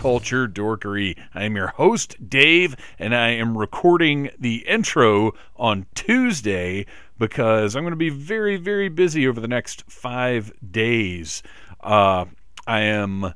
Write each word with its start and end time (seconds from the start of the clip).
culture 0.00 0.48
dorkery. 0.48 1.14
I 1.34 1.44
am 1.44 1.56
your 1.56 1.66
host, 1.66 2.16
Dave, 2.26 2.74
and 2.98 3.14
I 3.14 3.32
am 3.32 3.58
recording 3.58 4.30
the 4.38 4.66
intro 4.66 5.34
on 5.56 5.84
Tuesday 5.94 6.86
because 7.18 7.76
I'm 7.76 7.82
going 7.82 7.92
to 7.92 7.96
be 7.96 8.08
very, 8.08 8.56
very 8.56 8.88
busy 8.88 9.28
over 9.28 9.42
the 9.42 9.46
next 9.46 9.84
five 9.90 10.54
days. 10.72 11.42
Uh, 11.80 12.24
I 12.66 12.80
am 12.80 13.34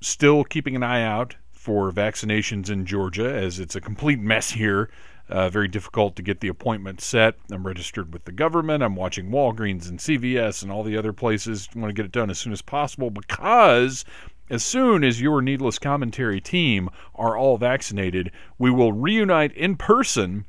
still 0.00 0.42
keeping 0.42 0.74
an 0.74 0.82
eye 0.82 1.04
out 1.04 1.36
for 1.52 1.92
vaccinations 1.92 2.68
in 2.68 2.84
Georgia 2.84 3.32
as 3.32 3.60
it's 3.60 3.76
a 3.76 3.80
complete 3.80 4.18
mess 4.18 4.50
here. 4.50 4.90
Uh, 5.28 5.48
very 5.48 5.68
difficult 5.68 6.16
to 6.16 6.22
get 6.22 6.40
the 6.40 6.48
appointment 6.48 7.00
set. 7.00 7.36
I'm 7.50 7.64
registered 7.66 8.12
with 8.12 8.24
the 8.24 8.32
government. 8.32 8.82
I'm 8.82 8.96
watching 8.96 9.30
Walgreens 9.30 9.88
and 9.88 9.98
CVS 9.98 10.62
and 10.62 10.72
all 10.72 10.82
the 10.82 10.96
other 10.96 11.12
places. 11.12 11.68
I 11.74 11.78
want 11.78 11.88
to 11.90 11.94
get 11.94 12.04
it 12.04 12.12
done 12.12 12.30
as 12.30 12.38
soon 12.38 12.52
as 12.52 12.60
possible 12.60 13.10
because 13.10 14.04
as 14.50 14.62
soon 14.62 15.04
as 15.04 15.20
your 15.20 15.40
needless 15.40 15.78
commentary 15.78 16.40
team 16.40 16.88
are 17.14 17.36
all 17.36 17.56
vaccinated, 17.56 18.30
we 18.58 18.70
will 18.70 18.92
reunite 18.92 19.52
in 19.52 19.76
person 19.76 20.44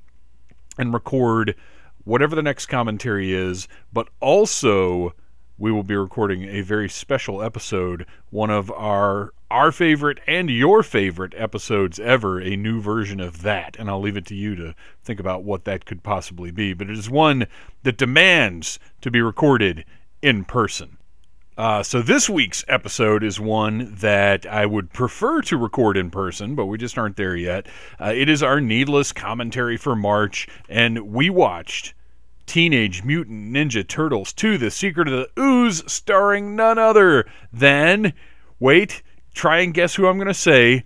and 0.78 0.94
record 0.94 1.56
whatever 2.04 2.36
the 2.36 2.42
next 2.42 2.66
commentary 2.66 3.34
is, 3.34 3.68
but 3.92 4.10
also 4.20 5.14
we 5.58 5.72
will 5.72 5.84
be 5.84 5.96
recording 5.96 6.44
a 6.44 6.62
very 6.62 6.90
special 6.90 7.42
episode, 7.42 8.06
one 8.30 8.50
of 8.50 8.72
our 8.72 9.34
our 9.52 9.72
favorite 9.72 10.20
and 10.26 10.50
your 10.50 10.82
favorite 10.82 11.34
episodes 11.38 12.00
ever, 12.00 12.40
a 12.40 12.56
new 12.56 12.82
version 12.82 13.20
of 13.20 13.44
that. 13.44 13.76
And 13.78 13.88
I'll 13.88 14.02
leave 14.02 14.18
it 14.18 14.26
to 14.28 14.36
you 14.36 14.56
to 14.56 14.74
think 15.04 15.20
about 15.20 15.44
what 15.44 15.66
that 15.66 15.86
could 15.86 16.02
possibly 16.02 16.50
be. 16.50 16.74
But 16.74 16.90
it 16.90 16.98
is 16.98 17.08
one 17.08 17.46
that 17.84 17.98
demands 17.98 18.80
to 19.02 19.12
be 19.12 19.22
recorded 19.22 19.86
in 20.24 20.44
person. 20.44 20.98
Uh, 21.56 21.84
so 21.84 22.02
this 22.02 22.28
week's 22.28 22.66
episode 22.68 23.24
is 23.24 23.40
one 23.40 23.94
that 23.96 24.46
I 24.46 24.66
would 24.66 24.92
prefer 24.92 25.42
to 25.44 25.58
record 25.58 25.98
in 25.98 26.10
person, 26.10 26.56
but 26.56 26.66
we 26.66 26.80
just 26.80 26.98
aren't 26.98 27.16
there 27.16 27.36
yet. 27.36 27.68
Uh, 28.00 28.12
it 28.16 28.28
is 28.28 28.42
our 28.42 28.60
needless 28.60 29.12
commentary 29.12 29.78
for 29.78 29.96
March, 29.96 30.48
and 30.68 31.14
we 31.14 31.30
watched 31.30 31.94
Teenage 32.48 33.04
Mutant 33.04 33.54
Ninja 33.54 33.88
Turtles 33.88 34.34
2 34.34 34.58
The 34.58 34.72
Secret 34.72 35.08
of 35.08 35.14
the 35.14 35.42
Ooze, 35.42 35.84
starring 35.92 36.56
none 36.56 36.80
other 36.80 37.26
than, 37.52 38.14
wait, 38.60 39.04
try 39.36 39.60
and 39.60 39.76
guess 39.76 39.94
who 39.94 40.08
I'm 40.08 40.18
going 40.18 40.28
to 40.28 40.34
say, 40.34 40.84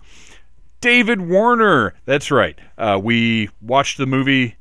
David 0.81 1.21
Warner. 1.21 1.93
That's 2.03 2.29
right. 2.29 2.59
Uh, 2.77 2.99
we 3.01 3.49
watched 3.61 3.97
the 3.97 4.05
movie 4.05 4.57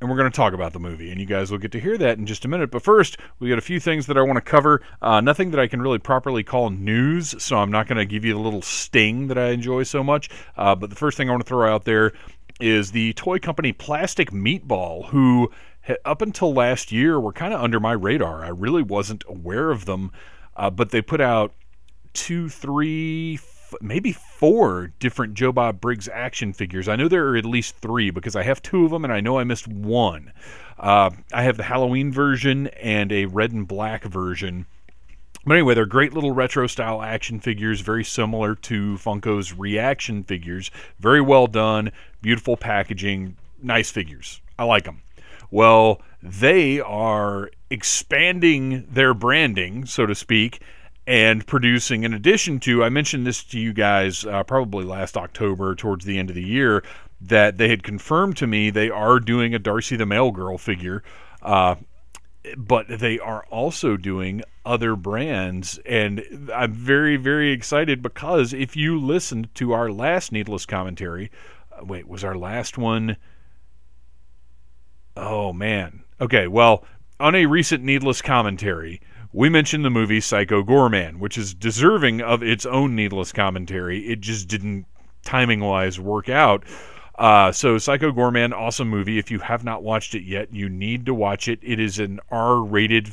and 0.00 0.08
we're 0.08 0.16
going 0.16 0.30
to 0.30 0.36
talk 0.36 0.52
about 0.52 0.72
the 0.72 0.80
movie, 0.80 1.10
and 1.10 1.20
you 1.20 1.26
guys 1.26 1.50
will 1.50 1.58
get 1.58 1.72
to 1.72 1.80
hear 1.80 1.98
that 1.98 2.18
in 2.18 2.26
just 2.26 2.44
a 2.44 2.48
minute. 2.48 2.70
But 2.70 2.82
first, 2.82 3.18
we 3.38 3.48
got 3.48 3.58
a 3.58 3.62
few 3.62 3.78
things 3.78 4.06
that 4.06 4.16
I 4.16 4.22
want 4.22 4.36
to 4.36 4.40
cover. 4.40 4.82
Uh, 5.02 5.20
nothing 5.20 5.50
that 5.50 5.60
I 5.60 5.66
can 5.66 5.82
really 5.82 5.98
properly 5.98 6.42
call 6.42 6.70
news, 6.70 7.34
so 7.42 7.56
I'm 7.56 7.70
not 7.70 7.86
going 7.86 7.98
to 7.98 8.06
give 8.06 8.24
you 8.24 8.32
the 8.32 8.40
little 8.40 8.62
sting 8.62 9.28
that 9.28 9.36
I 9.36 9.50
enjoy 9.50 9.82
so 9.82 10.02
much. 10.02 10.30
Uh, 10.56 10.74
but 10.74 10.90
the 10.90 10.96
first 10.96 11.16
thing 11.16 11.28
I 11.28 11.32
want 11.32 11.44
to 11.44 11.48
throw 11.48 11.72
out 11.72 11.84
there 11.84 12.12
is 12.60 12.92
the 12.92 13.12
toy 13.14 13.38
company 13.38 13.72
Plastic 13.72 14.30
Meatball, 14.30 15.06
who 15.08 15.50
up 16.04 16.22
until 16.22 16.52
last 16.52 16.92
year 16.92 17.18
were 17.18 17.32
kind 17.32 17.52
of 17.52 17.60
under 17.60 17.80
my 17.80 17.92
radar. 17.92 18.44
I 18.44 18.48
really 18.48 18.82
wasn't 18.82 19.24
aware 19.28 19.70
of 19.70 19.84
them, 19.84 20.12
uh, 20.56 20.70
but 20.70 20.90
they 20.90 21.02
put 21.02 21.20
out 21.20 21.52
two, 22.12 22.48
three, 22.48 23.38
maybe 23.80 24.12
four 24.12 24.92
different 24.98 25.34
Joe 25.34 25.52
Bob 25.52 25.80
Briggs 25.80 26.08
action 26.08 26.52
figures. 26.52 26.88
I 26.88 26.96
know 26.96 27.08
there 27.08 27.28
are 27.28 27.36
at 27.36 27.44
least 27.44 27.76
three 27.76 28.10
because 28.10 28.36
I 28.36 28.42
have 28.42 28.62
two 28.62 28.84
of 28.84 28.90
them 28.90 29.04
and 29.04 29.12
I 29.12 29.20
know 29.20 29.38
I 29.38 29.44
missed 29.44 29.68
one. 29.68 30.32
Uh, 30.78 31.10
I 31.32 31.42
have 31.42 31.56
the 31.56 31.62
Halloween 31.64 32.12
version 32.12 32.68
and 32.68 33.12
a 33.12 33.26
red 33.26 33.52
and 33.52 33.68
black 33.68 34.04
version. 34.04 34.66
But 35.44 35.54
anyway, 35.54 35.74
they're 35.74 35.86
great 35.86 36.12
little 36.12 36.32
retro 36.32 36.66
style 36.66 37.02
action 37.02 37.40
figures, 37.40 37.80
very 37.80 38.04
similar 38.04 38.54
to 38.56 38.94
Funko's 38.96 39.54
reaction 39.54 40.22
figures. 40.22 40.70
Very 40.98 41.20
well 41.20 41.46
done, 41.46 41.92
beautiful 42.20 42.56
packaging, 42.56 43.36
nice 43.62 43.90
figures. 43.90 44.40
I 44.58 44.64
like 44.64 44.84
them. 44.84 45.02
Well, 45.50 46.02
they 46.22 46.80
are 46.80 47.50
expanding 47.70 48.86
their 48.90 49.14
branding, 49.14 49.86
so 49.86 50.06
to 50.06 50.14
speak, 50.14 50.60
and 51.10 51.44
producing, 51.44 52.04
in 52.04 52.14
addition 52.14 52.60
to, 52.60 52.84
I 52.84 52.88
mentioned 52.88 53.26
this 53.26 53.42
to 53.42 53.58
you 53.58 53.72
guys 53.72 54.24
uh, 54.24 54.44
probably 54.44 54.84
last 54.84 55.16
October, 55.16 55.74
towards 55.74 56.04
the 56.04 56.20
end 56.20 56.30
of 56.30 56.36
the 56.36 56.46
year, 56.46 56.84
that 57.20 57.58
they 57.58 57.68
had 57.68 57.82
confirmed 57.82 58.36
to 58.36 58.46
me 58.46 58.70
they 58.70 58.90
are 58.90 59.18
doing 59.18 59.52
a 59.52 59.58
Darcy 59.58 59.96
the 59.96 60.06
Mail 60.06 60.30
Girl 60.30 60.56
figure. 60.56 61.02
Uh, 61.42 61.74
but 62.56 62.86
they 62.88 63.18
are 63.18 63.44
also 63.50 63.96
doing 63.96 64.42
other 64.64 64.94
brands. 64.94 65.80
And 65.84 66.48
i'm 66.54 66.72
very 66.72 67.16
very 67.16 67.50
excited 67.50 68.02
because 68.02 68.52
if 68.52 68.76
you 68.76 69.00
listened 69.00 69.52
to 69.56 69.72
our 69.72 69.90
last 69.90 70.30
needless 70.30 70.64
commentary 70.64 71.30
uh, 71.72 71.84
wait 71.84 72.06
was 72.06 72.22
our 72.22 72.36
last 72.36 72.78
one? 72.78 73.16
Oh 75.16 75.52
man. 75.52 76.04
Okay 76.20 76.46
well 76.46 76.84
on 77.18 77.34
a 77.34 77.46
recent 77.46 77.82
needless 77.82 78.22
commentary 78.22 79.00
we 79.32 79.48
mentioned 79.48 79.84
the 79.84 79.90
movie 79.90 80.20
Psycho 80.20 80.62
Goreman, 80.62 81.18
which 81.18 81.38
is 81.38 81.54
deserving 81.54 82.20
of 82.20 82.42
its 82.42 82.66
own 82.66 82.96
needless 82.96 83.32
commentary. 83.32 84.08
It 84.08 84.20
just 84.20 84.48
didn't, 84.48 84.86
timing 85.24 85.60
wise, 85.60 86.00
work 86.00 86.28
out. 86.28 86.64
Uh, 87.16 87.52
so, 87.52 87.78
Psycho 87.78 88.10
Goreman, 88.10 88.52
awesome 88.52 88.88
movie. 88.88 89.18
If 89.18 89.30
you 89.30 89.38
have 89.40 89.62
not 89.62 89.82
watched 89.82 90.14
it 90.14 90.24
yet, 90.24 90.52
you 90.52 90.68
need 90.68 91.06
to 91.06 91.14
watch 91.14 91.48
it. 91.48 91.60
It 91.62 91.78
is 91.78 91.98
an 91.98 92.18
R-rated 92.30 93.12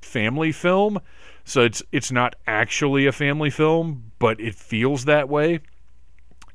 family 0.00 0.52
film, 0.52 0.98
so 1.44 1.60
it's 1.62 1.82
it's 1.92 2.10
not 2.10 2.34
actually 2.46 3.06
a 3.06 3.12
family 3.12 3.50
film, 3.50 4.12
but 4.18 4.40
it 4.40 4.54
feels 4.54 5.04
that 5.04 5.28
way. 5.28 5.60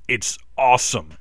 It's 0.08 0.38
awesome, 0.58 1.14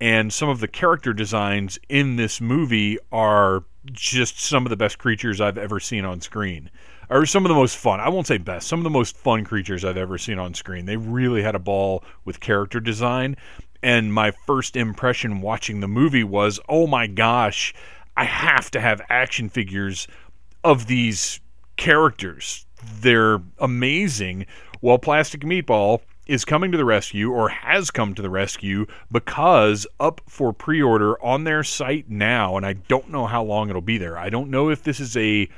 and 0.00 0.32
some 0.32 0.48
of 0.48 0.60
the 0.60 0.68
character 0.68 1.12
designs 1.12 1.78
in 1.88 2.16
this 2.16 2.40
movie 2.40 2.98
are 3.12 3.64
just 3.92 4.40
some 4.40 4.66
of 4.66 4.70
the 4.70 4.76
best 4.76 4.98
creatures 4.98 5.40
I've 5.40 5.58
ever 5.58 5.80
seen 5.80 6.04
on 6.04 6.20
screen 6.20 6.70
are 7.10 7.26
some 7.26 7.44
of 7.44 7.48
the 7.48 7.54
most 7.54 7.76
fun. 7.76 8.00
I 8.00 8.08
won't 8.08 8.26
say 8.26 8.38
best. 8.38 8.68
Some 8.68 8.78
of 8.78 8.84
the 8.84 8.90
most 8.90 9.16
fun 9.16 9.44
creatures 9.44 9.84
I've 9.84 9.96
ever 9.96 10.16
seen 10.16 10.38
on 10.38 10.54
screen. 10.54 10.86
They 10.86 10.96
really 10.96 11.42
had 11.42 11.54
a 11.54 11.60
ball 11.60 12.04
with 12.24 12.40
character 12.40 12.80
design. 12.80 13.36
And 13.82 14.14
my 14.14 14.30
first 14.46 14.76
impression 14.76 15.40
watching 15.40 15.80
the 15.80 15.88
movie 15.88 16.24
was, 16.24 16.60
oh 16.68 16.86
my 16.86 17.06
gosh, 17.06 17.74
I 18.16 18.24
have 18.24 18.70
to 18.72 18.80
have 18.80 19.00
action 19.08 19.48
figures 19.48 20.06
of 20.62 20.86
these 20.86 21.40
characters. 21.76 22.66
They're 23.00 23.40
amazing. 23.58 24.46
Well, 24.80 24.98
Plastic 24.98 25.40
Meatball 25.40 26.00
is 26.26 26.44
coming 26.44 26.70
to 26.70 26.78
the 26.78 26.84
rescue 26.84 27.32
or 27.32 27.48
has 27.48 27.90
come 27.90 28.14
to 28.14 28.22
the 28.22 28.30
rescue 28.30 28.86
because 29.10 29.86
up 29.98 30.20
for 30.28 30.52
pre 30.52 30.80
order 30.80 31.20
on 31.24 31.44
their 31.44 31.64
site 31.64 32.08
now, 32.08 32.56
and 32.56 32.64
I 32.64 32.74
don't 32.74 33.10
know 33.10 33.26
how 33.26 33.42
long 33.42 33.68
it'll 33.68 33.80
be 33.80 33.98
there. 33.98 34.16
I 34.16 34.30
don't 34.30 34.50
know 34.50 34.68
if 34.68 34.84
this 34.84 35.00
is 35.00 35.16
a 35.16 35.48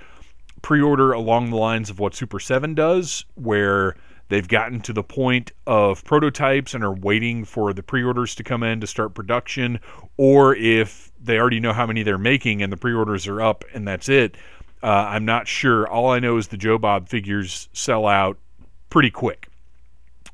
pre-order 0.62 1.12
along 1.12 1.50
the 1.50 1.56
lines 1.56 1.90
of 1.90 1.98
what 1.98 2.14
Super 2.14 2.40
7 2.40 2.74
does 2.74 3.24
where 3.34 3.96
they've 4.28 4.48
gotten 4.48 4.80
to 4.80 4.92
the 4.92 5.02
point 5.02 5.52
of 5.66 6.04
prototypes 6.04 6.72
and 6.72 6.82
are 6.82 6.94
waiting 6.94 7.44
for 7.44 7.72
the 7.72 7.82
pre-orders 7.82 8.34
to 8.36 8.44
come 8.44 8.62
in 8.62 8.80
to 8.80 8.86
start 8.86 9.14
production 9.14 9.78
or 10.16 10.54
if 10.56 11.12
they 11.20 11.38
already 11.38 11.60
know 11.60 11.72
how 11.72 11.86
many 11.86 12.02
they're 12.02 12.18
making 12.18 12.62
and 12.62 12.72
the 12.72 12.76
pre-orders 12.76 13.26
are 13.26 13.42
up 13.42 13.64
and 13.74 13.86
that's 13.86 14.08
it 14.08 14.36
uh, 14.82 15.06
i'm 15.10 15.24
not 15.24 15.46
sure. 15.46 15.86
All 15.88 16.10
i 16.10 16.18
know 16.18 16.38
is 16.38 16.48
the 16.48 16.56
joe 16.56 16.78
bob 16.78 17.08
figures 17.08 17.68
sell 17.72 18.06
out 18.06 18.38
pretty 18.92 19.10
quick. 19.10 19.48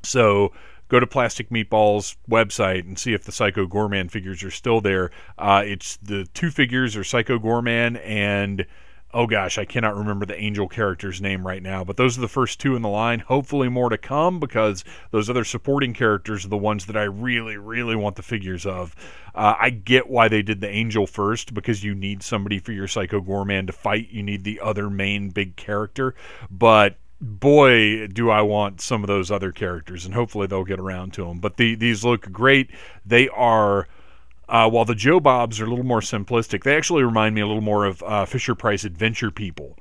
So 0.03 0.51
go 0.89 0.99
to 0.99 1.07
plastic 1.07 1.49
meatballs 1.49 2.17
website 2.29 2.81
and 2.81 2.99
see 2.99 3.13
if 3.13 3.23
the 3.23 3.31
psycho 3.31 3.65
goreman 3.65 4.11
figures 4.11 4.43
are 4.43 4.51
still 4.51 4.81
there. 4.81 5.11
Uh, 5.37 5.63
it's 5.65 5.95
the 5.97 6.25
two 6.33 6.51
figures 6.51 6.97
are 6.97 7.05
psycho 7.05 7.39
goreman 7.39 8.01
and 8.05 8.65
oh 9.13 9.25
gosh, 9.25 9.57
I 9.57 9.65
cannot 9.65 9.97
remember 9.97 10.25
the 10.25 10.39
angel 10.39 10.67
character's 10.67 11.21
name 11.21 11.45
right 11.45 11.63
now, 11.63 11.83
but 11.83 11.97
those 11.97 12.17
are 12.17 12.21
the 12.21 12.27
first 12.27 12.59
two 12.59 12.75
in 12.75 12.81
the 12.81 12.89
line. 12.89 13.19
Hopefully, 13.19 13.69
more 13.69 13.89
to 13.89 13.97
come 13.97 14.39
because 14.39 14.83
those 15.11 15.29
other 15.29 15.43
supporting 15.43 15.93
characters 15.93 16.45
are 16.45 16.49
the 16.49 16.57
ones 16.57 16.85
that 16.85 16.97
I 16.97 17.03
really, 17.03 17.57
really 17.57 17.95
want 17.95 18.15
the 18.15 18.23
figures 18.23 18.65
of. 18.65 18.95
Uh, 19.33 19.55
I 19.59 19.69
get 19.71 20.09
why 20.09 20.27
they 20.27 20.41
did 20.41 20.61
the 20.61 20.69
angel 20.69 21.07
first 21.07 21.53
because 21.53 21.83
you 21.83 21.95
need 21.95 22.23
somebody 22.23 22.59
for 22.59 22.71
your 22.71 22.87
Psycho 22.87 23.21
Goreman 23.21 23.67
to 23.67 23.73
fight. 23.73 24.09
You 24.11 24.23
need 24.23 24.43
the 24.43 24.59
other 24.59 24.89
main 24.89 25.29
big 25.29 25.55
character, 25.55 26.13
but 26.51 26.97
boy, 27.21 28.07
do 28.07 28.29
I 28.29 28.41
want 28.41 28.79
some 28.81 29.03
of 29.03 29.07
those 29.07 29.31
other 29.31 29.51
characters, 29.51 30.05
and 30.05 30.13
hopefully 30.13 30.47
they'll 30.47 30.63
get 30.63 30.79
around 30.79 31.13
to 31.13 31.25
them. 31.25 31.39
But 31.39 31.57
the, 31.57 31.75
these 31.75 32.03
look 32.03 32.31
great. 32.31 32.69
They 33.05 33.27
are 33.29 33.87
Uh, 34.49 34.67
while 34.67 34.83
the 34.83 34.95
Joe 34.95 35.19
Bobs 35.19 35.61
are 35.61 35.65
a 35.65 35.69
little 35.69 35.85
more 35.85 36.01
simplistic, 36.01 36.63
they 36.63 36.75
actually 36.75 37.03
remind 37.03 37.35
me 37.35 37.41
a 37.41 37.47
little 37.47 37.61
more 37.61 37.85
of 37.85 38.01
uh, 38.03 38.25
Fisher 38.25 38.55
Price 38.55 38.83
Adventure 38.83 39.29
People. 39.29 39.77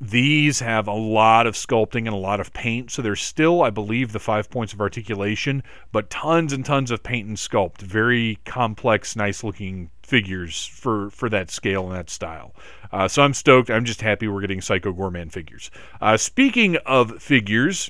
These 0.00 0.58
have 0.58 0.88
a 0.88 0.92
lot 0.92 1.46
of 1.46 1.54
sculpting 1.54 2.06
and 2.06 2.08
a 2.08 2.16
lot 2.16 2.40
of 2.40 2.52
paint, 2.52 2.90
so 2.90 3.00
there's 3.00 3.22
still, 3.22 3.62
I 3.62 3.70
believe, 3.70 4.10
the 4.10 4.18
five 4.18 4.50
points 4.50 4.72
of 4.72 4.80
articulation, 4.80 5.62
but 5.92 6.10
tons 6.10 6.52
and 6.52 6.66
tons 6.66 6.90
of 6.90 7.04
paint 7.04 7.28
and 7.28 7.36
sculpt. 7.36 7.80
Very 7.80 8.40
complex, 8.44 9.14
nice 9.14 9.44
looking 9.44 9.90
figures 10.02 10.66
for 10.66 11.08
for 11.10 11.28
that 11.28 11.52
scale 11.52 11.86
and 11.86 11.94
that 11.94 12.10
style. 12.10 12.52
Uh, 12.90 13.06
so 13.06 13.22
I'm 13.22 13.32
stoked. 13.32 13.70
I'm 13.70 13.84
just 13.84 14.00
happy 14.00 14.26
we're 14.26 14.40
getting 14.40 14.60
Psycho 14.60 14.92
Goreman 14.92 15.30
figures. 15.30 15.70
Uh, 16.00 16.16
speaking 16.16 16.76
of 16.84 17.22
figures, 17.22 17.88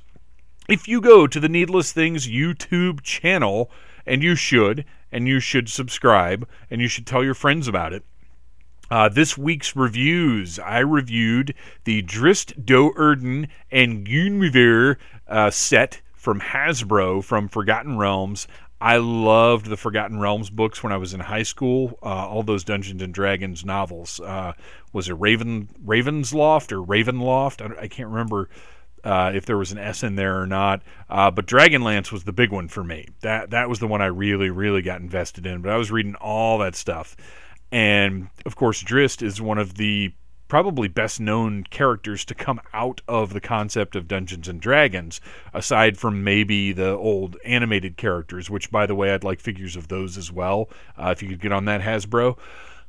if 0.68 0.86
you 0.86 1.00
go 1.00 1.26
to 1.26 1.40
the 1.40 1.48
Needless 1.48 1.92
Things 1.92 2.28
YouTube 2.28 3.00
channel, 3.00 3.70
and 4.04 4.22
you 4.22 4.34
should, 4.34 4.84
and 5.12 5.28
you 5.28 5.38
should 5.38 5.68
subscribe, 5.68 6.48
and 6.70 6.80
you 6.80 6.88
should 6.88 7.06
tell 7.06 7.22
your 7.22 7.34
friends 7.34 7.68
about 7.68 7.92
it. 7.92 8.04
Uh, 8.90 9.08
this 9.08 9.38
week's 9.38 9.76
reviews, 9.76 10.58
I 10.58 10.80
reviewed 10.80 11.54
the 11.84 12.02
Drizzt 12.02 12.64
Do'Urden 12.64 13.48
and 13.70 14.04
Guinevere 14.04 14.98
uh, 15.28 15.50
set 15.50 16.02
from 16.12 16.40
Hasbro 16.40 17.24
from 17.24 17.48
Forgotten 17.48 17.96
Realms. 17.96 18.46
I 18.82 18.96
loved 18.96 19.66
the 19.66 19.76
Forgotten 19.76 20.18
Realms 20.18 20.50
books 20.50 20.82
when 20.82 20.92
I 20.92 20.96
was 20.96 21.14
in 21.14 21.20
high 21.20 21.44
school. 21.44 21.98
Uh, 22.02 22.26
all 22.28 22.42
those 22.42 22.64
Dungeons 22.64 23.00
and 23.00 23.14
Dragons 23.14 23.64
novels. 23.64 24.20
Uh, 24.20 24.52
was 24.92 25.08
it 25.08 25.14
Raven 25.14 25.68
Ravensloft 25.86 26.72
or 26.72 26.84
Ravenloft? 26.84 27.62
I, 27.62 27.82
I 27.82 27.88
can't 27.88 28.08
remember 28.08 28.50
uh, 29.04 29.32
if 29.34 29.46
there 29.46 29.58
was 29.58 29.72
an 29.72 29.78
S 29.78 30.02
in 30.02 30.16
there 30.16 30.40
or 30.40 30.46
not. 30.46 30.82
Uh, 31.08 31.30
but 31.30 31.46
Dragonlance 31.46 32.12
was 32.12 32.24
the 32.24 32.32
big 32.32 32.50
one 32.50 32.68
for 32.68 32.84
me. 32.84 33.08
That 33.20 33.50
that 33.50 33.68
was 33.68 33.78
the 33.78 33.88
one 33.88 34.02
I 34.02 34.06
really 34.06 34.50
really 34.50 34.82
got 34.82 35.00
invested 35.00 35.46
in. 35.46 35.62
But 35.62 35.72
I 35.72 35.76
was 35.76 35.90
reading 35.90 36.14
all 36.16 36.58
that 36.58 36.74
stuff, 36.74 37.16
and 37.70 38.28
of 38.46 38.56
course 38.56 38.82
Drizzt 38.82 39.22
is 39.22 39.40
one 39.40 39.58
of 39.58 39.74
the 39.74 40.12
probably 40.52 40.86
best 40.86 41.18
known 41.18 41.64
characters 41.64 42.26
to 42.26 42.34
come 42.34 42.60
out 42.74 43.00
of 43.08 43.32
the 43.32 43.40
concept 43.40 43.96
of 43.96 44.06
Dungeons 44.06 44.48
and 44.48 44.60
Dragons, 44.60 45.18
aside 45.54 45.96
from 45.96 46.22
maybe 46.22 46.72
the 46.72 46.90
old 46.90 47.38
animated 47.42 47.96
characters, 47.96 48.50
which, 48.50 48.70
by 48.70 48.84
the 48.84 48.94
way, 48.94 49.14
I'd 49.14 49.24
like 49.24 49.40
figures 49.40 49.76
of 49.76 49.88
those 49.88 50.18
as 50.18 50.30
well, 50.30 50.68
uh, 50.98 51.08
if 51.08 51.22
you 51.22 51.30
could 51.30 51.40
get 51.40 51.52
on 51.52 51.64
that 51.64 51.80
Hasbro. 51.80 52.36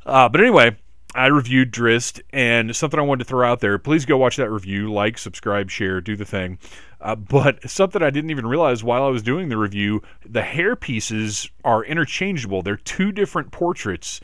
Uh, 0.06 0.28
but 0.28 0.42
anyway, 0.42 0.76
I 1.16 1.28
reviewed 1.28 1.72
Drizzt, 1.72 2.22
and 2.32 2.76
something 2.76 3.00
I 3.00 3.04
wanted 3.04 3.26
to 3.26 3.30
throw 3.30 3.50
out 3.50 3.60
there. 3.60 3.78
Please 3.78 4.06
go 4.06 4.18
watch 4.18 4.38
that 4.38 4.50
review, 4.50 4.92
like, 4.92 5.18
subscribe, 5.18 5.70
share, 5.70 6.02
do 6.02 6.16
the 6.16 6.26
thing. 6.26 6.58
Uh, 7.00 7.16
but 7.16 7.70
something 7.70 8.02
I 8.02 8.10
didn't 8.10 8.32
even 8.32 8.48
realize 8.48 8.84
while 8.84 9.04
I 9.04 9.10
was 9.10 9.22
doing 9.22 9.50
the 9.50 9.58
review 9.58 10.02
the 10.26 10.42
hair 10.42 10.76
pieces 10.76 11.50
are 11.64 11.84
interchangeable. 11.84 12.62
They're 12.62 12.78
two 12.78 13.12
different 13.12 13.52
portraits 13.52 14.22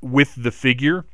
with 0.00 0.34
the 0.36 0.50
figure 0.50 1.06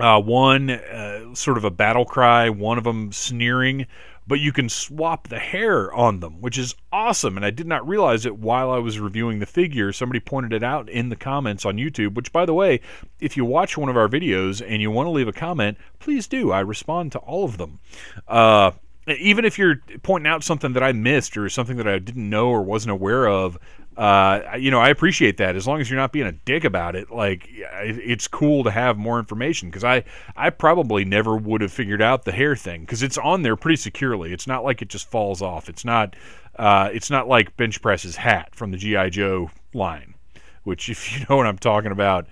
uh, 0.00 0.20
one 0.20 0.70
uh, 0.70 1.34
sort 1.34 1.58
of 1.58 1.64
a 1.64 1.70
battle 1.70 2.04
cry, 2.04 2.48
one 2.48 2.78
of 2.78 2.84
them 2.84 3.12
sneering, 3.12 3.86
but 4.28 4.40
you 4.40 4.52
can 4.52 4.68
swap 4.68 5.28
the 5.28 5.38
hair 5.38 5.92
on 5.92 6.20
them, 6.20 6.40
which 6.40 6.58
is 6.58 6.74
awesome. 6.92 7.36
And 7.36 7.44
I 7.44 7.50
did 7.50 7.66
not 7.66 7.88
realize 7.88 8.26
it 8.26 8.38
while 8.38 8.70
I 8.70 8.78
was 8.78 9.00
reviewing 9.00 9.38
the 9.38 9.46
figure. 9.46 9.90
Somebody 9.90 10.20
pointed 10.20 10.52
it 10.52 10.62
out 10.62 10.88
in 10.90 11.08
the 11.08 11.16
comments 11.16 11.64
on 11.64 11.78
YouTube, 11.78 12.14
which, 12.14 12.30
by 12.30 12.44
the 12.44 12.54
way, 12.54 12.80
if 13.20 13.36
you 13.36 13.44
watch 13.46 13.78
one 13.78 13.88
of 13.88 13.96
our 13.96 14.08
videos 14.08 14.62
and 14.64 14.82
you 14.82 14.90
want 14.90 15.06
to 15.06 15.10
leave 15.10 15.28
a 15.28 15.32
comment, 15.32 15.78
please 15.98 16.28
do. 16.28 16.52
I 16.52 16.60
respond 16.60 17.10
to 17.12 17.18
all 17.20 17.44
of 17.44 17.56
them. 17.56 17.80
Uh, 18.28 18.72
even 19.12 19.44
if 19.44 19.58
you're 19.58 19.76
pointing 20.02 20.30
out 20.30 20.44
something 20.44 20.72
that 20.74 20.82
I 20.82 20.92
missed 20.92 21.36
or 21.36 21.48
something 21.48 21.76
that 21.76 21.88
I 21.88 21.98
didn't 21.98 22.28
know 22.28 22.48
or 22.48 22.62
wasn't 22.62 22.92
aware 22.92 23.28
of, 23.28 23.58
uh, 23.98 24.56
you 24.56 24.70
know, 24.70 24.78
I 24.78 24.90
appreciate 24.90 25.38
that 25.38 25.56
as 25.56 25.66
long 25.66 25.80
as 25.80 25.90
you're 25.90 25.98
not 25.98 26.12
being 26.12 26.28
a 26.28 26.32
dick 26.32 26.62
about 26.62 26.94
it. 26.94 27.10
Like, 27.10 27.48
it's 27.50 28.28
cool 28.28 28.62
to 28.62 28.70
have 28.70 28.96
more 28.96 29.18
information 29.18 29.68
because 29.68 29.82
I, 29.82 30.04
I 30.36 30.50
probably 30.50 31.04
never 31.04 31.36
would 31.36 31.62
have 31.62 31.72
figured 31.72 32.00
out 32.00 32.24
the 32.24 32.30
hair 32.30 32.54
thing 32.54 32.82
because 32.82 33.02
it's 33.02 33.18
on 33.18 33.42
there 33.42 33.56
pretty 33.56 33.76
securely. 33.76 34.32
It's 34.32 34.46
not 34.46 34.62
like 34.62 34.82
it 34.82 34.88
just 34.88 35.10
falls 35.10 35.42
off. 35.42 35.68
It's 35.68 35.84
not, 35.84 36.14
uh, 36.56 36.90
it's 36.92 37.10
not 37.10 37.26
like 37.26 37.56
bench 37.56 37.82
press's 37.82 38.14
hat 38.14 38.54
from 38.54 38.70
the 38.70 38.76
GI 38.76 39.10
Joe 39.10 39.50
line, 39.74 40.14
which 40.62 40.88
if 40.88 41.12
you 41.12 41.26
know 41.28 41.36
what 41.36 41.46
I'm 41.46 41.58
talking 41.58 41.90
about, 41.90 42.28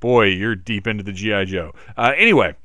boy, 0.00 0.24
you're 0.26 0.56
deep 0.56 0.88
into 0.88 1.04
the 1.04 1.12
GI 1.12 1.44
Joe. 1.44 1.72
Uh, 1.96 2.12
anyway. 2.16 2.56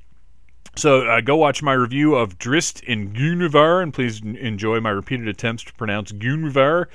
So 0.76 1.08
uh, 1.08 1.22
go 1.22 1.36
watch 1.36 1.62
my 1.62 1.74
review 1.74 2.16
of 2.16 2.38
Drizzt 2.38 2.84
in 2.84 3.14
Guinevere, 3.14 3.82
and 3.82 3.94
please 3.94 4.22
enjoy 4.22 4.80
my 4.80 4.92
repeated 4.92 5.28
attempts 5.28 5.64
to 5.66 5.74
pronounce 5.74 6.12
Guinevere. 6.12 6.88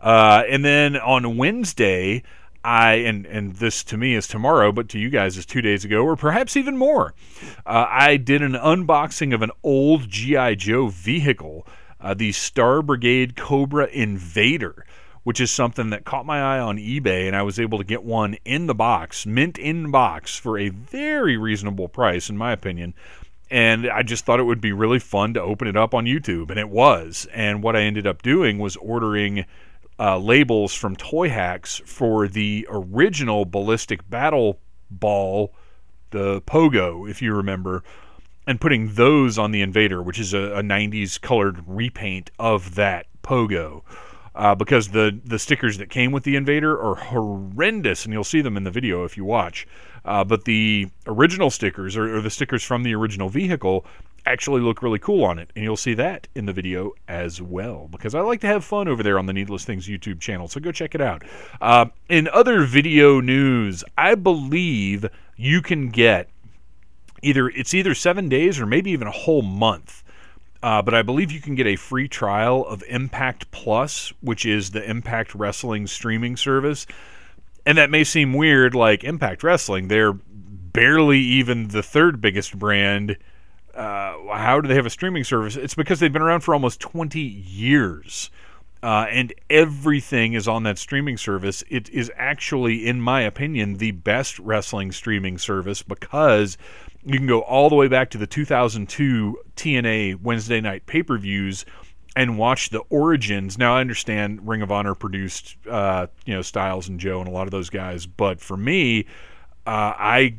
Uh, 0.00 0.42
and 0.48 0.64
then 0.64 0.96
on 0.96 1.36
Wednesday, 1.36 2.22
I 2.64 2.94
and 2.94 3.26
and 3.26 3.54
this 3.54 3.82
to 3.84 3.96
me 3.96 4.14
is 4.14 4.28
tomorrow, 4.28 4.70
but 4.70 4.88
to 4.90 4.98
you 4.98 5.10
guys 5.10 5.36
is 5.36 5.46
two 5.46 5.62
days 5.62 5.84
ago, 5.84 6.04
or 6.04 6.16
perhaps 6.16 6.56
even 6.56 6.76
more. 6.76 7.14
Uh, 7.66 7.86
I 7.88 8.16
did 8.16 8.42
an 8.42 8.52
unboxing 8.52 9.34
of 9.34 9.42
an 9.42 9.50
old 9.62 10.08
GI 10.08 10.56
Joe 10.56 10.88
vehicle, 10.88 11.66
uh, 12.00 12.14
the 12.14 12.32
Star 12.32 12.82
Brigade 12.82 13.36
Cobra 13.36 13.86
Invader, 13.86 14.86
which 15.24 15.40
is 15.40 15.50
something 15.50 15.90
that 15.90 16.04
caught 16.04 16.26
my 16.26 16.40
eye 16.40 16.60
on 16.60 16.78
eBay, 16.78 17.26
and 17.26 17.34
I 17.34 17.42
was 17.42 17.58
able 17.58 17.78
to 17.78 17.84
get 17.84 18.04
one 18.04 18.36
in 18.44 18.66
the 18.66 18.74
box, 18.74 19.26
mint 19.26 19.58
in 19.58 19.90
box, 19.90 20.36
for 20.36 20.56
a 20.58 20.68
very 20.68 21.36
reasonable 21.36 21.88
price, 21.88 22.28
in 22.28 22.36
my 22.36 22.52
opinion 22.52 22.94
and 23.52 23.90
I 23.90 24.02
just 24.02 24.24
thought 24.24 24.40
it 24.40 24.44
would 24.44 24.62
be 24.62 24.72
really 24.72 24.98
fun 24.98 25.34
to 25.34 25.42
open 25.42 25.68
it 25.68 25.76
up 25.76 25.92
on 25.92 26.06
YouTube, 26.06 26.48
and 26.48 26.58
it 26.58 26.70
was. 26.70 27.28
And 27.34 27.62
what 27.62 27.76
I 27.76 27.82
ended 27.82 28.06
up 28.06 28.22
doing 28.22 28.58
was 28.58 28.76
ordering 28.76 29.44
uh, 30.00 30.16
labels 30.16 30.72
from 30.72 30.96
Toy 30.96 31.28
Hacks 31.28 31.82
for 31.84 32.26
the 32.26 32.66
original 32.70 33.44
Ballistic 33.44 34.08
Battle 34.08 34.58
Ball, 34.90 35.52
the 36.12 36.40
Pogo, 36.40 37.08
if 37.08 37.20
you 37.20 37.34
remember, 37.34 37.84
and 38.46 38.58
putting 38.58 38.94
those 38.94 39.36
on 39.36 39.50
the 39.50 39.60
Invader, 39.60 40.02
which 40.02 40.18
is 40.18 40.32
a, 40.32 40.54
a 40.54 40.62
90s 40.62 41.20
colored 41.20 41.62
repaint 41.66 42.30
of 42.38 42.74
that 42.76 43.04
Pogo 43.22 43.82
uh, 44.34 44.54
because 44.54 44.88
the 44.88 45.18
the 45.24 45.38
stickers 45.38 45.78
that 45.78 45.90
came 45.90 46.12
with 46.12 46.24
the 46.24 46.36
Invader 46.36 46.78
are 46.80 46.94
horrendous, 46.94 48.04
and 48.04 48.12
you'll 48.12 48.24
see 48.24 48.40
them 48.40 48.56
in 48.56 48.64
the 48.64 48.70
video 48.70 49.04
if 49.04 49.16
you 49.16 49.24
watch. 49.24 49.66
Uh, 50.04 50.24
but 50.24 50.44
the 50.44 50.88
original 51.06 51.50
stickers, 51.50 51.96
or, 51.96 52.16
or, 52.16 52.20
the 52.20 52.30
stickers 52.30 52.64
from 52.64 52.82
the 52.82 52.92
original 52.92 53.28
vehicle, 53.28 53.86
actually 54.26 54.60
look 54.60 54.82
really 54.82 54.98
cool 54.98 55.24
on 55.24 55.38
it, 55.38 55.52
and 55.54 55.64
you'll 55.64 55.76
see 55.76 55.94
that 55.94 56.26
in 56.34 56.46
the 56.46 56.52
video 56.52 56.92
as 57.06 57.40
well. 57.40 57.88
Because 57.88 58.14
I 58.14 58.20
like 58.20 58.40
to 58.40 58.48
have 58.48 58.64
fun 58.64 58.88
over 58.88 59.02
there 59.02 59.16
on 59.16 59.26
the 59.26 59.32
Needless 59.32 59.64
Things 59.64 59.86
YouTube 59.86 60.18
channel, 60.20 60.48
so 60.48 60.58
go 60.58 60.72
check 60.72 60.96
it 60.96 61.00
out. 61.00 61.22
Uh, 61.60 61.86
in 62.08 62.26
other 62.28 62.64
video 62.64 63.20
news, 63.20 63.84
I 63.96 64.16
believe 64.16 65.06
you 65.36 65.62
can 65.62 65.88
get 65.90 66.28
either 67.22 67.48
it's 67.48 67.72
either 67.72 67.94
seven 67.94 68.28
days 68.28 68.60
or 68.60 68.66
maybe 68.66 68.90
even 68.90 69.06
a 69.06 69.12
whole 69.12 69.42
month 69.42 70.01
uh, 70.62 70.80
but 70.82 70.94
I 70.94 71.02
believe 71.02 71.32
you 71.32 71.40
can 71.40 71.54
get 71.54 71.66
a 71.66 71.76
free 71.76 72.08
trial 72.08 72.64
of 72.66 72.84
Impact 72.88 73.50
Plus, 73.50 74.12
which 74.20 74.46
is 74.46 74.70
the 74.70 74.88
Impact 74.88 75.34
Wrestling 75.34 75.86
streaming 75.86 76.36
service. 76.36 76.86
And 77.66 77.78
that 77.78 77.90
may 77.90 78.04
seem 78.04 78.32
weird, 78.32 78.74
like 78.74 79.04
Impact 79.04 79.42
Wrestling, 79.42 79.88
they're 79.88 80.12
barely 80.12 81.18
even 81.18 81.68
the 81.68 81.82
third 81.82 82.20
biggest 82.20 82.58
brand. 82.58 83.16
Uh, 83.74 84.16
how 84.34 84.60
do 84.60 84.68
they 84.68 84.74
have 84.74 84.86
a 84.86 84.90
streaming 84.90 85.24
service? 85.24 85.56
It's 85.56 85.74
because 85.74 86.00
they've 86.00 86.12
been 86.12 86.22
around 86.22 86.40
for 86.40 86.54
almost 86.54 86.80
20 86.80 87.20
years. 87.20 88.30
Uh, 88.82 89.06
and 89.10 89.32
everything 89.48 90.32
is 90.32 90.48
on 90.48 90.64
that 90.64 90.76
streaming 90.76 91.16
service. 91.16 91.62
It 91.68 91.88
is 91.90 92.10
actually, 92.16 92.86
in 92.86 93.00
my 93.00 93.20
opinion, 93.20 93.74
the 93.76 93.92
best 93.92 94.38
wrestling 94.40 94.90
streaming 94.90 95.38
service 95.38 95.82
because 95.82 96.58
you 97.04 97.16
can 97.16 97.28
go 97.28 97.42
all 97.42 97.68
the 97.68 97.76
way 97.76 97.86
back 97.86 98.10
to 98.10 98.18
the 98.18 98.26
2002 98.26 99.38
TNA 99.56 100.20
Wednesday 100.20 100.60
night 100.60 100.86
pay 100.86 101.02
per 101.02 101.16
views 101.16 101.64
and 102.16 102.38
watch 102.38 102.70
the 102.70 102.80
origins. 102.90 103.56
Now 103.56 103.76
I 103.76 103.80
understand 103.80 104.46
Ring 104.46 104.62
of 104.62 104.70
Honor 104.70 104.94
produced, 104.94 105.56
uh, 105.68 106.08
you 106.24 106.34
know, 106.34 106.42
Styles 106.42 106.88
and 106.88 106.98
Joe 106.98 107.20
and 107.20 107.28
a 107.28 107.32
lot 107.32 107.46
of 107.46 107.50
those 107.50 107.70
guys, 107.70 108.06
but 108.06 108.40
for 108.40 108.56
me, 108.56 109.06
uh, 109.66 109.94
I 109.96 110.36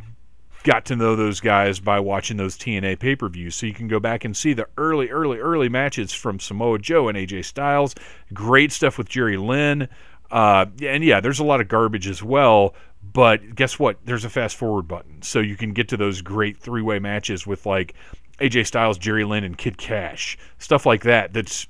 got 0.64 0.86
to 0.86 0.96
know 0.96 1.16
those 1.16 1.40
guys 1.40 1.80
by 1.80 2.00
watching 2.00 2.38
those 2.38 2.58
TNA 2.58 3.00
pay 3.00 3.16
per 3.16 3.30
views. 3.30 3.56
So 3.56 3.66
you 3.66 3.74
can 3.74 3.88
go 3.88 4.00
back 4.00 4.26
and 4.26 4.36
see 4.36 4.54
the 4.54 4.68
early, 4.78 5.10
early, 5.10 5.40
early 5.40 5.70
matches 5.70 6.14
from 6.14 6.40
Samoa 6.40 6.80
Joe 6.80 7.08
and 7.08 7.18
AJ 7.18 7.46
Styles. 7.46 7.96
Great 8.34 8.72
stuff 8.72 8.98
with 8.98 9.10
Jerry 9.10 9.38
Lynn. 9.38 9.88
Uh, 10.32 10.66
and 10.82 11.04
yeah, 11.04 11.20
there's 11.20 11.40
a 11.40 11.44
lot 11.44 11.62
of 11.62 11.68
garbage 11.68 12.08
as 12.08 12.24
well. 12.24 12.74
But 13.04 13.56
guess 13.56 13.78
what? 13.78 14.00
There's 14.06 14.26
a 14.26 14.30
fast 14.30 14.56
forward 14.56 14.88
button, 14.88 15.22
so 15.22 15.40
you 15.40 15.58
can 15.58 15.74
get 15.74 15.90
to 15.90 15.98
those 15.98 16.22
great 16.22 16.58
three 16.58 16.82
way 16.82 17.00
matches 17.00 17.46
with 17.46 17.66
like 17.66 17.94
AJ 18.40 18.66
Styles, 18.68 18.98
Jerry 18.98 19.26
Lynn, 19.26 19.44
and 19.44 19.58
Kid 19.58 19.78
Kash. 19.78 20.38
stuff 20.58 20.86
like 20.86 21.04
that. 21.04 21.34
That's 21.34 21.68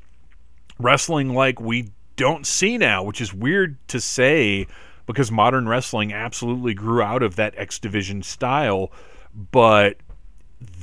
wrestling 0.79 1.33
like 1.33 1.59
we 1.59 1.89
don't 2.15 2.45
see 2.45 2.77
now, 2.77 3.03
which 3.03 3.19
is 3.19 3.33
weird 3.33 3.77
to 3.89 3.99
say 3.99 4.67
because 5.05 5.31
modern 5.31 5.67
wrestling 5.67 6.13
absolutely 6.13 6.73
grew 6.73 7.01
out 7.01 7.23
of 7.23 7.35
that 7.35 7.53
X 7.57 7.79
Division 7.79 8.23
style, 8.23 8.91
but 9.51 9.97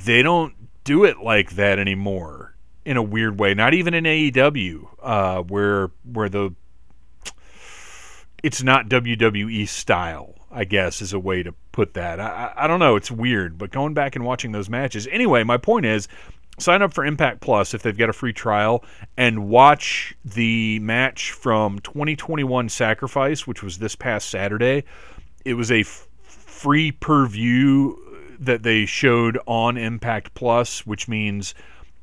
they 0.05 0.21
don't 0.21 0.53
do 0.83 1.03
it 1.03 1.19
like 1.19 1.51
that 1.51 1.79
anymore 1.79 2.55
in 2.85 2.97
a 2.97 3.03
weird 3.03 3.39
way. 3.39 3.53
Not 3.53 3.73
even 3.73 3.93
in 3.93 4.03
AEW, 4.03 4.87
uh, 5.01 5.41
where 5.43 5.91
where 6.11 6.29
the 6.29 6.53
it's 8.43 8.63
not 8.63 8.89
WWE 8.89 9.67
style 9.67 10.41
I 10.51 10.65
guess 10.65 11.01
is 11.01 11.13
a 11.13 11.19
way 11.19 11.43
to 11.43 11.53
put 11.71 11.93
that. 11.93 12.19
I, 12.19 12.53
I, 12.55 12.65
I 12.65 12.67
don't 12.67 12.79
know. 12.79 12.95
It's 12.95 13.09
weird, 13.09 13.57
but 13.57 13.71
going 13.71 13.93
back 13.93 14.15
and 14.15 14.25
watching 14.25 14.51
those 14.51 14.69
matches. 14.69 15.07
Anyway, 15.09 15.43
my 15.43 15.57
point 15.57 15.85
is 15.85 16.07
sign 16.61 16.81
up 16.81 16.93
for 16.93 17.05
Impact 17.05 17.41
Plus 17.41 17.73
if 17.73 17.83
they've 17.83 17.97
got 17.97 18.09
a 18.09 18.13
free 18.13 18.33
trial 18.33 18.83
and 19.17 19.49
watch 19.49 20.15
the 20.23 20.79
match 20.79 21.31
from 21.31 21.79
2021 21.79 22.69
Sacrifice, 22.69 23.45
which 23.45 23.63
was 23.63 23.79
this 23.79 23.95
past 23.95 24.29
Saturday. 24.29 24.83
It 25.45 25.55
was 25.55 25.71
a 25.71 25.81
f- 25.81 26.07
free 26.23 26.91
per 26.91 27.25
view 27.25 27.97
that 28.39 28.63
they 28.63 28.85
showed 28.85 29.37
on 29.45 29.77
Impact 29.77 30.33
Plus, 30.33 30.85
which 30.85 31.07
means 31.07 31.53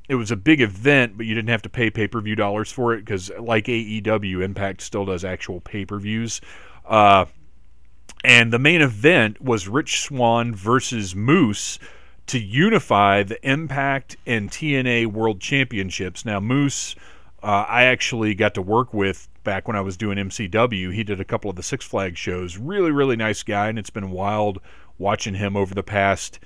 it 0.09 0.15
was 0.15 0.31
a 0.31 0.37
big 0.37 0.61
event, 0.61 1.17
but 1.17 1.27
you 1.27 1.35
didn't 1.35 1.51
have 1.51 1.63
to 1.63 1.69
pay 1.69 1.91
pay 1.91 2.09
per 2.09 2.21
view 2.21 2.35
dollars 2.37 2.73
for 2.73 2.95
it 2.95 3.05
because, 3.05 3.31
like 3.39 3.67
AEW, 3.67 4.43
Impact 4.43 4.81
still 4.81 5.05
does 5.05 5.25
actual 5.25 5.61
pay 5.61 5.85
per 5.85 5.99
views. 5.99 6.41
Uh, 6.87 7.27
and 8.25 8.53
the 8.53 8.59
main 8.59 8.81
event 8.81 9.41
was 9.41 9.69
Rich 9.69 10.01
Swann 10.01 10.55
versus 10.55 11.15
Moose 11.15 11.79
to 12.29 12.39
unify 12.39 13.23
the 13.23 13.39
Impact 13.49 14.17
and 14.27 14.51
TNA 14.51 15.07
World 15.07 15.41
Championships. 15.41 16.25
Now, 16.25 16.41
Moose, 16.41 16.95
uh, 17.43 17.65
I 17.69 17.85
actually 17.85 18.35
got 18.35 18.55
to 18.55 18.63
work 18.63 18.93
with 18.93 19.29
back 19.45 19.67
when 19.67 19.77
I 19.77 19.81
was 19.81 19.97
doing 19.97 20.19
MCW. 20.19 20.93
He 20.93 21.05
did 21.05 21.21
a 21.21 21.25
couple 21.25 21.49
of 21.49 21.57
the 21.57 21.63
Six 21.63 21.85
Flags 21.85 22.19
shows. 22.19 22.59
Really, 22.59 22.91
really 22.91 23.17
nice 23.17 23.43
guy, 23.43 23.69
and 23.69 23.79
it's 23.79 23.91
been 23.91 24.11
wild 24.11 24.61
watching 24.99 25.35
him 25.35 25.57
over 25.57 25.75
the 25.75 25.83
past 25.83 26.39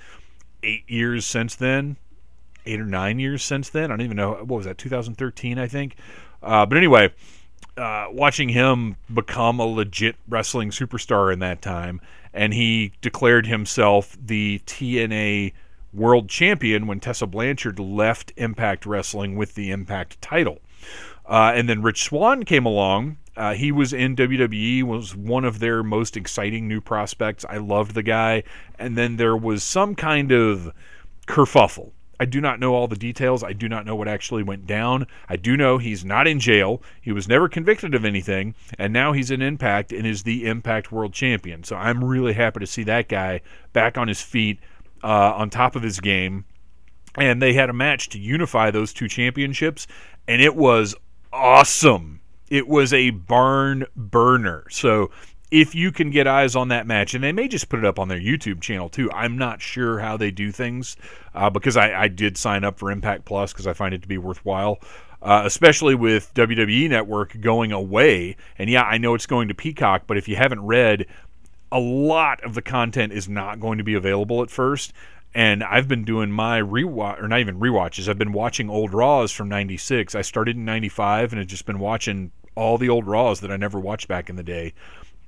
eight 0.63 0.89
years 0.89 1.25
since 1.25 1.55
then. 1.55 1.97
Eight 2.65 2.79
or 2.79 2.85
nine 2.85 3.19
years 3.19 3.43
since 3.43 3.69
then. 3.69 3.85
I 3.85 3.87
don't 3.87 4.01
even 4.01 4.15
know. 4.15 4.35
What 4.35 4.57
was 4.57 4.65
that, 4.65 4.77
2013, 4.77 5.59
I 5.59 5.67
think? 5.67 5.97
Uh, 6.41 6.65
but 6.65 6.77
anyway, 6.77 7.11
uh, 7.75 8.07
watching 8.09 8.49
him 8.49 8.95
become 9.13 9.59
a 9.59 9.65
legit 9.65 10.15
wrestling 10.29 10.69
superstar 10.69 11.33
in 11.33 11.39
that 11.39 11.61
time, 11.61 11.99
and 12.33 12.53
he 12.53 12.93
declared 13.01 13.47
himself 13.47 14.15
the 14.23 14.61
TNA 14.65 15.51
world 15.93 16.29
champion 16.29 16.87
when 16.87 16.99
Tessa 16.99 17.27
Blanchard 17.27 17.79
left 17.79 18.33
Impact 18.37 18.85
Wrestling 18.85 19.35
with 19.35 19.55
the 19.55 19.71
Impact 19.71 20.21
title. 20.21 20.59
Uh, 21.25 21.53
and 21.55 21.69
then 21.69 21.81
Rich 21.81 22.03
Swann 22.03 22.43
came 22.43 22.65
along. 22.65 23.17
Uh, 23.35 23.53
he 23.53 23.71
was 23.71 23.93
in 23.93 24.15
WWE, 24.15 24.83
was 24.83 25.15
one 25.15 25.45
of 25.45 25.59
their 25.59 25.81
most 25.81 26.15
exciting 26.15 26.67
new 26.67 26.81
prospects. 26.81 27.45
I 27.49 27.57
loved 27.57 27.95
the 27.95 28.03
guy. 28.03 28.43
And 28.77 28.97
then 28.97 29.15
there 29.15 29.35
was 29.35 29.63
some 29.63 29.95
kind 29.95 30.31
of 30.31 30.71
kerfuffle. 31.27 31.91
I 32.19 32.25
do 32.25 32.39
not 32.39 32.59
know 32.59 32.75
all 32.75 32.87
the 32.87 32.95
details. 32.95 33.43
I 33.43 33.53
do 33.53 33.67
not 33.67 33.85
know 33.85 33.95
what 33.95 34.07
actually 34.07 34.43
went 34.43 34.67
down. 34.67 35.07
I 35.27 35.35
do 35.35 35.57
know 35.57 35.77
he's 35.77 36.05
not 36.05 36.27
in 36.27 36.39
jail. 36.39 36.81
He 37.01 37.11
was 37.11 37.27
never 37.27 37.49
convicted 37.49 37.95
of 37.95 38.05
anything, 38.05 38.55
and 38.77 38.93
now 38.93 39.13
he's 39.13 39.31
in 39.31 39.41
Impact 39.41 39.91
and 39.91 40.05
is 40.05 40.23
the 40.23 40.45
Impact 40.45 40.91
World 40.91 41.11
Champion. 41.11 41.63
So 41.63 41.75
I'm 41.75 42.03
really 42.03 42.33
happy 42.33 42.59
to 42.59 42.67
see 42.67 42.83
that 42.83 43.09
guy 43.09 43.41
back 43.73 43.97
on 43.97 44.07
his 44.07 44.21
feet, 44.21 44.59
uh, 45.03 45.33
on 45.35 45.49
top 45.49 45.75
of 45.75 45.83
his 45.83 45.99
game. 45.99 46.45
And 47.15 47.41
they 47.41 47.53
had 47.53 47.69
a 47.69 47.73
match 47.73 48.09
to 48.09 48.19
unify 48.19 48.71
those 48.71 48.91
two 48.91 49.07
championships, 49.07 49.85
and 50.27 50.41
it 50.41 50.55
was 50.55 50.95
awesome. 51.31 52.21
It 52.49 52.67
was 52.67 52.91
a 52.91 53.11
barn 53.11 53.85
burner. 53.95 54.65
So 54.69 55.11
if 55.53 55.75
you 55.75 55.91
can 55.91 56.09
get 56.09 56.25
eyes 56.25 56.55
on 56.55 56.69
that 56.69 56.87
match, 56.87 57.13
and 57.13 57.23
they 57.23 57.31
may 57.31 57.47
just 57.47 57.69
put 57.69 57.77
it 57.77 57.85
up 57.85 57.99
on 57.99 58.07
their 58.07 58.19
YouTube 58.19 58.59
channel 58.59 58.89
too. 58.89 59.11
I'm 59.11 59.37
not 59.37 59.61
sure 59.61 59.99
how 59.99 60.17
they 60.17 60.31
do 60.31 60.51
things 60.51 60.97
uh, 61.35 61.51
because 61.51 61.77
I, 61.77 61.93
I, 61.93 62.07
did 62.07 62.37
sign 62.37 62.63
up 62.63 62.79
for 62.79 62.89
Impact 62.89 63.23
Plus 63.25 63.53
because 63.53 63.67
I 63.67 63.73
find 63.73 63.93
it 63.93 64.01
to 64.01 64.07
be 64.07 64.17
worthwhile, 64.17 64.79
uh, 65.21 65.43
especially 65.45 65.93
with 65.93 66.33
WWE 66.33 66.89
Network 66.89 67.39
going 67.39 67.71
away. 67.71 68.35
And 68.57 68.67
yeah, 68.67 68.81
I 68.81 68.97
know 68.97 69.13
it's 69.13 69.27
going 69.27 69.47
to 69.49 69.53
Peacock, 69.53 70.05
but 70.07 70.17
if 70.17 70.27
you 70.27 70.35
haven't 70.35 70.65
read, 70.65 71.05
a 71.73 71.79
lot 71.79 72.41
of 72.43 72.53
the 72.53 72.61
content 72.61 73.11
is 73.11 73.27
not 73.27 73.59
going 73.59 73.79
to 73.79 73.83
be 73.83 73.95
available 73.95 74.43
at 74.43 74.51
first. 74.51 74.93
And 75.35 75.63
I've 75.63 75.87
been 75.87 76.05
doing 76.05 76.31
my 76.31 76.61
rewatch, 76.61 77.21
or 77.21 77.27
not 77.27 77.39
even 77.39 77.59
rewatches. 77.59 78.07
I've 78.07 78.19
been 78.19 78.33
watching 78.33 78.69
old 78.69 78.93
Raws 78.93 79.31
from 79.31 79.49
'96. 79.49 80.13
I 80.13 80.21
started 80.21 80.55
in 80.55 80.63
'95 80.63 81.33
and 81.33 81.39
have 81.39 81.47
just 81.47 81.65
been 81.65 81.79
watching 81.79 82.31
all 82.55 82.77
the 82.77 82.89
old 82.89 83.07
Raws 83.07 83.39
that 83.39 83.51
I 83.51 83.57
never 83.57 83.79
watched 83.79 84.07
back 84.07 84.29
in 84.29 84.35
the 84.35 84.43
day, 84.43 84.73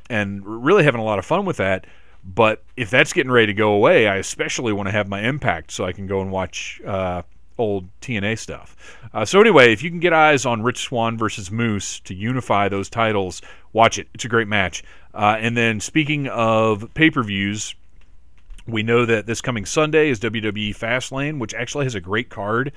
and 0.08 0.46
really 0.46 0.84
having 0.84 1.02
a 1.02 1.04
lot 1.04 1.18
of 1.18 1.25
fun 1.25 1.44
with 1.44 1.58
that. 1.58 1.88
But 2.24 2.64
if 2.78 2.92
that's 2.92 3.14
getting 3.14 3.32
ready 3.32 3.48
to 3.48 3.54
go 3.54 3.74
away, 3.74 4.08
I 4.08 4.18
especially 4.18 4.74
want 4.74 4.88
to 4.88 4.92
have 4.92 5.08
my 5.08 5.22
impact 5.22 5.72
so 5.72 5.86
I 5.86 5.92
can 5.92 6.06
go 6.06 6.22
and 6.22 6.32
watch 6.32 6.80
uh, 6.86 7.24
old 7.58 7.88
TNA 8.02 8.38
stuff. 8.38 8.75
Uh, 9.14 9.25
so 9.25 9.40
anyway, 9.40 9.72
if 9.72 9.82
you 9.82 9.90
can 9.90 10.00
get 10.00 10.14
eyes 10.14 10.46
on 10.46 10.62
Rich 10.62 10.80
Swann 10.80 11.18
versus 11.18 11.52
Moose 11.52 12.00
to 12.02 12.14
unify 12.14 12.68
those 12.70 12.90
titles, 12.90 13.42
watch 13.74 13.98
it. 13.98 14.08
It's 14.14 14.25
a 14.25 14.28
great 14.30 14.48
match. 14.48 14.84
Uh, 15.15 15.38
and 15.39 15.55
then 15.55 15.79
speaking 15.79 16.27
of 16.27 16.93
pay 16.93 17.10
per 17.10 17.24
views, 17.24 17.74
we 18.67 18.84
know 18.84 19.05
that 19.05 19.25
this 19.25 19.41
coming 19.41 19.65
Sunday 19.65 20.10
is 20.10 20.19
WWE 20.19 20.75
Fastlane, 20.75 21.39
which 21.39 21.53
actually 21.53 21.86
has 21.86 21.95
a 21.95 22.01
great 22.01 22.29
card, 22.29 22.74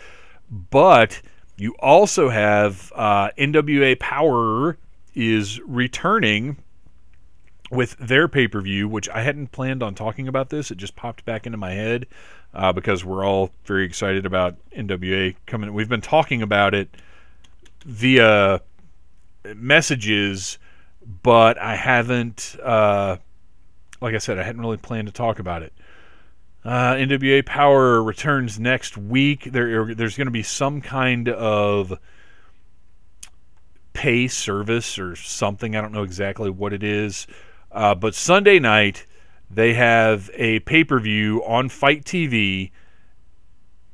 but 0.71 1.21
you 1.57 1.75
also 1.80 2.28
have 2.28 2.92
uh, 2.95 3.30
NWA 3.37 3.99
Power 3.99 4.78
is 5.14 5.61
returning 5.66 6.59
with 7.71 7.97
their 7.99 8.28
pay 8.28 8.47
per 8.47 8.61
view, 8.61 8.88
which 8.88 9.09
I 9.09 9.23
hadn't 9.23 9.50
planned 9.50 9.83
on 9.83 9.97
talking 9.97 10.28
about 10.28 10.50
this. 10.50 10.71
It 10.71 10.78
just 10.78 10.95
popped 10.95 11.25
back 11.25 11.45
into 11.45 11.59
my 11.59 11.73
head 11.73 12.07
uh, 12.54 12.73
because 12.73 13.04
we're 13.04 13.25
all 13.25 13.50
very 13.64 13.85
excited 13.85 14.25
about 14.25 14.54
NWA 14.71 15.35
coming. 15.47 15.75
We've 15.75 15.88
been 15.88 16.00
talking 16.00 16.40
about 16.40 16.75
it 16.75 16.88
via 17.85 18.61
messages 19.57 20.59
but 21.09 21.59
I 21.59 21.75
haven't, 21.75 22.57
uh, 22.62 23.17
like 24.00 24.15
I 24.15 24.19
said, 24.19 24.38
I 24.38 24.43
hadn't 24.43 24.61
really 24.61 24.77
planned 24.77 25.09
to 25.09 25.12
talk 25.12 25.38
about 25.38 25.62
it. 25.62 25.73
Uh, 26.65 26.95
NWA 26.95 27.47
Power 27.47 28.03
returns 28.03 28.61
next 28.61 28.99
week. 28.99 29.45
There, 29.45 29.95
there's 29.95 30.17
going 30.17 30.27
to 30.27 30.33
be 30.33 30.43
some 30.43 30.83
kind 30.83 31.31
of 31.31 31.99
pay 33.95 34.29
service 34.29 34.99
or 34.99 35.17
something. 35.17 35.75
I 35.75 35.81
don't 35.81 35.93
know 35.93 36.03
exactly 36.03 36.50
what 36.50 36.75
it 36.75 36.83
is. 36.83 37.27
Uh, 37.73 37.95
but 37.95 38.15
Sunday 38.15 38.59
night, 38.59 39.07
they 39.50 39.75
have 39.75 40.31
a 40.35 40.61
pay 40.61 40.85
per 40.85 41.00
view 41.00 41.43
on 41.45 41.71
FITE 41.71 42.05
TV. 42.05 42.71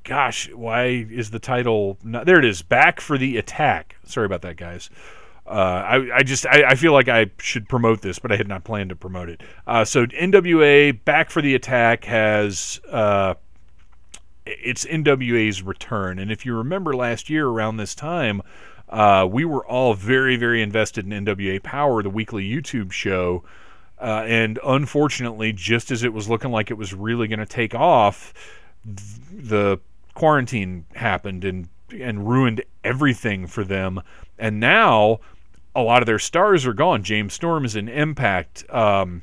Gosh, 0.03 0.51
why 0.53 0.87
is 0.87 1.31
the 1.31 1.39
title 1.39 1.97
not 2.03 2.27
there? 2.27 2.39
It 2.39 2.45
is 2.45 2.63
Back 2.63 3.01
for 3.01 3.17
the 3.17 3.37
Attack. 3.37 3.97
Sorry 4.05 4.27
about 4.27 4.43
that, 4.43 4.57
guys. 4.57 4.91
Uh, 5.47 5.51
I, 5.51 6.17
I 6.17 6.23
just 6.23 6.47
I, 6.47 6.65
I, 6.69 6.75
feel 6.75 6.95
like 6.95 7.09
I 7.09 7.27
should 7.39 7.69
promote 7.69 8.01
this, 8.01 8.19
but 8.19 8.33
I 8.33 8.37
had 8.37 8.49
not 8.49 8.65
planned 8.65 8.89
to 8.89 8.97
promote 8.97 9.29
it. 9.29 9.43
Uh, 9.67 9.85
so 9.85 10.07
NWA 10.07 11.05
Back 11.05 11.29
for 11.29 11.43
the 11.43 11.55
Attack 11.55 12.05
has 12.05 12.81
uh, 12.91 13.35
it's 14.47 14.87
NWA's 14.87 15.63
return, 15.63 16.19
and 16.19 16.33
if 16.33 16.47
you 16.47 16.55
remember 16.55 16.95
last 16.95 17.29
year 17.29 17.47
around 17.47 17.77
this 17.77 17.95
time, 17.95 18.41
uh, 18.89 19.29
we 19.31 19.45
were 19.45 19.67
all 19.67 19.93
very 19.93 20.37
very 20.37 20.63
invested 20.63 21.05
in 21.05 21.27
NWA 21.27 21.63
Power, 21.63 22.03
the 22.03 22.11
weekly 22.11 22.49
YouTube 22.49 22.91
show. 22.91 23.45
Uh, 24.01 24.25
and 24.27 24.59
unfortunately, 24.65 25.53
just 25.53 25.91
as 25.91 26.03
it 26.03 26.13
was 26.13 26.29
looking 26.29 26.51
like 26.51 26.71
it 26.71 26.75
was 26.75 26.95
really 26.95 27.29
going 27.29 27.39
to 27.39 27.47
take 27.47 27.75
off, 27.75 28.33
the 28.85 29.79
quarantine 30.15 30.87
happened 30.95 31.45
and 31.45 31.69
and 31.93 32.29
ruined 32.29 32.63
everything 32.83 33.47
for 33.47 33.63
them. 33.63 34.01
And 34.39 34.59
now 34.59 35.21
a 35.75 35.83
lot 35.83 36.03
of 36.03 36.07
their 36.07 36.19
stars 36.19 36.67
are 36.67 36.75
gone. 36.75 37.03
James 37.03 37.35
Storm 37.35 37.65
is 37.65 37.77
in 37.77 37.89
Impact. 37.89 38.65
Um, 38.71 39.23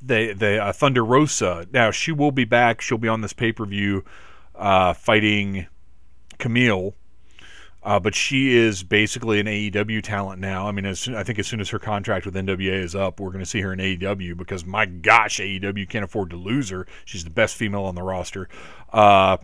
they 0.00 0.32
they 0.32 0.58
uh, 0.58 0.72
Thunder 0.72 1.04
Rosa. 1.04 1.66
Now 1.72 1.90
she 1.90 2.12
will 2.12 2.30
be 2.30 2.44
back. 2.44 2.80
She'll 2.80 2.98
be 2.98 3.08
on 3.08 3.20
this 3.20 3.32
pay 3.32 3.52
per 3.52 3.66
view, 3.66 4.04
uh, 4.54 4.92
fighting 4.92 5.66
Kamille. 6.38 6.94
Uh, 7.82 7.98
but 7.98 8.14
she 8.14 8.54
is 8.56 8.82
basically 8.82 9.38
an 9.38 9.46
AEW 9.46 10.02
talent 10.02 10.40
now. 10.40 10.66
I 10.66 10.72
mean, 10.72 10.84
as 10.84 11.08
I 11.08 11.22
think 11.22 11.38
as 11.38 11.46
soon 11.46 11.60
as 11.60 11.70
her 11.70 11.78
contract 11.78 12.26
with 12.26 12.34
NWA 12.34 12.82
is 12.82 12.94
up, 12.94 13.20
we're 13.20 13.30
going 13.30 13.42
to 13.42 13.48
see 13.48 13.60
her 13.60 13.72
in 13.72 13.78
AEW 13.78 14.36
because 14.36 14.66
my 14.66 14.84
gosh, 14.84 15.38
AEW 15.38 15.88
can't 15.88 16.04
afford 16.04 16.30
to 16.30 16.36
lose 16.36 16.70
her. 16.70 16.86
She's 17.04 17.24
the 17.24 17.30
best 17.30 17.56
female 17.56 17.84
on 17.84 17.94
the 17.94 18.02
roster. 18.02 18.48
Uh, 18.92 19.38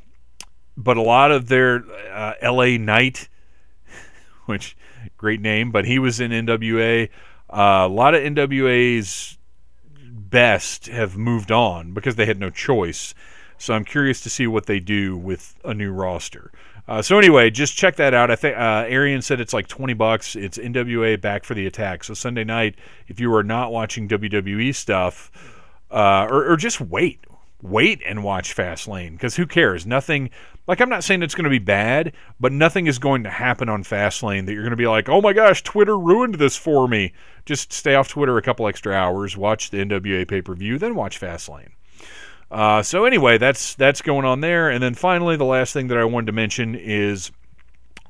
but 0.76 0.96
a 0.96 1.02
lot 1.02 1.30
of 1.30 1.48
their 1.48 1.84
uh, 2.12 2.34
LA 2.42 2.76
Knight, 2.76 3.28
which 4.46 4.76
great 5.16 5.40
name, 5.40 5.70
but 5.70 5.84
he 5.84 5.98
was 5.98 6.20
in 6.20 6.30
NWA. 6.30 7.08
Uh, 7.50 7.86
a 7.86 7.88
lot 7.88 8.14
of 8.14 8.22
NWA's 8.22 9.38
best 10.10 10.86
have 10.86 11.16
moved 11.16 11.52
on 11.52 11.92
because 11.92 12.16
they 12.16 12.26
had 12.26 12.38
no 12.38 12.50
choice. 12.50 13.14
So 13.58 13.74
I'm 13.74 13.84
curious 13.84 14.20
to 14.22 14.30
see 14.30 14.46
what 14.46 14.66
they 14.66 14.80
do 14.80 15.16
with 15.16 15.54
a 15.64 15.74
new 15.74 15.92
roster. 15.92 16.50
Uh, 16.86 17.00
so 17.00 17.18
anyway, 17.18 17.50
just 17.50 17.76
check 17.76 17.96
that 17.96 18.12
out. 18.12 18.30
I 18.30 18.36
think 18.36 18.56
uh, 18.56 18.84
Arian 18.86 19.22
said 19.22 19.40
it's 19.40 19.54
like 19.54 19.68
20 19.68 19.94
bucks. 19.94 20.36
It's 20.36 20.58
NWA 20.58 21.18
back 21.20 21.44
for 21.44 21.54
the 21.54 21.66
attack. 21.66 22.04
So 22.04 22.12
Sunday 22.12 22.44
night, 22.44 22.74
if 23.08 23.20
you 23.20 23.32
are 23.34 23.42
not 23.42 23.72
watching 23.72 24.08
WWE 24.08 24.74
stuff, 24.74 25.30
uh, 25.90 26.26
or, 26.28 26.52
or 26.52 26.56
just 26.56 26.80
wait, 26.80 27.20
wait 27.62 28.02
and 28.04 28.22
watch 28.22 28.54
Fastlane 28.54 29.12
because 29.12 29.36
who 29.36 29.46
cares? 29.46 29.86
Nothing. 29.86 30.30
Like 30.66 30.80
I'm 30.80 30.88
not 30.88 31.04
saying 31.04 31.22
it's 31.22 31.34
going 31.34 31.44
to 31.44 31.50
be 31.50 31.58
bad, 31.58 32.12
but 32.40 32.52
nothing 32.52 32.86
is 32.86 32.98
going 32.98 33.24
to 33.24 33.30
happen 33.30 33.68
on 33.68 33.84
Fastlane 33.84 34.46
that 34.46 34.52
you're 34.54 34.62
going 34.62 34.70
to 34.70 34.76
be 34.76 34.86
like, 34.86 35.08
oh 35.08 35.20
my 35.20 35.32
gosh, 35.32 35.62
Twitter 35.62 35.98
ruined 35.98 36.36
this 36.36 36.56
for 36.56 36.88
me. 36.88 37.12
Just 37.44 37.72
stay 37.72 37.94
off 37.94 38.08
Twitter 38.08 38.38
a 38.38 38.42
couple 38.42 38.66
extra 38.66 38.94
hours, 38.94 39.36
watch 39.36 39.70
the 39.70 39.78
NWA 39.78 40.26
pay 40.26 40.40
per 40.40 40.54
view, 40.54 40.78
then 40.78 40.94
watch 40.94 41.20
Fastlane. 41.20 41.72
Uh, 42.50 42.82
so 42.82 43.04
anyway, 43.04 43.36
that's 43.36 43.74
that's 43.74 44.00
going 44.00 44.24
on 44.24 44.40
there, 44.40 44.70
and 44.70 44.82
then 44.82 44.94
finally, 44.94 45.36
the 45.36 45.44
last 45.44 45.72
thing 45.72 45.88
that 45.88 45.98
I 45.98 46.04
wanted 46.04 46.26
to 46.26 46.32
mention 46.32 46.74
is 46.74 47.32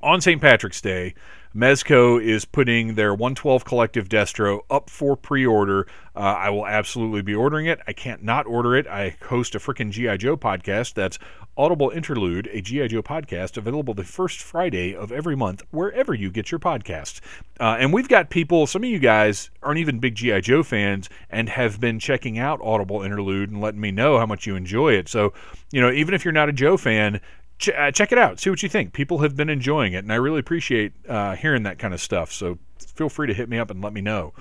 on 0.02 0.20
St. 0.20 0.40
Patrick's 0.40 0.80
Day. 0.80 1.14
Mezco 1.54 2.20
is 2.20 2.44
putting 2.44 2.96
their 2.96 3.14
112 3.14 3.64
Collective 3.64 4.08
Destro 4.08 4.62
up 4.68 4.90
for 4.90 5.14
pre-order. 5.14 5.86
Uh, 6.16 6.18
I 6.18 6.50
will 6.50 6.66
absolutely 6.66 7.22
be 7.22 7.32
ordering 7.32 7.66
it. 7.66 7.78
I 7.86 7.92
can't 7.92 8.24
not 8.24 8.46
order 8.46 8.74
it. 8.74 8.88
I 8.88 9.16
host 9.22 9.54
a 9.54 9.60
freaking 9.60 9.90
GI 9.92 10.18
Joe 10.18 10.36
podcast. 10.36 10.94
That's 10.94 11.16
Audible 11.56 11.90
Interlude, 11.90 12.48
a 12.52 12.60
GI 12.60 12.88
Joe 12.88 13.04
podcast 13.04 13.56
available 13.56 13.94
the 13.94 14.02
first 14.02 14.40
Friday 14.40 14.96
of 14.96 15.12
every 15.12 15.36
month 15.36 15.62
wherever 15.70 16.12
you 16.12 16.28
get 16.32 16.50
your 16.50 16.58
podcasts. 16.58 17.20
Uh, 17.60 17.76
and 17.78 17.92
we've 17.92 18.08
got 18.08 18.30
people. 18.30 18.66
Some 18.66 18.82
of 18.82 18.90
you 18.90 18.98
guys 18.98 19.50
aren't 19.62 19.78
even 19.78 20.00
big 20.00 20.16
GI 20.16 20.40
Joe 20.40 20.64
fans 20.64 21.08
and 21.30 21.48
have 21.48 21.78
been 21.78 22.00
checking 22.00 22.36
out 22.36 22.60
Audible 22.62 23.02
Interlude 23.02 23.52
and 23.52 23.60
letting 23.60 23.80
me 23.80 23.92
know 23.92 24.18
how 24.18 24.26
much 24.26 24.44
you 24.44 24.56
enjoy 24.56 24.94
it. 24.94 25.08
So, 25.08 25.32
you 25.70 25.80
know, 25.80 25.92
even 25.92 26.14
if 26.14 26.24
you're 26.24 26.32
not 26.32 26.48
a 26.48 26.52
Joe 26.52 26.76
fan, 26.76 27.20
ch- 27.58 27.70
uh, 27.70 27.90
check 27.90 28.12
it 28.12 28.18
out. 28.18 28.40
See 28.40 28.50
what 28.50 28.62
you 28.62 28.68
think. 28.68 28.92
People 28.92 29.18
have 29.18 29.36
been 29.36 29.48
enjoying 29.48 29.92
it, 29.92 30.04
and 30.04 30.12
I 30.12 30.16
really 30.16 30.40
appreciate 30.40 30.92
uh, 31.08 31.36
hearing 31.36 31.62
that 31.64 31.78
kind 31.78 31.94
of 31.94 32.00
stuff. 32.00 32.32
So 32.32 32.58
feel 32.78 33.08
free 33.08 33.26
to 33.26 33.34
hit 33.34 33.48
me 33.48 33.58
up 33.58 33.70
and 33.70 33.82
let 33.82 33.92
me 33.92 34.00
know. 34.00 34.32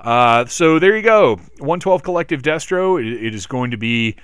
Uh, 0.00 0.44
so 0.46 0.78
there 0.78 0.96
you 0.96 1.02
go. 1.02 1.36
112 1.58 2.02
Collective 2.02 2.42
Destro. 2.42 3.00
it, 3.00 3.24
it 3.26 3.34
is 3.34 3.46
going 3.46 3.70
to 3.70 3.76
be, 3.76 4.16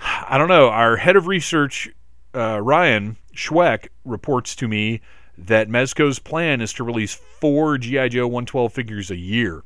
I 0.00 0.38
don't 0.38 0.48
know, 0.48 0.68
our 0.68 0.96
head 0.96 1.16
of 1.16 1.26
research, 1.26 1.88
uh, 2.34 2.60
Ryan 2.60 3.16
Schweck, 3.34 3.88
reports 4.04 4.56
to 4.56 4.68
me 4.68 5.00
that 5.36 5.68
Mezco's 5.68 6.18
plan 6.18 6.60
is 6.60 6.72
to 6.74 6.84
release 6.84 7.14
four 7.14 7.78
G.I. 7.78 8.08
Joe 8.08 8.26
112 8.26 8.72
figures 8.72 9.10
a 9.10 9.16
year 9.16 9.64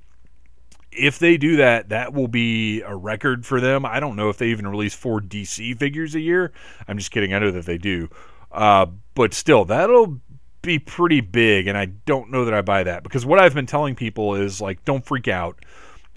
if 0.97 1.19
they 1.19 1.37
do 1.37 1.57
that, 1.57 1.91
that 1.91 2.13
will 2.13 2.29
be 2.29 2.83
a 2.83 2.95
record 2.95 3.47
for 3.47 3.61
them. 3.61 3.85
I 3.85 4.01
don't 4.01 4.17
know 4.17 4.29
if 4.29 4.39
they 4.39 4.49
even 4.49 4.67
release 4.67 4.95
four 4.95 5.21
DC 5.21 5.79
figures 5.79 6.15
a 6.15 6.21
year. 6.21 6.53
I'm 6.89 6.99
just 6.99 7.11
kidding. 7.11 7.35
I 7.35 7.39
know 7.39 7.51
that 7.51 7.67
they 7.67 7.79
do. 7.79 8.09
Uh, 8.51 8.87
but 9.15 9.35
still, 9.35 9.65
that'll 9.65 10.21
be 10.63 10.79
pretty 10.79 11.21
big. 11.21 11.67
And 11.67 11.77
I 11.77 11.87
don't 11.87 12.31
know 12.31 12.45
that 12.45 12.55
I 12.55 12.63
buy 12.63 12.83
that 12.83 13.03
because 13.03 13.25
what 13.27 13.39
I've 13.39 13.55
been 13.55 13.67
telling 13.67 13.95
people 13.95 14.35
is 14.35 14.61
like, 14.61 14.85
don't 14.85 15.05
freak 15.05 15.29
out. 15.29 15.65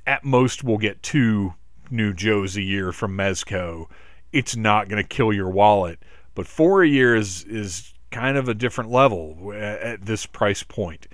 At 0.07 0.23
most, 0.23 0.63
we'll 0.63 0.77
get 0.77 1.03
two 1.03 1.53
new 1.91 2.13
Joes 2.13 2.57
a 2.57 2.61
year 2.61 2.91
from 2.91 3.15
Mezco. 3.15 3.87
It's 4.31 4.55
not 4.55 4.89
going 4.89 5.01
to 5.01 5.07
kill 5.07 5.33
your 5.33 5.49
wallet. 5.49 5.99
But 6.35 6.47
four 6.47 6.83
a 6.83 6.87
year 6.87 7.15
is, 7.15 7.43
is 7.43 7.93
kind 8.11 8.37
of 8.37 8.47
a 8.47 8.53
different 8.53 8.89
level 8.89 9.53
at 9.53 10.05
this 10.05 10.25
price 10.25 10.63
point. 10.63 11.07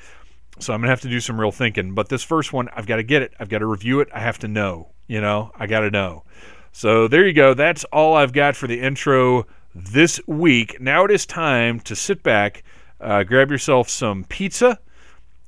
So 0.59 0.73
I'm 0.73 0.81
gonna 0.81 0.91
have 0.91 1.01
to 1.01 1.09
do 1.09 1.19
some 1.19 1.39
real 1.39 1.51
thinking. 1.51 1.93
But 1.93 2.09
this 2.09 2.23
first 2.23 2.53
one, 2.53 2.69
I've 2.75 2.87
got 2.87 2.97
to 2.97 3.03
get 3.03 3.21
it. 3.21 3.33
I've 3.39 3.49
got 3.49 3.59
to 3.59 3.65
review 3.65 3.99
it. 3.99 4.09
I 4.13 4.19
have 4.19 4.39
to 4.39 4.47
know. 4.47 4.89
You 5.07 5.21
know, 5.21 5.51
I 5.55 5.67
got 5.67 5.81
to 5.81 5.91
know. 5.91 6.23
So 6.71 7.07
there 7.07 7.25
you 7.25 7.33
go. 7.33 7.53
That's 7.53 7.83
all 7.85 8.15
I've 8.15 8.33
got 8.33 8.55
for 8.55 8.67
the 8.67 8.81
intro 8.81 9.45
this 9.73 10.19
week. 10.25 10.79
Now 10.79 11.05
it 11.05 11.11
is 11.11 11.25
time 11.25 11.79
to 11.81 11.95
sit 11.95 12.23
back, 12.23 12.63
uh, 12.99 13.23
grab 13.23 13.51
yourself 13.51 13.89
some 13.89 14.23
pizza 14.23 14.79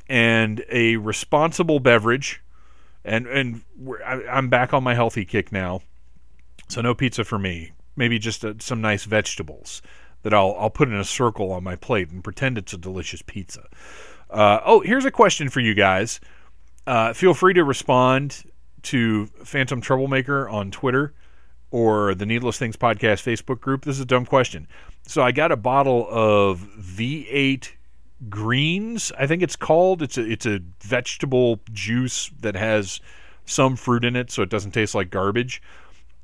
and 0.10 0.64
a 0.70 0.98
responsible 0.98 1.80
beverage. 1.80 2.42
And 3.04 3.26
and 3.28 3.62
I'm 4.06 4.50
back 4.50 4.74
on 4.74 4.84
my 4.84 4.94
healthy 4.94 5.24
kick 5.24 5.52
now, 5.52 5.82
so 6.68 6.82
no 6.82 6.94
pizza 6.94 7.24
for 7.24 7.40
me. 7.40 7.72
Maybe 7.96 8.20
just 8.20 8.44
a, 8.44 8.58
some 8.60 8.82
nice 8.82 9.06
vegetables 9.06 9.82
that 10.24 10.34
I'll 10.34 10.56
I'll 10.60 10.70
put 10.70 10.90
in 10.90 10.96
a 10.96 11.06
circle 11.06 11.52
on 11.54 11.64
my 11.64 11.78
plate 11.78 12.10
and 12.10 12.22
pretend 12.22 12.58
it's 12.58 12.74
a 12.74 12.78
delicious 12.78 13.22
pizza. 13.22 13.64
Uh, 14.30 14.60
oh, 14.66 14.82
here's 14.82 15.06
a 15.06 15.12
question 15.12 15.50
for 15.50 15.60
you 15.60 15.74
guys. 15.74 16.20
Uh, 16.86 17.14
feel 17.14 17.34
free 17.34 17.54
to 17.54 17.64
respond 17.64 18.44
to 18.84 19.28
Phantom 19.44 19.82
Troublemaker 19.82 20.48
on 20.48 20.72
Twitter 20.72 21.14
or 21.72 22.16
the 22.16 22.26
Needless 22.26 22.58
Things 22.58 22.78
Podcast 22.78 23.24
Facebook 23.24 23.60
group. 23.60 23.84
This 23.84 23.96
is 23.96 24.02
a 24.02 24.06
dumb 24.06 24.26
question. 24.26 24.68
So 25.06 25.22
I 25.22 25.32
got 25.32 25.52
a 25.52 25.58
bottle 25.58 26.08
of 26.10 26.60
V8 26.80 27.72
Greens, 28.30 29.12
I 29.18 29.28
think 29.28 29.44
it's 29.44 29.56
called. 29.56 30.02
It's 30.02 30.18
a 30.18 30.24
it's 30.24 30.46
a 30.48 30.60
vegetable 30.82 31.60
juice 31.72 32.32
that 32.40 32.56
has 32.56 33.00
some 33.46 33.76
fruit 33.76 34.04
in 34.04 34.16
it, 34.16 34.32
so 34.32 34.42
it 34.42 34.50
doesn't 34.50 34.72
taste 34.72 34.96
like 34.96 35.12
garbage. 35.12 35.62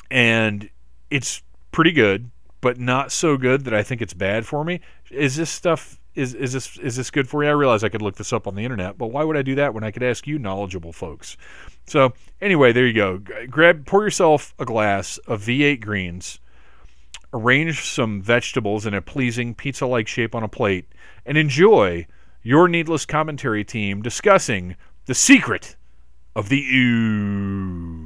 And 0.09 0.69
it's 1.11 1.43
pretty 1.71 1.91
good, 1.91 2.31
but 2.61 2.79
not 2.79 3.11
so 3.11 3.37
good 3.37 3.65
that 3.65 3.75
I 3.75 3.83
think 3.83 4.01
it's 4.01 4.15
bad 4.15 4.45
for 4.47 4.63
me. 4.63 4.81
Is 5.11 5.35
this 5.35 5.51
stuff 5.51 5.99
is 6.15 6.33
is 6.33 6.53
this 6.53 6.77
is 6.77 6.95
this 6.95 7.11
good 7.11 7.27
for 7.27 7.43
you? 7.43 7.49
I 7.49 7.53
realize 7.53 7.83
I 7.83 7.89
could 7.89 8.01
look 8.01 8.15
this 8.15 8.33
up 8.33 8.47
on 8.47 8.55
the 8.55 8.63
internet, 8.63 8.97
but 8.97 9.07
why 9.07 9.23
would 9.23 9.37
I 9.37 9.41
do 9.41 9.55
that 9.55 9.73
when 9.73 9.83
I 9.83 9.91
could 9.91 10.03
ask 10.03 10.27
you 10.27 10.37
knowledgeable 10.37 10.93
folks? 10.93 11.37
So 11.85 12.13
anyway, 12.41 12.71
there 12.71 12.85
you 12.85 12.93
go. 12.93 13.21
Grab 13.49 13.85
pour 13.85 14.03
yourself 14.03 14.53
a 14.59 14.65
glass 14.65 15.17
of 15.19 15.41
V8 15.41 15.81
greens, 15.81 16.39
arrange 17.33 17.81
some 17.81 18.21
vegetables 18.21 18.85
in 18.85 18.93
a 18.93 19.01
pleasing 19.01 19.55
pizza-like 19.55 20.07
shape 20.07 20.35
on 20.35 20.43
a 20.43 20.47
plate, 20.47 20.87
and 21.25 21.37
enjoy 21.37 22.05
your 22.41 22.67
needless 22.67 23.05
commentary 23.05 23.63
team 23.63 24.01
discussing 24.01 24.75
the 25.05 25.15
secret 25.15 25.75
of 26.35 26.49
the 26.49 26.61
ooze. 26.61 28.02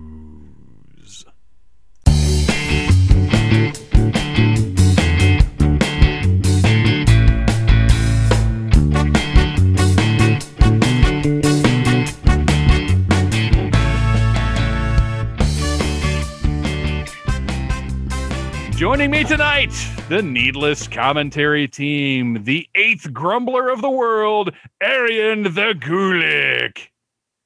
Joining 19.08 19.24
me 19.24 19.30
tonight, 19.30 19.72
the 20.10 20.22
Needless 20.22 20.86
Commentary 20.86 21.65
Team, 21.65 22.43
the 22.43 22.67
eighth 22.76 23.13
grumbler 23.13 23.70
of 23.70 23.80
the 23.80 23.89
world, 23.89 24.52
Arian 24.82 25.43
the 25.43 25.74
Gulick. 25.80 26.89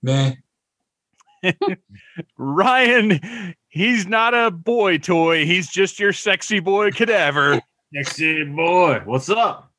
Meh. 0.02 0.34
Ryan, 2.39 3.54
he's 3.67 4.08
not 4.08 4.34
a 4.34 4.50
boy 4.50 4.97
toy. 4.97 5.45
He's 5.45 5.69
just 5.69 6.00
your 6.00 6.13
sexy 6.13 6.60
boy 6.60 6.89
cadaver. 6.89 7.62
sexy 7.93 8.43
boy. 8.43 9.02
What's 9.06 9.30
up? 9.30 9.71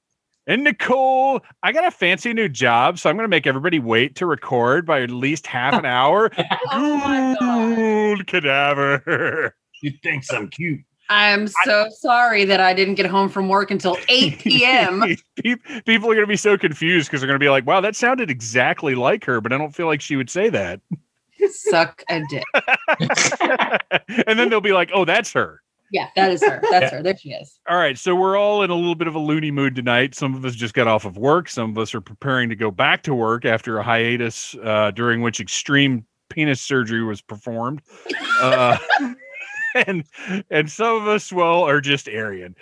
And 0.47 0.63
Nicole, 0.63 1.41
I 1.65 1.73
got 1.73 1.85
a 1.85 1.91
fancy 1.91 2.33
new 2.33 2.49
job, 2.49 3.01
so 3.01 3.11
I'm 3.11 3.17
going 3.17 3.25
to 3.25 3.29
make 3.29 3.49
everybody 3.49 3.81
wait 3.81 4.15
to 4.17 4.27
record 4.27 4.87
by 4.87 5.03
at 5.03 5.11
least 5.11 5.49
half 5.49 5.75
an 5.75 5.85
hour. 5.85 6.31
oh 6.71 8.17
cadaver. 8.29 9.57
You 9.83 9.91
think 10.01 10.23
I'm 10.33 10.49
cute? 10.49 10.83
I'm 11.13 11.47
so 11.65 11.85
I, 11.85 11.89
sorry 11.91 12.45
that 12.47 12.59
I 12.59 12.73
didn't 12.73 12.95
get 12.95 13.05
home 13.05 13.29
from 13.29 13.49
work 13.49 13.71
until 13.71 13.99
8 14.09 14.39
p.m. 14.39 15.05
People 15.43 16.11
are 16.11 16.15
going 16.15 16.21
to 16.21 16.27
be 16.27 16.37
so 16.37 16.57
confused 16.57 17.09
because 17.09 17.21
they're 17.21 17.29
going 17.29 17.39
to 17.39 17.45
be 17.45 17.51
like, 17.51 17.67
wow, 17.67 17.83
that 17.83 17.95
sounded 17.95 18.31
exactly 18.31 18.95
like 18.95 19.25
her, 19.27 19.41
but 19.41 19.53
I 19.53 19.59
don't 19.59 19.75
feel 19.75 19.87
like 19.87 20.01
she 20.01 20.17
would 20.17 20.31
say 20.31 20.49
that. 20.49 20.81
Suck 21.51 22.03
a 22.09 22.23
dick. 22.31 22.45
and 24.27 24.39
then 24.39 24.49
they'll 24.49 24.61
be 24.61 24.73
like, 24.73 24.91
oh, 24.95 25.05
that's 25.05 25.33
her. 25.33 25.61
Yeah, 25.91 26.09
that 26.17 26.31
is 26.31 26.43
her. 26.43 26.63
That's 26.71 26.91
yeah. 26.91 26.97
her. 26.97 27.03
There 27.03 27.17
she 27.19 27.33
is. 27.33 27.59
All 27.69 27.77
right. 27.77 27.99
So 27.99 28.15
we're 28.15 28.39
all 28.39 28.63
in 28.63 28.71
a 28.71 28.75
little 28.75 28.95
bit 28.95 29.09
of 29.09 29.15
a 29.15 29.19
loony 29.19 29.51
mood 29.51 29.75
tonight. 29.75 30.15
Some 30.15 30.35
of 30.35 30.43
us 30.47 30.55
just 30.55 30.73
got 30.73 30.87
off 30.87 31.05
of 31.05 31.19
work. 31.19 31.51
Some 31.51 31.71
of 31.71 31.79
us 31.79 31.95
are 31.95 32.01
preparing 32.01 32.49
to 32.49 32.57
go 32.57 32.71
back 32.71 33.03
to 33.03 33.15
work 33.15 33.45
after 33.45 33.77
a 33.79 33.83
hiatus 33.83 34.55
uh, 34.65 34.93
during 34.93 35.21
which 35.21 35.41
extreme 35.41 36.07
penis 36.31 36.63
surgery 36.63 37.05
was 37.05 37.21
performed. 37.21 37.83
Uh, 38.41 38.79
and 39.87 40.05
and 40.51 40.71
some 40.71 40.97
of 40.97 41.09
us 41.09 41.33
well 41.33 41.63
are 41.63 41.81
just 41.81 42.09
Arian. 42.09 42.55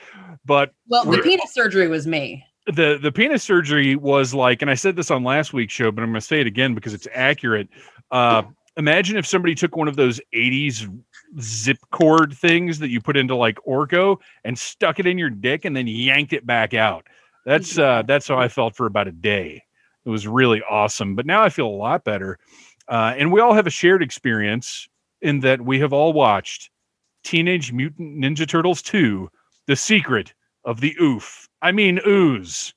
But 0.44 0.72
well, 0.88 1.04
the 1.04 1.18
penis 1.18 1.52
surgery 1.52 1.88
was 1.88 2.06
me. 2.06 2.44
The 2.66 2.98
the 3.00 3.12
penis 3.12 3.42
surgery 3.42 3.96
was 3.96 4.34
like, 4.34 4.62
and 4.62 4.70
I 4.70 4.74
said 4.74 4.96
this 4.96 5.10
on 5.10 5.24
last 5.24 5.52
week's 5.52 5.72
show, 5.72 5.90
but 5.90 6.02
I'm 6.02 6.10
going 6.10 6.20
to 6.20 6.26
say 6.26 6.40
it 6.40 6.46
again 6.46 6.74
because 6.74 6.94
it's 6.94 7.08
accurate. 7.12 7.68
Uh, 8.10 8.42
imagine 8.76 9.16
if 9.16 9.26
somebody 9.26 9.54
took 9.54 9.76
one 9.76 9.88
of 9.88 9.96
those 9.96 10.20
80s 10.34 10.88
zip 11.40 11.78
cord 11.92 12.32
things 12.32 12.78
that 12.80 12.88
you 12.88 13.00
put 13.00 13.16
into 13.16 13.36
like 13.36 13.58
Orko 13.66 14.18
and 14.44 14.58
stuck 14.58 14.98
it 14.98 15.06
in 15.06 15.18
your 15.18 15.30
dick 15.30 15.64
and 15.64 15.76
then 15.76 15.86
yanked 15.86 16.32
it 16.32 16.46
back 16.46 16.74
out. 16.74 17.06
That's 17.46 17.78
uh, 17.78 18.02
that's 18.06 18.28
how 18.28 18.38
I 18.38 18.48
felt 18.48 18.76
for 18.76 18.86
about 18.86 19.08
a 19.08 19.12
day. 19.12 19.62
It 20.04 20.10
was 20.10 20.26
really 20.26 20.62
awesome. 20.68 21.14
But 21.14 21.26
now 21.26 21.42
I 21.42 21.48
feel 21.48 21.66
a 21.66 21.68
lot 21.68 22.04
better. 22.04 22.38
Uh, 22.88 23.14
and 23.16 23.30
we 23.30 23.40
all 23.40 23.54
have 23.54 23.66
a 23.66 23.70
shared 23.70 24.02
experience 24.02 24.88
in 25.22 25.40
that 25.40 25.60
we 25.60 25.78
have 25.80 25.92
all 25.92 26.12
watched 26.12 26.70
Teenage 27.24 27.72
Mutant 27.72 28.18
Ninja 28.22 28.48
Turtles 28.48 28.82
2 28.82 29.30
The 29.66 29.76
Secret 29.76 30.32
of 30.64 30.80
the 30.80 30.96
Oof. 31.00 31.48
I 31.62 31.72
mean, 31.72 32.00
ooze. 32.06 32.74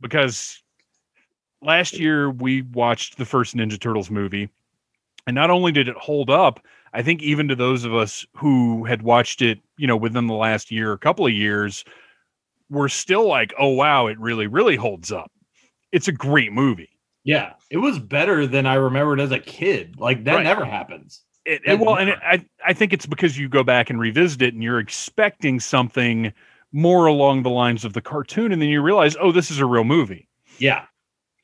Because 0.00 0.62
last 1.62 1.98
year 1.98 2.30
we 2.30 2.62
watched 2.62 3.16
the 3.18 3.24
first 3.24 3.56
Ninja 3.56 3.80
Turtles 3.80 4.10
movie, 4.10 4.48
and 5.26 5.34
not 5.34 5.50
only 5.50 5.72
did 5.72 5.88
it 5.88 5.96
hold 5.96 6.30
up, 6.30 6.60
I 6.92 7.02
think 7.02 7.22
even 7.22 7.48
to 7.48 7.54
those 7.56 7.84
of 7.84 7.94
us 7.94 8.24
who 8.36 8.84
had 8.84 9.02
watched 9.02 9.42
it, 9.42 9.58
you 9.78 9.86
know, 9.86 9.96
within 9.96 10.26
the 10.26 10.34
last 10.34 10.70
year, 10.70 10.92
a 10.92 10.98
couple 10.98 11.26
of 11.26 11.32
years, 11.32 11.84
we're 12.70 12.88
still 12.88 13.26
like, 13.26 13.54
oh 13.58 13.68
wow, 13.68 14.06
it 14.06 14.18
really, 14.18 14.46
really 14.46 14.76
holds 14.76 15.10
up. 15.12 15.30
It's 15.92 16.08
a 16.08 16.12
great 16.12 16.52
movie. 16.52 16.90
Yeah, 17.24 17.54
it 17.70 17.78
was 17.78 17.98
better 17.98 18.46
than 18.46 18.66
I 18.66 18.74
remembered 18.74 19.20
as 19.20 19.32
a 19.32 19.38
kid. 19.38 19.98
Like 19.98 20.24
that 20.24 20.36
Right. 20.36 20.42
never 20.44 20.64
happens. 20.64 21.22
It, 21.46 21.62
it- 21.64 21.78
well, 21.78 21.96
and 21.96 22.10
it. 22.10 22.18
I 22.22 22.44
I 22.64 22.72
think 22.72 22.92
it's 22.92 23.06
because 23.06 23.38
you 23.38 23.48
go 23.48 23.62
back 23.62 23.88
and 23.90 23.98
revisit 24.00 24.42
it, 24.42 24.54
and 24.54 24.62
you're 24.62 24.80
expecting 24.80 25.60
something 25.60 26.32
more 26.72 27.06
along 27.06 27.42
the 27.42 27.50
lines 27.50 27.84
of 27.84 27.92
the 27.92 28.02
cartoon, 28.02 28.52
and 28.52 28.60
then 28.60 28.68
you 28.68 28.82
realize, 28.82 29.16
oh, 29.20 29.32
this 29.32 29.50
is 29.50 29.60
a 29.60 29.66
real 29.66 29.84
movie. 29.84 30.28
Yeah, 30.58 30.84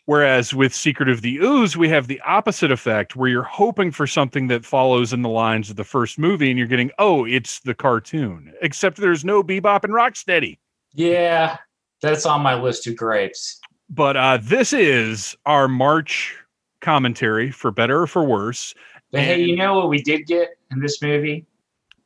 Whereas 0.06 0.52
with 0.52 0.74
Secret 0.74 1.08
of 1.08 1.22
the 1.22 1.36
Ooze, 1.38 1.76
we 1.76 1.88
have 1.88 2.08
the 2.08 2.20
opposite 2.22 2.72
effect, 2.72 3.14
where 3.14 3.28
you're 3.28 3.42
hoping 3.44 3.92
for 3.92 4.06
something 4.06 4.48
that 4.48 4.64
follows 4.64 5.12
in 5.12 5.22
the 5.22 5.28
lines 5.28 5.70
of 5.70 5.76
the 5.76 5.84
first 5.84 6.18
movie, 6.18 6.50
and 6.50 6.58
you're 6.58 6.66
getting, 6.66 6.90
oh, 6.98 7.24
it's 7.24 7.60
the 7.60 7.74
cartoon. 7.74 8.52
Except 8.62 8.96
there's 8.96 9.24
no 9.24 9.44
Bebop 9.44 9.84
and 9.84 9.92
Rocksteady. 9.92 10.58
Yeah, 10.92 11.56
that's 12.00 12.26
on 12.26 12.42
my 12.42 12.60
list 12.60 12.86
of 12.88 12.96
grapes. 12.96 13.60
But 13.88 14.16
uh, 14.16 14.38
this 14.42 14.72
is 14.72 15.36
our 15.46 15.68
March 15.68 16.36
commentary, 16.80 17.52
for 17.52 17.70
better 17.70 18.02
or 18.02 18.06
for 18.08 18.24
worse. 18.24 18.74
But 19.12 19.20
hey, 19.20 19.42
you 19.42 19.56
know 19.56 19.74
what 19.74 19.90
we 19.90 20.02
did 20.02 20.26
get 20.26 20.56
in 20.70 20.80
this 20.80 21.02
movie? 21.02 21.46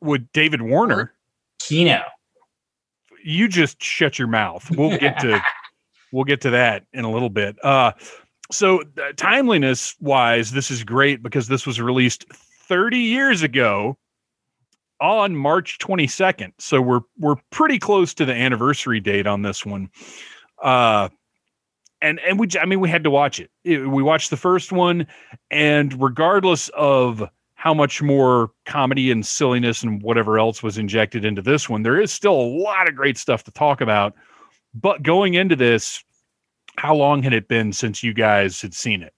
With 0.01 0.31
David 0.33 0.61
Warner, 0.61 1.15
Keno. 1.61 2.03
you 3.23 3.49
just 3.49 3.83
shut 3.83 4.19
your 4.19 4.29
mouth. 4.29 4.69
We'll 4.77 4.99
get 4.99 5.21
to 5.21 5.41
we'll 6.13 6.25
get 6.25 6.41
to 6.43 6.51
that 6.51 6.85
in 6.93 7.05
a 7.05 7.11
little 7.11 7.31
bit. 7.31 7.57
Uh, 7.65 7.93
so 8.51 8.81
uh, 8.81 9.13
timeliness 9.17 9.95
wise, 10.01 10.51
this 10.51 10.71
is 10.71 10.85
great 10.85 11.23
because 11.23 11.49
this 11.49 11.67
was 11.67 11.81
released 11.81 12.27
30 12.33 12.99
years 12.99 13.43
ago 13.43 13.97
on 15.01 15.37
March 15.37 15.79
22nd. 15.79 16.53
So 16.59 16.81
we're 16.81 17.01
we're 17.19 17.37
pretty 17.51 17.79
close 17.79 18.15
to 18.15 18.25
the 18.25 18.35
anniversary 18.35 19.01
date 19.01 19.27
on 19.27 19.43
this 19.43 19.65
one. 19.65 19.91
Uh, 20.63 21.09
and 22.03 22.21
and 22.21 22.39
we 22.39 22.47
j- 22.47 22.59
I 22.61 22.67
mean 22.67 22.81
we 22.81 22.89
had 22.89 23.05
to 23.05 23.11
watch 23.11 23.41
it. 23.41 23.51
It- 23.65 23.89
We 23.89 24.03
watched 24.03 24.31
the 24.31 24.37
first 24.37 24.73
one, 24.73 25.07
and 25.51 26.01
regardless 26.03 26.69
of 26.71 27.23
how 27.55 27.73
much 27.73 28.03
more 28.03 28.51
comedy 28.67 29.11
and 29.11 29.25
silliness 29.25 29.83
and 29.83 30.03
whatever 30.03 30.39
else 30.39 30.63
was 30.63 30.77
injected 30.79 31.25
into 31.25 31.41
this 31.43 31.69
one, 31.69 31.83
there 31.83 32.01
is 32.01 32.13
still 32.13 32.35
a 32.35 32.49
lot 32.63 32.89
of 32.89 32.95
great 32.95 33.17
stuff 33.17 33.45
to 33.45 33.51
talk 33.51 33.81
about. 33.81 34.15
But 34.75 35.03
going 35.03 35.35
into 35.35 35.57
this, 35.57 36.05
how 36.77 36.95
long 36.95 37.23
had 37.23 37.33
it 37.33 37.49
been 37.49 37.73
since 37.73 38.03
you 38.03 38.13
guys 38.13 38.61
had 38.61 38.75
seen 38.75 39.03
it? 39.03 39.15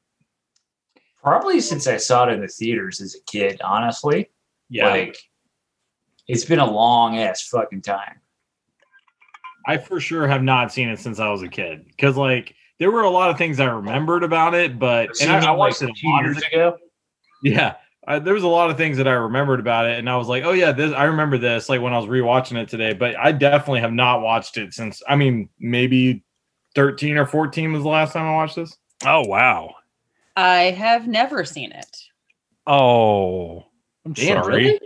Probably 1.20 1.60
since 1.60 1.88
I 1.88 1.96
saw 1.96 2.28
it 2.28 2.32
in 2.32 2.40
the 2.40 2.46
theaters 2.46 3.00
as 3.00 3.16
a 3.16 3.22
kid, 3.30 3.60
honestly. 3.62 4.30
yeah. 4.70 4.88
Like, 4.88 5.18
it's 6.28 6.44
been 6.44 6.60
a 6.60 6.70
long 6.70 7.18
ass 7.18 7.42
fucking 7.48 7.82
time. 7.82 8.20
I 9.66 9.78
for 9.78 9.98
sure 9.98 10.28
have 10.28 10.42
not 10.44 10.72
seen 10.72 10.88
it 10.88 10.98
since 11.00 11.18
I 11.18 11.28
was 11.28 11.42
a 11.42 11.48
kid 11.48 11.86
because 11.88 12.16
like 12.16 12.54
there 12.78 12.90
were 12.90 13.02
a 13.02 13.10
lot 13.10 13.30
of 13.30 13.38
things 13.38 13.60
I 13.60 13.66
remembered 13.66 14.22
about 14.22 14.54
it, 14.54 14.78
but 14.78 15.10
and 15.20 15.30
I, 15.30 15.48
I 15.48 15.50
watched 15.50 15.82
like, 15.82 15.90
it 15.90 15.98
a 15.98 16.00
two 16.00 16.08
lot 16.08 16.24
years 16.24 16.36
of 16.38 16.42
ago. 16.44 16.76
Yeah. 17.42 17.74
I, 18.06 18.18
there 18.18 18.34
was 18.34 18.42
a 18.42 18.48
lot 18.48 18.70
of 18.70 18.78
things 18.78 18.96
that 18.96 19.06
I 19.06 19.12
remembered 19.12 19.60
about 19.60 19.84
it, 19.84 19.98
and 19.98 20.08
I 20.08 20.16
was 20.16 20.28
like, 20.28 20.42
"Oh 20.42 20.52
yeah, 20.52 20.72
this 20.72 20.94
I 20.94 21.04
remember 21.04 21.36
this." 21.36 21.68
Like 21.68 21.82
when 21.82 21.92
I 21.92 21.98
was 21.98 22.06
rewatching 22.06 22.56
it 22.56 22.66
today, 22.66 22.94
but 22.94 23.14
I 23.16 23.32
definitely 23.32 23.80
have 23.80 23.92
not 23.92 24.22
watched 24.22 24.56
it 24.56 24.72
since. 24.72 25.02
I 25.06 25.14
mean, 25.14 25.50
maybe 25.58 26.24
thirteen 26.74 27.18
or 27.18 27.26
fourteen 27.26 27.70
was 27.70 27.82
the 27.82 27.88
last 27.90 28.14
time 28.14 28.24
I 28.24 28.34
watched 28.34 28.56
this. 28.56 28.78
Oh 29.04 29.26
wow. 29.26 29.74
I 30.36 30.70
have 30.70 31.06
never 31.06 31.44
seen 31.44 31.70
it. 31.72 31.96
Oh, 32.66 33.66
I'm 34.06 34.14
Damn, 34.14 34.42
sorry. 34.42 34.64
really? 34.64 34.80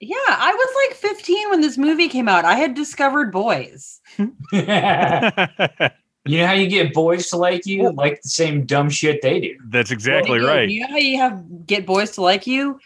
Yeah, 0.00 0.16
I 0.28 0.52
was 0.52 0.88
like 0.88 0.96
15 0.98 1.50
when 1.50 1.60
this 1.60 1.78
movie 1.78 2.08
came 2.08 2.28
out. 2.28 2.44
I 2.44 2.54
had 2.54 2.74
discovered 2.74 3.32
boys. 3.32 4.00
you 6.26 6.38
know 6.38 6.46
how 6.46 6.52
you 6.52 6.66
get 6.68 6.92
boys 6.94 7.28
to 7.30 7.36
like 7.36 7.66
you? 7.66 7.90
Like 7.92 8.22
the 8.22 8.28
same 8.28 8.64
dumb 8.66 8.88
shit 8.90 9.20
they 9.22 9.40
do. 9.40 9.56
That's 9.68 9.90
exactly 9.90 10.38
You 10.40 10.46
right. 10.46 10.68
You 10.68 10.80
know 10.80 10.88
how 10.88 10.96
you 10.96 11.18
have 11.18 11.66
get 11.66 11.84
boys 11.86 12.12
to 12.12 12.22
like 12.22 12.46
you? 12.46 12.78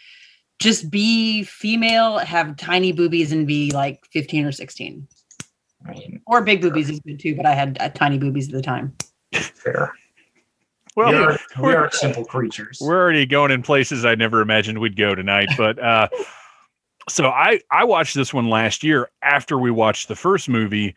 Just 0.59 0.89
be 0.91 1.43
female, 1.43 2.17
have 2.17 2.57
tiny 2.57 2.91
boobies, 2.91 3.31
and 3.31 3.47
be 3.47 3.71
like 3.71 4.05
15 4.11 4.45
or 4.45 4.51
16. 4.51 5.07
I 5.87 5.91
mean, 5.91 6.21
Or 6.27 6.41
big 6.41 6.61
boobies 6.61 6.89
is 6.89 6.99
good 6.99 7.17
too, 7.19 7.33
but 7.35 7.45
I 7.45 7.53
had 7.53 7.77
uh, 7.79 7.87
tiny 7.89 8.17
boobies 8.17 8.49
at 8.49 8.53
the 8.53 8.61
time. 8.61 8.93
fair. 9.33 9.93
Well, 10.97 11.11
we, 11.11 11.17
are, 11.17 11.31
we 11.57 11.61
we're- 11.63 11.75
are 11.77 11.91
simple 11.91 12.25
creatures. 12.25 12.79
we're 12.81 12.97
already 12.99 13.25
going 13.25 13.51
in 13.51 13.61
places 13.63 14.03
I 14.03 14.15
never 14.15 14.41
imagined 14.41 14.79
we'd 14.79 14.97
go 14.97 15.15
tonight. 15.15 15.47
But 15.57 15.79
uh, 15.79 16.09
so 17.07 17.27
I 17.29 17.61
I 17.71 17.85
watched 17.85 18.15
this 18.15 18.33
one 18.33 18.49
last 18.49 18.83
year 18.83 19.09
after 19.21 19.57
we 19.57 19.71
watched 19.71 20.09
the 20.09 20.15
first 20.17 20.49
movie, 20.49 20.93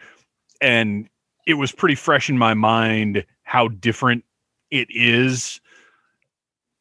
and 0.61 1.09
it 1.47 1.55
was 1.55 1.73
pretty 1.73 1.95
fresh 1.95 2.29
in 2.29 2.39
my 2.39 2.55
mind 2.55 3.25
how 3.43 3.69
different 3.69 4.25
it 4.71 4.89
is. 4.91 5.61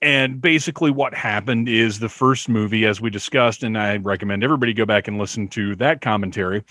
And 0.01 0.41
basically, 0.41 0.89
what 0.89 1.13
happened 1.13 1.69
is 1.69 1.99
the 1.99 2.09
first 2.09 2.49
movie, 2.49 2.85
as 2.85 2.99
we 2.99 3.09
discussed, 3.11 3.61
and 3.61 3.77
I 3.77 3.97
recommend 3.97 4.43
everybody 4.43 4.73
go 4.73 4.85
back 4.85 5.07
and 5.07 5.19
listen 5.19 5.47
to 5.49 5.75
that 5.75 6.01
commentary. 6.01 6.63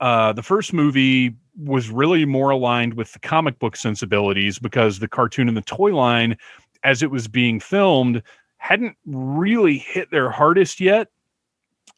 Uh, 0.00 0.32
the 0.32 0.42
first 0.42 0.72
movie 0.72 1.36
was 1.56 1.88
really 1.88 2.24
more 2.24 2.50
aligned 2.50 2.94
with 2.94 3.12
the 3.12 3.20
comic 3.20 3.60
book 3.60 3.76
sensibilities 3.76 4.58
because 4.58 4.98
the 4.98 5.06
cartoon 5.06 5.46
and 5.46 5.56
the 5.56 5.62
toy 5.62 5.94
line 5.94 6.36
as 6.82 7.00
it 7.02 7.12
was 7.12 7.28
being 7.28 7.60
filmed 7.60 8.22
hadn't 8.56 8.96
really 9.06 9.78
hit 9.78 10.10
their 10.10 10.30
hardest 10.30 10.80
yet. 10.80 11.08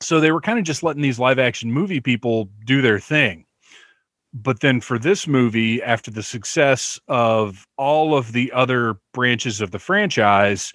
So 0.02 0.20
they 0.20 0.30
were 0.30 0.42
kind 0.42 0.58
of 0.58 0.64
just 0.66 0.82
letting 0.82 1.00
these 1.00 1.18
live 1.18 1.38
action 1.38 1.72
movie 1.72 2.00
people 2.00 2.50
do 2.66 2.82
their 2.82 3.00
thing. 3.00 3.45
But 4.42 4.60
then 4.60 4.82
for 4.82 4.98
this 4.98 5.26
movie, 5.26 5.82
after 5.82 6.10
the 6.10 6.22
success 6.22 7.00
of 7.08 7.66
all 7.78 8.14
of 8.14 8.32
the 8.32 8.52
other 8.52 8.98
branches 9.14 9.62
of 9.62 9.70
the 9.70 9.78
franchise, 9.78 10.74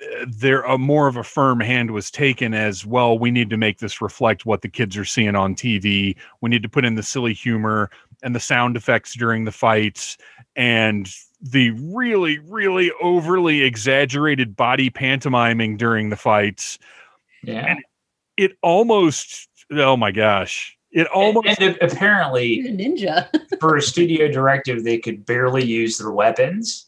uh, 0.00 0.26
there 0.28 0.62
a 0.62 0.78
more 0.78 1.08
of 1.08 1.16
a 1.16 1.24
firm 1.24 1.58
hand 1.58 1.90
was 1.90 2.12
taken 2.12 2.54
as 2.54 2.86
well. 2.86 3.18
We 3.18 3.32
need 3.32 3.50
to 3.50 3.56
make 3.56 3.78
this 3.78 4.00
reflect 4.00 4.46
what 4.46 4.62
the 4.62 4.68
kids 4.68 4.96
are 4.96 5.04
seeing 5.04 5.34
on 5.34 5.56
TV. 5.56 6.16
We 6.42 6.48
need 6.50 6.62
to 6.62 6.68
put 6.68 6.84
in 6.84 6.94
the 6.94 7.02
silly 7.02 7.34
humor 7.34 7.90
and 8.22 8.36
the 8.36 8.40
sound 8.40 8.76
effects 8.76 9.16
during 9.16 9.46
the 9.46 9.52
fights 9.52 10.16
and 10.54 11.12
the 11.42 11.70
really, 11.72 12.38
really 12.38 12.92
overly 13.02 13.62
exaggerated 13.62 14.54
body 14.54 14.90
pantomiming 14.90 15.76
during 15.76 16.10
the 16.10 16.16
fights. 16.16 16.78
Yeah. 17.42 17.74
It 18.36 18.52
almost, 18.62 19.48
oh 19.72 19.96
my 19.96 20.12
gosh, 20.12 20.78
it 20.92 21.06
almost, 21.08 21.46
and, 21.60 21.76
and 21.80 21.92
apparently, 21.92 22.60
a 22.66 22.72
ninja. 22.72 23.28
for 23.60 23.76
a 23.76 23.82
studio 23.82 24.30
directive, 24.30 24.84
they 24.84 24.98
could 24.98 25.24
barely 25.26 25.64
use 25.64 25.98
their 25.98 26.10
weapons. 26.10 26.86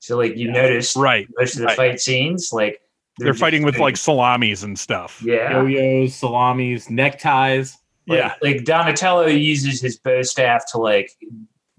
So, 0.00 0.16
like, 0.16 0.36
you 0.36 0.46
Yeah. 0.48 0.62
notice 0.62 0.96
right. 0.96 1.26
most 1.38 1.54
of 1.54 1.60
the 1.60 1.66
right. 1.66 1.76
fight 1.76 2.00
scenes, 2.00 2.50
like, 2.52 2.80
They're, 3.18 3.28
just 3.28 3.40
fighting 3.40 3.62
with 3.64 3.74
doing- 3.74 3.82
like 3.84 3.96
salamis 3.96 4.62
and 4.64 4.78
stuff. 4.78 5.22
yeah. 5.24 5.52
Yo-yos, 5.62 6.14
salamis, 6.14 6.90
neckties. 6.90 7.76
Like, 8.06 8.18
Yeah. 8.18 8.34
like 8.42 8.64
Donatello 8.64 9.26
uses 9.26 9.80
his 9.80 9.98
bow 9.98 10.20
staff 10.22 10.64
to 10.72 10.78
like 10.78 11.10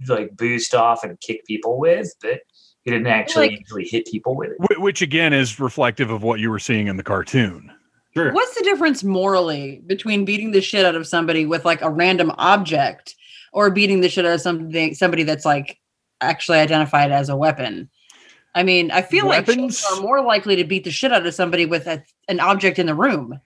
like 0.08 0.36
boost 0.36 0.74
off 0.76 1.04
and 1.04 1.20
kick 1.22 1.46
people 1.46 1.78
with, 1.80 2.14
but 2.22 2.42
he 2.84 2.92
didn't 2.92 3.08
actually 3.08 3.50
Like- 3.50 3.60
usually 3.60 3.86
hit 3.86 4.08
people 4.08 4.36
with 4.36 4.52
it. 4.70 4.80
Which 4.80 5.02
again 5.02 5.34
is 5.34 5.60
reflective 5.60 6.10
of 6.10 6.24
what 6.24 6.40
you 6.40 6.50
were 6.50 6.60
seeing 6.60 6.88
in 6.88 6.98
the 6.98 7.04
cartoon. 7.04 7.72
Sure. 8.16 8.32
What's 8.32 8.56
the 8.56 8.64
difference 8.64 9.04
morally 9.04 9.82
between 9.86 10.26
beating 10.26 10.52
the 10.52 10.62
shit 10.62 10.86
out 10.86 10.96
of 10.96 11.08
somebody 11.08 11.46
with 11.46 11.66
like 11.66 11.82
a 11.82 11.90
random 11.90 12.32
object 12.38 13.16
or 13.52 13.70
beating 13.70 14.02
the 14.02 14.10
shit 14.10 14.26
out 14.26 14.34
of 14.34 14.42
something 14.42 14.94
somebody 14.94 15.24
that's 15.24 15.46
like 15.46 15.80
actually 16.22 16.60
identified 16.60 17.12
as 17.12 17.30
a 17.30 17.36
weapon? 17.36 17.90
I 18.54 18.64
mean, 18.64 18.90
I 18.92 19.02
feel 19.02 19.26
like 19.26 19.48
Weapons? 19.48 19.82
children 19.82 20.00
are 20.00 20.08
more 20.08 20.22
likely 20.24 20.56
to 20.56 20.64
beat 20.64 20.86
the 20.86 20.92
shit 20.92 21.12
out 21.12 21.26
of 21.26 21.34
somebody 21.34 21.66
with 21.66 21.88
a, 21.88 22.02
an 22.30 22.40
object 22.40 22.80
in 22.80 22.86
the 22.86 22.96
room. 22.96 23.38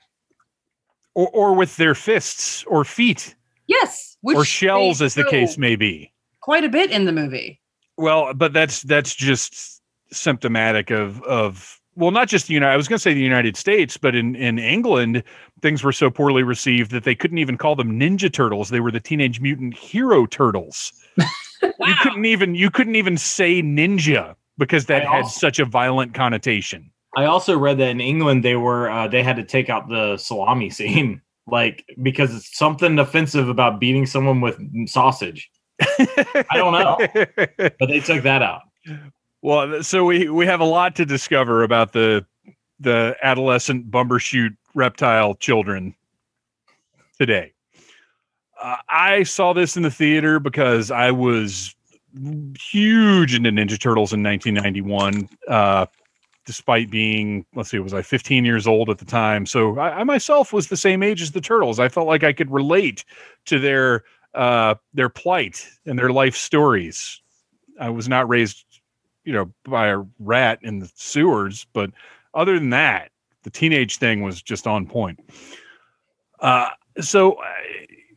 Or, 1.16 1.30
or 1.30 1.56
with 1.56 1.76
their 1.78 1.96
fists 1.96 2.64
or 2.66 2.86
feet 2.86 3.36
Yes, 3.70 4.18
which 4.22 4.36
or 4.36 4.44
shells, 4.44 5.00
as 5.00 5.14
the 5.14 5.24
case 5.24 5.58
may 5.58 5.76
be. 5.76 6.12
Quite 6.42 6.64
a 6.64 6.70
bit 6.70 6.90
in 6.90 7.06
the 7.06 7.12
movie. 7.12 7.62
Well, 7.98 8.34
but 8.34 8.52
that's 8.52 8.82
that's 8.82 9.14
just 9.14 9.84
symptomatic 10.12 10.90
of 10.90 11.22
of 11.22 11.79
well, 12.00 12.12
not 12.12 12.28
just 12.30 12.48
the 12.48 12.54
United. 12.54 12.74
I 12.74 12.78
was 12.78 12.88
going 12.88 12.98
to 12.98 13.02
say 13.02 13.14
the 13.14 13.20
United 13.20 13.58
States, 13.58 13.98
but 13.98 14.16
in 14.16 14.36
in 14.36 14.58
England, 14.58 15.22
things 15.62 15.84
were 15.84 15.92
so 15.92 16.10
poorly 16.10 16.44
received 16.44 16.92
that 16.92 17.04
they 17.04 17.14
couldn't 17.16 17.38
even 17.38 17.58
call 17.58 17.76
them 17.76 18.00
Ninja 18.00 18.32
Turtles. 18.32 18.70
They 18.70 18.80
were 18.80 18.92
the 18.92 19.00
Teenage 19.00 19.42
Mutant 19.42 19.76
Hero 19.76 20.26
Turtles. 20.26 20.94
You 21.62 21.94
couldn't 22.02 22.24
even 22.24 22.56
you 22.56 22.70
couldn't 22.70 22.96
even 22.96 23.18
say 23.18 23.62
ninja 23.62 24.36
because 24.58 24.86
that 24.86 25.06
I 25.06 25.12
had 25.12 25.24
also- 25.24 25.40
such 25.40 25.60
a 25.60 25.66
violent 25.66 26.14
connotation. 26.14 26.90
I 27.18 27.26
also 27.26 27.58
read 27.58 27.78
that 27.80 27.90
in 27.90 28.00
England 28.00 28.46
they 28.46 28.56
were 28.56 28.90
uh, 28.90 29.08
they 29.10 29.24
had 29.24 29.36
to 29.36 29.44
take 29.44 29.70
out 29.70 29.90
the 29.90 30.16
salami 30.16 30.70
scene, 30.70 31.22
like 31.48 31.84
because 32.02 32.34
it's 32.34 32.58
something 32.58 32.98
offensive 32.98 33.50
about 33.50 33.80
beating 33.80 34.06
someone 34.06 34.40
with 34.40 34.58
sausage. 34.88 35.50
I 35.82 36.46
don't 36.54 36.74
know. 36.74 36.98
But 37.58 37.90
they 37.90 38.00
took 38.00 38.24
that 38.24 38.42
out. 38.42 38.62
Well, 39.42 39.84
so 39.84 40.04
we 40.06 40.30
we 40.30 40.46
have 40.46 40.60
a 40.60 40.66
lot 40.66 40.96
to 40.98 41.06
discover 41.06 41.64
about 41.64 41.94
the 41.94 42.26
the 42.80 43.16
adolescent 43.22 43.90
bumbershoot 43.90 44.56
reptile 44.74 45.36
children 45.36 45.96
today. 47.20 47.54
Uh, 48.62 48.78
I 48.90 49.24
saw 49.24 49.54
this 49.54 49.78
in 49.78 49.84
the 49.84 49.92
theater 49.92 50.40
because 50.40 50.92
I 50.92 51.12
was 51.12 51.76
huge 52.60 53.34
into 53.34 53.52
Ninja 53.52 53.80
Turtles 53.80 54.14
in 54.14 54.24
1991. 54.24 55.30
Uh, 55.48 55.86
despite 56.46 56.90
being, 56.90 57.46
let's 57.54 57.70
see, 57.70 57.78
was 57.78 57.94
I 57.94 58.02
15 58.02 58.44
years 58.44 58.66
old 58.66 58.90
at 58.90 58.98
the 58.98 59.06
time? 59.06 59.46
So 59.46 59.78
I, 59.78 60.00
I, 60.00 60.04
myself 60.04 60.52
was 60.52 60.68
the 60.68 60.78
same 60.78 61.04
age 61.04 61.22
as 61.22 61.32
the 61.32 61.42
Turtles. 61.42 61.80
I 61.80 61.90
felt 61.90 62.08
like 62.08 62.24
I 62.24 62.34
could 62.34 62.50
relate 62.52 63.06
to 63.46 63.60
their 63.60 64.04
uh, 64.34 64.76
their 64.94 65.10
plight 65.10 65.68
and 65.86 65.98
their 65.98 66.12
life 66.12 66.36
stories. 66.36 67.22
I 67.80 67.90
was 67.90 68.10
not 68.10 68.28
raised, 68.28 68.66
you 69.24 69.34
know, 69.34 69.52
by 69.66 69.88
a 69.88 70.04
rat 70.20 70.60
in 70.62 70.80
the 70.80 70.92
sewers, 70.96 71.66
but 71.74 71.92
other 72.34 72.58
than 72.58 72.70
that, 72.72 73.12
the 73.44 73.50
teenage 73.50 73.98
thing 73.98 74.22
was 74.22 74.42
just 74.42 74.68
on 74.68 74.86
point. 74.86 75.20
Uh, 76.40 76.70
so 77.00 77.34
uh, 77.34 77.46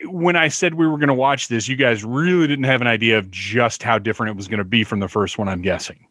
when 0.08 0.36
I 0.36 0.48
said 0.48 0.74
we 0.74 0.86
were 0.86 0.98
going 0.98 1.08
to 1.08 1.14
watch 1.14 1.48
this, 1.48 1.68
you 1.68 1.76
guys 1.76 2.04
really 2.04 2.46
didn't 2.46 2.64
have 2.64 2.80
an 2.80 2.86
idea 2.86 3.18
of 3.18 3.30
just 3.30 3.82
how 3.82 3.98
different 3.98 4.30
it 4.30 4.36
was 4.36 4.48
going 4.48 4.58
to 4.58 4.64
be 4.64 4.84
from 4.84 5.00
the 5.00 5.08
first 5.08 5.38
one. 5.38 5.48
I'm 5.48 5.62
guessing. 5.62 6.06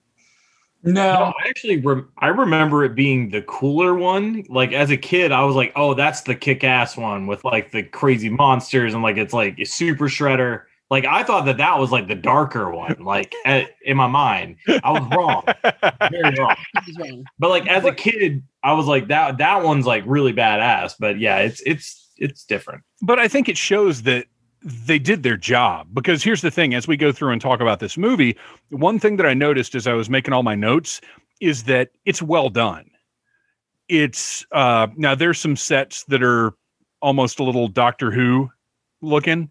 No, 0.84 0.94
no 0.94 1.34
I 1.44 1.48
actually 1.48 1.78
rem- 1.78 2.10
I 2.18 2.28
remember 2.28 2.84
it 2.84 2.96
being 2.96 3.30
the 3.30 3.44
cooler 3.44 3.94
one. 3.94 4.44
Like 4.50 4.74
as 4.74 4.90
a 4.90 4.98
kid, 4.98 5.32
I 5.32 5.44
was 5.44 5.56
like, 5.56 5.72
"Oh, 5.76 5.94
that's 5.94 6.22
the 6.22 6.36
kick-ass 6.36 6.98
one 6.98 7.28
with 7.28 7.44
like 7.46 7.72
the 7.72 7.84
crazy 7.84 8.30
monsters 8.30 8.94
and 8.94 9.04
like 9.04 9.18
it's 9.18 9.34
like 9.34 9.60
a 9.60 9.66
super 9.66 10.06
shredder." 10.06 10.64
Like 10.92 11.06
I 11.06 11.24
thought 11.24 11.46
that 11.46 11.58
that 11.58 11.80
was 11.80 11.90
like 11.90 12.10
the 12.10 12.16
darker 12.16 12.70
one. 12.70 12.98
Like 13.00 13.34
at, 13.46 13.70
in 13.84 13.96
my 13.96 14.08
mind, 14.08 14.58
I 14.84 14.92
was 14.92 15.04
wrong, 15.16 15.44
very 16.12 16.36
wrong. 16.38 17.26
But 17.40 17.50
like 17.50 17.66
as 17.68 17.86
a 17.86 17.94
kid, 17.94 18.44
I 18.62 18.74
was 18.74 18.86
like 18.86 19.08
that. 19.08 19.38
That 19.38 19.64
one's 19.64 19.88
like 19.88 20.04
really 20.06 20.34
badass. 20.34 20.96
But 21.00 21.18
yeah, 21.18 21.38
it's 21.38 21.62
it's 21.66 22.10
it's 22.18 22.44
different. 22.44 22.84
But 23.02 23.20
I 23.20 23.30
think 23.30 23.48
it 23.48 23.58
shows 23.58 24.04
that 24.04 24.26
they 24.64 25.00
did 25.00 25.24
their 25.24 25.38
job 25.38 25.88
because 25.94 26.22
here's 26.22 26.42
the 26.42 26.52
thing 26.52 26.74
as 26.74 26.88
we 26.88 26.98
go 26.98 27.12
through 27.12 27.32
and 27.32 27.42
talk 27.42 27.62
about 27.62 27.80
this 27.80 27.98
movie 27.98 28.38
one 28.70 29.00
thing 29.00 29.18
that 29.18 29.26
i 29.26 29.34
noticed 29.34 29.74
as 29.74 29.88
i 29.88 29.94
was 29.94 30.08
making 30.08 30.36
all 30.36 30.44
my 30.44 30.54
notes 30.54 31.02
is 31.40 31.64
that 31.64 31.90
it's 32.06 32.22
well 32.22 32.48
done 32.48 32.86
it's 33.90 34.46
uh 34.52 34.86
now 34.98 35.16
there's 35.16 35.40
some 35.40 35.56
sets 35.56 36.04
that 36.04 36.22
are 36.22 36.54
almost 37.02 37.40
a 37.40 37.44
little 37.44 37.68
doctor 37.68 38.12
who 38.12 38.52
looking 39.02 39.50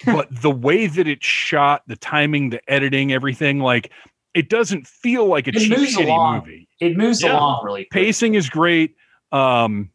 but 0.06 0.28
the 0.30 0.50
way 0.50 0.86
that 0.86 1.06
it's 1.06 1.26
shot 1.26 1.82
the 1.86 1.96
timing 1.96 2.50
the 2.50 2.70
editing 2.70 3.12
everything 3.12 3.60
like 3.60 3.92
it 4.34 4.48
doesn't 4.48 4.86
feel 4.86 5.26
like 5.26 5.46
a 5.46 5.50
it 5.50 5.58
cheap 5.58 5.72
shitty 5.72 6.04
along. 6.04 6.38
movie 6.38 6.68
it 6.80 6.96
moves 6.96 7.22
yeah. 7.22 7.32
along 7.32 7.64
really 7.64 7.82
quick. 7.84 7.90
pacing 7.90 8.34
is 8.34 8.48
great 8.48 8.94
um 9.32 9.90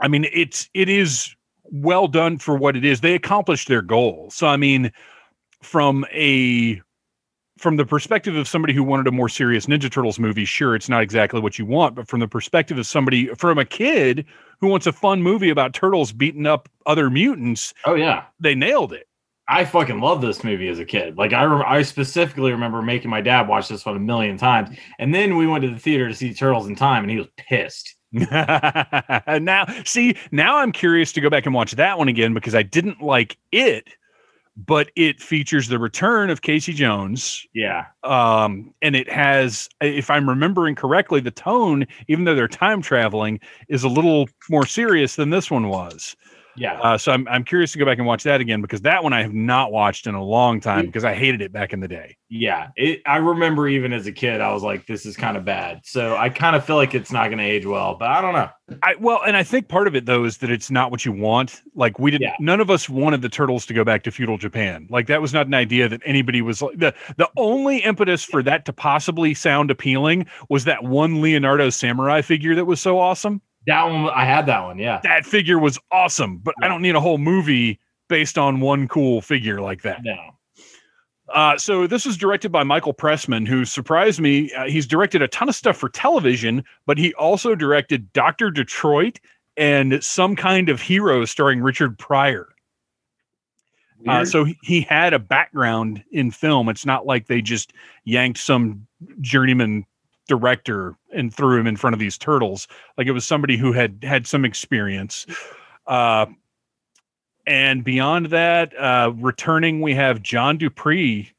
i 0.00 0.08
mean 0.08 0.26
it's 0.32 0.68
it 0.74 0.88
is 0.88 1.36
well 1.72 2.06
done 2.06 2.38
for 2.38 2.54
what 2.54 2.76
it 2.76 2.84
is. 2.84 3.00
They 3.00 3.14
accomplished 3.14 3.66
their 3.66 3.82
goal. 3.82 4.30
So 4.30 4.46
I 4.46 4.56
mean, 4.56 4.92
from 5.62 6.04
a 6.12 6.80
from 7.58 7.76
the 7.76 7.86
perspective 7.86 8.34
of 8.36 8.48
somebody 8.48 8.74
who 8.74 8.82
wanted 8.82 9.06
a 9.06 9.12
more 9.12 9.28
serious 9.28 9.66
Ninja 9.66 9.90
Turtles 9.90 10.18
movie, 10.18 10.44
sure, 10.44 10.74
it's 10.74 10.88
not 10.88 11.02
exactly 11.02 11.40
what 11.40 11.58
you 11.58 11.66
want, 11.66 11.94
but 11.94 12.08
from 12.08 12.20
the 12.20 12.28
perspective 12.28 12.76
of 12.76 12.86
somebody 12.86 13.28
from 13.36 13.58
a 13.58 13.64
kid 13.64 14.26
who 14.60 14.66
wants 14.68 14.86
a 14.86 14.92
fun 14.92 15.22
movie 15.22 15.48
about 15.48 15.72
turtles 15.72 16.12
beating 16.12 16.46
up 16.46 16.68
other 16.86 17.08
mutants, 17.08 17.72
oh 17.84 17.94
yeah, 17.94 18.24
they 18.38 18.54
nailed 18.54 18.92
it. 18.92 19.08
I 19.52 19.66
fucking 19.66 20.00
love 20.00 20.22
this 20.22 20.42
movie 20.42 20.68
as 20.68 20.78
a 20.78 20.84
kid. 20.84 21.18
Like 21.18 21.34
I, 21.34 21.42
re- 21.42 21.64
I 21.66 21.82
specifically 21.82 22.52
remember 22.52 22.80
making 22.80 23.10
my 23.10 23.20
dad 23.20 23.48
watch 23.48 23.68
this 23.68 23.84
one 23.84 23.96
a 23.96 24.00
million 24.00 24.38
times, 24.38 24.74
and 24.98 25.14
then 25.14 25.36
we 25.36 25.46
went 25.46 25.62
to 25.62 25.70
the 25.70 25.78
theater 25.78 26.08
to 26.08 26.14
see 26.14 26.32
Turtles 26.32 26.66
in 26.66 26.74
Time, 26.74 27.04
and 27.04 27.10
he 27.10 27.18
was 27.18 27.28
pissed. 27.36 27.94
now, 28.12 29.66
see, 29.84 30.16
now 30.30 30.56
I'm 30.56 30.72
curious 30.72 31.12
to 31.12 31.20
go 31.20 31.28
back 31.28 31.44
and 31.44 31.54
watch 31.54 31.72
that 31.72 31.98
one 31.98 32.08
again 32.08 32.32
because 32.32 32.54
I 32.54 32.62
didn't 32.62 33.02
like 33.02 33.36
it, 33.52 33.88
but 34.56 34.90
it 34.96 35.20
features 35.20 35.68
the 35.68 35.78
return 35.78 36.30
of 36.30 36.40
Casey 36.42 36.72
Jones. 36.72 37.46
Yeah. 37.54 37.86
Um, 38.04 38.72
and 38.80 38.96
it 38.96 39.10
has, 39.10 39.68
if 39.80 40.10
I'm 40.10 40.28
remembering 40.28 40.74
correctly, 40.74 41.20
the 41.20 41.30
tone, 41.30 41.86
even 42.08 42.24
though 42.24 42.34
they're 42.34 42.48
time 42.48 42.80
traveling, 42.80 43.38
is 43.68 43.84
a 43.84 43.88
little 43.88 44.28
more 44.48 44.66
serious 44.66 45.16
than 45.16 45.30
this 45.30 45.50
one 45.50 45.68
was. 45.68 46.16
Yeah. 46.56 46.80
Uh, 46.80 46.98
so 46.98 47.12
I'm 47.12 47.26
I'm 47.28 47.44
curious 47.44 47.72
to 47.72 47.78
go 47.78 47.84
back 47.84 47.98
and 47.98 48.06
watch 48.06 48.22
that 48.24 48.40
again 48.40 48.60
because 48.60 48.82
that 48.82 49.02
one 49.02 49.12
I 49.12 49.22
have 49.22 49.32
not 49.32 49.72
watched 49.72 50.06
in 50.06 50.14
a 50.14 50.22
long 50.22 50.60
time 50.60 50.86
because 50.86 51.04
I 51.04 51.14
hated 51.14 51.40
it 51.40 51.52
back 51.52 51.72
in 51.72 51.80
the 51.80 51.88
day. 51.88 52.16
Yeah. 52.28 52.68
It, 52.76 53.02
I 53.06 53.16
remember 53.16 53.68
even 53.68 53.92
as 53.92 54.06
a 54.06 54.12
kid, 54.12 54.40
I 54.40 54.52
was 54.52 54.62
like, 54.62 54.86
this 54.86 55.06
is 55.06 55.16
kind 55.16 55.36
of 55.36 55.44
bad. 55.44 55.80
So 55.84 56.16
I 56.16 56.28
kind 56.28 56.56
of 56.56 56.64
feel 56.64 56.76
like 56.76 56.94
it's 56.94 57.12
not 57.12 57.26
going 57.26 57.38
to 57.38 57.44
age 57.44 57.66
well, 57.66 57.94
but 57.94 58.08
I 58.08 58.20
don't 58.20 58.32
know. 58.32 58.48
I 58.82 58.94
well, 58.98 59.20
and 59.26 59.36
I 59.36 59.42
think 59.42 59.68
part 59.68 59.86
of 59.86 59.94
it 59.94 60.06
though 60.06 60.24
is 60.24 60.38
that 60.38 60.50
it's 60.50 60.70
not 60.70 60.90
what 60.90 61.04
you 61.04 61.12
want. 61.12 61.62
Like 61.74 61.98
we 61.98 62.10
didn't. 62.10 62.22
Yeah. 62.22 62.36
None 62.40 62.60
of 62.60 62.70
us 62.70 62.88
wanted 62.88 63.22
the 63.22 63.28
turtles 63.28 63.66
to 63.66 63.74
go 63.74 63.84
back 63.84 64.02
to 64.04 64.10
feudal 64.10 64.38
Japan. 64.38 64.86
Like 64.90 65.06
that 65.06 65.20
was 65.20 65.32
not 65.32 65.46
an 65.46 65.54
idea 65.54 65.88
that 65.88 66.00
anybody 66.04 66.42
was 66.42 66.62
like. 66.62 66.78
the 66.78 66.94
The 67.16 67.28
only 67.36 67.78
impetus 67.78 68.24
for 68.24 68.42
that 68.42 68.64
to 68.66 68.72
possibly 68.72 69.34
sound 69.34 69.70
appealing 69.70 70.26
was 70.48 70.64
that 70.64 70.84
one 70.84 71.20
Leonardo 71.20 71.70
samurai 71.70 72.22
figure 72.22 72.54
that 72.54 72.64
was 72.64 72.80
so 72.80 72.98
awesome. 72.98 73.40
That 73.66 73.84
one, 73.84 74.10
I 74.14 74.24
had 74.24 74.46
that 74.46 74.62
one. 74.62 74.78
Yeah, 74.78 75.00
that 75.04 75.24
figure 75.24 75.58
was 75.58 75.78
awesome, 75.90 76.38
but 76.38 76.54
yeah. 76.60 76.66
I 76.66 76.68
don't 76.68 76.82
need 76.82 76.94
a 76.94 77.00
whole 77.00 77.18
movie 77.18 77.78
based 78.08 78.38
on 78.38 78.60
one 78.60 78.88
cool 78.88 79.20
figure 79.20 79.60
like 79.60 79.82
that. 79.82 80.02
No. 80.02 80.16
Uh, 81.32 81.56
so 81.56 81.86
this 81.86 82.04
was 82.04 82.16
directed 82.18 82.52
by 82.52 82.62
Michael 82.62 82.92
Pressman, 82.92 83.48
who 83.48 83.64
surprised 83.64 84.20
me. 84.20 84.52
Uh, 84.52 84.66
he's 84.66 84.86
directed 84.86 85.22
a 85.22 85.28
ton 85.28 85.48
of 85.48 85.54
stuff 85.54 85.78
for 85.78 85.88
television, 85.88 86.62
but 86.84 86.98
he 86.98 87.14
also 87.14 87.54
directed 87.54 88.12
Doctor 88.12 88.50
Detroit 88.50 89.18
and 89.56 90.02
some 90.04 90.36
kind 90.36 90.68
of 90.68 90.82
hero 90.82 91.24
starring 91.24 91.62
Richard 91.62 91.98
Pryor. 91.98 92.48
Uh, 94.06 94.24
so 94.24 94.44
he, 94.44 94.58
he 94.62 94.80
had 94.80 95.12
a 95.12 95.18
background 95.18 96.02
in 96.10 96.30
film. 96.30 96.68
It's 96.68 96.84
not 96.84 97.06
like 97.06 97.28
they 97.28 97.40
just 97.40 97.72
yanked 98.04 98.38
some 98.38 98.86
journeyman 99.20 99.86
director 100.32 100.96
and 101.12 101.34
threw 101.34 101.60
him 101.60 101.66
in 101.66 101.76
front 101.76 101.92
of 101.92 102.00
these 102.00 102.16
turtles. 102.16 102.66
Like 102.96 103.06
it 103.06 103.12
was 103.12 103.26
somebody 103.26 103.58
who 103.58 103.72
had 103.72 103.98
had 104.02 104.26
some 104.26 104.46
experience. 104.46 105.26
Uh, 105.86 106.24
and 107.46 107.84
beyond 107.84 108.26
that, 108.26 108.72
uh, 108.78 109.12
returning, 109.16 109.82
we 109.82 109.92
have 109.92 110.22
John 110.22 110.56
Dupree, 110.56 111.30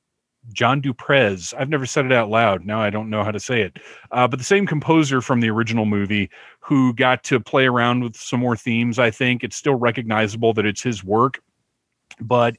John 0.53 0.79
Duprez. 0.79 1.56
I've 1.58 1.69
never 1.69 1.88
said 1.88 2.06
it 2.06 2.12
out 2.12 2.29
loud. 2.29 2.65
Now 2.65 2.82
I 2.82 2.91
don't 2.91 3.10
know 3.10 3.23
how 3.23 3.32
to 3.32 3.39
say 3.39 3.62
it. 3.62 3.79
Uh, 4.12 4.27
but 4.27 4.38
the 4.38 4.45
same 4.45 4.67
composer 4.67 5.21
from 5.21 5.39
the 5.39 5.49
original 5.49 5.86
movie 5.86 6.29
who 6.60 6.93
got 6.93 7.23
to 7.23 7.39
play 7.39 7.65
around 7.65 8.03
with 8.03 8.15
some 8.15 8.41
more 8.41 8.56
themes. 8.56 8.99
I 8.99 9.10
think 9.10 9.43
it's 9.43 9.56
still 9.56 9.75
recognizable 9.75 10.53
that 10.53 10.67
it's 10.67 10.84
his 10.84 11.03
work, 11.03 11.41
but 12.21 12.58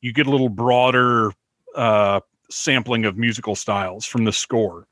you 0.00 0.14
get 0.14 0.26
a 0.26 0.30
little 0.30 0.48
broader 0.48 1.32
uh, 1.76 2.20
sampling 2.48 3.04
of 3.04 3.18
musical 3.18 3.54
styles 3.54 4.06
from 4.06 4.24
the 4.24 4.32
score 4.32 4.86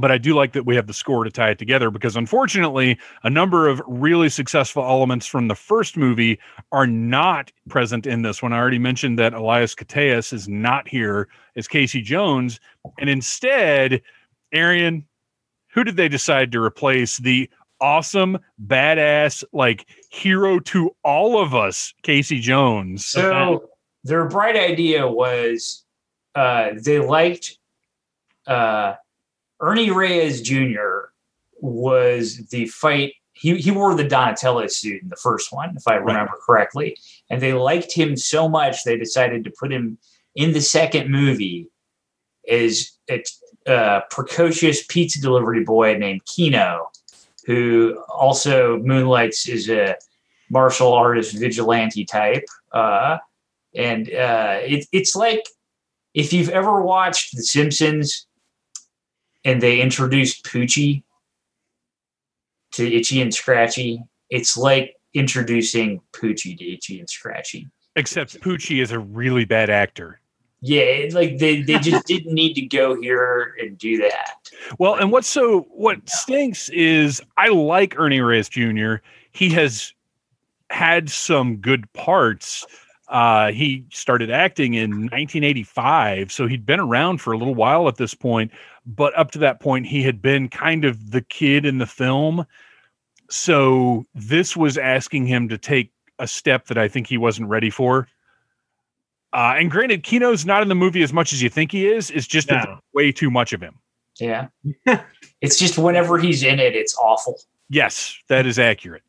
but 0.00 0.10
I 0.10 0.18
do 0.18 0.34
like 0.34 0.52
that 0.52 0.66
we 0.66 0.76
have 0.76 0.86
the 0.86 0.94
score 0.94 1.24
to 1.24 1.30
tie 1.30 1.50
it 1.50 1.58
together 1.58 1.90
because 1.90 2.16
unfortunately, 2.16 2.98
a 3.22 3.30
number 3.30 3.68
of 3.68 3.82
really 3.86 4.28
successful 4.28 4.82
elements 4.82 5.26
from 5.26 5.48
the 5.48 5.54
first 5.54 5.96
movie 5.96 6.38
are 6.72 6.86
not 6.86 7.52
present 7.68 8.06
in 8.06 8.22
this 8.22 8.42
one. 8.42 8.52
I 8.52 8.58
already 8.58 8.78
mentioned 8.78 9.18
that 9.18 9.34
Elias 9.34 9.74
Koteas 9.74 10.32
is 10.32 10.48
not 10.48 10.88
here 10.88 11.28
as 11.56 11.68
Casey 11.68 12.00
Jones, 12.00 12.60
and 12.98 13.10
instead, 13.10 14.02
Arian, 14.52 15.06
who 15.68 15.84
did 15.84 15.96
they 15.96 16.08
decide 16.08 16.50
to 16.52 16.62
replace 16.62 17.18
the 17.18 17.48
awesome, 17.80 18.38
badass, 18.66 19.44
like 19.52 19.86
hero 20.10 20.58
to 20.58 20.90
all 21.04 21.40
of 21.40 21.54
us, 21.54 21.94
Casey 22.02 22.40
Jones? 22.40 23.06
So 23.06 23.68
their 24.04 24.28
bright 24.28 24.56
idea 24.56 25.06
was 25.06 25.84
uh, 26.34 26.70
they 26.82 26.98
liked. 26.98 27.58
Uh, 28.46 28.94
Ernie 29.60 29.90
Reyes 29.90 30.40
Jr. 30.40 31.10
was 31.60 32.46
the 32.48 32.66
fight. 32.66 33.14
He, 33.32 33.56
he 33.56 33.70
wore 33.70 33.94
the 33.94 34.04
Donatello 34.04 34.66
suit 34.66 35.02
in 35.02 35.08
the 35.08 35.16
first 35.16 35.52
one, 35.52 35.74
if 35.76 35.86
I 35.86 35.94
remember 35.94 36.32
right. 36.32 36.40
correctly. 36.44 36.96
And 37.30 37.40
they 37.40 37.52
liked 37.52 37.92
him 37.92 38.16
so 38.16 38.48
much, 38.48 38.84
they 38.84 38.96
decided 38.96 39.44
to 39.44 39.52
put 39.58 39.72
him 39.72 39.98
in 40.34 40.52
the 40.52 40.60
second 40.60 41.10
movie 41.10 41.68
as 42.50 42.92
a 43.10 43.22
uh, 43.66 44.00
precocious 44.10 44.84
pizza 44.86 45.20
delivery 45.20 45.64
boy 45.64 45.96
named 45.96 46.24
Keno, 46.24 46.90
who 47.46 48.02
also 48.08 48.78
moonlights 48.78 49.48
as 49.48 49.68
a 49.68 49.96
martial 50.50 50.92
artist 50.92 51.38
vigilante 51.38 52.04
type. 52.04 52.44
Uh, 52.72 53.18
and 53.74 54.08
uh, 54.08 54.58
it, 54.62 54.86
it's 54.92 55.14
like 55.14 55.42
if 56.14 56.32
you've 56.32 56.48
ever 56.48 56.82
watched 56.82 57.36
The 57.36 57.42
Simpsons 57.42 58.26
and 59.44 59.60
they 59.60 59.80
introduced 59.80 60.44
Poochie 60.44 61.02
to 62.72 62.86
Itchy 62.86 63.20
and 63.20 63.34
Scratchy, 63.34 64.02
it's 64.28 64.56
like 64.56 64.96
introducing 65.14 66.00
Poochie 66.12 66.56
to 66.56 66.72
Itchy 66.72 67.00
and 67.00 67.08
Scratchy. 67.08 67.68
Except 67.96 68.40
Poochie 68.40 68.82
is 68.82 68.92
a 68.92 68.98
really 68.98 69.44
bad 69.44 69.70
actor. 69.70 70.20
Yeah, 70.62 71.06
like 71.12 71.38
they, 71.38 71.62
they 71.62 71.78
just 71.78 72.06
didn't 72.06 72.34
need 72.34 72.54
to 72.54 72.62
go 72.62 73.00
here 73.00 73.56
and 73.58 73.78
do 73.78 73.96
that. 73.98 74.50
Well, 74.78 74.94
and 74.94 75.10
what's 75.10 75.28
so 75.28 75.62
what 75.70 76.06
stinks 76.08 76.68
is 76.68 77.22
I 77.38 77.48
like 77.48 77.98
Ernie 77.98 78.20
Reyes 78.20 78.48
Jr. 78.48 78.96
He 79.32 79.48
has 79.50 79.94
had 80.68 81.08
some 81.08 81.56
good 81.56 81.90
parts. 81.94 82.66
Uh, 83.08 83.50
he 83.52 83.86
started 83.90 84.30
acting 84.30 84.74
in 84.74 84.90
1985, 84.90 86.30
so 86.30 86.46
he'd 86.46 86.66
been 86.66 86.78
around 86.78 87.18
for 87.22 87.32
a 87.32 87.38
little 87.38 87.54
while 87.54 87.88
at 87.88 87.96
this 87.96 88.14
point. 88.14 88.52
But 88.86 89.16
up 89.16 89.30
to 89.32 89.38
that 89.40 89.60
point, 89.60 89.86
he 89.86 90.02
had 90.02 90.22
been 90.22 90.48
kind 90.48 90.84
of 90.84 91.10
the 91.10 91.20
kid 91.20 91.64
in 91.66 91.78
the 91.78 91.86
film. 91.86 92.46
So 93.28 94.06
this 94.14 94.56
was 94.56 94.78
asking 94.78 95.26
him 95.26 95.48
to 95.48 95.58
take 95.58 95.92
a 96.18 96.26
step 96.26 96.66
that 96.66 96.78
I 96.78 96.88
think 96.88 97.06
he 97.06 97.16
wasn't 97.18 97.48
ready 97.48 97.70
for. 97.70 98.08
Uh, 99.32 99.54
and 99.56 99.70
granted, 99.70 100.02
Keno's 100.02 100.44
not 100.44 100.62
in 100.62 100.68
the 100.68 100.74
movie 100.74 101.02
as 101.02 101.12
much 101.12 101.32
as 101.32 101.40
you 101.40 101.48
think 101.48 101.70
he 101.70 101.86
is. 101.86 102.10
It's 102.10 102.26
just 102.26 102.50
No. 102.50 102.80
way 102.94 103.12
too 103.12 103.30
much 103.30 103.52
of 103.52 103.60
him. 103.60 103.78
Yeah. 104.18 104.48
it's 105.40 105.58
just 105.58 105.78
whenever 105.78 106.18
he's 106.18 106.42
in 106.42 106.58
it, 106.58 106.74
it's 106.74 106.96
awful. 106.98 107.40
Yes, 107.68 108.16
that 108.28 108.46
is 108.46 108.58
accurate. 108.58 109.02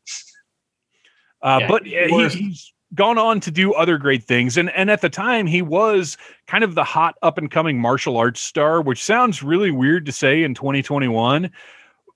Uh, 1.42 1.58
Yeah, 1.60 1.68
but 1.68 1.86
he 1.86 1.98
uh, 1.98 2.28
he, 2.28 2.28
he's 2.28 2.72
gone 2.94 3.18
on 3.18 3.40
to 3.40 3.50
do 3.50 3.72
other 3.74 3.98
great 3.98 4.24
things, 4.24 4.56
and 4.56 4.70
and 4.70 4.90
at 4.90 5.00
the 5.00 5.08
time 5.08 5.46
he 5.46 5.62
was 5.62 6.16
kind 6.46 6.62
of 6.64 6.74
the 6.74 6.84
hot 6.84 7.16
up 7.22 7.38
and 7.38 7.50
coming 7.50 7.78
martial 7.78 8.16
arts 8.16 8.40
star, 8.40 8.80
which 8.82 9.02
sounds 9.02 9.42
really 9.42 9.70
weird 9.70 10.06
to 10.06 10.12
say 10.12 10.42
in 10.42 10.54
2021, 10.54 11.50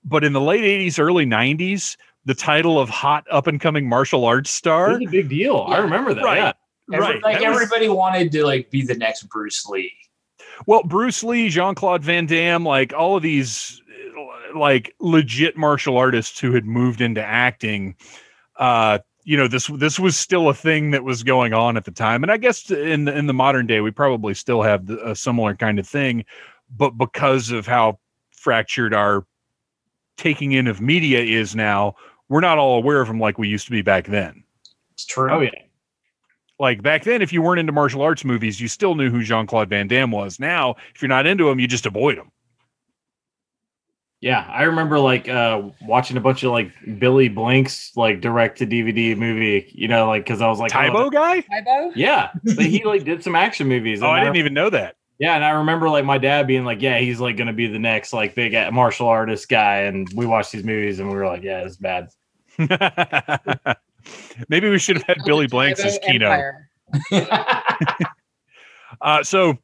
but 0.05 0.23
in 0.23 0.33
the 0.33 0.41
late 0.41 0.63
80s, 0.63 0.99
early 0.99 1.25
90s, 1.25 1.97
the 2.25 2.35
title 2.35 2.79
of 2.79 2.89
hot 2.89 3.25
up 3.31 3.47
and 3.47 3.59
coming 3.61 3.87
martial 3.89 4.25
arts 4.25 4.51
star, 4.51 4.93
was 4.99 5.07
a 5.07 5.09
big 5.11 5.29
deal. 5.29 5.65
I 5.67 5.77
remember 5.79 6.13
that. 6.13 6.23
Right. 6.23 6.37
Yeah. 6.37 6.53
Every- 6.93 7.05
right? 7.15 7.23
Like 7.23 7.39
that 7.39 7.49
was- 7.49 7.55
everybody 7.61 7.89
wanted 7.89 8.31
to 8.33 8.45
like 8.45 8.69
be 8.71 8.81
the 8.81 8.95
next 8.95 9.23
Bruce 9.23 9.65
Lee. 9.67 9.91
Well, 10.65 10.83
Bruce 10.83 11.23
Lee, 11.23 11.49
Jean 11.49 11.75
Claude 11.75 12.03
Van 12.03 12.25
Damme, 12.25 12.63
like 12.65 12.93
all 12.93 13.15
of 13.17 13.23
these 13.23 13.81
like 14.55 14.95
legit 14.99 15.57
martial 15.57 15.97
artists 15.97 16.39
who 16.39 16.53
had 16.53 16.65
moved 16.65 17.01
into 17.01 17.23
acting, 17.23 17.95
uh, 18.57 18.99
you 19.27 19.35
know, 19.35 19.49
this 19.49 19.67
this 19.67 19.99
was 19.99 20.15
still 20.15 20.47
a 20.47 20.53
thing 20.53 20.91
that 20.91 21.03
was 21.03 21.21
going 21.21 21.53
on 21.53 21.75
at 21.75 21.83
the 21.83 21.91
time. 21.91 22.23
And 22.23 22.31
I 22.31 22.37
guess 22.37 22.71
in 22.71 23.03
the, 23.03 23.15
in 23.15 23.27
the 23.27 23.33
modern 23.33 23.67
day, 23.67 23.81
we 23.81 23.91
probably 23.91 24.33
still 24.33 24.61
have 24.61 24.85
the, 24.85 25.05
a 25.05 25.17
similar 25.17 25.53
kind 25.53 25.79
of 25.79 25.85
thing, 25.85 26.23
but 26.77 26.91
because 26.91 27.51
of 27.51 27.67
how 27.67 27.99
fractured 28.31 28.93
our 28.93 29.25
taking 30.15 30.53
in 30.53 30.65
of 30.65 30.79
media 30.79 31.19
is 31.19 31.57
now, 31.57 31.95
we're 32.29 32.39
not 32.39 32.57
all 32.57 32.77
aware 32.77 33.01
of 33.01 33.09
them 33.09 33.19
like 33.19 33.37
we 33.37 33.49
used 33.49 33.65
to 33.65 33.71
be 33.71 33.81
back 33.81 34.07
then. 34.07 34.45
It's 34.93 35.05
true. 35.05 35.29
Oh 35.29 35.41
yeah. 35.41 35.51
Like 36.57 36.81
back 36.81 37.03
then, 37.03 37.21
if 37.21 37.33
you 37.33 37.41
weren't 37.41 37.59
into 37.59 37.73
martial 37.73 38.03
arts 38.03 38.23
movies, 38.23 38.61
you 38.61 38.69
still 38.69 38.95
knew 38.95 39.09
who 39.11 39.23
Jean 39.23 39.45
Claude 39.45 39.67
Van 39.67 39.89
Damme 39.89 40.09
was. 40.09 40.39
Now, 40.39 40.77
if 40.95 41.01
you're 41.01 41.09
not 41.09 41.27
into 41.27 41.49
him, 41.49 41.59
you 41.59 41.67
just 41.67 41.85
avoid 41.85 42.17
him. 42.17 42.31
Yeah, 44.19 44.45
I 44.49 44.63
remember 44.63 44.97
like 44.97 45.29
uh 45.29 45.69
watching 45.83 46.17
a 46.17 46.21
bunch 46.21 46.43
of 46.43 46.51
like 46.51 46.71
Billy 46.97 47.29
Blanks 47.29 47.91
like 47.95 48.19
direct 48.19 48.57
to 48.59 48.65
DVD 48.65 49.15
movie, 49.15 49.71
you 49.73 49.87
know, 49.87 50.07
like 50.07 50.23
because 50.23 50.41
I 50.41 50.47
was 50.47 50.59
like, 50.59 50.75
oh, 50.75 50.81
Tae 50.81 50.89
Bo 50.89 51.09
guy? 51.09 51.41
Tae 51.41 51.61
Bo? 51.63 51.91
yeah, 51.95 52.31
but 52.43 52.65
he 52.65 52.83
like 52.83 53.03
did 53.03 53.23
some 53.23 53.35
action 53.35 53.67
movies. 53.67 54.01
Oh, 54.01 54.07
and 54.07 54.15
I 54.15 54.23
didn't 54.23 54.37
even 54.37 54.53
know 54.55 54.71
that. 54.71 54.95
Yeah, 55.19 55.35
and 55.35 55.43
I 55.43 55.49
remember 55.51 55.89
like 55.89 56.05
my 56.05 56.17
dad 56.19 56.45
being 56.47 56.63
like, 56.63 56.81
"Yeah, 56.81 56.99
he's 56.99 57.19
like 57.19 57.37
going 57.37 57.47
to 57.47 57.53
be 57.53 57.67
the 57.67 57.79
next 57.79 58.13
like 58.13 58.35
big 58.35 58.53
uh, 58.53 58.71
martial 58.71 59.07
artist 59.07 59.49
guy," 59.49 59.81
and 59.81 60.07
we 60.15 60.25
watched 60.25 60.51
these 60.51 60.63
movies 60.63 60.99
and 60.99 61.09
we 61.09 61.15
were 61.15 61.25
like, 61.25 61.43
"Yeah, 61.43 61.65
it's 61.65 61.77
bad." 61.77 62.09
Maybe 64.49 64.69
we 64.69 64.79
should 64.79 64.97
have 64.97 65.05
had 65.05 65.17
Billy 65.25 65.47
Blanks 65.47 65.79
as 65.83 65.99
Tybo 65.99 66.05
Keno. 66.07 66.51
Uh, 69.01 69.21
so 69.21 69.57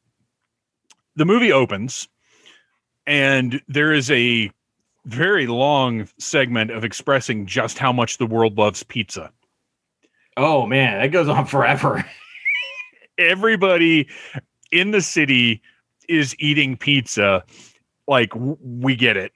the 1.16 1.26
movie 1.26 1.52
opens, 1.52 2.08
and 3.08 3.62
there 3.68 3.92
is 3.94 4.10
a 4.12 4.52
very 5.06 5.48
long 5.48 6.08
segment 6.18 6.72
of 6.72 6.84
expressing 6.84 7.46
just 7.46 7.78
how 7.78 7.92
much 7.92 8.18
the 8.18 8.26
world 8.26 8.58
loves 8.58 8.84
pizza. 8.84 9.32
Oh 10.38 10.66
man, 10.66 11.02
that 11.02 11.08
goes 11.08 11.28
on 11.28 11.46
forever. 11.46 12.04
Everybody 13.18 14.08
in 14.72 14.92
the 14.92 15.02
city 15.02 15.62
is 16.10 16.36
eating 16.39 16.76
pizza. 16.78 17.44
Like 18.08 18.32
w- 18.32 18.58
we 18.62 18.96
get 18.96 19.18
it. 19.18 19.32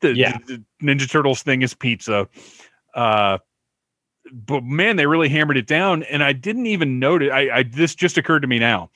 The, 0.00 0.14
Yeah. 0.14 0.38
the- 0.46 0.62
the 0.80 0.86
Ninja 0.86 1.10
Turtles 1.10 1.42
thing 1.42 1.62
is 1.62 1.74
pizza. 1.74 2.28
Uh, 2.94 3.38
but 4.32 4.62
man, 4.62 4.96
they 4.96 5.06
really 5.06 5.28
hammered 5.28 5.56
it 5.56 5.66
down, 5.66 6.02
and 6.04 6.22
I 6.22 6.32
didn't 6.34 6.66
even 6.66 6.98
notice. 6.98 7.30
I, 7.32 7.48
I 7.52 7.62
this 7.62 7.94
just 7.94 8.18
occurred 8.18 8.40
to 8.40 8.46
me 8.48 8.58
now. 8.58 8.90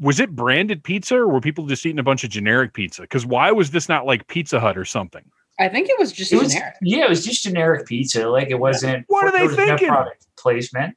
Was 0.00 0.18
it 0.20 0.34
branded 0.34 0.82
pizza, 0.82 1.16
or 1.16 1.28
were 1.28 1.40
people 1.40 1.66
just 1.66 1.86
eating 1.86 1.98
a 1.98 2.02
bunch 2.02 2.24
of 2.24 2.30
generic 2.30 2.72
pizza? 2.74 3.02
Because 3.02 3.24
why 3.24 3.52
was 3.52 3.70
this 3.70 3.88
not 3.88 4.06
like 4.06 4.26
Pizza 4.26 4.58
Hut 4.58 4.76
or 4.76 4.84
something? 4.84 5.22
I 5.60 5.68
think 5.68 5.88
it 5.88 5.96
was 5.98 6.10
just 6.10 6.32
It 6.32 6.42
was, 6.42 6.52
generic. 6.52 6.74
yeah, 6.82 7.04
it 7.04 7.08
was 7.08 7.24
just 7.24 7.44
generic 7.44 7.86
pizza. 7.86 8.28
Like 8.28 8.48
it 8.50 8.58
wasn't. 8.58 9.04
What 9.06 9.24
are 9.26 9.30
they 9.30 9.46
there 9.46 9.50
no 9.50 9.54
thinking? 9.54 9.88
Product 9.88 10.26
placement. 10.36 10.96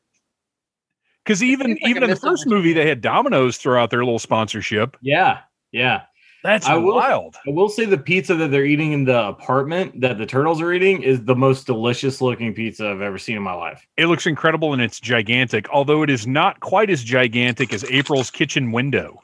Because 1.23 1.43
even 1.43 1.71
like 1.71 1.88
even 1.88 2.03
in 2.03 2.10
the 2.10 2.15
first 2.15 2.47
movie, 2.47 2.73
they 2.73 2.88
had 2.88 3.01
Domino's 3.01 3.57
throw 3.57 3.81
out 3.81 3.89
their 3.91 4.03
little 4.03 4.17
sponsorship. 4.17 4.97
yeah, 5.01 5.39
yeah. 5.71 6.03
That's 6.47 6.65
I 6.65 6.77
will- 6.77 6.95
wild. 6.95 7.36
I 7.45 7.49
will 7.49 7.67
say 7.67 7.83
the 7.83 7.97
pizza 7.97 8.33
that 8.36 8.51
they're 8.51 8.63
eating 8.63 8.93
in 8.93 9.03
the 9.03 9.27
apartment 9.27 9.99
that 9.99 10.17
the 10.17 10.25
turtles 10.25 10.62
are 10.62 10.71
eating 10.71 11.01
is 11.01 11.25
the 11.25 11.36
most 11.36 11.67
delicious 11.67 12.21
looking 12.21 12.53
pizza 12.53 12.88
I've 12.89 13.01
ever 13.01 13.17
seen 13.17 13.36
in 13.36 13.43
my 13.43 13.51
life. 13.51 13.86
It 13.97 14.05
looks 14.05 14.25
incredible 14.25 14.71
and 14.71 14.81
it's 14.81 15.01
gigantic, 15.01 15.69
although 15.71 16.03
it 16.03 16.10
is 16.10 16.25
not 16.25 16.62
quite 16.62 16.89
as 16.89 17.03
gigantic 17.03 17.73
as 17.73 17.83
April's 17.91 18.31
kitchen 18.31 18.71
window. 18.71 19.21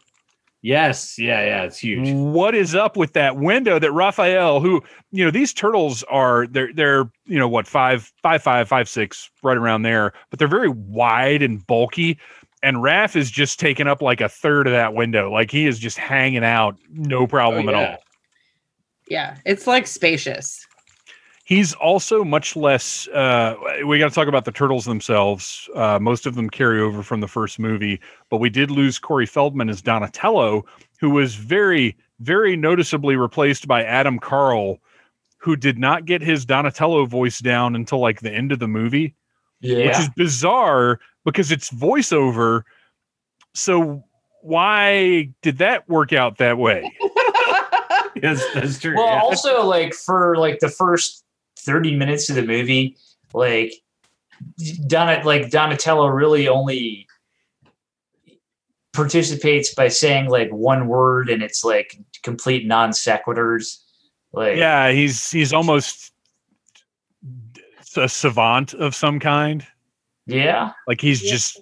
Yes, 0.62 1.18
yeah, 1.18 1.46
yeah, 1.46 1.64
it's 1.64 1.78
huge. 1.78 2.10
What 2.12 2.56
is 2.56 2.76
up 2.76 2.98
with 2.98 3.14
that 3.14 3.38
window 3.38 3.80
that 3.80 3.92
Raphael, 3.94 4.60
who, 4.60 4.82
you 5.12 5.24
know, 5.24 5.32
these 5.32 5.54
turtles 5.54 6.04
are 6.04 6.48
they're 6.48 6.74
they're, 6.74 7.10
you 7.26 7.40
know, 7.40 7.48
what, 7.48 7.68
five, 7.68 8.12
five, 8.22 8.44
five, 8.44 8.68
five, 8.68 8.90
six, 8.90 9.30
right 9.44 9.58
around 9.58 9.84
there, 9.84 10.12
but 10.30 10.40
they're 10.40 10.48
very 10.50 10.70
wide 10.70 11.42
and 11.42 11.66
bulky. 11.68 12.18
And 12.64 12.78
Raph 12.78 13.16
is 13.18 13.30
just 13.30 13.60
taking 13.60 13.88
up 13.88 14.02
like 14.02 14.22
a 14.22 14.30
third 14.30 14.68
of 14.68 14.74
that 14.74 14.94
window. 14.96 15.30
Like 15.32 15.52
he 15.52 15.68
is 15.68 15.78
just 15.78 15.98
hanging 15.98 16.46
out, 16.46 16.78
no 16.90 17.28
problem 17.28 17.68
Oh, 17.68 17.70
at 17.70 17.76
all. 17.76 17.98
Yeah, 19.10 19.38
it's 19.46 19.68
like 19.68 19.86
spacious. 19.86 20.66
He's 21.46 21.74
also 21.74 22.24
much 22.24 22.56
less. 22.56 23.06
Uh, 23.10 23.56
we 23.86 24.00
got 24.00 24.08
to 24.08 24.16
talk 24.16 24.30
about 24.30 24.46
the 24.46 24.52
turtles 24.52 24.86
themselves. 24.86 25.70
Uh, 25.76 26.00
most 26.00 26.26
of 26.26 26.36
them 26.36 26.50
carry 26.50 26.80
over 26.80 27.04
from 27.04 27.20
the 27.20 27.28
first 27.28 27.60
movie, 27.60 28.00
but 28.30 28.38
we 28.38 28.50
did 28.50 28.72
lose 28.72 28.98
Corey 28.98 29.26
Feldman 29.26 29.70
as 29.70 29.82
Donatello, 29.82 30.64
who 31.02 31.10
was 31.10 31.36
very, 31.36 31.98
very 32.22 32.56
noticeably 32.56 33.18
replaced 33.18 33.68
by 33.68 33.84
Adam 33.84 34.20
Carl, 34.20 34.80
who 35.38 35.58
did 35.58 35.78
not 35.78 36.06
get 36.06 36.22
his 36.22 36.46
Donatello 36.46 37.06
voice 37.08 37.40
down 37.40 37.76
until 37.76 38.00
like 38.00 38.22
the 38.22 38.32
end 38.32 38.54
of 38.54 38.60
the 38.60 38.68
movie, 38.70 39.14
Yeah. 39.60 39.88
which 39.88 40.00
is 40.00 40.10
bizarre 40.16 41.02
because 41.26 41.52
it's 41.52 41.70
voiceover. 41.70 42.64
So 43.54 44.04
why 44.42 45.30
did 45.42 45.60
that 45.60 45.88
work 45.88 46.14
out 46.14 46.38
that 46.38 46.58
way? 46.58 46.92
Yes, 48.22 48.44
that's 48.54 48.80
true. 48.80 48.96
well, 48.96 49.08
yeah. 49.08 49.22
also 49.22 49.66
like 49.66 49.94
for 49.94 50.38
like 50.38 50.60
the 50.60 50.70
first 50.70 51.24
thirty 51.58 51.96
minutes 51.96 52.30
of 52.30 52.36
the 52.36 52.44
movie, 52.44 52.96
like 53.34 53.74
Don 54.88 55.24
like 55.26 55.50
Donatello 55.50 56.08
really 56.08 56.48
only 56.48 57.08
participates 58.94 59.74
by 59.74 59.88
saying 59.88 60.30
like 60.30 60.50
one 60.52 60.88
word 60.88 61.30
and 61.30 61.42
it's 61.42 61.64
like 61.64 61.98
complete 62.22 62.68
non 62.68 62.92
sequiturs. 62.92 63.80
Like 64.32 64.58
Yeah, 64.58 64.92
he's 64.92 65.32
he's 65.32 65.54
almost 65.54 66.12
a 67.96 68.08
savant 68.08 68.74
of 68.74 68.96
some 68.96 69.20
kind. 69.20 69.66
Yeah. 70.26 70.72
Like 70.88 71.02
he's 71.02 71.22
just 71.22 71.62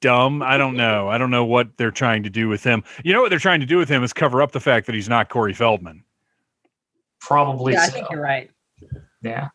dumb. 0.00 0.42
I 0.42 0.56
don't 0.56 0.76
know. 0.76 1.08
I 1.08 1.18
don't 1.18 1.30
know 1.30 1.44
what 1.44 1.76
they're 1.76 1.90
trying 1.90 2.22
to 2.22 2.30
do 2.30 2.48
with 2.48 2.64
him. 2.64 2.82
You 3.04 3.12
know 3.12 3.20
what 3.20 3.30
they're 3.30 3.38
trying 3.38 3.60
to 3.60 3.66
do 3.66 3.76
with 3.76 3.88
him 3.88 4.02
is 4.02 4.12
cover 4.12 4.42
up 4.42 4.52
the 4.52 4.60
fact 4.60 4.86
that 4.86 4.94
he's 4.94 5.08
not 5.08 5.28
Corey 5.28 5.54
Feldman. 5.54 6.04
Probably 7.20 7.74
Yeah, 7.74 7.82
I 7.82 7.86
think 7.88 8.08
you're 8.10 8.22
right. 8.22 8.50
Yeah. 9.22 9.48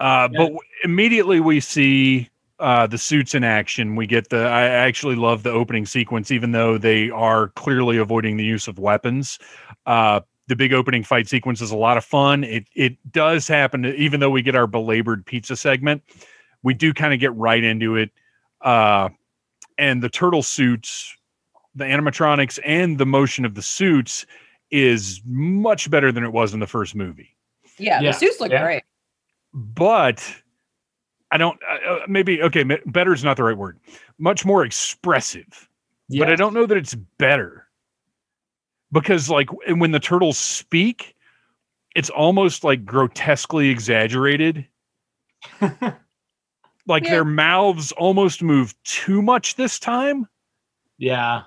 Uh, 0.00 0.28
Yeah. 0.32 0.38
But 0.38 0.38
w- 0.38 0.58
immediately 0.84 1.40
we 1.40 1.60
see 1.60 2.28
uh, 2.58 2.86
the 2.86 2.98
suits 2.98 3.34
in 3.34 3.44
action. 3.44 3.96
We 3.96 4.06
get 4.06 4.30
the. 4.30 4.38
I 4.38 4.62
actually 4.62 5.14
love 5.14 5.42
the 5.42 5.50
opening 5.50 5.86
sequence, 5.86 6.30
even 6.30 6.52
though 6.52 6.78
they 6.78 7.10
are 7.10 7.48
clearly 7.48 7.98
avoiding 7.98 8.36
the 8.36 8.44
use 8.44 8.66
of 8.66 8.78
weapons. 8.78 9.38
Uh, 9.84 10.20
the 10.48 10.56
big 10.56 10.72
opening 10.72 11.02
fight 11.02 11.28
sequence 11.28 11.60
is 11.60 11.70
a 11.70 11.76
lot 11.76 11.96
of 11.96 12.04
fun. 12.04 12.44
It 12.44 12.66
it 12.74 12.96
does 13.12 13.46
happen, 13.46 13.82
to, 13.82 13.94
even 13.94 14.20
though 14.20 14.30
we 14.30 14.42
get 14.42 14.56
our 14.56 14.66
belabored 14.66 15.26
pizza 15.26 15.56
segment. 15.56 16.02
We 16.66 16.74
do 16.74 16.92
kind 16.92 17.14
of 17.14 17.20
get 17.20 17.32
right 17.36 17.62
into 17.62 17.94
it. 17.94 18.10
Uh, 18.60 19.10
and 19.78 20.02
the 20.02 20.08
turtle 20.08 20.42
suits, 20.42 21.16
the 21.76 21.84
animatronics, 21.84 22.58
and 22.64 22.98
the 22.98 23.06
motion 23.06 23.44
of 23.44 23.54
the 23.54 23.62
suits 23.62 24.26
is 24.72 25.20
much 25.24 25.88
better 25.88 26.10
than 26.10 26.24
it 26.24 26.32
was 26.32 26.54
in 26.54 26.58
the 26.58 26.66
first 26.66 26.96
movie 26.96 27.36
Yeah, 27.78 28.00
Yeah, 28.00 28.10
the 28.10 28.18
suits 28.18 28.40
look 28.40 28.50
yeah. 28.50 28.64
great. 28.64 28.82
but 29.54 30.20
I 31.30 31.36
don't. 31.36 31.56
Uh, 31.70 31.90
uh, 31.90 31.98
maybe 32.08 32.42
okay. 32.42 32.64
Better 32.86 33.12
is 33.14 33.22
not 33.22 33.36
the 33.36 33.44
right 33.44 33.56
word. 33.56 33.78
Much 34.18 34.44
more 34.44 34.64
expressive. 34.64 35.68
but 36.18 36.28
I 36.30 36.34
don't 36.34 36.52
know 36.52 36.66
that 36.66 36.76
it's 36.76 36.94
better 37.18 37.68
because, 38.90 39.30
like, 39.30 39.50
when 39.68 39.92
the 39.92 40.00
turtles 40.00 40.36
speak, 40.36 41.14
it's 41.94 42.10
almost 42.10 42.64
like 42.64 42.84
grotesquely 42.84 43.68
exaggerated. 43.68 44.66
like 46.86 47.04
Yeah. 47.04 47.10
their 47.10 47.24
mouths 47.24 47.92
almost 47.92 48.42
move 48.42 48.74
too 48.84 49.22
much 49.22 49.56
this 49.56 49.78
time. 49.78 50.26
Yeah. 50.98 51.42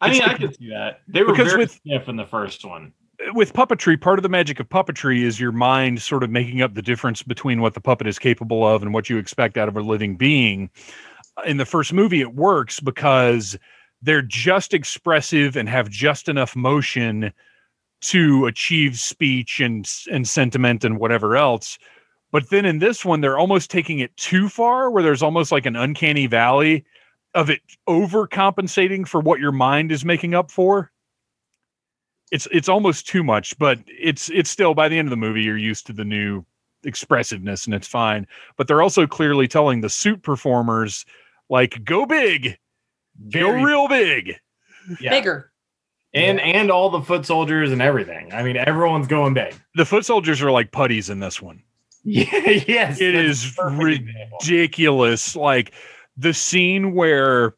I 0.00 0.08
It's 0.08 0.14
mean, 0.18 0.22
I 0.22 0.32
like- 0.32 0.40
could 0.40 0.56
see 0.56 0.70
that. 0.70 1.00
They 1.08 1.22
were 1.22 1.32
Because 1.32 1.48
very 1.52 1.64
with- 1.64 1.72
stiff 1.72 2.08
in 2.08 2.16
the 2.16 2.26
first 2.26 2.64
one. 2.64 2.92
With 3.34 3.52
puppetry, 3.52 4.00
part 4.00 4.18
of 4.18 4.22
the 4.22 4.30
magic 4.30 4.60
of 4.60 4.68
puppetry 4.70 5.22
is 5.22 5.38
your 5.38 5.52
mind 5.52 6.00
sort 6.00 6.22
of 6.22 6.30
making 6.30 6.62
up 6.62 6.72
the 6.72 6.80
difference 6.80 7.22
between 7.22 7.60
what 7.60 7.74
the 7.74 7.80
puppet 7.80 8.06
is 8.06 8.18
capable 8.18 8.66
of 8.66 8.80
and 8.82 8.94
what 8.94 9.10
you 9.10 9.18
expect 9.18 9.58
out 9.58 9.68
of 9.68 9.76
a 9.76 9.82
living 9.82 10.16
being. 10.16 10.70
In 11.44 11.58
the 11.58 11.66
first 11.66 11.92
movie, 11.92 12.22
it 12.22 12.34
works 12.34 12.80
because 12.80 13.58
they're 14.00 14.22
just 14.22 14.72
expressive 14.72 15.54
and 15.54 15.68
have 15.68 15.90
just 15.90 16.30
enough 16.30 16.56
motion 16.56 17.30
to 18.00 18.46
achieve 18.46 18.98
speech 18.98 19.60
and 19.60 19.86
and 20.10 20.26
sentiment 20.26 20.82
and 20.82 20.98
whatever 20.98 21.36
else. 21.36 21.78
But 22.32 22.50
then 22.50 22.64
in 22.64 22.78
this 22.78 23.04
one, 23.04 23.20
they're 23.20 23.38
almost 23.38 23.70
taking 23.70 23.98
it 23.98 24.16
too 24.16 24.48
far, 24.48 24.90
where 24.90 25.02
there's 25.02 25.22
almost 25.22 25.50
like 25.50 25.66
an 25.66 25.76
uncanny 25.76 26.26
valley 26.26 26.84
of 27.34 27.50
it 27.50 27.60
overcompensating 27.88 29.06
for 29.06 29.20
what 29.20 29.40
your 29.40 29.52
mind 29.52 29.90
is 29.92 30.04
making 30.04 30.34
up 30.34 30.50
for. 30.50 30.90
It's 32.30 32.46
it's 32.52 32.68
almost 32.68 33.08
too 33.08 33.24
much, 33.24 33.58
but 33.58 33.78
it's 33.86 34.30
it's 34.30 34.50
still 34.50 34.74
by 34.74 34.88
the 34.88 34.98
end 34.98 35.06
of 35.06 35.10
the 35.10 35.16
movie, 35.16 35.42
you're 35.42 35.56
used 35.56 35.86
to 35.88 35.92
the 35.92 36.04
new 36.04 36.44
expressiveness 36.84 37.66
and 37.66 37.74
it's 37.74 37.88
fine. 37.88 38.26
But 38.56 38.68
they're 38.68 38.82
also 38.82 39.06
clearly 39.06 39.48
telling 39.48 39.80
the 39.80 39.90
suit 39.90 40.22
performers, 40.22 41.04
like, 41.48 41.84
go 41.84 42.06
big, 42.06 42.56
Very 43.18 43.60
go 43.60 43.64
real 43.64 43.88
big. 43.88 44.36
yeah. 45.00 45.10
Bigger. 45.10 45.52
And 46.14 46.40
and 46.40 46.70
all 46.70 46.90
the 46.90 47.02
foot 47.02 47.26
soldiers 47.26 47.70
and 47.72 47.82
everything. 47.82 48.32
I 48.32 48.42
mean, 48.42 48.56
everyone's 48.56 49.06
going 49.06 49.34
big. 49.34 49.54
The 49.74 49.84
foot 49.84 50.04
soldiers 50.04 50.42
are 50.42 50.50
like 50.50 50.72
putties 50.72 51.10
in 51.10 51.20
this 51.20 51.40
one. 51.42 51.62
Yeah, 52.04 52.24
yes. 52.66 53.00
It 53.00 53.12
that's 53.12 53.44
is 53.44 53.52
a 53.52 53.54
perfect 53.56 54.08
example. 54.08 54.38
ridiculous. 54.42 55.36
Like 55.36 55.72
the 56.16 56.34
scene 56.34 56.94
where 56.94 57.54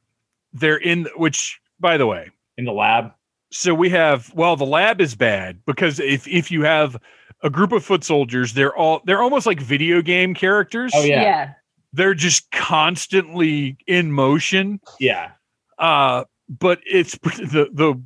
they're 0.53 0.77
in, 0.77 1.07
which 1.17 1.61
by 1.81 1.97
the 1.97 2.07
way, 2.07 2.31
in 2.57 2.65
the 2.65 2.73
lab. 2.73 3.13
so 3.51 3.75
we 3.75 3.89
have 3.91 4.33
well, 4.35 4.57
the 4.57 4.67
lab 4.67 5.01
is 5.01 5.15
bad 5.15 5.61
because 5.67 6.01
if 6.01 6.27
if 6.29 6.51
you 6.51 6.63
have 6.63 6.97
a 7.43 7.51
group 7.51 7.73
of 7.73 7.85
foot 7.85 8.05
soldiers, 8.05 8.55
they're 8.55 8.75
all 8.77 9.01
they're 9.05 9.23
almost 9.23 9.47
like 9.47 9.61
video 9.61 10.03
game 10.03 10.35
characters. 10.35 10.93
Oh 10.95 11.03
yeah. 11.03 11.23
yeah. 11.23 11.53
They're 11.93 12.15
just 12.15 12.51
constantly 12.53 13.77
in 13.87 14.13
motion. 14.13 14.81
Yeah. 14.99 15.33
Uh, 15.79 16.25
but 16.49 16.81
it's 16.87 17.19
the 17.19 17.69
the 17.73 18.01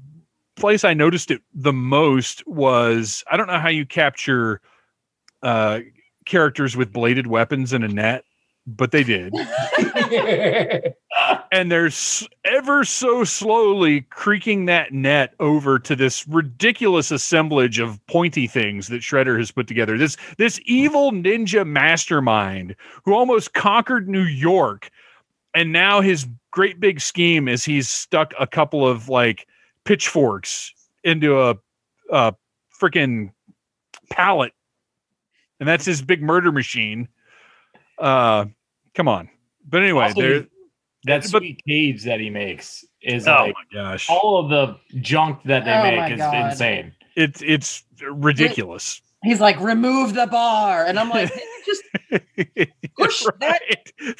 place 0.57 0.85
I 0.85 0.95
noticed 0.95 1.31
it 1.31 1.43
the 1.55 1.73
most 1.73 2.47
was 2.47 3.23
I 3.31 3.37
don't 3.37 3.47
know 3.47 3.59
how 3.59 3.69
you 3.69 3.85
capture 3.87 4.61
uh 5.43 5.81
characters 6.27 6.77
with 6.77 6.93
bladed 6.93 7.27
weapons 7.27 7.73
in 7.73 7.83
a 7.83 7.89
net, 7.89 8.25
but 8.67 8.91
they 8.91 9.05
did. 9.05 9.33
and 11.53 11.71
they're 11.71 11.91
ever 12.45 12.85
so 12.85 13.25
slowly 13.25 14.03
creaking 14.03 14.67
that 14.67 14.93
net 14.93 15.35
over 15.41 15.79
to 15.79 15.97
this 15.97 16.27
ridiculous 16.29 17.11
assemblage 17.11 17.79
of 17.79 18.05
pointy 18.07 18.47
things 18.47 18.89
that 18.89 19.03
Shredder 19.03 19.39
has 19.39 19.51
put 19.51 19.67
together. 19.69 19.97
This 19.97 20.17
this 20.37 20.61
evil 20.65 21.13
ninja 21.13 21.67
mastermind 21.67 22.77
who 23.05 23.15
almost 23.15 23.55
conquered 23.55 24.09
New 24.09 24.25
York, 24.25 24.91
and 25.55 25.73
now 25.73 26.01
his 26.01 26.27
great 26.51 26.81
big 26.81 27.01
scheme 27.01 27.49
is 27.49 27.65
he's 27.65 27.89
stuck 27.89 28.35
a 28.39 28.47
couple 28.47 28.87
of 28.87 29.09
like 29.09 29.47
pitchforks 29.85 30.73
into 31.05 31.41
a, 31.41 31.57
a 32.11 32.35
freaking 32.79 33.31
pallet, 34.11 34.53
and 35.61 35.69
that's 35.69 35.85
his 35.85 36.03
big 36.03 36.23
murder 36.23 36.53
machine. 36.53 37.09
Uh, 37.99 38.47
come 38.95 39.09
on. 39.09 39.29
But 39.69 39.83
anyway, 39.83 40.05
Also, 40.07 40.21
there. 40.21 40.47
That 41.05 41.29
But- 41.31 41.43
cage 41.69 42.03
that 42.05 42.19
he 42.19 42.31
makes 42.31 42.85
is 43.01 43.29
Oh 43.29 43.33
like 43.33 43.55
my 43.55 43.65
gosh! 43.73 44.09
all 44.11 44.39
of 44.41 44.49
the 44.51 44.77
junk 45.01 45.41
that 45.45 45.65
they 45.65 45.73
Oh 45.73 45.83
make 46.01 46.13
is 46.13 46.19
God. 46.19 46.51
insane. 46.51 46.93
It's 47.15 47.43
it's 47.43 47.85
ridiculous. 48.01 49.01
He's 49.25 49.41
like, 49.41 49.59
remove 49.61 50.15
the 50.15 50.27
bar. 50.27 50.85
And 50.85 50.99
I'm 50.99 51.09
like, 51.09 51.33
just 51.65 51.83
Push 52.99 53.25
that- 53.41 53.61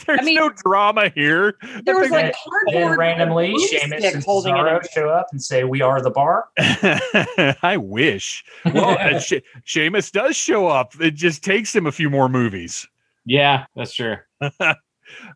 There's 0.07 0.21
I 0.21 0.23
mean- 0.25 0.35
no 0.37 0.51
drama 0.51 1.11
here. 1.15 1.57
there 1.85 1.97
was 1.99 2.11
like 2.11 2.35
cardboard 2.35 2.99
randomly, 2.99 3.53
glue 3.53 3.69
Seamus 3.69 4.15
and 4.15 4.25
holding 4.25 4.57
it. 4.57 4.59
Cesaro 4.59 4.91
show 4.93 5.09
up 5.09 5.27
and 5.33 5.41
say, 5.43 5.65
"We 5.65 5.81
are 5.83 6.01
the 6.03 6.11
bar." 6.11 6.49
I 6.59 7.77
wish. 7.79 8.45
Well, 8.65 8.97
uh, 8.99 9.19
she- 9.21 9.43
Seamus 9.67 10.11
does 10.11 10.35
show 10.37 10.67
up. 10.67 10.93
It 11.01 11.15
just 11.15 11.45
takes 11.45 11.75
him 11.75 11.87
a 11.87 11.93
few 11.93 12.11
more 12.11 12.29
movies. 12.29 12.89
Yeah, 13.25 13.67
that's 13.77 13.95
true. 13.95 14.17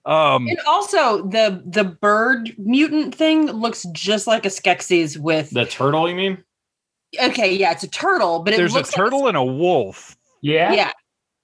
Um, 0.05 0.49
And 0.49 0.59
also 0.67 1.27
the 1.29 1.63
the 1.65 1.85
bird 1.85 2.55
mutant 2.59 3.15
thing 3.15 3.47
looks 3.47 3.87
just 3.93 4.27
like 4.27 4.45
a 4.45 4.49
Skeksis 4.49 5.17
with 5.17 5.51
The 5.51 5.65
turtle, 5.67 6.09
you 6.09 6.17
mean? 6.17 6.43
Okay, 7.23 7.55
yeah, 7.55 7.73
it's 7.73 7.83
a 7.83 7.89
turtle, 7.89 8.41
but 8.41 8.55
it 8.55 8.59
there's 8.59 8.73
a 8.73 8.77
looks 8.77 8.93
turtle 8.93 9.29
and 9.29 9.37
a 9.37 9.45
wolf. 9.45 10.17
Yeah, 10.43 10.73
yeah, 10.73 10.93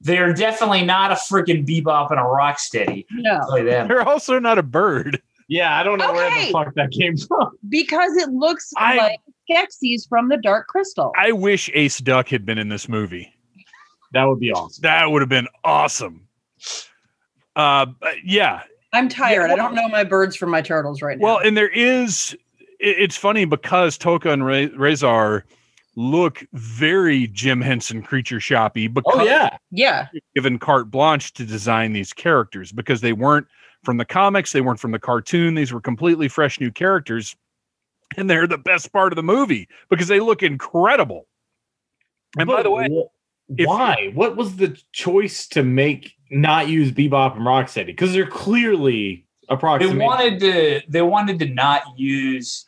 they're 0.01 0.33
definitely 0.33 0.85
not 0.85 1.13
a 1.13 1.15
freaking 1.15 1.67
bebop 1.67 2.11
and 2.11 2.21
a 2.21 2.23
rocksteady. 2.23 3.05
no. 3.13 3.41
Play 3.49 3.63
them. 3.65 3.89
They're 3.89 4.07
also 4.07 4.39
not 4.39 4.59
a 4.59 4.63
bird. 4.63 5.21
Yeah, 5.49 5.79
I 5.79 5.83
don't 5.85 5.99
know 5.99 6.13
where 6.13 6.31
the 6.31 6.51
fuck 6.51 6.75
that 6.75 6.91
came 6.91 7.17
from. 7.17 7.57
Because 7.69 8.17
it 8.17 8.31
looks 8.31 8.73
I- 8.77 8.97
like 8.97 9.21
Skeksis 9.49 10.09
from 10.09 10.29
the 10.29 10.37
Dark 10.39 10.67
Crystal. 10.67 11.13
I 11.17 11.31
wish 11.33 11.71
Ace 11.73 11.99
Duck 11.99 12.29
had 12.29 12.45
been 12.45 12.59
in 12.59 12.69
this 12.69 12.89
movie. 12.89 13.33
That 14.13 14.25
would 14.25 14.41
be 14.41 14.51
awesome. 14.53 14.83
That 14.83 15.11
would 15.11 15.23
have 15.23 15.29
been 15.29 15.47
awesome. 15.63 16.27
Uh, 17.55 17.87
yeah, 18.25 18.63
I'm 18.93 19.09
tired. 19.09 19.49
Yeah, 19.49 19.53
I 19.53 19.57
don't 19.57 19.75
know 19.75 19.89
my 19.89 20.05
birds 20.05 20.37
from 20.37 20.51
my 20.51 20.63
turtles 20.63 21.03
right 21.03 21.19
now. 21.19 21.25
Well, 21.25 21.39
and 21.39 21.57
there 21.57 21.69
is. 21.69 22.37
It- 22.81 22.97
It's 22.99 23.17
funny 23.17 23.45
because 23.45 23.99
Tokka 23.99 24.33
and 24.33 24.45
Re- 24.45 24.69
Rahzar 24.71 25.43
look 25.99 26.45
very 26.53 27.27
Jim 27.29 27.61
Henson 27.61 28.03
creature 28.03 28.39
shoppy 28.41 28.87
oh, 28.87 28.89
because 28.91 29.21
Oh 29.21 29.25
yeah. 29.25 29.57
yeah. 29.71 30.09
given 30.35 30.59
carte 30.59 30.91
blanche 30.91 31.33
to 31.35 31.45
design 31.47 31.93
these 31.95 32.13
characters 32.13 32.71
because 32.73 33.01
they 33.01 33.13
weren't 33.15 33.47
from 33.85 33.97
the 33.97 34.05
comics, 34.05 34.53
they 34.53 34.61
weren't 34.61 34.81
from 34.81 34.91
the 34.93 34.99
cartoon. 34.99 35.55
These 35.55 35.73
were 35.73 35.81
completely 35.81 36.29
fresh 36.29 36.59
new 36.61 36.71
characters, 36.71 37.35
and 38.17 38.29
they're 38.29 38.47
the 38.47 38.59
best 38.59 38.93
part 38.93 39.13
of 39.13 39.17
the 39.17 39.23
movie 39.23 39.69
because 39.89 40.09
they 40.09 40.21
look 40.21 40.43
incredible. 40.43 41.27
And 42.39 42.49
by 42.49 42.63
the 42.63 42.71
way, 42.71 42.89
wh- 42.91 43.59
if- 43.61 43.67
why? 43.67 44.11
What 44.13 44.37
was 44.37 44.57
the 44.57 44.77
choice 44.93 45.47
to 45.49 45.63
make 45.63 46.13
not 46.31 46.69
use 46.69 46.91
Bebop 46.91 47.37
and 47.37 47.43
Rocksteady? 47.47 47.87
Because 47.87 48.13
they're 48.13 48.27
clearly 48.27 49.26
They 49.49 49.97
wanted 49.97 50.41
to. 50.41 50.83
They 50.89 51.03
wanted 51.03 51.39
to 51.41 51.49
not 51.49 51.83
use. 51.97 52.65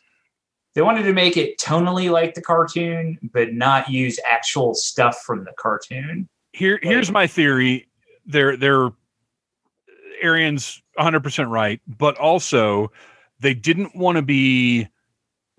They 0.75 0.81
wanted 0.81 1.03
to 1.03 1.13
make 1.13 1.35
it 1.35 1.57
tonally 1.59 2.09
like 2.11 2.35
the 2.35 2.41
cartoon, 2.41 3.17
but 3.33 3.53
not 3.53 3.89
use 3.89 4.19
actual 4.25 4.73
stuff 4.75 5.21
from 5.25 5.43
the 5.43 5.51
cartoon. 5.57 6.29
here 6.53 6.79
here's 6.81 7.11
my 7.11 7.27
theory 7.27 7.87
they're 8.25 8.55
they're 8.57 8.89
arian's 10.21 10.81
100% 10.99 11.49
right 11.49 11.79
but 11.87 12.17
also 12.17 12.91
they 13.39 13.53
didn't 13.53 13.95
want 13.95 14.15
to 14.17 14.21
be 14.21 14.87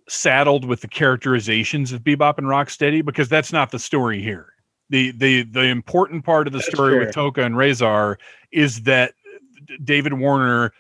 saddled 0.08 0.64
with 0.64 0.80
the 0.80 0.88
characterizations 0.88 1.92
of 1.92 2.02
bebop 2.02 2.36
and 2.38 2.46
rocksteady 2.46 3.04
because 3.04 3.28
that's 3.28 3.52
not 3.52 3.70
the 3.70 3.78
story 3.78 4.20
here 4.22 4.52
the 4.90 5.12
the 5.12 5.42
the 5.44 5.62
important 5.64 6.24
part 6.24 6.46
of 6.46 6.52
the 6.52 6.58
That's 6.58 6.68
story 6.70 6.98
with 6.98 7.14
fair. 7.14 7.24
tokka 7.30 7.44
and 7.46 7.54
rahzar 7.54 8.16
is 8.52 8.82
that 8.82 9.14
david 9.84 10.14
warner 10.14 10.72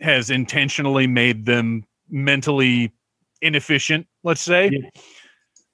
has 0.00 0.30
intentionally 0.30 1.06
made 1.06 1.46
them 1.46 1.84
mentally 2.10 2.92
inefficient 3.42 4.06
let's 4.22 4.40
say 4.40 4.70
Yeah. 4.72 4.88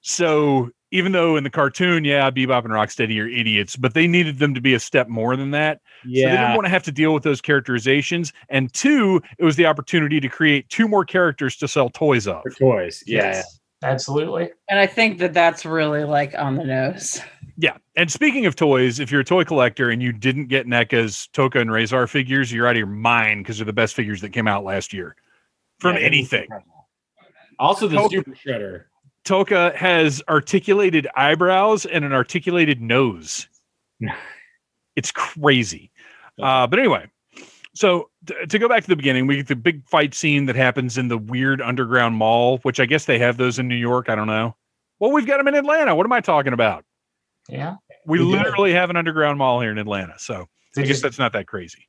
so 0.01 0.69
even 0.91 1.13
though 1.13 1.37
in 1.37 1.43
the 1.45 1.49
cartoon, 1.49 2.03
yeah, 2.03 2.29
Bebop 2.29 2.65
and 2.65 2.73
Rocksteady 2.73 3.17
are 3.23 3.27
idiots, 3.27 3.77
but 3.77 3.93
they 3.93 4.07
needed 4.07 4.39
them 4.39 4.53
to 4.53 4.59
be 4.59 4.73
a 4.73 4.79
step 4.79 5.07
more 5.07 5.37
than 5.37 5.51
that. 5.51 5.79
So 6.03 6.09
they 6.09 6.21
didn't 6.31 6.55
want 6.55 6.65
to 6.65 6.69
have 6.69 6.83
to 6.83 6.91
deal 6.91 7.13
with 7.13 7.23
those 7.23 7.39
characterizations. 7.39 8.33
And 8.49 8.73
two, 8.73 9.21
it 9.37 9.45
was 9.45 9.55
the 9.55 9.65
opportunity 9.67 10.19
to 10.19 10.27
create 10.27 10.67
two 10.67 10.89
more 10.89 11.05
characters 11.05 11.55
to 11.57 11.67
sell 11.69 11.89
toys 11.89 12.27
of. 12.27 12.41
for 12.43 12.49
toys. 12.49 13.03
Yeah. 13.07 13.23
Yes, 13.23 13.59
absolutely. 13.83 14.49
And 14.69 14.79
I 14.79 14.85
think 14.85 15.19
that 15.19 15.33
that's 15.33 15.65
really 15.65 16.03
like 16.03 16.35
on 16.37 16.55
the 16.55 16.65
nose. 16.65 17.21
Yeah. 17.57 17.77
And 17.95 18.11
speaking 18.11 18.45
of 18.45 18.55
toys, 18.55 18.99
if 18.99 19.11
you're 19.11 19.21
a 19.21 19.25
toy 19.25 19.43
collector 19.43 19.89
and 19.89 20.01
you 20.01 20.11
didn't 20.11 20.47
get 20.47 20.65
NECA's 20.67 21.29
Tokka 21.33 21.61
and 21.61 21.69
Rahzar 21.69 22.09
figures, 22.09 22.51
you're 22.51 22.67
out 22.67 22.71
of 22.71 22.77
your 22.77 22.87
mind 22.87 23.43
because 23.43 23.57
they're 23.57 23.65
the 23.65 23.73
best 23.73 23.93
figures 23.95 24.21
that 24.21 24.29
came 24.29 24.47
out 24.47 24.63
last 24.63 24.93
year 24.93 25.15
from 25.79 25.95
Yeah, 25.95 26.01
anything. 26.03 26.47
Also, 27.59 27.87
the 27.87 27.97
Tokka- 27.97 28.11
Super 28.11 28.31
Shredder. 28.31 28.83
Tokka 29.25 29.75
has 29.75 30.21
articulated 30.27 31.07
eyebrows 31.15 31.85
and 31.85 32.03
an 32.03 32.13
articulated 32.13 32.81
nose. 32.81 33.47
it's 34.95 35.11
crazy. 35.11 35.91
Uh, 36.41 36.65
but 36.67 36.79
anyway, 36.79 37.07
So 37.75 38.09
t- 38.25 38.33
to 38.49 38.57
go 38.59 38.67
back 38.67 38.81
to 38.83 38.89
the 38.89 38.95
beginning, 38.95 39.27
we 39.27 39.37
get 39.37 39.47
the 39.47 39.55
big 39.55 39.87
fight 39.87 40.13
scene 40.13 40.45
that 40.47 40.55
happens 40.55 40.97
in 40.97 41.07
the 41.07 41.17
weird 41.17 41.61
underground 41.61 42.15
mall, 42.15 42.57
which 42.63 42.79
I 42.79 42.85
guess 42.85 43.05
they 43.05 43.19
have 43.19 43.37
those 43.37 43.59
in 43.59 43.67
New 43.67 43.75
York. 43.75 44.09
I 44.09 44.15
don't 44.15 44.27
know. 44.27 44.55
Well, 44.99 45.11
we've 45.11 45.25
got 45.27 45.37
them 45.37 45.47
in 45.47 45.55
Atlanta. 45.55 45.95
What 45.95 46.05
am 46.05 46.11
I 46.13 46.21
talking 46.21 46.53
about? 46.53 46.83
Yeah. 47.51 47.75
We 48.05 48.19
We 48.19 48.25
do. 48.25 48.31
literally 48.31 48.73
have 48.73 48.89
an 48.89 48.95
underground 48.95 49.37
mall 49.37 49.59
here 49.61 49.71
in 49.71 49.77
Atlanta. 49.77 50.15
So 50.17 50.47
They 50.75 50.81
I 50.81 50.85
guess 50.85 50.93
just- 50.95 51.03
that's 51.03 51.19
not 51.19 51.33
that 51.33 51.47
crazy. 51.47 51.87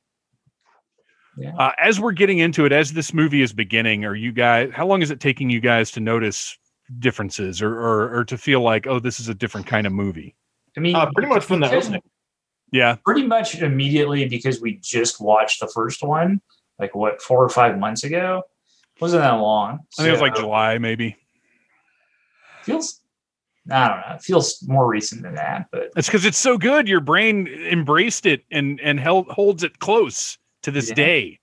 Yeah. 1.37 1.55
Uh, 1.57 1.71
as 1.79 1.99
we're 1.99 2.11
getting 2.11 2.37
into 2.37 2.65
it, 2.65 2.71
as 2.71 2.93
this 2.93 3.11
movie 3.13 3.41
is 3.41 3.53
beginning, 3.53 4.05
are 4.05 4.13
you 4.15 4.31
guys? 4.31 4.71
How 4.71 4.85
long 4.85 5.01
is 5.01 5.09
it 5.09 5.19
taking 5.19 5.49
you 5.49 5.59
guys 5.59 5.89
to 5.91 5.99
notice 5.99 6.55
differences, 6.99 7.59
or 7.61 7.73
or, 7.79 8.19
or 8.19 8.25
to 8.25 8.37
feel 8.37 8.61
like, 8.61 8.85
oh, 8.85 8.99
this 8.99 9.19
is 9.19 9.29
a 9.29 9.33
different 9.33 9.65
kind 9.65 9.87
of 9.87 9.93
movie? 9.93 10.35
I 10.77 10.79
mean, 10.79 10.95
Uh, 10.95 11.09
pretty 11.15 11.29
much 11.29 11.43
from 11.43 11.59
the 11.61 11.67
because- 11.67 11.85
opening. 11.87 12.01
Yeah, 12.71 12.97
pretty 13.05 13.25
much 13.25 13.55
immediately 13.61 14.27
because 14.27 14.59
we 14.61 14.77
just 14.77 15.21
watched 15.21 15.59
the 15.59 15.67
first 15.67 16.03
one, 16.03 16.41
like 16.79 16.93
what 16.95 17.21
four 17.21 17.43
or 17.43 17.49
five 17.49 17.77
months 17.79 18.03
ago. 18.03 18.43
Wasn't 18.99 19.21
that 19.21 19.31
long? 19.33 19.79
I 19.97 20.03
think 20.03 20.09
it 20.09 20.11
was 20.11 20.21
like 20.21 20.35
July, 20.35 20.77
maybe. 20.79 21.15
feels. 22.63 22.99
I 23.71 23.87
don't 23.87 23.97
know. 24.01 24.15
It 24.15 24.21
feels 24.21 24.61
more 24.67 24.87
recent 24.87 25.21
than 25.21 25.35
that, 25.35 25.67
but 25.71 25.91
It's 25.95 26.07
because 26.07 26.25
it's 26.25 26.37
so 26.37 26.57
good. 26.57 26.87
Your 26.87 26.99
brain 26.99 27.47
embraced 27.47 28.25
it 28.25 28.43
and 28.51 28.79
and 28.81 28.99
held 28.99 29.27
holds 29.29 29.63
it 29.63 29.79
close 29.79 30.37
to 30.63 30.71
this 30.71 30.89
Yeah. 30.89 30.95
day. 30.95 31.39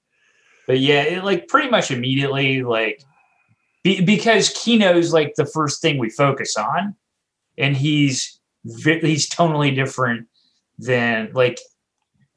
but 0.67 0.79
yeah, 0.81 1.03
it, 1.03 1.25
like 1.25 1.49
pretty 1.49 1.71
much 1.71 1.91
immediately, 1.91 2.63
like 2.63 3.03
be, 3.83 4.03
because 4.03 4.51
Keno's 4.51 5.13
like 5.13 5.35
the 5.37 5.47
first 5.47 5.81
thing 5.81 5.97
we 5.99 6.11
focus 6.11 6.57
on, 6.57 6.95
and 7.57 7.77
he's 7.77 8.39
he's 8.85 9.27
totally 9.29 9.71
different 9.71 10.29
than 10.79 11.31
like 11.33 11.59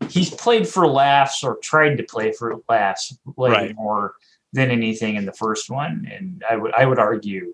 he's 0.10 0.30
played 0.30 0.68
for 0.68 0.88
laughs 0.88 1.44
or 1.44 1.58
tried 1.58 1.98
to 1.98 2.04
play 2.04 2.32
for 2.32 2.56
laughs 2.70 3.16
like 3.38 3.52
Right. 3.52 3.76
more 3.76 4.14
than 4.54 4.72
anything 4.72 5.16
in 5.16 5.26
the 5.26 5.34
first 5.34 5.70
one, 5.70 6.08
and 6.10 6.42
I 6.50 6.56
would 6.56 6.74
I 6.74 6.86
would 6.86 7.00
argue 7.00 7.54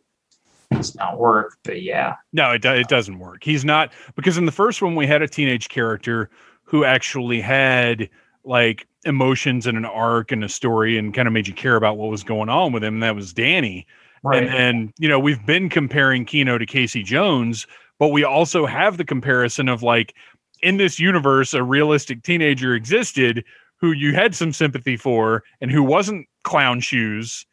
it's 0.72 0.96
not 0.96 1.18
work, 1.18 1.58
but 1.64 1.82
yeah, 1.82 2.16
No, 2.34 2.52
it 2.52 2.62
do- 2.62 2.74
it 2.74 2.88
doesn't 2.88 3.20
work. 3.20 3.44
He's 3.44 3.66
not 3.66 3.92
because 4.16 4.38
in 4.38 4.46
the 4.46 4.52
first 4.52 4.82
one 4.82 4.96
we 4.96 5.08
had 5.08 5.22
a 5.22 5.28
teenage 5.28 5.70
character 5.70 6.30
who 6.64 6.86
actually 6.86 7.42
had 7.42 8.10
like 8.44 8.88
emotions 9.06 9.66
and 9.66 9.78
an 9.78 9.86
arc 9.86 10.32
and 10.32 10.44
a 10.44 10.50
story 10.50 10.98
and 10.98 11.14
kind 11.14 11.28
of 11.28 11.34
made 11.34 11.48
you 11.48 11.54
care 11.54 11.76
about 11.76 11.98
what 11.98 12.10
was 12.10 12.24
going 12.24 12.50
on 12.50 12.72
with 12.72 12.84
him. 12.84 12.96
And 12.96 13.04
that 13.04 13.16
was 13.16 13.34
Danny. 13.34 13.88
right. 14.24 14.44
And 14.44 14.54
then, 14.54 14.94
you 15.00 15.08
know, 15.10 15.20
we've 15.20 15.44
been 15.46 15.70
comparing 15.70 16.26
Keno 16.26 16.58
to 16.58 16.66
Casey 16.66 17.02
Jones, 17.04 17.66
but 17.98 18.10
we 18.10 18.24
also 18.24 18.66
have 18.66 18.98
the 18.98 19.06
comparison 19.06 19.68
of 19.70 19.82
like 19.84 20.14
in 20.62 20.78
this 20.78 21.00
universe, 21.00 21.54
a 21.54 21.64
realistic 21.64 22.24
teenager 22.24 22.76
existed 22.76 23.44
who 23.78 23.92
you 23.92 24.14
had 24.14 24.36
some 24.36 24.52
sympathy 24.52 24.98
for 24.98 25.44
and 25.62 25.72
who 25.72 25.82
wasn't 25.82 26.28
clown 26.44 26.80
shoes. 26.82 27.46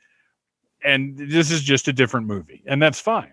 And 0.87 1.17
this 1.19 1.51
is 1.51 1.63
just 1.63 1.89
a 1.89 1.93
different 1.93 2.27
movie. 2.29 2.63
And 2.67 2.81
that's 2.81 3.01
fine. 3.01 3.33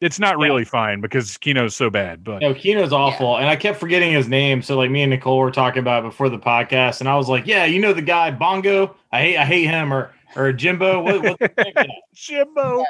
It's 0.00 0.18
not 0.18 0.38
Yeah. 0.38 0.44
really 0.46 0.64
fine 0.64 1.00
because 1.00 1.38
Keno's 1.38 1.74
so 1.76 1.88
bad, 1.88 2.24
but 2.24 2.42
No, 2.42 2.52
Keno's 2.52 2.92
awful, 2.92 3.36
and 3.38 3.46
I 3.48 3.56
kept 3.56 3.78
forgetting 3.78 4.12
his 4.12 4.28
name. 4.28 4.60
So 4.60 4.76
like 4.76 4.90
me 4.90 5.02
and 5.02 5.10
Nicole 5.10 5.38
were 5.38 5.52
talking 5.52 5.78
about 5.78 6.04
it 6.04 6.08
before 6.08 6.28
the 6.28 6.38
podcast, 6.38 7.00
and 7.00 7.08
I 7.08 7.16
was 7.16 7.28
like, 7.28 7.46
"Yeah, 7.46 7.64
you 7.64 7.78
know 7.80 7.92
the 7.92 8.02
guy 8.02 8.30
Bongo? 8.32 8.96
I 9.12 9.20
hate, 9.22 9.36
I 9.38 9.44
hate 9.46 9.64
him." 9.66 9.94
Or 9.94 10.10
or 10.36 10.52
Jimbo? 10.52 11.00
What, 11.00 11.22
what's 11.22 11.40
his 11.40 11.74
name? 11.76 11.86
Jimbo. 12.12 12.84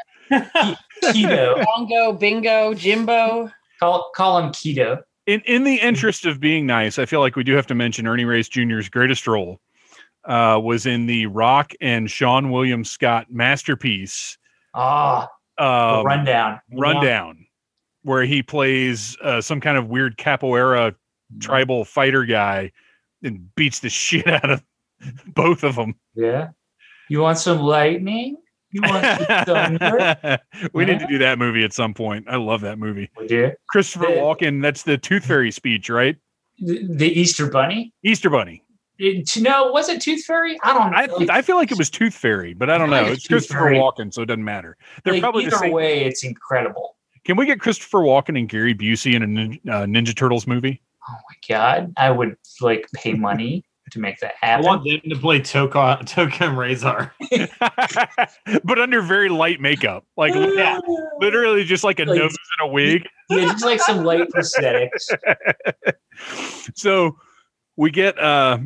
Keto, 1.05 1.65
Bongo, 1.77 2.13
Bingo, 2.15 2.75
Jimbo. 2.75 3.51
call 3.79 4.11
call 4.17 4.39
him 4.39 4.51
Keto. 4.51 5.03
in 5.27 5.41
in 5.43 5.65
the 5.65 5.77
interest 5.77 6.25
of 6.27 6.41
being 6.41 6.67
nice, 6.67 6.99
I 6.99 7.05
feel 7.07 7.21
like 7.21 7.37
we 7.37 7.45
do 7.45 7.53
have 7.55 7.67
to 7.69 7.75
mention 7.75 8.07
Ernie 8.07 8.25
Reyes 8.25 8.49
Jr.'s 8.49 8.89
greatest 8.89 9.27
role 9.27 9.61
uh, 10.27 10.59
was 10.63 10.87
in 10.87 11.07
the 11.07 11.27
Rock 11.27 11.73
and 11.81 12.07
Seann 12.09 12.51
William 12.53 12.85
Scott 12.85 13.27
masterpiece 13.31 14.39
Ah, 14.75 15.29
the 15.59 15.65
um, 15.65 16.05
rundown. 16.07 16.61
Rundown, 16.73 17.47
where 18.03 18.25
he 18.25 18.43
plays 18.43 19.17
uh, 19.23 19.41
some 19.41 19.61
kind 19.61 19.77
of 19.79 19.89
weird 19.89 20.17
capoeira 20.19 20.95
tribal 21.41 21.85
fighter 21.85 22.25
guy 22.25 22.73
and 23.23 23.55
beats 23.55 23.81
the 23.81 23.89
shit 23.91 24.27
out 24.27 24.51
of 24.51 24.63
both 25.35 25.63
of 25.63 25.77
them. 25.77 25.95
Yeah. 26.15 26.49
You 27.09 27.21
want 27.21 27.39
some 27.39 27.61
lightning? 27.61 28.39
You 28.71 28.81
want 28.83 29.05
some 29.05 29.45
thunder? 29.45 30.39
we 30.73 30.85
need 30.85 30.99
to 30.99 31.07
do 31.07 31.19
that 31.19 31.39
movie 31.39 31.63
at 31.63 31.73
some 31.73 31.95
point. 31.95 32.27
I 32.29 32.37
love 32.37 32.63
that 32.63 32.79
movie. 32.79 33.09
You? 33.29 33.53
Christopher 33.69 34.07
The- 34.07 34.13
Walken. 34.15 34.61
That's 34.61 34.83
the 34.83 34.99
Tooth 34.99 35.27
Fairy 35.27 35.53
speech, 35.53 35.89
right? 35.89 36.17
The, 36.59 36.85
the 36.89 37.09
Easter 37.09 37.49
Bunny? 37.49 37.93
Easter 38.03 38.31
Bunny. 38.31 38.64
It, 38.99 39.27
to 39.29 39.43
know, 39.43 39.73
was 39.73 39.89
it 39.89 40.01
Tooth 40.01 40.25
Fairy? 40.25 40.57
I 40.63 40.73
don't 40.73 40.91
know. 41.27 41.35
I, 41.35 41.39
I 41.39 41.43
feel 41.43 41.57
like 41.57 41.73
it 41.73 41.79
was 41.79 41.91
Tooth 41.91 42.15
Fairy, 42.15 42.55
but 42.55 42.71
I 42.71 42.79
don't 42.79 42.93
I 42.93 43.01
know. 43.03 43.07
It's 43.07 43.17
it's 43.19 43.23
Tooth 43.25 43.29
Christopher 43.49 43.59
Fairy. 43.61 43.77
Walken, 43.79 44.15
so 44.15 44.23
it 44.23 44.27
doesn't 44.27 44.45
matter. 44.45 44.77
They're 45.03 45.15
Like, 45.15 45.23
probably 45.23 45.45
the 45.45 45.49
either 45.49 45.57
same. 45.59 45.73
way, 45.73 46.05
it's 46.05 46.23
incredible. 46.23 46.97
Can 47.25 47.37
we 47.37 47.47
get 47.47 47.59
Christopher 47.61 48.01
Walken 48.01 48.39
and 48.39 48.49
Gary 48.49 48.75
Busey 48.75 49.15
in 49.15 49.23
a 49.23 49.27
nin- 49.27 49.61
uh, 49.69 49.83
Ninja 49.85 50.15
Turtles 50.17 50.47
movie? 50.47 50.81
Oh 51.09 51.13
my 51.13 51.37
god. 51.57 51.93
I 51.97 52.11
would 52.11 52.37
like 52.61 52.87
pay 52.95 53.15
money 53.15 53.65
to 53.91 53.99
make 53.99 54.21
that 54.21 54.35
happen. 54.41 54.65
I 54.65 54.69
want 54.69 54.85
them 54.85 55.01
to 55.11 55.17
play 55.17 55.41
Tokka 55.41 56.01
Tokum 56.07 56.55
Rahzar. 56.55 57.11
but 58.65 58.79
under 58.79 59.03
very 59.03 59.29
light 59.29 59.61
makeup, 59.61 60.05
like 60.17 60.35
Yeah. 60.35 60.79
literally 61.19 61.65
just 61.65 61.83
like 61.83 61.99
a 61.99 62.05
Like- 62.05 62.19
nose 62.19 62.37
and 62.61 62.71
a 62.71 62.73
wig. 62.73 63.09
yeah, 63.31 63.47
just 63.47 63.65
like 63.65 63.81
some 63.81 64.05
light 64.05 64.29
prosthetics. 64.29 65.11
so 66.75 67.17
we 67.77 67.91
get 67.91 68.19
uh 68.19 68.59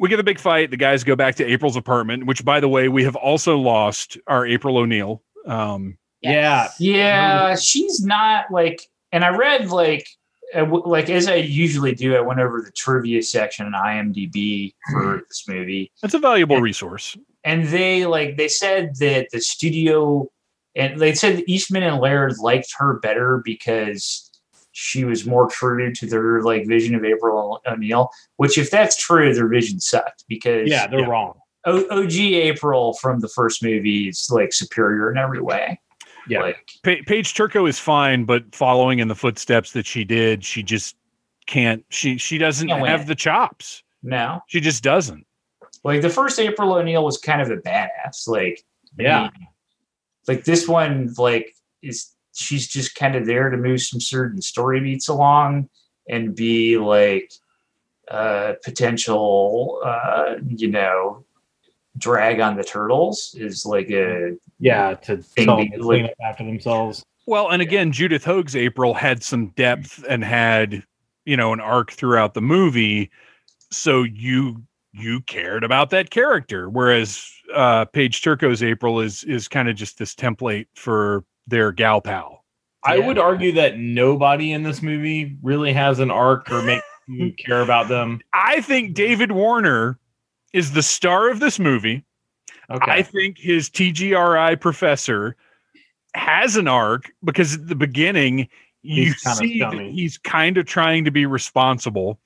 we 0.00 0.08
get 0.08 0.16
the 0.16 0.24
big 0.24 0.40
fight. 0.40 0.70
The 0.70 0.76
guys 0.76 1.04
go 1.04 1.14
back 1.14 1.36
to 1.36 1.44
April's 1.44 1.76
apartment, 1.76 2.26
which 2.26 2.44
by 2.44 2.58
the 2.58 2.68
way, 2.68 2.88
we 2.88 3.04
have 3.04 3.16
also 3.16 3.56
lost 3.58 4.18
our 4.26 4.46
April 4.46 4.76
O'Neil. 4.78 5.22
Um 5.46 5.96
Yes. 6.22 6.76
Yeah, 6.78 7.56
she's 7.56 8.04
not 8.04 8.50
like, 8.50 8.82
and 9.10 9.24
I 9.24 9.30
read 9.30 9.70
like, 9.70 10.06
uh, 10.54 10.66
like 10.66 11.08
as 11.08 11.28
I 11.28 11.36
usually 11.36 11.94
do, 11.94 12.14
I 12.14 12.20
went 12.20 12.40
over 12.40 12.60
the 12.60 12.72
trivia 12.72 13.22
section 13.22 13.66
on 13.66 13.72
IMDb 13.72 14.74
for 14.90 15.22
this 15.28 15.44
movie, 15.48 15.92
it's 16.02 16.12
a 16.12 16.18
valuable 16.18 16.60
resource. 16.60 17.16
and 17.44 17.68
they 17.68 18.04
like 18.04 18.36
they 18.36 18.48
said 18.48 18.96
that 18.96 19.28
the 19.32 19.40
studio, 19.40 20.28
and 20.74 21.00
they 21.00 21.14
said 21.14 21.42
Eastman 21.46 21.84
and 21.84 22.00
Laird 22.00 22.34
liked 22.38 22.74
her 22.78 22.98
better 22.98 23.40
because 23.44 24.29
she 24.72 25.04
was 25.04 25.26
more 25.26 25.48
true 25.48 25.92
to 25.94 26.06
their 26.06 26.42
like 26.42 26.66
vision 26.66 26.94
of 26.94 27.04
April 27.04 27.60
O'Neil. 27.66 28.10
Which, 28.36 28.56
if 28.58 28.70
that's 28.70 28.96
true, 28.96 29.34
their 29.34 29.48
vision 29.48 29.80
sucked 29.80 30.24
because 30.28 30.68
Yeah, 30.70 30.86
they're 30.86 31.00
Yeah. 31.00 31.06
wrong. 31.06 31.34
O- 31.66 31.86
OG 31.90 32.34
April 32.36 32.94
from 32.94 33.20
the 33.20 33.28
first 33.28 33.62
movie 33.62 34.08
is 34.08 34.28
like 34.30 34.52
superior 34.52 35.10
in 35.10 35.18
every 35.18 35.40
way. 35.42 35.78
Yeah. 36.28 36.40
Like, 36.42 36.68
Pa- 36.84 37.02
Paige 37.06 37.34
Turco 37.34 37.66
is 37.66 37.78
fine, 37.78 38.24
but 38.24 38.54
following 38.54 38.98
in 39.00 39.08
the 39.08 39.14
footsteps 39.14 39.72
that 39.72 39.84
she 39.86 40.04
did, 40.04 40.44
she 40.44 40.62
just 40.62 40.96
can't. 41.46 41.84
She 41.90 42.16
she 42.18 42.38
doesn't 42.38 42.68
have 42.68 43.06
the 43.06 43.14
chops. 43.14 43.82
no. 44.02 44.40
She 44.46 44.60
just 44.60 44.82
doesn't. 44.82 45.26
Like 45.82 46.02
the 46.02 46.10
first 46.10 46.38
April 46.38 46.72
O'Neil 46.74 47.04
was 47.04 47.18
kind 47.18 47.40
of 47.42 47.50
a 47.50 47.56
badass. 47.56 48.26
Like 48.28 48.62
I 48.98 49.02
Yeah. 49.02 49.22
mean, 49.22 49.30
like 50.28 50.44
this 50.44 50.68
one, 50.68 51.12
like 51.18 51.54
is 51.82 52.10
she's 52.40 52.66
just 52.66 52.94
kind 52.94 53.14
of 53.16 53.26
there 53.26 53.50
to 53.50 53.56
move 53.56 53.80
some 53.80 54.00
certain 54.00 54.40
story 54.42 54.80
beats 54.80 55.08
along 55.08 55.68
and 56.08 56.34
be 56.34 56.76
like 56.78 57.32
uh 58.10 58.54
potential 58.64 59.80
uh 59.84 60.34
you 60.46 60.68
know 60.68 61.24
drag 61.98 62.40
on 62.40 62.56
the 62.56 62.64
turtles 62.64 63.34
is 63.38 63.66
like 63.66 63.90
a 63.90 64.36
Yeah, 64.58 64.94
to 64.94 65.18
Thing 65.18 65.46
tell 65.46 65.56
be- 65.56 65.68
them 65.68 65.78
to 65.78 65.84
clean 65.84 66.04
up 66.06 66.12
after 66.24 66.44
themselves. 66.44 67.04
Well, 67.26 67.50
and 67.50 67.62
again, 67.62 67.92
Judith 67.92 68.24
Hoag's 68.24 68.56
April 68.56 68.94
had 68.94 69.22
some 69.22 69.48
depth 69.50 70.04
and 70.08 70.24
had 70.24 70.82
you 71.24 71.36
know 71.36 71.52
an 71.52 71.60
arc 71.60 71.92
throughout 71.92 72.34
the 72.34 72.40
movie, 72.40 73.10
so 73.70 74.02
you 74.02 74.62
you 74.92 75.20
cared 75.22 75.62
about 75.62 75.90
that 75.90 76.10
character. 76.10 76.68
Whereas 76.68 77.24
uh, 77.54 77.84
Paige 77.86 78.22
Turco's 78.22 78.62
April 78.62 79.00
is 79.00 79.22
is 79.24 79.48
kind 79.48 79.68
of 79.68 79.76
just 79.76 79.98
this 79.98 80.14
template 80.14 80.66
for 80.74 81.24
their 81.46 81.72
gal 81.72 82.00
pal. 82.00 82.44
I 82.84 82.96
Yeah. 82.96 83.06
would 83.06 83.18
argue 83.18 83.52
that 83.52 83.78
nobody 83.78 84.52
in 84.52 84.62
this 84.62 84.82
movie 84.82 85.36
really 85.42 85.72
has 85.72 85.98
an 85.98 86.10
arc 86.10 86.50
or 86.50 86.62
make 86.62 86.82
you 87.08 87.32
care 87.32 87.60
about 87.60 87.88
them. 87.88 88.20
I 88.32 88.60
think 88.62 88.94
David 88.94 89.32
Warner 89.32 89.98
is 90.52 90.72
the 90.72 90.82
star 90.82 91.30
of 91.30 91.40
this 91.40 91.58
movie. 91.58 92.04
Okay. 92.70 92.90
I 92.90 93.02
think 93.02 93.36
his 93.38 93.68
TGRI 93.68 94.60
professor 94.60 95.36
has 96.14 96.56
an 96.56 96.68
arc 96.68 97.10
because 97.24 97.54
at 97.54 97.68
the 97.68 97.74
beginning 97.74 98.48
you 98.82 99.04
He's 99.04 99.20
see 99.36 99.58
that 99.60 99.74
he's 99.74 100.16
kind 100.18 100.56
of 100.56 100.64
trying 100.66 101.04
to 101.04 101.10
be 101.10 101.26
responsible. 101.26 102.18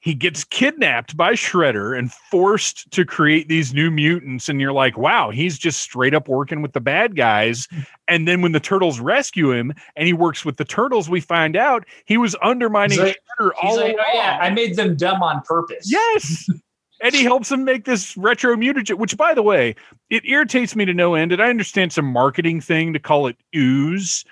He 0.00 0.14
gets 0.14 0.44
kidnapped 0.44 1.16
by 1.16 1.32
Shredder 1.32 1.98
and 1.98 2.12
forced 2.30 2.88
to 2.92 3.04
create 3.04 3.48
these 3.48 3.74
new 3.74 3.90
mutants, 3.90 4.48
and 4.48 4.60
you're 4.60 4.72
like, 4.72 4.96
wow, 4.96 5.30
he's 5.30 5.58
just 5.58 5.80
straight 5.80 6.14
up 6.14 6.28
working 6.28 6.62
with 6.62 6.72
the 6.72 6.80
bad 6.80 7.16
guys. 7.16 7.66
And 8.06 8.28
then 8.28 8.40
when 8.40 8.52
the 8.52 8.60
turtles 8.60 9.00
rescue 9.00 9.50
him 9.50 9.72
and 9.96 10.06
he 10.06 10.12
works 10.12 10.44
with 10.44 10.56
the 10.56 10.64
turtles, 10.64 11.10
we 11.10 11.20
find 11.20 11.56
out 11.56 11.84
he 12.04 12.16
was 12.16 12.36
undermining 12.42 12.98
like- 12.98 13.16
Shredder 13.40 13.50
he's 13.60 13.70
all 13.70 13.76
like, 13.76 13.94
along. 13.94 14.04
oh 14.08 14.14
yeah, 14.14 14.38
I 14.40 14.50
made 14.50 14.76
them 14.76 14.94
dumb 14.96 15.22
on 15.22 15.42
purpose. 15.42 15.90
yes. 15.90 16.48
and 17.02 17.14
he 17.14 17.24
helps 17.24 17.50
him 17.50 17.64
make 17.64 17.84
this 17.84 18.16
retro 18.16 18.54
mutagen, 18.56 18.98
which, 18.98 19.16
by 19.16 19.34
the 19.34 19.42
way, 19.42 19.74
it 20.10 20.24
irritates 20.24 20.76
me 20.76 20.84
to 20.84 20.94
no 20.94 21.14
end. 21.14 21.32
And 21.32 21.42
I 21.42 21.48
understand 21.48 21.92
some 21.92 22.06
marketing 22.06 22.60
thing 22.60 22.92
to 22.92 22.98
call 23.00 23.26
it 23.26 23.36
ooze, 23.54 24.24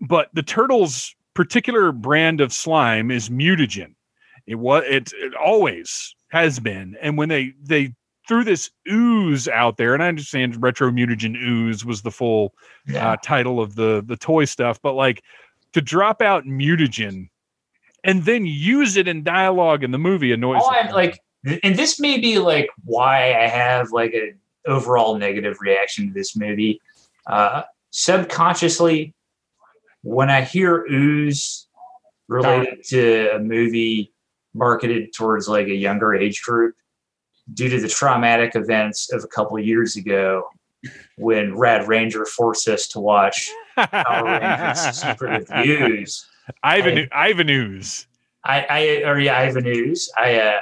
but 0.00 0.28
the 0.32 0.42
turtle's 0.42 1.14
particular 1.34 1.92
brand 1.92 2.40
of 2.40 2.52
slime 2.52 3.10
is 3.10 3.28
mutagen. 3.28 3.93
It 4.46 4.56
was 4.56 4.84
it, 4.86 5.12
it 5.14 5.34
always 5.34 6.14
has 6.30 6.58
been, 6.60 6.96
and 7.00 7.16
when 7.16 7.28
they 7.28 7.54
they 7.62 7.94
threw 8.26 8.42
this 8.44 8.70
ooze 8.90 9.48
out 9.48 9.76
there, 9.76 9.94
and 9.94 10.02
I 10.02 10.08
understand 10.08 10.60
retro 10.62 10.90
mutagen 10.90 11.36
ooze 11.36 11.84
was 11.84 12.02
the 12.02 12.10
full 12.10 12.54
Yeah. 12.86 13.12
uh, 13.12 13.16
title 13.22 13.60
of 13.60 13.74
the 13.74 14.02
the 14.06 14.16
toy 14.16 14.44
stuff, 14.44 14.80
but 14.82 14.94
like 14.94 15.22
to 15.72 15.80
drop 15.80 16.22
out 16.22 16.44
mutagen 16.44 17.28
and 18.04 18.24
then 18.24 18.46
use 18.46 18.96
it 18.96 19.08
in 19.08 19.22
dialogue 19.24 19.82
in 19.82 19.90
the 19.90 19.98
movie 19.98 20.32
annoys 20.32 20.62
all 20.62 20.70
me. 20.70 20.78
I'm 20.78 20.92
like, 20.92 21.18
and 21.62 21.76
this 21.76 21.98
may 22.00 22.18
be 22.18 22.38
like 22.38 22.68
why 22.84 23.34
I 23.34 23.46
have 23.48 23.90
like 23.92 24.14
a 24.14 24.32
overall 24.66 25.16
negative 25.18 25.56
reaction 25.60 26.08
to 26.08 26.14
this 26.14 26.36
movie. 26.36 26.80
Uh, 27.26 27.62
subconsciously, 27.90 29.14
when 30.02 30.30
I 30.30 30.42
hear 30.42 30.84
ooze 30.86 31.66
related 32.28 32.82
to 32.84 33.34
a 33.34 33.38
movie 33.38 34.13
marketed 34.54 35.12
towards 35.12 35.48
like 35.48 35.66
a 35.66 35.74
younger 35.74 36.14
age 36.14 36.42
group, 36.42 36.74
due 37.52 37.68
to 37.68 37.80
the 37.80 37.88
traumatic 37.88 38.56
events 38.56 39.12
of 39.12 39.24
a 39.24 39.28
couple 39.28 39.56
of 39.56 39.64
years 39.64 39.96
ago, 39.96 40.48
when 41.16 41.56
Rad 41.56 41.88
Ranger 41.88 42.24
forced 42.24 42.68
us 42.68 42.88
to 42.88 43.00
watch 43.00 43.50
Power 43.76 44.24
Rangers 44.24 44.96
Secret 45.00 45.50
of 45.50 45.66
Ooze. 45.66 46.26
Ivan 46.62 47.08
Ivan. 47.12 48.06
I, 48.44 48.66
I 48.68 48.80
or 49.08 49.18
yeah, 49.18 49.38
Ivan 49.38 49.66
Ooze. 49.66 50.10
I, 50.18 50.38
uh, 50.38 50.60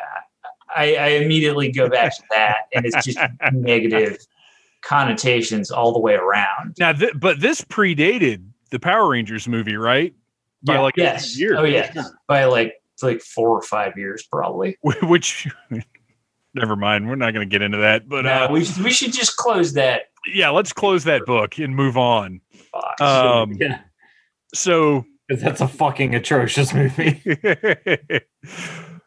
I 0.75 0.95
I 0.95 1.07
immediately 1.09 1.71
go 1.73 1.89
back 1.89 2.17
to 2.17 2.23
that, 2.31 2.69
and 2.75 2.87
it's 2.87 3.05
just 3.05 3.19
negative 3.53 4.19
connotations 4.83 5.71
all 5.71 5.93
the 5.93 5.99
way 5.99 6.15
around. 6.15 6.77
Now, 6.79 6.93
th- 6.93 7.15
but 7.17 7.41
this 7.41 7.61
predated 7.63 8.45
the 8.71 8.79
Power 8.79 9.11
Rangers 9.11 9.49
movie, 9.49 9.77
right? 9.77 10.15
By 10.63 10.79
like 10.79 10.97
a 10.97 11.03
yes, 11.03 11.35
few 11.35 11.49
years. 11.49 11.59
oh 11.59 11.65
yeah, 11.65 11.93
by 12.29 12.45
like 12.45 12.75
like 13.03 13.21
four 13.21 13.51
or 13.51 13.63
five 13.63 13.97
years 13.97 14.25
probably. 14.31 14.77
Which, 15.03 15.49
never 16.55 16.77
mind. 16.77 17.09
We're 17.09 17.17
not 17.17 17.33
going 17.33 17.49
to 17.49 17.51
get 17.51 17.63
into 17.63 17.79
that. 17.79 18.09
But 18.09 18.25
No, 18.25 18.45
uh, 18.45 18.49
we 18.53 18.65
should, 18.65 18.85
we 18.85 18.91
should 18.91 19.13
just 19.13 19.37
close 19.37 19.73
that 19.75 20.03
yeah, 20.27 20.51
let's 20.51 20.73
close 20.73 21.05
that 21.05 21.25
book 21.27 21.59
and 21.59 21.75
move 21.75 21.97
on. 21.97 22.41
box. 22.73 23.01
Um, 23.01 23.53
yeah, 23.61 23.81
so, 24.55 25.05
that's 25.29 25.61
a 25.61 25.69
fucking 25.69 26.15
atrocious 26.15 26.75
movie. 26.75 27.23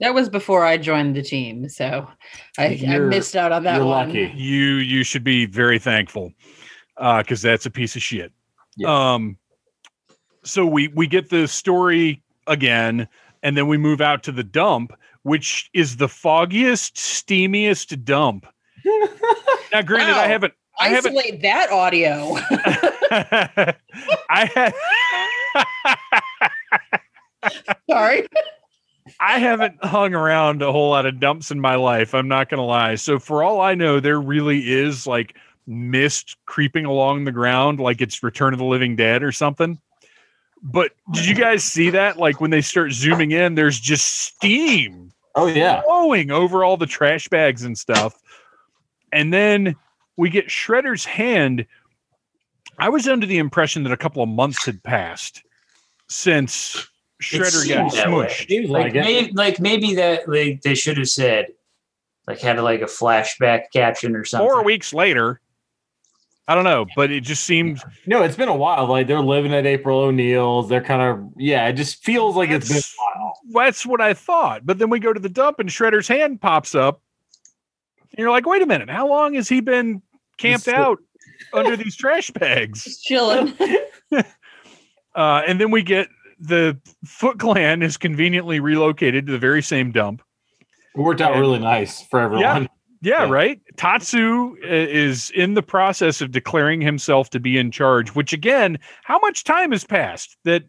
That 0.01 0.13
was 0.13 0.27
before 0.27 0.65
I 0.65 0.77
joined 0.77 1.15
the 1.15 1.21
team, 1.21 1.69
so 1.69 2.07
I, 2.57 2.81
I 2.87 2.99
missed 2.99 3.35
out 3.35 3.51
on 3.51 3.63
that 3.63 3.77
You're 3.77 3.85
one. 3.85 4.07
lucky. 4.09 4.33
you 4.35 4.75
you 4.75 5.03
should 5.03 5.23
be 5.23 5.45
very 5.45 5.79
thankful 5.79 6.33
because 6.97 7.41
that's 7.41 7.65
a 7.65 7.71
piece 7.71 7.95
of 7.95 8.01
shit. 8.01 8.33
Yeah. 8.75 9.13
Um, 9.13 9.37
so 10.43 10.65
we 10.65 10.89
we 10.89 11.07
get 11.07 11.29
the 11.29 11.47
story 11.47 12.23
again, 12.47 13.07
and 13.45 13.55
then 13.55 13.67
we 13.67 13.77
move 13.77 14.01
out 14.01 14.23
to 14.23 14.31
the 14.31 14.43
dump, 14.43 14.91
which 15.21 15.69
is 15.71 15.97
the 15.97 16.09
foggiest, 16.09 16.95
steamiest 16.95 18.03
dump. 18.03 18.47
now, 19.71 19.83
granted, 19.83 20.15
I 20.15 20.27
haven't. 20.27 20.53
I 20.79 20.89
haven't. 20.89 21.15
Isolate 21.15 21.43
that 21.43 21.69
audio. 21.69 22.37
I 24.29 24.49
had. 24.53 24.73
Sorry. 27.89 28.27
I 29.19 29.37
haven't 29.37 29.75
hung 29.85 30.15
around 30.15 30.63
a 30.63 30.71
whole 30.71 30.89
lot 30.89 31.05
of 31.05 31.19
dumps 31.19 31.51
in 31.51 31.59
my 31.59 31.75
life. 31.75 32.15
I'm 32.15 32.27
not 32.27 32.49
going 32.49 32.57
to 32.57 32.63
lie. 32.63 32.95
So, 32.95 33.19
for 33.19 33.43
all 33.43 33.61
I 33.61 33.75
know, 33.75 33.99
there 33.99 34.19
really 34.19 34.71
is 34.71 35.05
like 35.05 35.37
mist 35.67 36.35
creeping 36.47 36.85
along 36.85 37.25
the 37.25 37.31
ground, 37.31 37.79
like 37.79 38.01
it's 38.01 38.23
Return 38.23 38.53
of 38.53 38.59
the 38.59 38.65
Living 38.65 38.95
Dead 38.95 39.21
or 39.21 39.31
something. 39.31 39.79
But 40.67 40.93
did 41.13 41.27
you 41.27 41.35
guys 41.35 41.63
see 41.63 41.91
that? 41.91 42.17
Like 42.17 42.41
when 42.41 42.49
they 42.49 42.61
start 42.61 42.91
zooming 42.91 43.31
in, 43.31 43.53
there's 43.53 43.79
just 43.79 44.23
steam 44.23 45.11
Oh 45.35 45.45
yeah. 45.45 45.81
flowing 45.83 46.31
over 46.31 46.63
all 46.63 46.75
the 46.75 46.87
trash 46.87 47.27
bags 47.27 47.63
and 47.63 47.77
stuff. 47.77 48.19
And 49.13 49.31
then 49.31 49.75
we 50.17 50.29
get 50.29 50.47
Shredder's 50.47 51.05
hand. 51.05 51.67
I 52.79 52.89
was 52.89 53.07
under 53.07 53.27
the 53.27 53.37
impression 53.37 53.83
that 53.83 53.91
a 53.91 53.97
couple 53.97 54.23
of 54.23 54.29
months 54.29 54.65
had 54.65 54.81
passed 54.81 55.43
since 56.09 56.87
Shredder 57.21 57.67
got 57.69 57.91
seemed 57.91 57.91
that 57.91 58.11
way. 58.11 58.25
smushed. 58.25 58.69
Like 58.69 58.85
like, 58.85 58.93
maybe 58.93 59.31
like 59.33 59.59
maybe 59.59 59.95
that 59.95 60.27
like 60.27 60.61
they 60.63 60.73
should 60.73 60.97
have 60.97 61.09
said 61.09 61.47
like 62.27 62.39
had 62.39 62.59
like 62.59 62.81
a 62.81 62.85
flashback 62.85 63.65
caption 63.71 64.15
or 64.15 64.25
something. 64.25 64.49
Four 64.49 64.63
weeks 64.63 64.93
later, 64.93 65.41
I 66.47 66.53
don't 66.55 66.63
know, 66.63 66.85
but 66.95 67.09
it 67.11 67.21
just 67.21 67.43
seemed 67.43 67.81
No, 68.05 68.21
it's 68.21 68.35
been 68.35 68.49
a 68.49 68.55
while. 68.55 68.85
Like 68.87 69.07
they're 69.07 69.19
living 69.19 69.53
at 69.53 69.65
April 69.65 69.99
O'Neil's. 69.99 70.69
They're 70.69 70.83
kind 70.83 71.01
of 71.01 71.31
yeah. 71.37 71.67
It 71.67 71.73
just 71.73 72.03
feels 72.03 72.35
like 72.35 72.49
it's 72.51 72.67
been 72.67 72.77
a 72.77 72.79
That's- 72.79 72.95
while. 72.97 73.39
that's 73.53 73.85
what 73.85 73.99
I 74.01 74.13
thought. 74.13 74.65
But 74.65 74.77
then 74.77 74.89
we 74.89 74.99
go 74.99 75.11
to 75.11 75.19
the 75.19 75.29
dump 75.29 75.59
and 75.59 75.69
Shredder's 75.69 76.07
hand 76.07 76.41
pops 76.41 76.75
up. 76.75 77.01
And 78.11 78.19
you're 78.19 78.29
like, 78.29 78.45
wait 78.45 78.61
a 78.61 78.65
minute, 78.65 78.89
how 78.89 79.07
long 79.09 79.33
has 79.33 79.49
he 79.49 79.59
been 79.59 80.01
camped 80.37 80.65
Just- 80.65 80.75
out 80.77 80.99
under 81.51 81.75
these 81.75 81.95
trash 81.95 82.29
bags? 82.31 82.83
Just 82.83 83.03
chilling. 83.03 83.53
Uh, 85.15 85.41
and 85.47 85.61
then 85.61 85.71
we 85.71 85.81
get 85.81 86.09
the 86.41 86.77
Foot 87.05 87.39
Clan 87.39 87.81
is 87.81 87.95
conveniently 87.95 88.59
relocated 88.59 89.25
to 89.25 89.31
the 89.31 89.37
very 89.39 89.61
same 89.63 89.93
dump. 89.93 90.21
It 90.93 90.99
worked 90.99 91.21
out 91.21 91.31
And- 91.31 91.39
really 91.39 91.59
nice 91.59 92.01
for 92.01 92.19
everyone. 92.19 92.63
Yeah, 92.63 92.67
Yeah. 93.01 93.29
right. 93.29 93.61
Tatsu 93.77 94.55
uh, 94.63 94.67
is 94.67 95.29
in 95.31 95.53
the 95.53 95.61
process 95.61 96.21
of 96.21 96.31
declaring 96.31 96.81
himself 96.81 97.29
to 97.31 97.39
be 97.39 97.57
in 97.57 97.71
charge, 97.71 98.15
which 98.15 98.33
again, 98.33 98.79
how 99.03 99.19
much 99.19 99.43
time 99.43 99.71
has 99.71 99.83
passed 99.83 100.37
that 100.43 100.63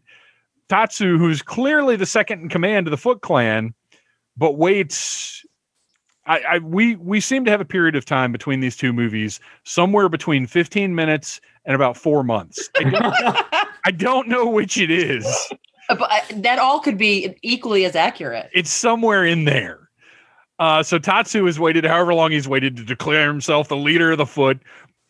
Tatsu, 0.69 1.17
who's 1.17 1.41
clearly 1.41 1.95
the 1.95 2.05
second 2.05 2.41
in 2.41 2.49
command 2.49 2.87
of 2.87 2.91
the 2.91 2.97
Foot 2.97 3.21
Clan, 3.21 3.73
but 4.35 4.57
waits. 4.57 5.45
I, 6.25 6.39
I 6.39 6.57
we 6.59 6.97
we 6.97 7.21
seem 7.21 7.45
to 7.45 7.51
have 7.51 7.61
a 7.61 7.65
period 7.65 7.95
of 7.95 8.03
time 8.05 8.31
between 8.33 8.59
these 8.59 8.75
two 8.75 8.91
movies, 8.91 9.39
somewhere 9.63 10.09
between 10.09 10.45
15 10.45 10.93
minutes 10.93 11.39
and 11.65 11.73
about 11.75 11.95
four 11.95 12.23
months. 12.23 12.69
I 12.77 12.83
don't, 12.83 13.15
I 13.85 13.91
don't 13.91 14.27
know 14.27 14.49
which 14.49 14.77
it 14.77 14.91
is. 14.91 15.25
but 15.87 16.01
uh, 16.01 16.19
that 16.35 16.59
all 16.59 16.81
could 16.81 16.97
be 16.97 17.35
equally 17.43 17.85
as 17.85 17.95
accurate. 17.95 18.49
it's 18.53 18.71
somewhere 18.71 19.23
in 19.23 19.45
there. 19.45 19.86
Uh, 20.59 20.81
so 20.81 20.97
Tatsu 20.97 21.45
has 21.45 21.59
waited 21.59 21.85
however 21.85 22.13
long 22.13 22.31
he's 22.31 22.47
waited 22.47 22.75
to 22.77 22.83
declare 22.83 23.27
himself 23.27 23.67
the 23.67 23.77
leader 23.77 24.11
of 24.11 24.17
the 24.17 24.25
foot. 24.25 24.59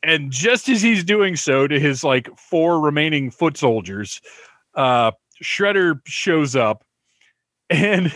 And 0.04 0.32
just 0.32 0.70
as 0.70 0.82
he's 0.82 1.04
doing 1.04 1.36
so 1.36 1.68
to 1.68 1.80
his 1.80 2.04
like 2.04 2.30
four 2.38 2.80
remaining 2.80 3.32
foot 3.32 3.58
soldiers, 3.58 4.22
uh, 4.76 5.12
Shredder 5.44 6.02
shows 6.06 6.56
up 6.56 6.84
and 7.70 8.14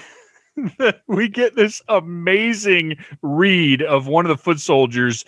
we 1.07 1.27
get 1.27 1.55
this 1.55 1.81
amazing 1.87 2.97
read 3.21 3.81
of 3.81 4.07
one 4.07 4.25
of 4.25 4.29
the 4.29 4.41
foot 4.41 4.59
soldiers. 4.59 5.25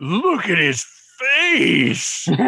Look 0.00 0.48
at 0.48 0.58
his 0.58 0.86
face. 1.18 2.28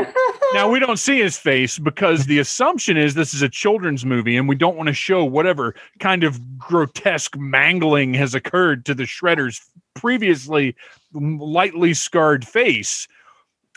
now 0.55 0.71
we 0.71 0.79
don't 0.79 0.99
see 0.99 1.21
his 1.21 1.39
face 1.39 1.79
because 1.79 2.27
the 2.27 2.39
assumption 2.39 2.97
is 2.97 3.15
this 3.15 3.35
is 3.35 3.43
a 3.43 3.49
children's 3.49 4.05
movie 4.05 4.37
and 4.37 4.49
we 4.49 4.55
don't 4.55 4.77
want 4.77 4.89
to 4.89 4.93
show 4.93 5.25
whatever 5.25 5.75
kind 5.99 6.25
of 6.25 6.59
grotesque 6.59 7.37
mangling 7.37 8.15
has 8.15 8.35
occurred 8.35 8.85
to 8.87 8.95
the 8.95 9.05
shredder's 9.05 9.61
previously 9.95 10.75
lightly 11.13 11.95
scarred 11.95 12.47
face 12.47 13.07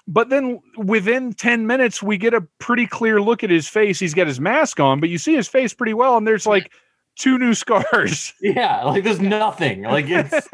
but 0.07 0.29
then 0.29 0.59
within 0.77 1.33
10 1.33 1.65
minutes 1.65 2.03
we 2.03 2.17
get 2.17 2.33
a 2.33 2.41
pretty 2.59 2.85
clear 2.85 3.21
look 3.21 3.43
at 3.43 3.49
his 3.49 3.67
face 3.67 3.99
he's 3.99 4.13
got 4.13 4.27
his 4.27 4.39
mask 4.39 4.79
on 4.79 4.99
but 4.99 5.09
you 5.09 5.17
see 5.17 5.35
his 5.35 5.47
face 5.47 5.73
pretty 5.73 5.93
well 5.93 6.17
and 6.17 6.27
there's 6.27 6.45
like 6.45 6.71
two 7.15 7.37
new 7.37 7.53
scars 7.53 8.33
yeah, 8.41 8.83
like 8.83 9.03
there's 9.03 9.19
nothing. 9.19 9.83
Like 9.83 10.05
it's 10.09 10.47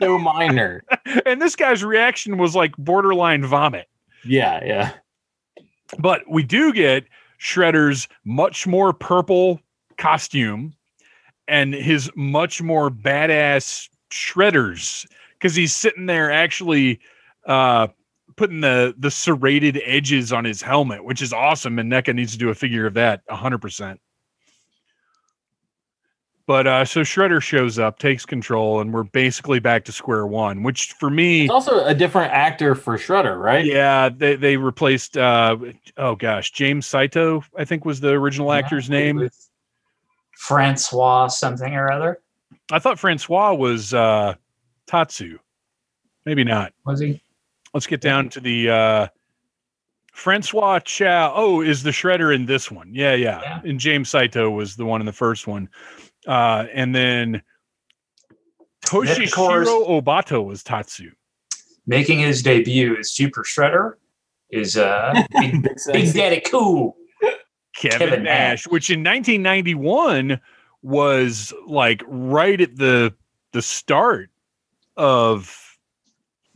so 0.00 0.18
minor. 0.18 0.82
and 1.26 1.40
this 1.40 1.56
guy's 1.56 1.84
reaction 1.84 2.38
was 2.38 2.54
like 2.54 2.76
borderline 2.76 3.44
vomit 3.44 3.88
Yeah, 4.24 4.64
yeah. 4.64 4.92
But 5.98 6.22
we 6.28 6.42
do 6.42 6.72
get 6.72 7.04
Shredder's 7.40 8.08
much 8.24 8.66
more 8.66 8.92
purple 8.92 9.60
costume 9.98 10.74
and 11.48 11.74
his 11.74 12.10
much 12.16 12.60
more 12.62 12.90
badass 12.90 13.88
shredders 14.10 15.06
because 15.34 15.54
he's 15.54 15.74
sitting 15.74 16.06
there 16.06 16.30
actually 16.30 17.00
uh 17.46 17.86
putting 18.36 18.60
the 18.60 18.94
the 18.98 19.10
serrated 19.10 19.80
edges 19.84 20.32
on 20.32 20.44
his 20.44 20.60
helmet, 20.60 21.04
which 21.04 21.22
is 21.22 21.32
awesome. 21.32 21.78
And 21.78 21.90
NECA 21.90 22.14
needs 22.14 22.32
to 22.32 22.38
do 22.38 22.50
a 22.50 22.54
figure 22.54 22.86
of 22.86 22.94
that 22.94 23.22
hundred 23.28 23.58
percent. 23.58 24.00
But 26.46 26.66
uh 26.66 26.84
so 26.84 27.00
Shredder 27.00 27.42
shows 27.42 27.78
up, 27.78 27.98
takes 27.98 28.24
control, 28.24 28.80
and 28.80 28.92
we're 28.94 29.02
basically 29.02 29.58
back 29.58 29.84
to 29.86 29.92
square 29.92 30.26
one, 30.26 30.62
which 30.62 30.92
for 30.92 31.10
me 31.10 31.44
It's 31.44 31.50
also 31.52 31.84
a 31.84 31.94
different 31.94 32.32
actor 32.32 32.74
for 32.76 32.96
Shredder, 32.96 33.40
right? 33.40 33.64
yeah, 33.64 34.08
they 34.08 34.36
they 34.36 34.56
replaced 34.56 35.16
uh 35.18 35.56
oh 35.96 36.14
gosh, 36.14 36.52
James 36.52 36.86
Saito, 36.86 37.42
I 37.58 37.64
think 37.64 37.84
was 37.84 38.00
the 38.00 38.10
original 38.10 38.52
actor's 38.52 38.88
name. 38.88 39.28
Francois 40.36 41.28
something 41.28 41.74
or 41.74 41.90
other. 41.90 42.20
I 42.70 42.78
thought 42.78 42.98
Francois 42.98 43.54
was 43.54 43.92
uh 43.92 44.34
Tatsu. 44.86 45.38
Maybe 46.24 46.44
not. 46.44 46.72
Was 46.84 47.00
he? 47.00 47.22
Let's 47.74 47.86
get 47.86 48.00
down 48.00 48.28
to 48.30 48.40
the 48.40 48.70
uh 48.70 49.06
Francois 50.12 50.78
Chau. 50.80 51.32
Oh, 51.34 51.60
is 51.60 51.82
the 51.82 51.90
shredder 51.90 52.34
in 52.34 52.46
this 52.46 52.70
one? 52.70 52.90
Yeah, 52.94 53.14
yeah. 53.14 53.40
Yeah. 53.42 53.60
And 53.64 53.80
James 53.80 54.08
Saito 54.08 54.48
was 54.48 54.76
the 54.76 54.86
one 54.86 55.00
in 55.00 55.06
the 55.06 55.12
first 55.12 55.46
one. 55.46 55.68
Uh 56.26 56.66
and 56.72 56.94
then 56.94 57.32
Then, 57.32 57.42
of 58.84 58.90
course- 58.90 59.10
Toshishiro 59.18 59.88
Obata 60.02 60.44
was 60.44 60.62
Tatsu. 60.62 61.10
Making 61.86 62.18
his 62.18 62.42
debut 62.42 62.96
as 62.98 63.12
Super 63.12 63.44
Shredder 63.44 63.92
is 64.50 64.76
uh, 64.76 65.12
Big, 65.40 65.62
Big 65.62 65.76
Big. 65.92 66.12
Daddy 66.14 66.40
Cool. 66.40 66.96
Kevin, 67.76 67.98
Kevin 67.98 68.22
Nash, 68.24 68.66
which 68.66 68.90
in 68.90 69.00
1991 69.04 70.40
was 70.82 71.52
like 71.66 72.02
right 72.06 72.60
at 72.60 72.76
the 72.76 73.14
the 73.52 73.62
start 73.62 74.30
of 74.96 75.78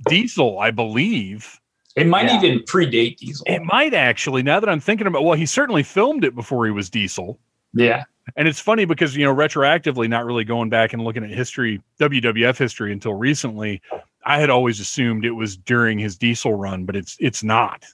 Diesel, 0.09 0.59
I 0.59 0.71
believe. 0.71 1.61
It 1.97 2.07
might 2.07 2.27
Yeah. 2.27 2.39
even 2.43 2.59
predate 2.61 3.17
Diesel. 3.19 3.45
It 3.49 3.63
might 3.63 3.93
actually. 3.95 4.43
Now 4.43 4.59
that 4.61 4.69
I'm 4.69 4.81
thinking 4.81 5.07
about, 5.07 5.25
well, 5.25 5.37
he 5.37 5.47
certainly 5.47 5.83
filmed 5.83 6.25
it 6.25 6.35
before 6.35 6.65
he 6.65 6.71
was 6.73 6.89
Diesel. 6.91 7.39
yeah. 7.75 8.05
And 8.37 8.47
it's 8.49 8.61
funny 8.61 8.85
because 8.85 9.17
you 9.17 9.25
know, 9.25 9.35
retroactively, 9.35 10.09
not 10.09 10.25
really 10.25 10.45
going 10.45 10.69
back 10.71 10.93
and 10.93 11.03
looking 11.03 11.25
at 11.25 11.31
history, 11.31 11.81
WWF 11.99 12.57
history 12.59 12.93
until 12.93 13.15
recently, 13.15 13.81
I 14.25 14.39
had 14.39 14.51
always 14.51 14.81
assumed 14.81 15.25
it 15.25 15.31
was 15.33 15.57
during 15.57 15.99
his 15.99 16.17
Diesel 16.17 16.55
run, 16.55 16.85
but 16.85 16.97
it's 16.97 17.17
it's 17.21 17.43
not. 17.43 17.85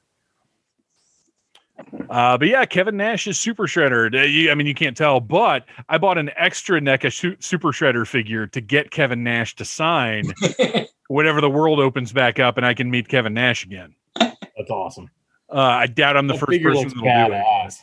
Uh, 2.09 2.39
but 2.39 2.49
yeah, 2.49 2.65
Kevin 2.65 2.97
Nash 2.97 3.27
is 3.27 3.39
Super 3.39 3.65
Shredder. 3.67 4.13
Uh, 4.15 4.23
you- 4.25 4.51
I 4.51 4.55
mean, 4.55 4.67
you 4.67 4.75
can't 4.75 4.97
tell, 4.97 5.21
but 5.21 5.67
I 5.89 5.99
bought 5.99 6.17
an 6.19 6.31
extra 6.37 6.81
NECA 6.81 7.13
Su- 7.13 7.37
Super 7.39 7.69
Shredder 7.69 8.07
figure 8.07 8.47
to 8.49 8.61
get 8.61 8.91
Kevin 8.91 9.23
Nash 9.23 9.55
to 9.57 9.65
sign 9.65 10.25
whenever 11.09 11.41
the 11.41 11.51
world 11.51 11.79
opens 11.79 12.13
back 12.13 12.39
up 12.39 12.57
and 12.57 12.65
I 12.65 12.73
can 12.75 12.91
meet 12.91 13.09
Kevin 13.09 13.35
Nash 13.35 13.65
again. 13.65 13.95
That's 14.19 14.71
awesome. 14.71 15.11
Uh, 15.51 15.59
I 15.61 15.87
doubt 15.87 16.17
I'm 16.17 16.27
the 16.27 16.33
That 16.35 16.41
first 16.47 16.63
person 16.63 16.83
looks 16.89 16.95
that'll 16.95 17.29
do 17.29 17.35
it. 17.35 17.39
badass. 17.39 17.75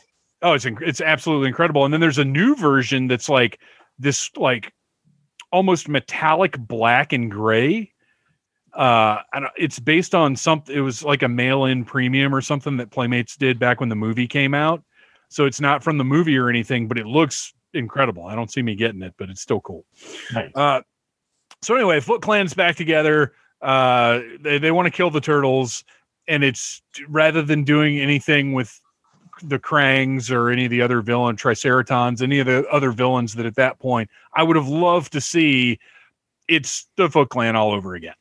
Oh, 0.44 0.52
it's 0.52 0.66
inc- 0.66 0.86
it's 0.86 1.00
absolutely 1.00 1.48
incredible. 1.48 1.84
And 1.84 1.92
then 1.92 2.00
there's 2.00 2.18
a 2.18 2.24
new 2.24 2.54
version 2.54 3.08
that's 3.08 3.28
like 3.28 3.58
this 3.98 4.30
like 4.36 4.72
almost 5.50 5.88
metallic 5.88 6.58
black 6.58 7.12
and 7.14 7.30
gray. 7.30 7.90
Uh, 8.74 9.20
it's 9.56 9.78
based 9.78 10.14
on 10.14 10.36
something. 10.36 10.76
It 10.76 10.80
was 10.80 11.02
like 11.02 11.22
a 11.22 11.28
mail-in 11.28 11.84
premium 11.84 12.34
or 12.34 12.40
something 12.40 12.76
that 12.76 12.90
Playmates 12.90 13.36
did 13.36 13.58
back 13.58 13.80
when 13.80 13.88
the 13.88 13.96
movie 13.96 14.26
came 14.26 14.52
out. 14.52 14.82
So 15.30 15.46
it's 15.46 15.60
not 15.60 15.82
from 15.82 15.96
the 15.96 16.04
movie 16.04 16.36
or 16.36 16.50
anything, 16.50 16.88
but 16.88 16.98
it 16.98 17.06
looks 17.06 17.54
incredible. 17.72 18.26
I 18.26 18.34
don't 18.34 18.52
see 18.52 18.62
me 18.62 18.74
getting 18.74 19.00
it, 19.02 19.14
but 19.16 19.30
it's 19.30 19.40
still 19.40 19.60
cool. 19.60 19.84
Nice. 20.34 20.50
Uh, 20.54 20.82
so 21.62 21.74
anyway, 21.74 22.00
Foot 22.00 22.20
Clan's 22.20 22.52
back 22.52 22.76
together. 22.76 23.32
Uh, 23.62 24.20
they 24.40 24.58
they 24.58 24.72
want 24.72 24.86
to 24.86 24.90
kill 24.90 25.10
the 25.10 25.20
turtles, 25.20 25.84
and 26.28 26.44
it's 26.44 26.82
rather 27.08 27.40
than 27.40 27.64
doing 27.64 27.98
anything 27.98 28.52
with 28.52 28.78
the 29.42 29.58
Krangs 29.58 30.30
or 30.30 30.50
any 30.50 30.64
of 30.64 30.70
the 30.70 30.82
other 30.82 31.00
villain 31.00 31.36
Triceratons, 31.36 32.22
any 32.22 32.38
of 32.38 32.46
the 32.46 32.66
other 32.68 32.92
villains 32.92 33.34
that 33.34 33.46
at 33.46 33.56
that 33.56 33.78
point 33.78 34.10
I 34.34 34.42
would 34.42 34.56
have 34.56 34.68
loved 34.68 35.12
to 35.12 35.20
see. 35.20 35.78
It's 36.48 36.86
the 36.96 37.08
Foot 37.08 37.30
Clan 37.30 37.56
all 37.56 37.72
over 37.72 37.94
again. 37.94 38.14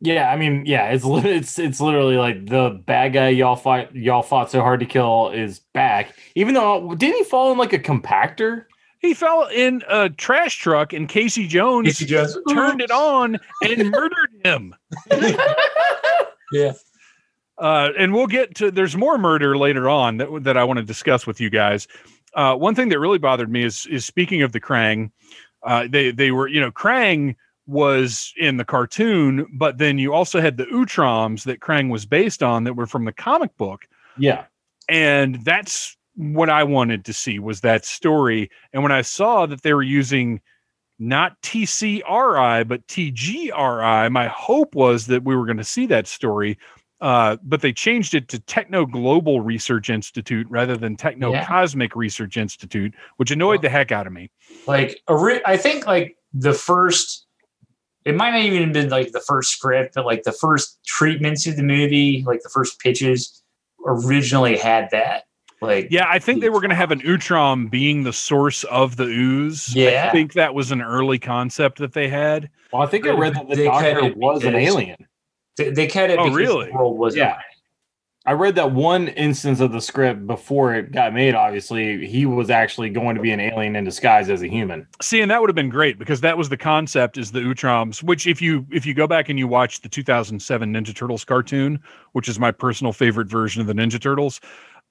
Yeah, 0.00 0.30
I 0.30 0.36
mean, 0.36 0.66
yeah, 0.66 0.90
it's 0.90 1.04
it's 1.06 1.58
it's 1.58 1.80
literally 1.80 2.16
like 2.16 2.46
the 2.46 2.82
bad 2.84 3.12
guy 3.12 3.28
y'all 3.28 3.56
fight 3.56 3.94
y'all 3.94 4.22
fought 4.22 4.50
so 4.50 4.60
hard 4.60 4.80
to 4.80 4.86
kill 4.86 5.30
is 5.30 5.60
back. 5.72 6.14
Even 6.34 6.54
though 6.54 6.94
didn't 6.94 7.16
he 7.16 7.24
fall 7.24 7.52
in 7.52 7.58
like 7.58 7.72
a 7.72 7.78
compactor? 7.78 8.64
He 8.98 9.14
fell 9.14 9.48
in 9.48 9.82
a 9.88 10.10
trash 10.10 10.58
truck, 10.58 10.92
and 10.92 11.08
Casey 11.08 11.48
Jones 11.48 11.86
Casey 11.86 12.06
Jones 12.06 12.36
turned 12.50 12.80
it 12.80 12.90
on 12.90 13.38
and 13.62 13.90
murdered 13.90 14.30
him. 14.44 14.74
Yeah. 16.52 16.72
Uh, 17.58 17.90
and 17.98 18.12
we'll 18.14 18.26
get 18.26 18.54
to 18.56 18.70
there's 18.70 18.96
more 18.96 19.18
murder 19.18 19.56
later 19.56 19.88
on 19.88 20.16
that 20.16 20.28
that 20.44 20.56
I 20.56 20.64
want 20.64 20.78
to 20.78 20.84
discuss 20.84 21.26
with 21.26 21.40
you 21.40 21.50
guys. 21.50 21.86
Uh, 22.34 22.56
one 22.56 22.74
thing 22.74 22.88
that 22.88 22.98
really 22.98 23.18
bothered 23.18 23.50
me 23.50 23.62
is 23.64 23.86
is 23.86 24.04
speaking 24.04 24.42
of 24.42 24.52
the 24.52 24.60
Krang, 24.60 25.10
uh, 25.62 25.86
they 25.88 26.10
they 26.10 26.30
were 26.30 26.48
you 26.48 26.60
know 26.60 26.70
Krang 26.70 27.36
was 27.66 28.32
in 28.36 28.56
the 28.56 28.64
cartoon, 28.64 29.46
but 29.54 29.78
then 29.78 29.98
you 29.98 30.12
also 30.12 30.40
had 30.40 30.56
the 30.56 30.64
Utroms 30.66 31.44
that 31.44 31.60
Krang 31.60 31.90
was 31.90 32.06
based 32.06 32.42
on 32.42 32.64
that 32.64 32.74
were 32.74 32.86
from 32.86 33.04
the 33.04 33.12
comic 33.12 33.56
book, 33.56 33.86
Yeah. 34.18 34.46
and 34.88 35.36
that's 35.44 35.96
what 36.16 36.50
I 36.50 36.64
wanted 36.64 37.04
to 37.04 37.12
see 37.12 37.38
was 37.38 37.60
that 37.60 37.84
story. 37.84 38.50
And 38.72 38.82
when 38.82 38.92
I 38.92 39.02
saw 39.02 39.46
that 39.46 39.62
they 39.62 39.72
were 39.74 39.82
using 39.82 40.40
not 40.98 41.40
TCRI 41.42 42.66
but 42.66 42.86
TGRI, 42.86 44.10
my 44.10 44.26
hope 44.28 44.74
was 44.74 45.06
that 45.06 45.24
we 45.24 45.36
were 45.36 45.46
going 45.46 45.56
to 45.56 45.64
see 45.64 45.86
that 45.86 46.06
story. 46.06 46.58
Uh, 47.02 47.36
but 47.42 47.60
they 47.62 47.72
changed 47.72 48.14
it 48.14 48.28
to 48.28 48.38
Techno 48.38 48.86
Global 48.86 49.40
Research 49.40 49.90
Institute 49.90 50.46
rather 50.48 50.76
than 50.76 50.96
Techno 50.96 51.32
Yeah. 51.32 51.44
Cosmic 51.44 51.96
Research 51.96 52.36
Institute, 52.36 52.94
which 53.16 53.32
annoyed 53.32 53.60
the 53.60 53.68
heck 53.68 53.90
out 53.90 54.06
of 54.06 54.12
me. 54.12 54.30
like 54.68 55.02
ori- 55.08 55.44
I 55.44 55.56
think 55.56 55.84
like 55.86 56.16
the 56.32 56.52
first 56.54 57.26
it 58.04 58.14
might 58.16 58.30
not 58.30 58.40
even 58.42 58.62
have 58.62 58.72
been 58.72 58.88
like 58.88 59.12
the 59.12 59.20
first 59.20 59.50
script, 59.52 59.94
but 59.96 60.06
like 60.06 60.22
the 60.22 60.32
first 60.32 60.78
treatments 60.86 61.46
of 61.46 61.56
the 61.56 61.62
movie, 61.64 62.22
like 62.26 62.40
the 62.42 62.48
first 62.48 62.78
pitches 62.80 63.42
originally 63.86 64.56
had 64.56 64.88
that. 64.92 65.24
Like 65.60 65.88
Yeah, 65.90 66.06
I 66.08 66.18
think 66.20 66.40
they 66.40 66.50
were 66.50 66.60
going 66.60 66.70
to 66.70 66.76
have 66.76 66.90
an 66.92 67.00
Utrom 67.00 67.70
being 67.70 68.02
the 68.04 68.12
source 68.12 68.62
of 68.64 68.96
the 68.96 69.04
ooze. 69.04 69.74
Yeah, 69.74 70.06
I 70.08 70.12
think 70.12 70.32
that 70.34 70.54
was 70.54 70.70
an 70.72 70.82
early 70.82 71.18
concept 71.18 71.78
that 71.78 71.92
they 71.94 72.08
had. 72.08 72.48
Well, 72.72 72.82
I 72.82 72.86
think 72.86 73.06
I 73.06 73.10
read 73.10 73.34
that 73.34 73.48
the 73.48 73.56
They 73.56 73.64
doctor 73.64 74.12
was 74.16 74.44
an 74.44 74.52
because- 74.54 74.74
alien. 74.74 74.96
They, 75.56 75.70
they 75.70 75.86
cut 75.86 76.10
it 76.10 76.18
Oh, 76.18 76.24
because 76.24 76.36
really? 76.36 76.66
the 76.66 76.72
world 76.72 76.98
wasn't 76.98 77.20
Yeah. 77.20 77.38
I 78.24 78.34
read 78.34 78.54
that 78.54 78.70
one 78.70 79.08
instance 79.08 79.58
of 79.58 79.72
the 79.72 79.80
script 79.80 80.28
before 80.28 80.76
it 80.76 80.92
got 80.92 81.12
made. 81.12 81.34
Obviously, 81.34 82.06
he 82.06 82.24
was 82.24 82.50
actually 82.50 82.88
going 82.88 83.16
to 83.16 83.20
be 83.20 83.32
an 83.32 83.40
alien 83.40 83.74
in 83.74 83.82
disguise 83.82 84.30
as 84.30 84.42
a 84.42 84.46
human. 84.48 84.86
See, 85.00 85.20
and 85.20 85.28
that 85.28 85.40
would 85.40 85.50
have 85.50 85.56
been 85.56 85.68
great 85.68 85.98
because 85.98 86.20
that 86.20 86.38
was 86.38 86.48
the 86.48 86.56
concept 86.56 87.18
is 87.18 87.32
the 87.32 87.40
Utroms, 87.40 88.00
which 88.00 88.28
if 88.28 88.40
you 88.40 88.64
if 88.70 88.86
you 88.86 88.94
go 88.94 89.08
back 89.08 89.28
and 89.28 89.40
you 89.40 89.48
watch 89.48 89.80
the 89.80 89.88
2007 89.88 90.72
Ninja 90.72 90.94
Turtles 90.94 91.24
cartoon, 91.24 91.80
which 92.12 92.28
is 92.28 92.38
my 92.38 92.52
personal 92.52 92.92
favorite 92.92 93.26
version 93.26 93.60
of 93.60 93.66
the 93.66 93.74
Ninja 93.74 94.00
Turtles, 94.00 94.40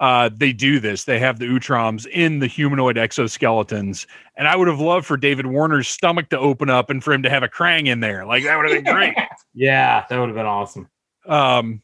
uh, 0.02 0.32
they 0.36 0.52
do 0.52 0.80
this. 0.80 1.04
They 1.04 1.20
have 1.20 1.38
the 1.38 1.46
Utroms 1.46 2.08
in 2.08 2.40
the 2.40 2.48
humanoid 2.48 2.96
exoskeletons, 2.96 4.08
and 4.36 4.48
I 4.48 4.56
would 4.56 4.68
have 4.68 4.80
loved 4.80 5.06
for 5.06 5.16
David 5.16 5.46
Warner's 5.46 5.88
stomach 5.88 6.30
to 6.30 6.40
open 6.40 6.72
up 6.72 6.90
and 6.90 7.04
for 7.04 7.14
him 7.14 7.22
to 7.22 7.30
have 7.30 7.44
a 7.44 7.48
Krang 7.48 7.88
in 7.88 8.00
there. 8.00 8.26
Like 8.26 8.44
that 8.44 8.58
would 8.58 8.70
have 8.70 8.84
been 8.84 8.94
great. 8.94 9.16
Yeah, 9.54 10.06
that 10.10 10.18
would 10.18 10.30
have 10.30 10.36
been 10.36 10.46
awesome. 10.46 10.88
Um, 11.28 11.82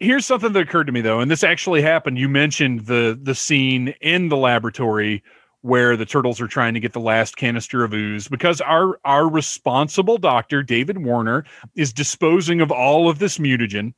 here's 0.00 0.24
something 0.24 0.50
that 0.54 0.60
occurred 0.60 0.86
to 0.86 0.92
me 0.92 1.02
though, 1.02 1.20
and 1.20 1.30
this 1.30 1.44
actually 1.44 1.82
happened. 1.82 2.18
You 2.18 2.28
mentioned 2.28 2.86
the 2.86 3.18
the 3.22 3.34
scene 3.34 3.88
in 4.00 4.30
the 4.30 4.38
laboratory 4.38 5.22
where 5.60 5.94
the 5.94 6.06
turtles 6.06 6.40
are 6.40 6.46
trying 6.46 6.72
to 6.72 6.80
get 6.80 6.94
the 6.94 7.00
last 7.00 7.36
canister 7.36 7.84
of 7.84 7.92
ooze 7.92 8.28
because 8.28 8.62
our 8.62 8.98
our 9.04 9.28
responsible 9.28 10.16
doctor 10.16 10.62
David 10.62 11.04
Warner 11.04 11.44
is 11.76 11.92
disposing 11.92 12.62
of 12.62 12.72
all 12.72 13.10
of 13.10 13.18
this 13.18 13.36
mutagen. 13.36 13.92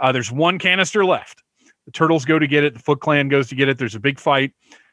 Uh, 0.00 0.12
there's 0.12 0.30
one 0.30 0.58
canister 0.58 1.06
left. 1.06 1.43
The 1.86 1.92
turtles 1.92 2.24
go 2.24 2.38
to 2.38 2.46
get 2.46 2.64
it. 2.64 2.74
The 2.74 2.80
Foot 2.80 3.00
Clan 3.00 3.28
goes 3.28 3.48
to 3.48 3.54
get 3.54 3.68
it. 3.68 3.78
There's 3.78 3.94
a 3.94 4.00
big 4.00 4.18
fight. 4.18 4.52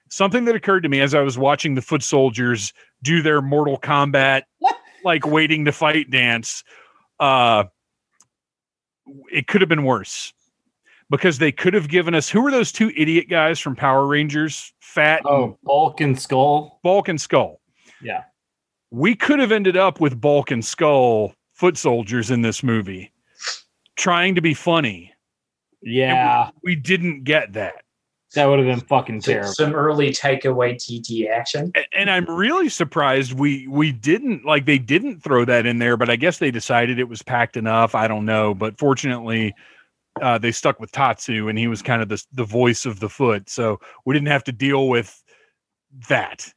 Something 0.09 0.45
that 0.45 0.55
occurred 0.55 0.81
to 0.81 0.89
me 0.89 0.99
as 0.99 1.15
I 1.15 1.21
was 1.21 1.37
watching 1.37 1.75
the 1.75 1.81
Foot 1.81 2.03
Soldiers 2.03 2.73
do 3.01 3.21
their 3.21 3.41
Mortal 3.41 3.79
Kombat, 3.79 4.43
like 5.05 5.25
waiting 5.25 5.65
to 5.65 5.71
fight 5.71 6.09
dance. 6.11 6.63
Uh, 7.19 7.65
it 9.31 9.47
could 9.47 9.61
have 9.61 9.69
been 9.69 9.83
worse 9.83 10.33
because 11.09 11.37
they 11.37 11.51
could 11.51 11.73
have 11.73 11.87
given 11.89 12.13
us 12.15 12.29
who 12.29 12.41
were 12.41 12.51
those 12.51 12.71
two 12.71 12.91
idiot 12.95 13.27
guys 13.29 13.59
from 13.59 13.75
Power 13.75 14.05
Rangers, 14.07 14.73
Fat, 14.81 15.21
Oh, 15.25 15.57
Bulk 15.63 16.01
and 16.01 16.19
Skull. 16.19 16.79
Bulk 16.83 17.07
and 17.07 17.19
Skull. 17.19 17.59
Yeah. 18.01 18.23
We 18.91 19.15
could 19.15 19.39
have 19.39 19.51
ended 19.51 19.77
up 19.77 19.99
with 20.01 20.19
Bulk 20.19 20.51
and 20.51 20.63
Skull 20.63 21.33
foot 21.53 21.77
soldiers 21.77 22.31
in 22.31 22.41
this 22.41 22.63
movie, 22.63 23.11
trying 23.95 24.35
to 24.35 24.41
be 24.41 24.53
funny. 24.53 25.10
Yeah, 25.81 26.49
We 26.63 26.75
didn't 26.75 27.23
get 27.23 27.53
that. 27.53 27.73
that 28.35 28.45
would 28.45 28.59
have 28.59 28.67
been 28.67 28.85
fucking 28.87 29.21
some, 29.21 29.33
terrible. 29.33 29.53
some 29.53 29.73
early 29.75 30.11
takeaway 30.11 30.77
TT 30.77 31.27
action. 31.27 31.71
A- 31.75 31.97
And 31.97 32.09
I'm 32.09 32.25
really 32.25 32.69
surprised 32.69 33.33
we 33.33 33.67
we 33.67 33.91
didn't 33.91 34.45
like 34.45 34.65
they 34.65 34.77
didn't 34.77 35.21
throw 35.21 35.43
that 35.45 35.65
in 35.65 35.79
there, 35.79 35.97
but 35.97 36.09
I 36.09 36.15
guess 36.15 36.37
they 36.37 36.51
decided 36.51 36.99
it 36.99 37.09
was 37.09 37.21
packed 37.23 37.57
enough. 37.57 37.95
I 37.95 38.07
don't 38.07 38.25
know, 38.25 38.53
but 38.53 38.77
fortunately, 38.77 39.53
uh, 40.21 40.37
they 40.37 40.51
stuck 40.51 40.79
with 40.79 40.91
Tatsu, 40.91 41.47
and 41.49 41.57
he 41.57 41.67
was 41.67 41.81
kind 41.81 42.01
of 42.01 42.09
the 42.09 42.23
the 42.31 42.45
voice 42.45 42.85
of 42.85 42.99
the 42.99 43.09
foot, 43.09 43.49
so 43.49 43.79
we 44.05 44.13
didn't 44.13 44.27
have 44.29 44.43
to 44.45 44.51
deal 44.51 44.87
with 44.87 45.21
that. 46.09 46.53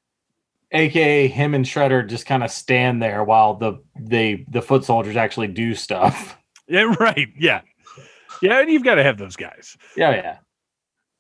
AKA 0.73 1.29
him 1.29 1.55
and 1.55 1.65
Shredder 1.65 2.09
just 2.09 2.27
kind 2.27 2.43
of 2.43 2.51
stand 2.51 3.01
there 3.01 3.23
while 3.23 3.55
the 3.55 3.83
they 3.99 4.45
the 4.49 4.61
foot 4.63 4.85
soldiers 4.85 5.17
actually 5.17 5.49
do 5.49 5.75
stuff. 5.75 6.37
Yeah, 6.67 6.95
right. 6.99 7.29
Yeah, 7.39 7.61
yeah, 8.43 8.61
and 8.61 8.71
you've 8.71 8.85
got 8.85 8.97
to 8.97 9.03
have 9.03 9.19
those 9.19 9.37
guys. 9.37 9.77
Yeah, 9.97 10.11
yeah. 10.11 10.39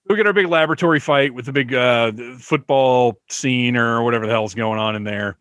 We 0.08 0.16
get 0.16 0.26
our 0.26 0.32
big 0.32 0.48
laboratory 0.48 1.00
fight 1.00 1.32
with 1.32 1.46
the 1.46 1.52
big 1.52 1.72
uh, 1.72 2.12
football 2.38 3.18
scene 3.30 3.76
or 3.76 4.02
whatever 4.02 4.26
the 4.26 4.32
hell's 4.32 4.54
going 4.54 4.78
on 4.78 4.96
in 4.96 5.04
there. 5.04 5.38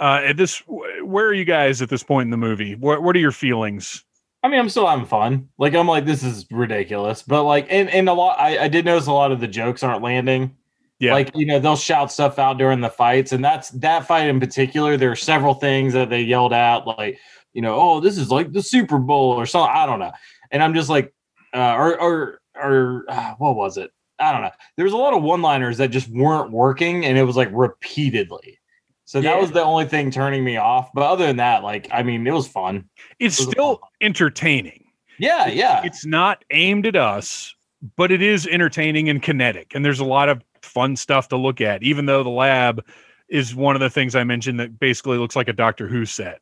Uh, 0.00 0.20
and 0.22 0.38
this 0.38 0.62
where 0.66 1.26
are 1.26 1.34
you 1.34 1.44
guys 1.44 1.82
at 1.82 1.88
this 1.88 2.02
point 2.02 2.26
in 2.26 2.30
the 2.30 2.36
movie? 2.36 2.74
What 2.74 3.02
what 3.02 3.16
are 3.16 3.18
your 3.18 3.32
feelings? 3.32 4.04
I 4.42 4.48
mean, 4.48 4.60
I'm 4.60 4.68
still 4.68 4.86
having 4.86 5.06
fun. 5.06 5.48
Like 5.58 5.74
I'm 5.74 5.88
like, 5.88 6.04
this 6.04 6.22
is 6.22 6.46
ridiculous. 6.50 7.22
But 7.22 7.44
like, 7.44 7.66
and, 7.70 7.90
and 7.90 8.08
a 8.08 8.12
lot, 8.12 8.38
I, 8.38 8.64
I 8.64 8.68
did 8.68 8.84
notice 8.84 9.06
a 9.06 9.12
lot 9.12 9.32
of 9.32 9.40
the 9.40 9.48
jokes 9.48 9.82
aren't 9.82 10.02
landing. 10.02 10.54
Yeah. 11.00 11.14
Like, 11.14 11.30
you 11.34 11.46
know, 11.46 11.58
they'll 11.58 11.76
shout 11.76 12.12
stuff 12.12 12.38
out 12.38 12.58
during 12.58 12.80
the 12.80 12.88
fights. 12.88 13.32
And 13.32 13.44
that's 13.44 13.70
that 13.70 14.06
fight 14.06 14.28
in 14.28 14.38
particular. 14.38 14.96
There 14.96 15.10
are 15.10 15.16
several 15.16 15.54
things 15.54 15.92
that 15.92 16.10
they 16.10 16.20
yelled 16.20 16.52
out, 16.52 16.86
like, 16.86 17.18
you 17.52 17.62
know, 17.62 17.74
oh, 17.74 18.00
this 18.00 18.18
is 18.18 18.30
like 18.30 18.52
the 18.52 18.62
Super 18.62 18.98
Bowl 18.98 19.32
or 19.32 19.46
something. 19.46 19.74
I 19.74 19.86
don't 19.86 19.98
know. 19.98 20.12
And 20.50 20.62
I'm 20.62 20.74
just 20.74 20.88
like, 20.88 21.14
uh, 21.54 21.74
or 21.74 22.00
or 22.00 22.40
or 22.54 23.04
uh, 23.08 23.34
what 23.38 23.56
was 23.56 23.76
it? 23.76 23.90
I 24.18 24.32
don't 24.32 24.42
know. 24.42 24.50
There 24.76 24.84
was 24.84 24.92
a 24.94 24.96
lot 24.96 25.14
of 25.14 25.22
one-liners 25.22 25.78
that 25.78 25.88
just 25.88 26.08
weren't 26.08 26.50
working, 26.50 27.04
and 27.06 27.16
it 27.16 27.22
was 27.22 27.36
like 27.36 27.50
repeatedly. 27.52 28.58
So 29.04 29.20
that 29.22 29.40
was 29.40 29.52
the 29.52 29.62
only 29.62 29.86
thing 29.86 30.10
turning 30.10 30.44
me 30.44 30.56
off. 30.58 30.90
But 30.92 31.04
other 31.04 31.26
than 31.26 31.36
that, 31.36 31.62
like, 31.62 31.88
I 31.92 32.02
mean, 32.02 32.26
it 32.26 32.32
was 32.32 32.46
fun. 32.48 32.88
It's 33.18 33.38
It 33.40 33.46
was 33.46 33.52
still 33.52 33.76
fun. 33.76 33.88
entertaining. 34.02 34.84
Yeah, 35.18 35.46
yeah. 35.46 35.82
It's 35.84 36.04
not 36.04 36.44
aimed 36.50 36.86
at 36.86 36.94
us, 36.96 37.54
but 37.96 38.10
it 38.12 38.20
is 38.20 38.46
entertaining 38.46 39.08
and 39.08 39.22
kinetic. 39.22 39.74
And 39.74 39.82
there's 39.84 40.00
a 40.00 40.04
lot 40.04 40.28
of 40.28 40.42
fun 40.62 40.94
stuff 40.96 41.28
to 41.28 41.36
look 41.38 41.60
at, 41.62 41.82
even 41.82 42.04
though 42.06 42.22
the 42.22 42.28
lab 42.28 42.84
is 43.30 43.54
one 43.54 43.76
of 43.76 43.80
the 43.80 43.88
things 43.90 44.14
I 44.14 44.24
mentioned 44.24 44.60
that 44.60 44.78
basically 44.78 45.16
looks 45.16 45.36
like 45.36 45.48
a 45.48 45.52
Doctor 45.54 45.88
Who 45.88 46.04
set. 46.04 46.40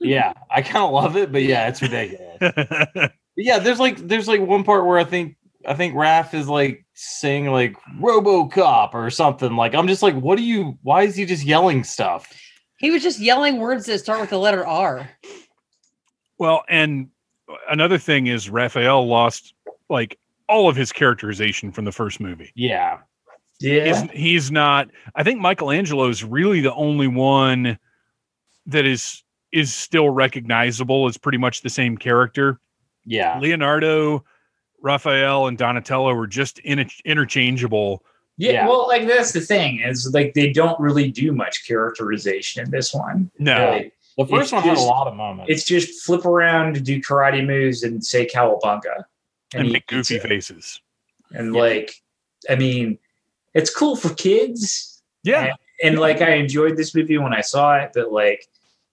yeah, 0.00 0.32
I 0.50 0.62
kind 0.62 0.84
of 0.84 0.92
love 0.92 1.16
it, 1.16 1.32
but 1.32 1.42
yeah, 1.42 1.66
it's 1.68 1.82
ridiculous. 1.82 2.38
But 3.36 3.44
yeah, 3.44 3.58
there's 3.58 3.78
like 3.78 3.98
there's 3.98 4.28
like 4.28 4.40
one 4.40 4.64
part 4.64 4.86
where 4.86 4.98
I 4.98 5.04
think 5.04 5.36
I 5.66 5.74
think 5.74 5.94
Raph 5.94 6.34
is 6.34 6.48
like 6.48 6.84
saying 6.94 7.46
like 7.46 7.76
RoboCop 8.00 8.94
or 8.94 9.10
something. 9.10 9.56
Like 9.56 9.74
I'm 9.74 9.88
just 9.88 10.02
like, 10.02 10.14
what 10.14 10.38
do 10.38 10.44
you? 10.44 10.78
Why 10.82 11.02
is 11.02 11.16
he 11.16 11.24
just 11.24 11.44
yelling 11.44 11.84
stuff? 11.84 12.32
He 12.78 12.90
was 12.90 13.02
just 13.02 13.20
yelling 13.20 13.58
words 13.58 13.86
that 13.86 13.98
start 13.98 14.20
with 14.20 14.30
the 14.30 14.38
letter 14.38 14.66
R. 14.66 15.08
well, 16.38 16.64
and 16.68 17.08
another 17.70 17.98
thing 17.98 18.26
is 18.26 18.50
Raphael 18.50 19.06
lost 19.06 19.54
like 19.88 20.18
all 20.48 20.68
of 20.68 20.76
his 20.76 20.92
characterization 20.92 21.72
from 21.72 21.84
the 21.84 21.92
first 21.92 22.20
movie. 22.20 22.52
Yeah, 22.54 22.98
Yeah. 23.60 24.02
He's, 24.02 24.10
he's 24.10 24.50
not. 24.50 24.88
I 25.14 25.22
think 25.22 25.40
Michelangelo 25.40 26.08
is 26.08 26.24
really 26.24 26.60
the 26.60 26.74
only 26.74 27.08
one 27.08 27.78
that 28.66 28.84
is 28.84 29.22
is 29.52 29.72
still 29.74 30.10
recognizable 30.10 31.06
as 31.06 31.16
pretty 31.16 31.38
much 31.38 31.62
the 31.62 31.70
same 31.70 31.96
character. 31.96 32.60
Yeah, 33.06 33.38
Leonardo, 33.40 34.24
Raphael, 34.82 35.46
and 35.46 35.56
Donatello 35.56 36.14
were 36.14 36.26
just 36.26 36.58
in, 36.60 36.86
interchangeable. 37.04 38.02
yeah. 38.36 38.52
Yeah. 38.52 38.68
Well, 38.68 38.86
like 38.88 39.06
that's 39.06 39.32
the 39.32 39.40
thing 39.40 39.80
is 39.80 40.10
like 40.12 40.34
they 40.34 40.52
don't 40.52 40.78
really 40.78 41.10
do 41.10 41.32
much 41.32 41.66
characterization 41.66 42.62
in 42.64 42.70
this 42.70 42.92
one. 42.92 43.30
No, 43.38 43.70
Like, 43.70 43.92
the 44.18 44.26
first 44.26 44.42
It's 44.44 44.52
one 44.52 44.62
had 44.62 44.72
a 44.72 44.74
just- 44.76 44.86
lot 44.86 45.06
of 45.08 45.14
moments. 45.14 45.50
it's 45.50 45.64
just 45.64 46.04
flip 46.04 46.24
around, 46.26 46.84
do 46.84 47.00
karate 47.00 47.44
moves, 47.46 47.82
and 47.82 48.04
say 48.04 48.26
cowabunga, 48.26 49.04
and 49.54 49.66
eat 49.68 49.72
make 49.72 49.86
goofy 49.86 50.18
faces. 50.18 50.80
And 51.32 51.54
Yeah. 51.54 51.60
like, 51.60 52.02
I 52.50 52.56
mean, 52.56 52.98
it's 53.54 53.74
cool 53.74 53.96
for 53.96 54.12
kids. 54.14 55.02
Yeah, 55.22 55.52
and 55.82 55.98
like 55.98 56.20
I 56.22 56.32
enjoyed 56.34 56.76
this 56.76 56.94
movie 56.94 57.18
when 57.18 57.32
I 57.34 57.40
saw 57.40 57.76
it, 57.78 57.90
but 57.94 58.12
like 58.12 58.46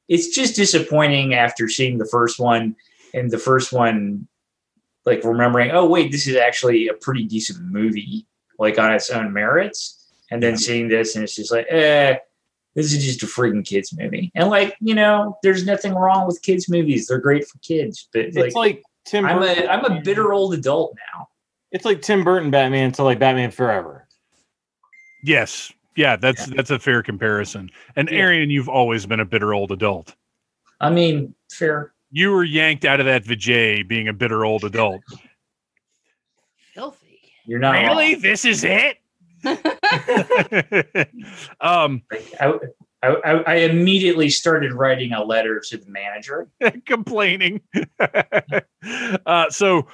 it's 0.09 0.29
just 0.29 0.55
disappointing 0.55 1.33
after 1.33 1.67
seeing 1.69 1.97
the 1.97 2.05
first 2.07 2.39
one 2.39 2.75
and 3.13 3.29
the 3.31 3.37
first 3.37 3.71
one 3.73 4.27
like 5.05 5.23
remembering, 5.23 5.71
oh 5.71 5.85
wait, 5.85 6.11
this 6.11 6.27
is 6.27 6.35
actually 6.37 6.87
a 6.87 6.93
pretty 6.93 7.25
decent 7.25 7.59
movie, 7.65 8.25
like 8.59 8.77
on 8.79 8.93
its 8.93 9.09
own 9.09 9.33
merits. 9.33 9.99
And 10.31 10.41
then 10.41 10.51
Yeah. 10.53 10.57
seeing 10.57 10.87
this 10.87 11.15
and 11.15 11.23
it's 11.23 11.35
just 11.35 11.51
like, 11.51 11.65
eh, 11.69 12.15
this 12.75 12.91
is 12.93 13.03
just 13.03 13.21
a 13.21 13.25
freaking 13.25 13.65
kids 13.65 13.93
movie. 13.95 14.31
And 14.33 14.49
like, 14.49 14.75
you 14.79 14.95
know, 14.95 15.37
there's 15.43 15.65
nothing 15.65 15.93
wrong 15.93 16.25
with 16.25 16.41
kids 16.41 16.69
movies. 16.69 17.07
They're 17.07 17.19
great 17.19 17.45
for 17.47 17.57
kids. 17.59 18.07
But 18.13 18.21
it's 18.25 18.37
like, 18.37 18.55
like, 18.55 18.83
Tim. 19.05 19.25
I'm 19.25 19.39
Burton 19.39 19.65
a 19.65 19.67
I'm 19.67 19.85
a 19.85 20.01
bitter 20.01 20.31
old 20.31 20.53
adult 20.53 20.95
now. 21.13 21.27
It's 21.71 21.83
like 21.85 22.01
Tim 22.01 22.23
Burton 22.23 22.49
Batman 22.49 22.93
to 22.93 23.03
like 23.03 23.19
Batman 23.19 23.51
Forever. 23.51 24.07
yes, 25.23 25.71
yeah. 25.95 26.15
That's 26.15 26.45
that's 26.47 26.71
a 26.71 26.79
fair 26.79 27.03
comparison. 27.03 27.69
And 27.95 28.09
Yeah. 28.09 28.19
Arian, 28.19 28.49
you've 28.49 28.69
always 28.69 29.05
been 29.05 29.19
a 29.19 29.25
bitter 29.25 29.53
old 29.53 29.71
adult. 29.71 30.15
I 30.79 30.89
mean, 30.89 31.35
fair. 31.51 31.93
You 32.15 32.29
were 32.29 32.43
yanked 32.43 32.85
out 32.85 32.99
of 32.99 33.07
that 33.07 33.23
Vijay 33.23 33.87
being 33.87 34.07
a 34.07 34.13
bitter 34.13 34.45
old 34.45 34.63
adult. 34.63 35.01
Filthy. 36.75 37.19
You're 37.43 37.57
not 37.57 37.73
wrong. 37.73 37.85
really, 37.85 38.13
this 38.13 38.45
is 38.45 38.63
it. 38.63 38.97
um, 41.59 42.03
I, 42.39 42.53
I, 43.01 43.15
I 43.25 43.43
I 43.47 43.55
immediately 43.55 44.29
started 44.29 44.73
writing 44.73 45.11
a 45.11 45.23
letter 45.23 45.59
to 45.69 45.77
the 45.77 45.89
manager. 45.89 46.49
complaining. 46.85 47.61
uh, 49.25 49.49
so 49.49 49.87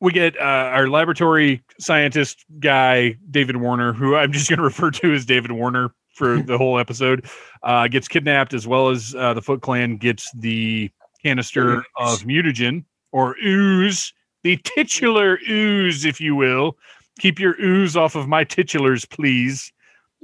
we 0.00 0.10
get 0.12 0.36
uh, 0.38 0.40
our 0.40 0.88
laboratory 0.88 1.62
scientist 1.78 2.46
guy, 2.60 3.18
David 3.30 3.58
Warner, 3.58 3.92
who 3.92 4.16
I'm 4.16 4.32
just 4.32 4.48
going 4.48 4.56
to 4.56 4.64
refer 4.64 4.90
to 4.90 5.12
as 5.12 5.26
David 5.26 5.52
Warner 5.52 5.94
for 6.14 6.40
the 6.42 6.56
whole 6.56 6.78
episode, 6.78 7.26
uh, 7.62 7.88
gets 7.88 8.08
kidnapped 8.08 8.54
as 8.54 8.66
well 8.66 8.88
as 8.88 9.14
uh, 9.14 9.34
the 9.34 9.42
Foot 9.42 9.60
Clan 9.60 9.98
gets 9.98 10.32
the 10.32 10.90
canister 11.24 11.78
of 11.96 12.20
mutagen 12.22 12.84
or 13.12 13.36
ooze, 13.44 14.12
the 14.42 14.56
titular 14.64 15.38
ooze, 15.48 16.04
if 16.04 16.20
you 16.20 16.34
will. 16.34 16.76
Keep 17.20 17.38
your 17.38 17.54
ooze 17.60 17.96
off 17.96 18.14
of 18.14 18.26
my 18.28 18.44
titulars, 18.44 19.08
please. 19.08 19.72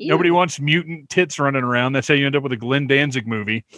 Nobody 0.01 0.30
wants 0.30 0.61
mutant 0.61 1.09
tits 1.11 1.40
running 1.40 1.64
around. 1.64 1.92
That's 1.92 2.07
how 2.07 2.14
you 2.14 2.24
end 2.24 2.36
up 2.36 2.42
with 2.44 2.53
a 2.53 2.57
Glenn 2.57 2.86
Danzig 2.86 3.26
movie. 3.26 3.64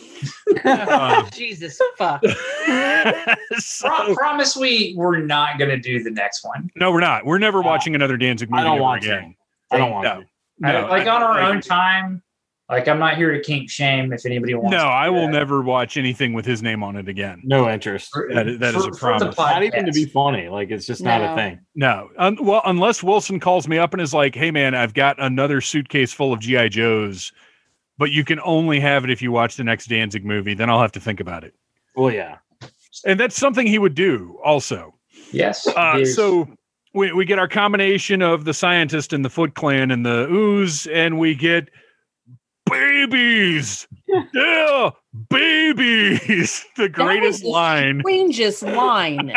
Uh, 0.62 1.28
Jesus 1.30 1.80
fuck. 1.96 2.22
Pro- 3.80 4.14
promise 4.14 4.56
we 4.56 4.94
we're 4.96 5.18
not 5.18 5.58
going 5.58 5.70
to 5.70 5.78
do 5.78 6.02
the 6.02 6.10
next 6.10 6.44
one. 6.44 6.68
no, 6.76 6.92
we're 6.92 7.00
not. 7.00 7.24
We're 7.24 7.38
never 7.38 7.60
Uh, 7.60 7.62
watching 7.62 7.94
another 7.94 8.16
Danzig 8.18 8.50
movie 8.50 8.60
I 8.60 8.64
don't 8.64 8.74
ever 8.74 8.82
want 8.82 9.02
again. 9.04 9.34
to. 9.70 9.74
I 9.74 9.78
don't 9.78 9.90
want 9.90 10.04
No. 10.04 10.20
to. 10.20 10.26
I- 10.68 10.72
No, 10.82 10.88
like 10.88 11.06
I- 11.06 11.10
on 11.16 11.22
our 11.22 11.40
I- 11.40 11.48
own 11.48 11.60
time. 11.62 12.22
Like 12.70 12.86
I'm 12.86 13.00
not 13.00 13.16
here 13.16 13.32
to 13.32 13.40
kink 13.40 13.68
shame. 13.68 14.12
If 14.12 14.24
anybody 14.24 14.54
wants, 14.54 14.70
No, 14.70 14.78
to 14.78 14.84
I 14.84 15.08
will 15.08 15.26
that. 15.26 15.32
never 15.32 15.60
watch 15.60 15.96
anything 15.96 16.32
with 16.34 16.46
his 16.46 16.62
name 16.62 16.84
on 16.84 16.94
it 16.96 17.08
again. 17.08 17.40
No 17.42 17.68
interest. 17.68 18.10
For- 18.12 18.30
That 18.32 18.46
is- 18.46 18.58
that 18.60 18.74
is 18.76 18.84
for- 18.84 18.90
a 18.90 18.94
for 18.94 18.98
promise. 19.18 19.36
Not 19.36 19.62
even 19.64 19.86
to 19.86 19.92
be 19.92 20.04
funny. 20.04 20.48
Like 20.48 20.70
it's 20.70 20.86
just 20.86 21.02
not 21.02 21.20
a 21.20 21.34
thing. 21.34 21.58
No, 21.74 22.10
un- 22.16 22.38
well, 22.40 22.62
unless 22.64 23.02
Wilson 23.02 23.40
calls 23.40 23.66
me 23.66 23.76
up 23.78 23.92
and 23.92 24.00
is 24.00 24.14
like, 24.14 24.34
"Hey, 24.36 24.50
man, 24.52 24.74
I've 24.76 24.94
got 24.94 25.20
another 25.20 25.60
suitcase 25.60 26.12
full 26.12 26.32
of 26.32 26.38
GI 26.40 26.68
Joes, 26.68 27.32
but 27.98 28.12
you 28.12 28.24
can 28.24 28.38
only 28.44 28.78
have 28.78 29.02
it 29.02 29.10
if 29.10 29.20
you 29.20 29.32
watch 29.32 29.56
the 29.56 29.64
next 29.64 29.86
Danzig 29.88 30.24
movie," 30.24 30.54
then 30.54 30.70
I'll 30.70 30.80
have 30.80 30.92
to 30.92 31.00
think 31.00 31.18
about 31.18 31.42
it. 31.42 31.54
Well, 31.96 32.12
yeah. 32.12 32.36
And 33.04 33.18
that's 33.18 33.34
something 33.36 33.66
he 33.66 33.78
would 33.80 33.94
do, 33.96 34.38
also. 34.44 34.94
Yes. 35.32 35.66
Uh, 35.66 36.04
so 36.04 36.46
we, 36.94 37.12
we 37.12 37.24
get 37.24 37.38
our 37.38 37.48
combination 37.48 38.20
of 38.22 38.44
the 38.44 38.54
scientist 38.54 39.12
and 39.12 39.24
the 39.24 39.30
Foot 39.30 39.54
Clan 39.54 39.90
and 39.90 40.04
the 40.06 40.28
ooze, 40.30 40.86
and 40.86 41.18
we 41.18 41.34
get 41.34 41.68
babies. 42.70 43.88
yeah, 44.34 44.90
babies. 45.28 46.64
the 46.76 46.88
greatest 46.88 47.42
the 47.42 47.48
line. 47.48 48.00
Strangest 48.00 48.62
line. 48.62 49.34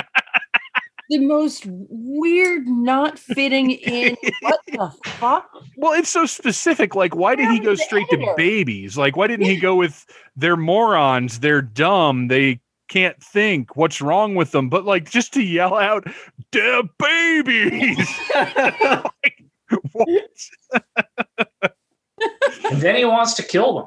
the 1.10 1.20
most 1.20 1.66
weird, 1.68 2.68
not 2.68 3.20
fitting 3.20 3.72
in. 3.72 4.16
What 4.42 4.60
the 4.68 4.92
fuck? 5.06 5.50
Well, 5.78 5.94
it's 5.94 6.10
so 6.10 6.26
specific. 6.26 6.96
Like, 6.96 7.16
why 7.16 7.36
did 7.36 7.50
he 7.50 7.60
go 7.60 7.68
Where's 7.68 7.80
the 7.80 7.86
straight 7.86 8.10
to 8.10 8.34
babies? 8.38 8.98
Like, 8.98 9.16
why 9.16 9.28
didn't 9.28 9.46
he 9.46 9.58
go 9.58 9.76
with 9.76 10.06
they're 10.36 10.58
morons, 10.58 11.40
they're 11.40 11.62
dumb, 11.62 12.28
they 12.28 12.60
can't 12.90 13.22
think, 13.24 13.76
what's 13.76 14.02
wrong 14.02 14.36
with 14.36 14.52
them? 14.52 14.70
But 14.70 14.86
like, 14.86 15.10
just 15.10 15.34
to 15.34 15.44
yell 15.44 15.76
out, 15.76 16.08
"They're 16.52 16.84
babies!" 17.00 18.08
what? 19.92 20.20
And 22.70 22.82
then 22.82 22.96
he 22.96 23.06
wants 23.06 23.34
to 23.36 23.44
kill 23.44 23.76
them. 23.76 23.86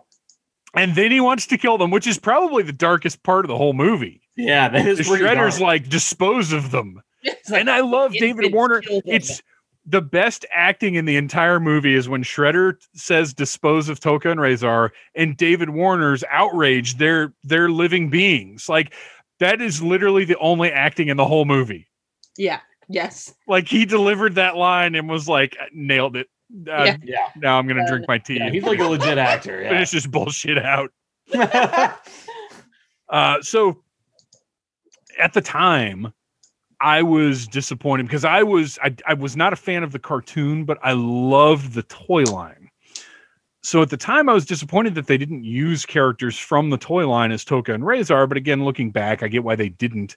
And 0.74 0.94
then 0.94 1.10
he 1.10 1.20
wants 1.20 1.46
to 1.48 1.58
kill 1.58 1.78
them, 1.78 1.90
which 1.90 2.06
is 2.06 2.18
probably 2.18 2.62
the 2.62 2.72
darkest 2.72 3.22
part 3.22 3.44
of 3.44 3.48
the 3.48 3.56
whole 3.56 3.72
movie. 3.72 4.20
Yeah, 4.36 4.68
that 4.68 4.84
The 4.96 5.02
Shredder's 5.02 5.58
dark. 5.58 5.60
like 5.60 5.88
dispose 5.88 6.52
of 6.52 6.70
them, 6.70 7.00
like, 7.24 7.60
and 7.60 7.70
I 7.70 7.80
love 7.80 8.12
David 8.12 8.52
Warner. 8.52 8.82
It's 9.06 9.42
the 9.86 10.02
best 10.02 10.44
acting 10.52 10.96
in 10.96 11.04
the 11.06 11.16
entire 11.16 11.58
movie 11.60 11.94
is 11.94 12.08
when 12.08 12.22
Shredder 12.22 12.74
says 12.94 13.32
dispose 13.32 13.88
of 13.88 14.00
Tokka 14.00 14.32
and 14.32 14.40
Rahzar 14.40 14.90
and 15.14 15.36
David 15.36 15.70
Warner's 15.70 16.24
outraged 16.30 16.98
they're 16.98 17.32
they're 17.44 17.70
living 17.70 18.10
beings. 18.10 18.68
Like 18.68 18.92
that 19.40 19.62
is 19.62 19.80
literally 19.82 20.24
the 20.26 20.36
only 20.38 20.70
acting 20.72 21.08
in 21.08 21.16
the 21.16 21.24
whole 21.26 21.44
movie. 21.46 21.86
yeah. 22.36 22.60
Yes. 22.88 23.34
Like 23.48 23.66
he 23.66 23.84
delivered 23.84 24.36
that 24.36 24.56
line 24.56 24.94
and 24.94 25.08
was 25.08 25.28
like 25.28 25.56
nailed 25.72 26.14
it. 26.16 26.28
Uh, 26.52 26.84
Yeah. 26.84 26.96
yeah. 27.02 27.28
Now 27.36 27.58
I'm 27.58 27.66
gonna 27.66 27.86
drink 27.88 28.06
my 28.08 28.18
tea. 28.18 28.36
yeah, 28.38 28.50
he's 28.50 28.62
like 28.62 28.78
a 28.78 28.84
legit 28.84 29.18
actor. 29.18 29.62
Finish 29.62 29.90
this 29.90 30.06
bullshit 30.06 30.58
out. 30.58 30.90
Uh, 33.08 33.40
so 33.40 33.82
at 35.18 35.32
the 35.32 35.40
time, 35.40 36.12
I 36.80 37.02
was 37.02 37.46
disappointed 37.46 38.02
because 38.06 38.24
I 38.24 38.42
was 38.42 38.78
I, 38.82 38.94
I 39.06 39.14
was 39.14 39.36
not 39.36 39.52
a 39.52 39.56
fan 39.56 39.82
of 39.84 39.92
the 39.92 39.98
cartoon, 40.00 40.64
but 40.64 40.78
I 40.82 40.92
loved 40.92 41.74
the 41.74 41.84
toy 41.84 42.24
line. 42.24 42.68
So 43.62 43.80
at 43.82 43.90
the 43.90 43.96
time, 43.96 44.28
I 44.28 44.32
was 44.32 44.44
disappointed 44.44 44.94
that 44.96 45.06
they 45.06 45.16
didn't 45.18 45.44
use 45.44 45.86
characters 45.86 46.38
from 46.38 46.70
the 46.70 46.76
toy 46.76 47.08
line 47.08 47.32
as 47.32 47.44
Tokka 47.44 47.74
and 47.74 47.84
Rahzar. 47.84 48.28
But 48.28 48.36
again, 48.38 48.64
looking 48.64 48.90
back, 48.90 49.22
I 49.22 49.28
get 49.28 49.44
why 49.44 49.56
they 49.56 49.68
didn't. 49.70 50.16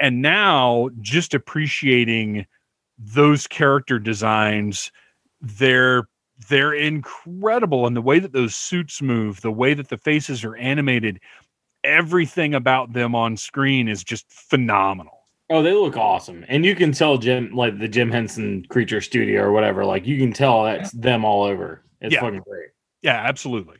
And 0.00 0.22
now, 0.22 0.88
just 1.00 1.34
appreciating 1.34 2.46
those 2.98 3.46
character 3.46 3.98
designs, 3.98 4.90
they're 5.42 6.08
they're 6.48 6.72
incredible, 6.72 7.86
and 7.86 7.94
the 7.96 8.02
way 8.02 8.18
that 8.18 8.32
those 8.32 8.56
suits 8.56 9.02
move, 9.02 9.42
the 9.42 9.52
way 9.52 9.74
that 9.74 9.88
the 9.88 9.98
faces 9.98 10.44
are 10.44 10.56
animated, 10.56 11.20
everything 11.84 12.54
about 12.54 12.92
them 12.92 13.14
on 13.14 13.36
screen 13.36 13.88
is 13.88 14.02
just 14.02 14.30
phenomenal. 14.32 15.18
Oh, 15.50 15.62
they 15.62 15.72
look 15.72 15.96
awesome, 15.96 16.44
and 16.48 16.64
you 16.64 16.74
can 16.74 16.92
tell 16.92 17.18
Jim, 17.18 17.52
like 17.52 17.78
the 17.78 17.88
Jim 17.88 18.10
Henson 18.10 18.64
Creature 18.70 19.02
Studio 19.02 19.42
or 19.42 19.52
whatever, 19.52 19.84
like 19.84 20.06
you 20.06 20.18
can 20.18 20.32
tell 20.32 20.64
that's 20.64 20.92
them 20.92 21.24
all 21.24 21.42
over. 21.42 21.84
It's 22.00 22.14
Yeah. 22.14 22.20
fucking 22.20 22.40
great. 22.40 22.70
Yeah, 23.02 23.16
absolutely. 23.16 23.76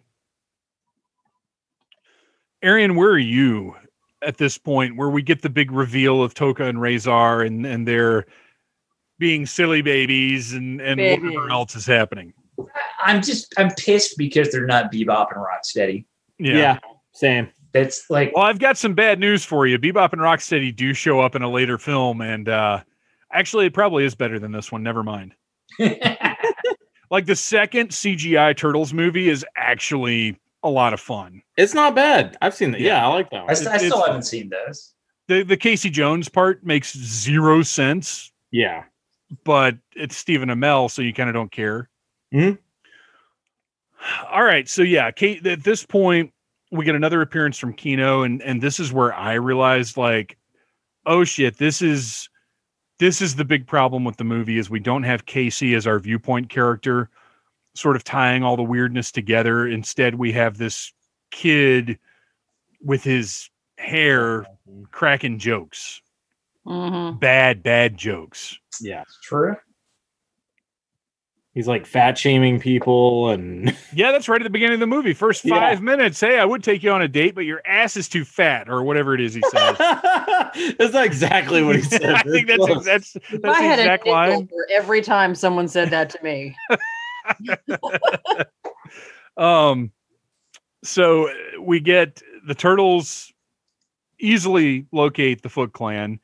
Arian, 2.62 2.94
where 2.94 3.10
are 3.10 3.18
you 3.18 3.74
at 4.20 4.36
this 4.36 4.58
point 4.58 4.96
where 4.96 5.10
we 5.10 5.22
get 5.22 5.42
the 5.42 5.50
big 5.50 5.72
reveal 5.72 6.22
of 6.22 6.34
Tokka 6.34 6.68
and 6.68 6.78
Rahzar 6.78 7.44
and 7.46 7.66
and 7.66 7.88
they're 7.88 8.26
being 9.22 9.46
silly 9.46 9.80
babies 9.82 10.52
and 10.52 10.80
and 10.80 11.00
whatever 11.00 11.48
else 11.48 11.76
is 11.76 11.86
happening? 11.86 12.34
I'm 13.00 13.22
just 13.22 13.54
I'm 13.56 13.70
pissed 13.78 14.18
because 14.18 14.50
they're 14.50 14.66
not 14.66 14.90
Bebop 14.92 15.28
and 15.32 15.40
Rocksteady. 15.42 16.04
Yeah, 16.38 16.78
same. 17.12 17.48
That's 17.72 18.10
like 18.10 18.32
Well, 18.34 18.44
I've 18.44 18.58
got 18.58 18.76
some 18.76 18.94
bad 18.94 19.20
news 19.20 19.44
for 19.44 19.66
you. 19.66 19.78
Bebop 19.78 20.12
and 20.12 20.20
Rocksteady 20.20 20.74
do 20.74 20.92
show 20.92 21.20
up 21.20 21.36
in 21.36 21.42
a 21.42 21.48
later 21.48 21.78
film, 21.78 22.20
and 22.20 22.48
uh 22.48 22.80
actually, 23.32 23.66
it 23.66 23.72
probably 23.74 24.04
is 24.04 24.14
better 24.16 24.40
than 24.40 24.50
this 24.50 24.72
one. 24.72 24.82
Never 24.82 25.02
mind. 25.04 25.34
Like 27.10 27.26
the 27.26 27.36
second 27.36 27.90
CGI 27.90 28.56
Turtles 28.56 28.94
movie 28.94 29.28
is 29.28 29.44
actually 29.54 30.38
a 30.62 30.70
lot 30.70 30.94
of 30.94 31.00
fun. 31.00 31.42
It's 31.58 31.74
not 31.74 31.94
bad. 31.94 32.38
I've 32.40 32.54
seen 32.54 32.70
that. 32.70 32.80
Yeah. 32.80 32.96
Yeah, 33.02 33.06
I 33.06 33.08
like 33.08 33.28
that 33.28 33.40
I, 33.40 33.44
one. 33.44 33.56
st- 33.56 33.68
I 33.68 33.76
still 33.76 34.02
haven't 34.02 34.22
seen 34.22 34.48
this. 34.48 34.94
The 35.28 35.42
the 35.42 35.58
Casey 35.58 35.90
Jones 35.90 36.30
part 36.30 36.64
makes 36.64 36.96
zero 36.96 37.60
sense, 37.62 38.32
Yeah. 38.50 38.84
But 39.44 39.76
it's 39.96 40.16
Stephen 40.16 40.48
Amell, 40.50 40.90
so 40.90 41.02
you 41.02 41.12
kind 41.14 41.28
of 41.30 41.34
don't 41.34 41.52
care. 41.52 41.88
Mhm. 42.34 42.58
All 44.30 44.42
right, 44.44 44.68
so 44.68 44.82
yeah, 44.82 45.10
Kate. 45.10 45.46
At 45.46 45.64
this 45.64 45.84
point, 45.84 46.32
we 46.70 46.84
get 46.84 46.94
another 46.94 47.22
appearance 47.22 47.58
from 47.58 47.72
Keno, 47.72 48.22
and 48.22 48.42
and 48.42 48.60
this 48.60 48.80
is 48.80 48.92
where 48.92 49.14
I 49.14 49.34
realized, 49.34 49.96
like, 49.96 50.36
oh 51.06 51.24
shit, 51.24 51.58
this 51.58 51.82
is 51.82 52.28
this 52.98 53.20
is 53.22 53.36
the 53.36 53.44
big 53.44 53.66
problem 53.66 54.04
with 54.04 54.16
the 54.16 54.24
movie 54.24 54.58
is 54.58 54.70
we 54.70 54.80
don't 54.80 55.02
have 55.04 55.26
Casey 55.26 55.74
as 55.74 55.86
our 55.86 55.98
viewpoint 55.98 56.48
character, 56.50 57.10
sort 57.74 57.96
of 57.96 58.04
tying 58.04 58.42
all 58.42 58.56
the 58.56 58.62
weirdness 58.62 59.10
together. 59.12 59.66
Instead, 59.66 60.16
we 60.16 60.32
have 60.32 60.58
this 60.58 60.92
kid 61.30 61.98
with 62.80 63.02
his 63.04 63.50
hair 63.78 64.46
cracking 64.90 65.38
jokes, 65.38 66.00
Mhm. 66.66 67.18
bad 67.18 67.62
bad 67.62 67.96
jokes. 67.96 68.58
Yeah. 68.80 69.02
It's 69.02 69.18
true. 69.22 69.56
He's 71.54 71.68
like 71.68 71.84
fat 71.84 72.16
shaming 72.16 72.60
people 72.60 73.28
and 73.28 73.76
Yeah, 73.92 74.10
that's 74.12 74.26
right 74.28 74.40
at 74.40 74.44
the 74.44 74.48
beginning 74.50 74.74
of 74.74 74.80
the 74.80 74.86
movie. 74.86 75.12
First 75.12 75.44
Yeah. 75.44 75.58
five 75.58 75.82
minutes. 75.82 76.18
Hey, 76.20 76.38
I 76.38 76.44
would 76.46 76.62
take 76.64 76.82
you 76.82 76.90
on 76.92 77.02
a 77.02 77.08
date, 77.08 77.34
but 77.34 77.44
your 77.44 77.60
ass 77.66 77.94
is 77.96 78.08
too 78.08 78.24
fat, 78.24 78.70
or 78.70 78.82
whatever 78.82 79.14
it 79.14 79.20
is 79.20 79.34
he 79.34 79.42
says. 79.50 79.76
that's 80.78 80.94
not 80.94 81.04
exactly 81.04 81.62
what 81.62 81.76
he 81.76 81.82
said. 81.82 82.04
I 82.04 82.22
think 82.22 82.46
that's 82.48 82.64
Close. 82.64 82.84
that's 82.86 83.16
If 83.16 83.44
I 83.44 83.60
had 83.60 83.78
a 83.80 83.82
exact 83.82 84.04
nickel 84.06 84.12
line. 84.14 84.46
for 84.46 84.66
every 84.70 85.02
time 85.02 85.34
someone 85.34 85.68
said 85.68 85.90
that 85.90 86.08
to 86.10 86.22
me. 86.22 86.56
Um, 89.36 89.92
so 90.84 91.28
uh, 91.28 91.32
we 91.60 91.80
get 91.80 92.22
the 92.46 92.54
turtles 92.54 93.32
easily 94.18 94.86
locate 94.92 95.42
the 95.42 95.48
Foot 95.48 95.72
Clan 95.72 96.20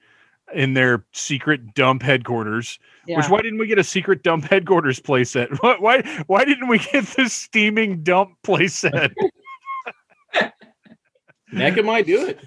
in 0.54 0.74
their 0.74 1.04
secret 1.12 1.74
dump 1.74 2.02
headquarters. 2.02 2.78
Yeah. 3.06 3.18
Which 3.18 3.28
why 3.28 3.42
didn't 3.42 3.58
we 3.58 3.66
get 3.66 3.78
a 3.78 3.84
secret 3.84 4.22
dump 4.22 4.44
headquarters 4.44 5.00
playset? 5.00 5.58
Why 5.62 5.76
why 5.78 6.24
why 6.26 6.44
didn't 6.44 6.68
we 6.68 6.78
get 6.78 7.04
this 7.06 7.32
steaming 7.32 8.02
dump 8.02 8.36
playset? 8.44 9.12
NECA 11.52 11.84
might 11.84 12.06
do 12.06 12.34
it. 12.34 12.38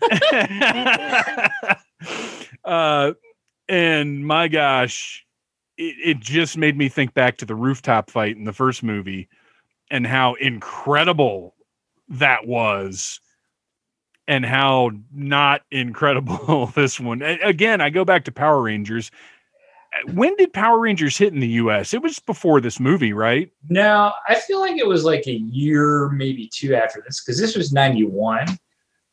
uh, 2.63 3.13
and 3.67 4.25
my 4.25 4.47
gosh, 4.47 5.25
it, 5.77 5.95
it 6.03 6.19
just 6.19 6.57
made 6.57 6.77
me 6.77 6.89
think 6.89 7.13
back 7.13 7.37
to 7.37 7.45
the 7.45 7.55
rooftop 7.55 8.11
fight 8.11 8.37
in 8.37 8.43
the 8.43 8.53
first 8.53 8.83
movie 8.83 9.27
and 9.89 10.05
how 10.05 10.35
incredible 10.35 11.55
that 12.09 12.45
was 12.45 13.19
and 14.31 14.45
how 14.45 14.91
not 15.13 15.63
incredible 15.71 16.67
this 16.75 17.01
one. 17.01 17.21
Again, 17.21 17.81
I 17.81 17.89
go 17.89 18.05
back 18.05 18.23
to 18.25 18.31
Power 18.31 18.61
Rangers. 18.61 19.11
When 20.13 20.37
did 20.37 20.53
Power 20.53 20.79
Rangers 20.79 21.17
hit 21.17 21.33
in 21.33 21.41
the 21.41 21.49
US? 21.49 21.93
It 21.93 22.01
was 22.01 22.17
before 22.19 22.61
this 22.61 22.79
movie, 22.79 23.11
right? 23.11 23.51
No, 23.67 24.13
I 24.29 24.35
feel 24.35 24.61
like 24.61 24.77
it 24.77 24.87
was 24.87 25.03
like 25.03 25.27
a 25.27 25.33
year, 25.33 26.07
maybe 26.11 26.47
two 26.47 26.73
after 26.73 27.03
this, 27.05 27.21
because 27.21 27.41
this 27.41 27.57
was 27.57 27.73
91. 27.73 28.45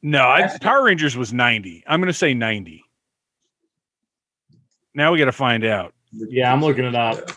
No, 0.02 0.20
I, 0.20 0.56
Power 0.60 0.84
Rangers 0.84 1.16
was 1.16 1.32
90. 1.32 1.82
I'm 1.88 2.00
going 2.00 2.06
to 2.06 2.12
say 2.12 2.32
90. 2.32 2.84
Now 4.94 5.10
we 5.10 5.18
got 5.18 5.24
to 5.24 5.32
find 5.32 5.64
out. 5.64 5.94
Yeah, 6.12 6.52
I'm 6.52 6.60
looking 6.60 6.84
it 6.84 6.94
up. 6.94 7.28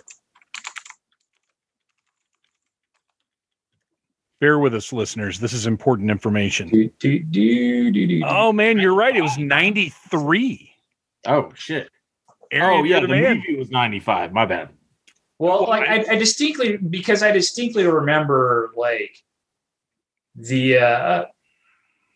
Bear 4.42 4.58
with 4.58 4.74
us, 4.74 4.92
listeners. 4.92 5.40
This 5.40 5.54
is 5.54 5.68
important 5.68 6.10
information. 6.10 6.68
Do, 6.70 6.90
do, 7.00 7.20
do, 7.20 7.92
do, 7.92 8.08
do. 8.08 8.22
Oh 8.26 8.52
man, 8.52 8.80
you're 8.80 8.96
right. 8.96 9.16
It 9.16 9.22
was 9.22 9.38
93. 9.38 10.72
Oh 11.28 11.52
shit. 11.54 11.90
Arian, 12.52 12.82
oh 12.82 12.84
yeah, 12.84 13.00
the 13.02 13.08
the 13.08 13.14
man. 13.14 13.38
movie 13.38 13.56
was 13.58 13.70
95. 13.70 14.34
My 14.34 14.46
bad. 14.48 14.70
Well, 15.38 15.62
Well, 15.62 15.70
like 15.70 15.88
I, 15.88 16.14
I 16.14 16.16
distinctly 16.16 16.78
because 16.78 17.22
I 17.22 17.32
distinctly 17.32 17.86
remember 17.86 18.72
like 18.76 19.16
the 20.36 20.78
uh 20.80 21.26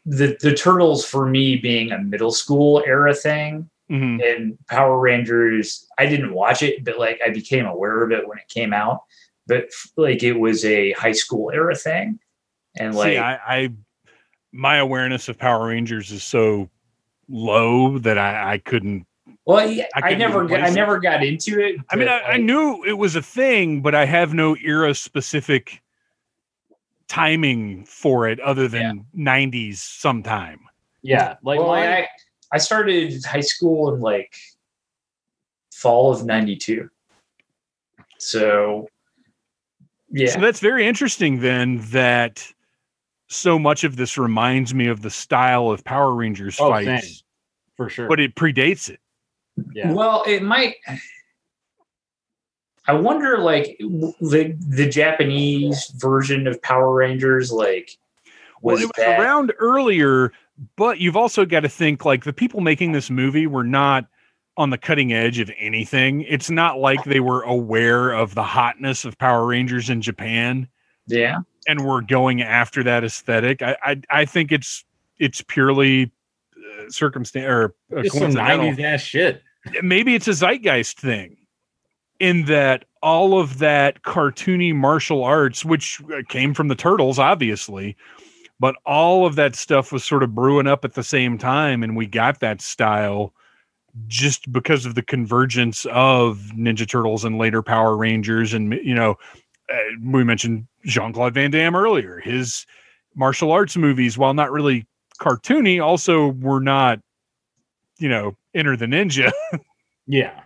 the 0.07 0.35
the 0.41 0.55
turtles 0.55 1.05
for 1.05 1.27
me 1.27 1.57
being 1.57 1.91
a 1.91 1.99
middle 1.99 2.31
school 2.31 2.83
era 2.87 3.13
thing 3.13 3.69
Mhm. 3.91 4.19
and 4.35 4.57
Power 4.67 4.99
Rangers 4.99 5.87
I 5.99 6.07
didn't 6.07 6.33
watch 6.33 6.63
it 6.63 6.83
but 6.83 6.97
like 6.97 7.19
I 7.23 7.29
became 7.29 7.65
aware 7.67 8.01
of 8.03 8.11
it 8.11 8.27
when 8.27 8.39
it 8.39 8.47
came 8.47 8.73
out 8.73 9.01
but 9.47 9.69
like 9.97 10.23
it 10.23 10.33
was 10.33 10.65
a 10.65 10.91
high 10.93 11.11
school 11.11 11.51
era 11.53 11.75
thing 11.75 12.19
and 12.77 12.95
like 12.95 13.13
See, 13.13 13.17
I, 13.17 13.35
I 13.35 13.69
my 14.51 14.77
awareness 14.77 15.29
of 15.29 15.37
Power 15.37 15.67
Rangers 15.67 16.11
is 16.11 16.23
so 16.23 16.69
low 17.27 17.97
that 17.99 18.17
I, 18.17 18.53
I 18.53 18.57
couldn't. 18.59 19.05
well 19.45 19.69
yeah, 19.69 19.85
I 19.95 20.11
I, 20.11 20.15
never 20.15 20.45
got, 20.45 20.61
I 20.61 20.69
never 20.69 20.99
got 20.99 21.23
into 21.23 21.59
it 21.59 21.77
I 21.89 21.95
mean, 21.95 22.07
but, 22.07 22.23
I, 22.25 22.33
I 22.33 22.37
knew 22.37 22.83
it 22.85 22.97
was 22.97 23.15
a 23.15 23.21
thing, 23.21 23.81
but 23.81 23.95
I 23.95 24.05
have 24.05 24.33
no 24.33 24.55
era 24.57 24.93
specific 24.93 25.81
timing 27.07 27.85
for 27.85 28.27
it 28.27 28.39
other 28.39 28.67
than 28.67 29.05
90s 29.15 29.77
sometime. 29.77 30.59
Yeah, 31.03 31.35
like 31.43 31.59
well, 31.59 31.69
my- 31.69 31.99
I, 31.99 32.07
I 32.51 32.57
started 32.57 33.23
high 33.23 33.41
school 33.41 33.93
in 33.93 33.99
like 33.99 34.35
fall 35.71 36.11
of 36.11 36.25
92 36.25 36.89
so 38.17 38.87
yeah 40.11 40.29
So 40.31 40.39
that's 40.39 40.59
very 40.59 40.87
interesting 40.87 41.39
then 41.39 41.79
that 41.91 42.45
so 43.27 43.57
much 43.57 43.83
of 43.83 43.95
this 43.95 44.17
reminds 44.17 44.73
me 44.73 44.87
of 44.87 45.01
the 45.01 45.09
style 45.09 45.69
of 45.71 45.83
Power 45.83 46.13
Rangers 46.13 46.57
Oh, 46.59 46.69
fights, 46.69 47.07
same. 47.07 47.13
for 47.75 47.89
sure. 47.89 48.07
but 48.07 48.19
it 48.19 48.35
predates 48.35 48.89
it. 48.89 48.99
yeah. 49.73 49.91
well 49.91 50.23
it 50.27 50.43
might 50.43 50.75
i 52.87 52.93
wonder 52.93 53.37
like 53.39 53.77
the 53.79 54.55
the 54.69 54.87
japanese 54.87 55.87
version 55.95 56.45
of 56.45 56.61
power 56.61 56.93
rangers 56.93 57.51
like 57.51 57.89
Well, 58.61 58.75
was, 58.75 58.83
it 58.83 58.87
was 58.87 58.91
that 58.97 59.19
around 59.19 59.53
earlier, 59.59 60.31
but 60.75 60.99
you've 60.99 61.17
also 61.17 61.45
got 61.45 61.61
to 61.61 61.69
think 61.69 62.05
like 62.05 62.23
the 62.25 62.33
people 62.33 62.61
making 62.61 62.91
this 62.91 63.09
movie 63.09 63.47
were 63.47 63.63
not 63.63 64.05
on 64.57 64.69
the 64.69 64.77
cutting 64.77 65.11
edge 65.11 65.39
of 65.39 65.51
anything. 65.57 66.21
It's 66.21 66.49
not 66.49 66.79
like 66.79 67.03
they 67.03 67.19
were 67.19 67.41
aware 67.41 68.11
of 68.13 68.35
the 68.35 68.43
hotness 68.43 69.05
of 69.05 69.17
Power 69.17 69.45
Rangers 69.45 69.89
in 69.89 70.01
Japan 70.01 70.67
yeah 71.07 71.39
and 71.67 71.85
were 71.85 72.01
going 72.01 72.41
after 72.41 72.83
that 72.83 73.03
aesthetic. 73.03 73.61
I 73.61 73.77
I, 73.83 74.01
I 74.09 74.25
think 74.25 74.51
it's 74.51 74.83
it's 75.19 75.41
purely 75.41 76.11
uh, 76.55 76.89
circumstance 76.89 77.45
or 77.45 77.75
uh, 77.95 78.03
some 78.03 78.31
90s 78.31 78.81
ass 78.81 79.01
shit. 79.01 79.41
maybe 79.81 80.15
it's 80.15 80.27
a 80.27 80.33
zeitgeist 80.33 80.99
thing 80.99 81.37
in 82.19 82.45
that 82.45 82.85
all 83.01 83.39
of 83.39 83.59
that 83.59 84.01
cartoony 84.03 84.73
martial 84.73 85.23
arts 85.23 85.63
which 85.63 86.01
uh, 86.13 86.21
came 86.29 86.53
from 86.53 86.67
the 86.67 86.75
turtles 86.75 87.19
obviously 87.19 87.95
but 88.59 88.75
all 88.85 89.25
of 89.25 89.35
that 89.35 89.55
stuff 89.55 89.91
was 89.91 90.03
sort 90.03 90.23
of 90.23 90.33
brewing 90.33 90.67
up 90.67 90.85
at 90.85 90.93
the 90.93 91.03
same 91.03 91.37
time 91.37 91.83
and 91.83 91.95
we 91.95 92.05
got 92.05 92.39
that 92.39 92.61
style 92.61 93.33
just 94.07 94.51
because 94.51 94.85
of 94.85 94.95
the 94.95 95.01
convergence 95.01 95.85
of 95.85 96.51
ninja 96.55 96.87
turtles 96.87 97.23
and 97.23 97.37
later 97.37 97.61
power 97.61 97.95
rangers 97.95 98.53
and 98.53 98.73
you 98.83 98.93
know 98.93 99.17
uh, 99.71 99.77
we 100.03 100.23
mentioned 100.23 100.67
Jean 100.85 101.13
Claude 101.13 101.33
Van 101.33 101.51
Damme 101.51 101.75
earlier. 101.75 102.19
His 102.19 102.65
martial 103.15 103.51
arts 103.51 103.75
movies, 103.75 104.17
while 104.17 104.33
not 104.33 104.51
really 104.51 104.85
cartoony, 105.19 105.83
also 105.83 106.29
were 106.29 106.59
not, 106.59 106.99
you 107.97 108.09
know, 108.09 108.35
Enter 108.53 108.77
the 108.77 108.85
Ninja. 108.85 109.31
Yeah. 110.07 110.41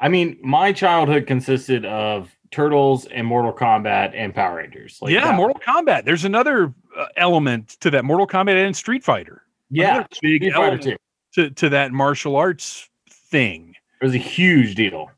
I 0.00 0.08
mean, 0.08 0.38
my 0.42 0.72
childhood 0.72 1.28
consisted 1.28 1.84
of 1.84 2.34
Turtles 2.50 3.06
and 3.06 3.24
Mortal 3.24 3.52
Kombat 3.52 4.12
and 4.12 4.34
Power 4.34 4.56
Rangers. 4.56 4.98
Like 5.00 5.12
yeah, 5.12 5.30
Mortal 5.36 5.60
Kombat. 5.64 6.04
There's 6.04 6.24
another 6.24 6.74
uh, 6.98 7.06
element 7.16 7.76
to 7.78 7.92
that 7.92 8.04
Mortal 8.04 8.26
Kombat 8.26 8.56
and 8.56 8.76
Street 8.76 9.04
Fighter. 9.04 9.42
Yeah, 9.70 9.90
Another 9.90 10.08
big 10.20 10.42
Street 10.42 10.52
Fighter 10.52 10.64
element 10.64 10.82
too. 10.82 10.96
To 11.34 11.50
to 11.50 11.68
that 11.70 11.92
martial 11.92 12.36
arts 12.36 12.88
thing. 13.08 13.74
It 14.00 14.04
was 14.04 14.14
a 14.14 14.18
huge 14.18 14.74
deal. 14.74 15.10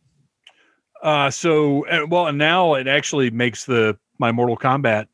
Uh, 1.02 1.30
so 1.30 1.84
well, 2.08 2.26
and 2.26 2.38
now 2.38 2.74
it 2.74 2.86
actually 2.86 3.30
makes 3.30 3.64
the 3.64 3.98
my 4.18 4.32
Mortal 4.32 4.56
Kombat 4.56 5.06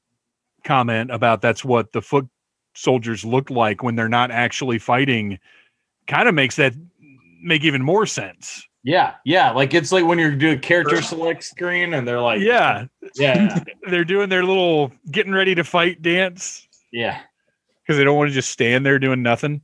comment 0.65 1.11
about 1.11 1.43
that's 1.43 1.65
what 1.65 1.93
the 1.93 2.03
foot 2.03 2.29
soldiers 2.75 3.25
look 3.25 3.51
like 3.51 3.83
when 3.83 3.97
they're 3.97 4.09
not 4.09 4.31
actually 4.31 4.79
fighting. 4.79 5.39
Kind 6.07 6.29
of 6.29 6.35
makes 6.35 6.57
that 6.57 6.75
make 7.43 7.65
even 7.65 7.83
more 7.83 8.07
sense. 8.07 8.67
Yeah, 8.85 9.15
yeah. 9.25 9.51
Like 9.53 9.75
it's 9.75 9.93
like 9.93 10.05
when 10.05 10.19
you're 10.19 10.35
doing 10.35 10.59
character 10.61 11.01
select 11.03 11.45
screen 11.45 11.95
and 11.95 12.07
they're 12.07 12.21
like, 12.21 12.41
Yeah, 12.41 12.87
yeah, 13.15 13.63
they're 13.89 14.05
doing 14.05 14.29
their 14.29 14.45
little 14.45 14.93
getting 15.11 15.33
ready 15.33 15.55
to 15.55 15.63
fight 15.63 16.03
dance 16.03 16.67
yeah. 16.93 17.21
because 17.83 17.97
they 17.97 18.05
don't 18.05 18.17
want 18.17 18.31
to 18.31 18.35
just 18.35 18.51
stand 18.51 18.85
there 18.85 18.99
doing 18.99 19.23
nothing. 19.23 19.63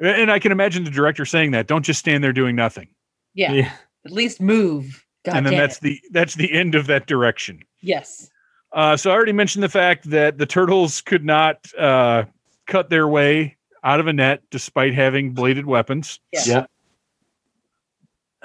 And 0.00 0.30
I 0.30 0.38
can 0.38 0.52
imagine 0.52 0.84
the 0.84 0.90
director 0.90 1.24
saying 1.24 1.52
that, 1.52 1.66
"Don't 1.66 1.84
just 1.84 2.00
stand 2.00 2.24
there 2.24 2.32
doing 2.32 2.56
nothing." 2.56 2.88
Yeah. 3.34 3.52
Yeah. 3.52 3.72
At 4.04 4.12
least 4.12 4.40
move. 4.40 5.04
God 5.24 5.36
and 5.36 5.46
then 5.46 5.56
that's 5.56 5.76
it. 5.78 5.82
the 5.82 6.00
that's 6.10 6.34
the 6.34 6.52
end 6.52 6.74
of 6.74 6.86
that 6.86 7.06
direction. 7.06 7.62
yes. 7.80 8.30
Uh, 8.72 8.96
so 8.96 9.10
I 9.10 9.14
already 9.14 9.32
mentioned 9.32 9.64
the 9.64 9.68
fact 9.68 10.08
that 10.10 10.38
the 10.38 10.46
turtles 10.46 11.00
could 11.00 11.24
not 11.24 11.66
uh, 11.76 12.22
cut 12.68 12.88
their 12.88 13.08
way 13.08 13.56
out 13.82 13.98
of 13.98 14.06
a 14.06 14.12
net 14.12 14.42
despite 14.50 14.94
having 14.94 15.32
bladed 15.32 15.66
weapons. 15.66 16.20
Yeah. 16.32 16.42
Yeah. 16.46 16.66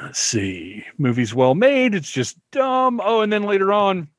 Let's 0.01 0.19
see. 0.19 0.83
Movie's 0.97 1.35
well 1.35 1.53
made. 1.53 1.93
It's 1.93 2.09
just 2.09 2.37
dumb. 2.51 2.99
Oh, 3.03 3.21
and 3.21 3.31
then 3.31 3.43
later 3.43 3.71
on, 3.71 4.09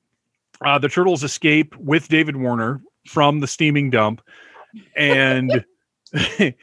uh, 0.65 0.79
the 0.79 0.89
turtles 0.89 1.25
escape 1.25 1.77
with 1.77 2.09
David 2.09 2.37
Warner 2.37 2.81
from 3.09 3.41
the 3.41 3.49
steaming 3.49 3.91
dump, 3.91 4.23
and 4.97 5.65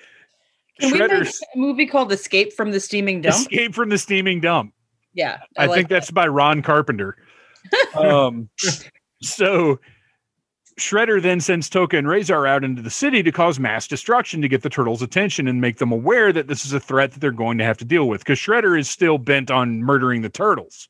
Can 0.80 0.92
we 0.92 1.00
make 1.00 1.12
a 1.12 1.32
movie 1.56 1.86
called 1.86 2.12
Escape 2.12 2.54
from 2.54 2.72
the 2.72 2.80
Steaming 2.80 3.22
Dump? 3.22 3.36
escape 3.36 3.76
from 3.76 3.90
the 3.90 3.98
steaming 3.98 4.40
dump. 4.40 4.74
Yeah. 5.14 5.40
I, 5.58 5.68
like 5.68 5.76
think 5.76 5.90
that's 5.90 6.12
by 6.12 6.28
Ron 6.28 6.62
Carpenter. 6.62 7.16
um, 7.96 8.50
so 9.22 9.80
Shredder 10.80 11.22
then 11.22 11.40
sends 11.40 11.70
Tokka 11.70 11.98
and 11.98 12.08
Rahzar 12.08 12.48
out 12.48 12.64
into 12.64 12.82
the 12.82 12.90
city 12.90 13.22
to 13.24 13.32
cause 13.32 13.60
mass 13.60 13.88
destruction 13.88 14.42
to 14.42 14.48
get 14.48 14.64
the 14.64 14.70
turtles' 14.70 15.02
attention 15.02 15.48
and 15.48 15.62
make 15.62 15.78
them 15.78 15.92
aware 15.92 16.34
that 16.34 16.48
this 16.48 16.66
is 16.66 16.74
a 16.74 16.80
threat 16.80 17.12
that 17.12 17.20
they're 17.20 17.32
going 17.32 17.58
to 17.60 17.64
have 17.64 17.78
to 17.78 17.86
deal 17.86 18.08
with. 18.08 18.22
Because 18.22 18.40
Shredder 18.40 18.78
is 18.78 18.90
still 18.90 19.18
bent 19.18 19.52
on 19.52 19.82
murdering 19.84 20.22
the 20.22 20.30
turtles, 20.30 20.88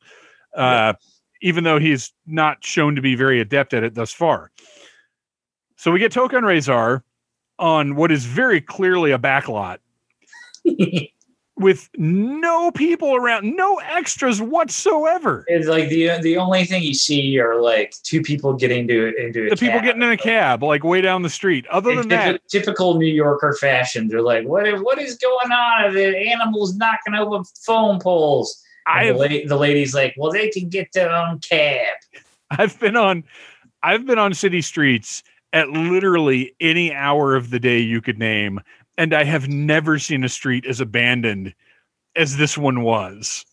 uh, 0.55 0.93
even 1.41 1.65
though 1.65 1.79
he's 1.79 2.13
not 2.25 2.63
shown 2.63 2.95
to 2.95 3.01
be 3.01 3.15
very 3.15 3.41
adept 3.41 3.73
at 3.73 3.84
it 3.84 3.95
thus 3.95 4.13
far. 4.13 4.51
So 5.75 5.91
we 5.91 5.99
get 5.99 6.13
Tokka 6.13 6.38
and 6.38 6.45
Rahzar 6.45 7.01
on 7.60 7.95
what 7.95 8.12
is 8.12 8.26
very 8.26 8.60
clearly 8.62 9.12
a 9.12 9.20
backlot 9.20 9.78
with 11.58 11.89
no 11.97 12.72
people 12.72 13.16
around, 13.16 13.56
no 13.56 13.76
extras 13.80 14.41
whatsoever. 14.41 15.45
It's 15.47 15.68
like 15.68 15.89
the 15.89 16.20
the 16.22 16.38
only 16.38 16.66
thing 16.66 16.82
you 16.84 16.93
see 16.93 17.38
are 17.39 17.62
like 17.62 17.93
two 18.04 18.22
people 18.22 18.54
getting 18.54 18.88
to 18.88 19.16
into 19.16 19.47
a 19.47 19.49
the 19.51 19.56
people 19.58 19.80
getting 19.82 20.01
in 20.01 20.10
a 20.10 20.18
cab, 20.18 20.64
like 20.64 20.84
way 20.84 21.01
down 21.01 21.22
the 21.22 21.30
street. 21.30 21.68
Other 21.68 21.91
In 21.91 21.97
than 21.97 22.08
that, 22.10 22.41
typical 22.49 22.95
New 22.97 23.06
Yorker 23.14 23.56
fashion, 23.60 24.08
they're 24.08 24.22
like, 24.22 24.45
"What? 24.47 24.68
is- 24.68 24.82
What 24.82 24.99
is 24.99 25.16
going 25.18 25.51
on? 25.51 25.84
Are 25.86 25.91
the 25.91 26.18
animals 26.18 26.76
knocking 26.76 27.14
over 27.16 27.43
phone 27.66 27.99
poles?" 27.99 28.60
I've 28.86 29.16
the, 29.18 29.22
la- 29.22 29.47
the 29.47 29.58
lady's 29.58 29.93
like, 29.93 30.14
"Well, 30.18 30.32
they 30.32 30.49
can 30.49 30.70
get 30.70 30.89
their 30.93 31.12
own 31.12 31.39
cab." 31.39 31.95
I've 32.51 32.80
been 32.80 32.95
on, 32.95 33.24
I've 33.82 34.06
been 34.06 34.20
on 34.20 34.34
city 34.34 34.62
streets 34.62 35.24
at 35.54 35.70
literally 35.70 36.54
any 36.60 36.93
hour 36.93 37.36
of 37.36 37.51
the 37.51 37.60
day 37.60 37.80
you 37.80 38.01
could 38.01 38.20
name, 38.20 38.60
and 38.97 39.14
I 39.14 39.24
have 39.24 39.47
never 39.47 39.99
seen 39.99 40.24
a 40.24 40.30
street 40.30 40.66
as 40.66 40.82
abandoned 40.82 41.54
as 42.16 42.38
this 42.38 42.58
one 42.58 42.82
was, 42.84 43.45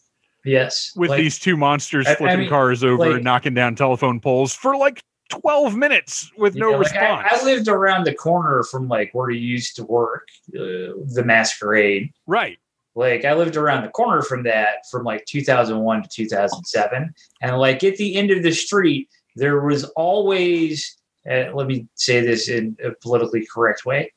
Yes, 0.44 0.92
with 0.96 1.10
Like, 1.10 1.20
these 1.20 1.38
two 1.38 1.54
monsters 1.56 2.06
I- 2.06 2.12
I 2.12 2.14
flipping 2.14 2.40
mean, 2.40 2.48
cars 2.48 2.82
over 2.82 2.96
like- 2.96 3.16
and 3.16 3.24
knocking 3.24 3.52
down 3.52 3.74
telephone 3.74 4.20
poles 4.20 4.54
for 4.54 4.74
like 4.74 5.02
twelve 5.28 5.76
minutes 5.76 6.30
with 6.38 6.54
no 6.56 6.70
know, 6.70 6.78
like, 6.78 6.94
I- 6.96 7.00
response. 7.00 7.28
I, 7.30 7.44
lived 7.44 7.68
around 7.68 8.04
the 8.04 8.14
corner 8.14 8.62
from 8.64 8.88
like 8.88 9.10
where 9.12 9.28
you 9.30 9.38
used 9.46 9.76
to 9.76 9.84
work, 9.84 10.26
uh, 10.56 10.96
the 11.14 11.22
Masquerade. 11.24 12.10
right. 12.26 12.58
Like 12.96 13.24
I 13.26 13.34
lived 13.34 13.56
around 13.56 13.82
the 13.84 13.90
corner 13.90 14.22
from 14.22 14.42
that 14.44 14.86
from 14.90 15.04
like 15.04 15.24
2001 15.26 16.02
to 16.02 16.08
2007, 16.08 17.14
and 17.42 17.56
like 17.58 17.84
at 17.84 17.96
the 17.96 18.16
end 18.16 18.30
of 18.30 18.42
the 18.42 18.52
street, 18.52 19.08
there 19.36 19.60
was 19.60 19.84
always. 19.94 20.96
Uh, 21.28 21.52
let 21.54 21.66
me 21.66 21.86
say 21.94 22.20
this 22.20 22.48
in 22.48 22.76
a 22.82 22.90
politically 23.02 23.46
correct 23.46 23.84
way. 23.84 24.12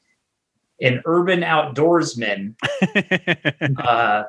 An 0.81 1.01
urban 1.05 1.41
outdoorsman 1.41 2.55
uh, 3.77 4.23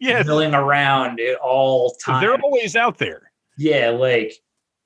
yes, 0.00 0.26
milling 0.26 0.54
around 0.54 1.20
at 1.20 1.36
all 1.36 1.94
times. 2.04 2.22
they're 2.22 2.40
always 2.40 2.76
out 2.76 2.98
there. 2.98 3.30
yeah, 3.56 3.90
like 3.90 4.34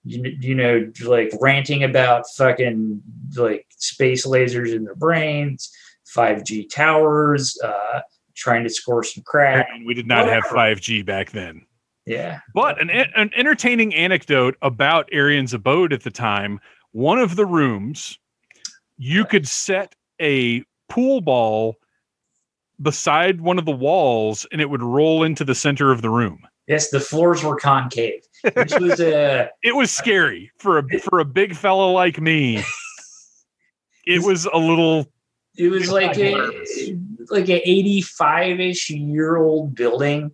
you, 0.04 0.36
you 0.40 0.54
know, 0.54 0.90
like 1.04 1.32
ranting 1.40 1.84
about 1.84 2.24
fucking 2.36 3.02
like 3.36 3.66
space 3.70 4.26
lasers 4.26 4.74
in 4.74 4.84
their 4.84 4.94
brains, 4.94 5.70
5G 6.16 6.70
towers, 6.70 7.58
uh, 7.62 8.00
trying 8.34 8.64
to 8.64 8.70
score 8.70 9.02
some 9.02 9.22
crack. 9.24 9.66
And 9.72 9.86
we 9.86 9.94
did 9.94 10.06
not 10.06 10.26
have 10.26 10.44
five 10.44 10.80
G 10.80 11.02
back 11.02 11.30
then. 11.30 11.66
Yeah. 12.06 12.40
But 12.54 12.80
an, 12.80 12.90
an 12.90 13.30
entertaining 13.36 13.94
anecdote 13.94 14.56
about 14.62 15.08
Arian's 15.12 15.54
abode 15.54 15.92
at 15.92 16.02
the 16.02 16.10
time 16.10 16.60
one 16.92 17.18
of 17.18 17.36
the 17.36 17.46
rooms, 17.46 18.18
you 18.98 19.24
could 19.24 19.46
set 19.46 19.94
a 20.20 20.64
pool 20.88 21.20
ball 21.20 21.76
beside 22.80 23.40
one 23.40 23.58
of 23.58 23.64
the 23.64 23.72
walls 23.72 24.46
and 24.52 24.60
it 24.60 24.70
would 24.70 24.82
roll 24.82 25.22
into 25.22 25.44
the 25.44 25.54
center 25.54 25.92
of 25.92 26.02
the 26.02 26.10
room. 26.10 26.46
Yes, 26.66 26.90
the 26.90 27.00
floors 27.00 27.42
were 27.42 27.56
concave, 27.56 28.22
which 28.54 28.72
was 28.78 29.00
a 29.00 29.50
It 29.62 29.74
was 29.74 29.90
scary 29.90 30.52
for 30.58 30.78
a 30.78 30.98
for 31.00 31.18
a 31.18 31.24
big 31.24 31.56
fellow 31.56 31.92
like 31.92 32.20
me. 32.20 32.62
It 34.06 34.22
was 34.22 34.46
a 34.46 34.56
little 34.56 35.12
it 35.56 35.68
was 35.68 35.90
like 35.90 36.16
a 36.16 36.32
like 37.28 37.48
an 37.48 37.60
85 37.64 38.60
ish 38.60 38.90
year 38.90 39.36
old 39.36 39.74
building. 39.74 40.30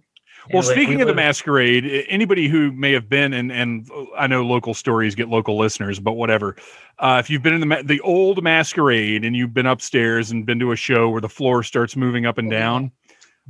Well, 0.53 0.63
like, 0.63 0.73
speaking 0.73 0.97
we 0.97 1.03
of 1.03 1.09
the 1.09 1.15
masquerade, 1.15 2.07
anybody 2.09 2.49
who 2.49 2.73
may 2.73 2.93
have 2.93 3.09
been 3.09 3.33
and 3.33 3.51
and 3.51 3.89
I 4.17 4.27
know 4.27 4.45
local 4.45 4.75
stories 4.75 5.15
get 5.15 5.29
local 5.29 5.57
listeners, 5.59 5.99
but 5.99 6.13
whatever. 6.13 6.57
Uh, 6.99 7.17
if 7.21 7.29
you've 7.29 7.43
been 7.43 7.55
in 7.55 7.61
the 7.61 7.67
ma- 7.67 7.83
the 7.83 8.01
old 8.01 8.43
masquerade 8.43 9.25
and 9.25 9.37
you've 9.37 9.55
been 9.55 9.67
upstairs 9.67 10.31
and 10.31 10.47
been 10.47 10.59
to 10.61 10.73
a 10.73 10.77
show 10.77 11.09
where 11.11 11.21
the 11.21 11.29
floor 11.29 11.63
starts 11.63 11.97
moving 11.97 12.27
up 12.27 12.39
and 12.39 12.49
Oh, 12.49 12.51
down, 12.51 12.93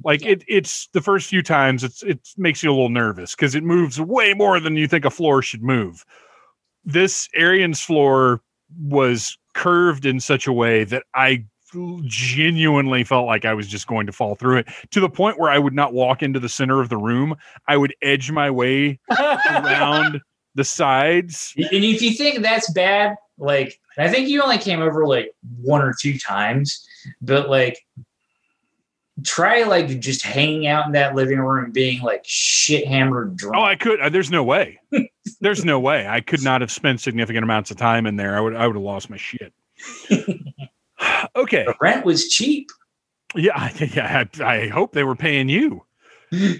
like 0.05 0.24
it 0.24 0.43
it's 0.48 0.89
the 0.93 1.01
first 1.01 1.28
few 1.28 1.43
times 1.43 1.85
it's 1.85 2.02
it 2.02 2.20
makes 2.36 2.62
you 2.62 2.70
a 2.70 2.73
little 2.73 2.89
nervous 2.89 3.35
because 3.35 3.55
it 3.55 3.62
moves 3.62 4.01
way 4.01 4.35
more 4.35 4.60
than 4.60 4.77
you 4.77 4.89
think 4.89 5.05
a 5.05 5.10
floor 5.10 5.43
should 5.43 5.62
move. 5.62 6.05
This 6.85 7.28
Arian's 7.35 7.81
floor 7.81 8.40
was 8.78 9.39
curved 9.55 10.06
in 10.06 10.20
such 10.20 10.47
a 10.47 10.52
way 10.52 10.85
that 10.85 11.05
I 11.14 11.44
genuinely 12.05 13.05
felt 13.05 13.27
like 13.27 13.44
I 13.44 13.55
was 13.55 13.66
just 13.69 13.86
going 13.86 14.07
to 14.07 14.12
fall 14.12 14.35
through 14.35 14.59
it 14.59 14.69
to 14.90 15.01
the 15.01 15.09
point 15.09 15.39
where 15.39 15.51
I 15.51 15.59
would 15.59 15.74
not 15.74 15.93
walk 15.93 16.23
into 16.23 16.40
the 16.40 16.48
center 16.48 16.81
of 16.81 16.89
the 16.89 16.97
room. 16.97 17.36
I 17.69 17.77
would 17.77 17.94
edge 18.03 18.31
my 18.31 18.51
way 18.51 18.98
around 19.11 20.20
the 20.55 20.65
sides. 20.65 21.53
And 21.57 21.85
if 21.85 22.03
you 22.03 22.12
think 22.12 22.40
that's 22.43 22.70
bad, 22.73 23.16
like 23.39 23.78
I 23.98 24.09
think 24.09 24.28
you 24.28 24.43
only 24.43 24.59
came 24.59 24.81
over 24.81 25.07
like 25.07 25.32
one 25.61 25.82
or 25.82 25.94
two 26.01 26.19
times, 26.19 26.86
but 27.20 27.48
like 27.51 27.78
try 29.24 29.62
like 29.62 29.98
just 30.01 30.23
hanging 30.23 30.66
out 30.66 30.86
in 30.86 30.93
that 30.93 31.15
living 31.15 31.39
room 31.39 31.73
being 31.73 32.03
like 32.03 32.23
shit 32.24 32.86
hammered 32.86 33.36
drunk. 33.36 33.57
Oh, 33.57 33.62
I 33.62 33.74
could. 33.77 34.01
uh, 34.01 34.09
There's 34.09 34.31
no 34.31 34.44
way. 34.44 34.78
There's 35.40 35.65
no 35.65 35.81
way. 35.81 36.07
I 36.07 36.20
could 36.20 36.43
not 36.43 36.61
have 36.61 36.70
spent 36.70 37.01
significant 37.01 37.43
amounts 37.44 37.70
of 37.70 37.77
time 37.77 38.07
in 38.07 38.16
there. 38.16 38.36
I 38.36 38.40
would. 38.40 38.55
I 38.57 38.66
would 38.66 38.77
have 38.77 38.82
lost 38.82 39.11
my 39.11 39.16
shit. 39.16 39.53
okay. 41.36 41.64
the 41.64 41.74
rent 41.81 42.05
was 42.05 42.28
cheap. 42.28 42.68
Yeah. 43.35 43.52
I- 43.55 43.90
Yeah. 43.94 44.24
I, 44.40 44.44
I 44.44 44.68
hope 44.68 44.93
they 44.93 45.05
were 45.05 45.16
paying 45.16 45.48
you. 45.48 45.85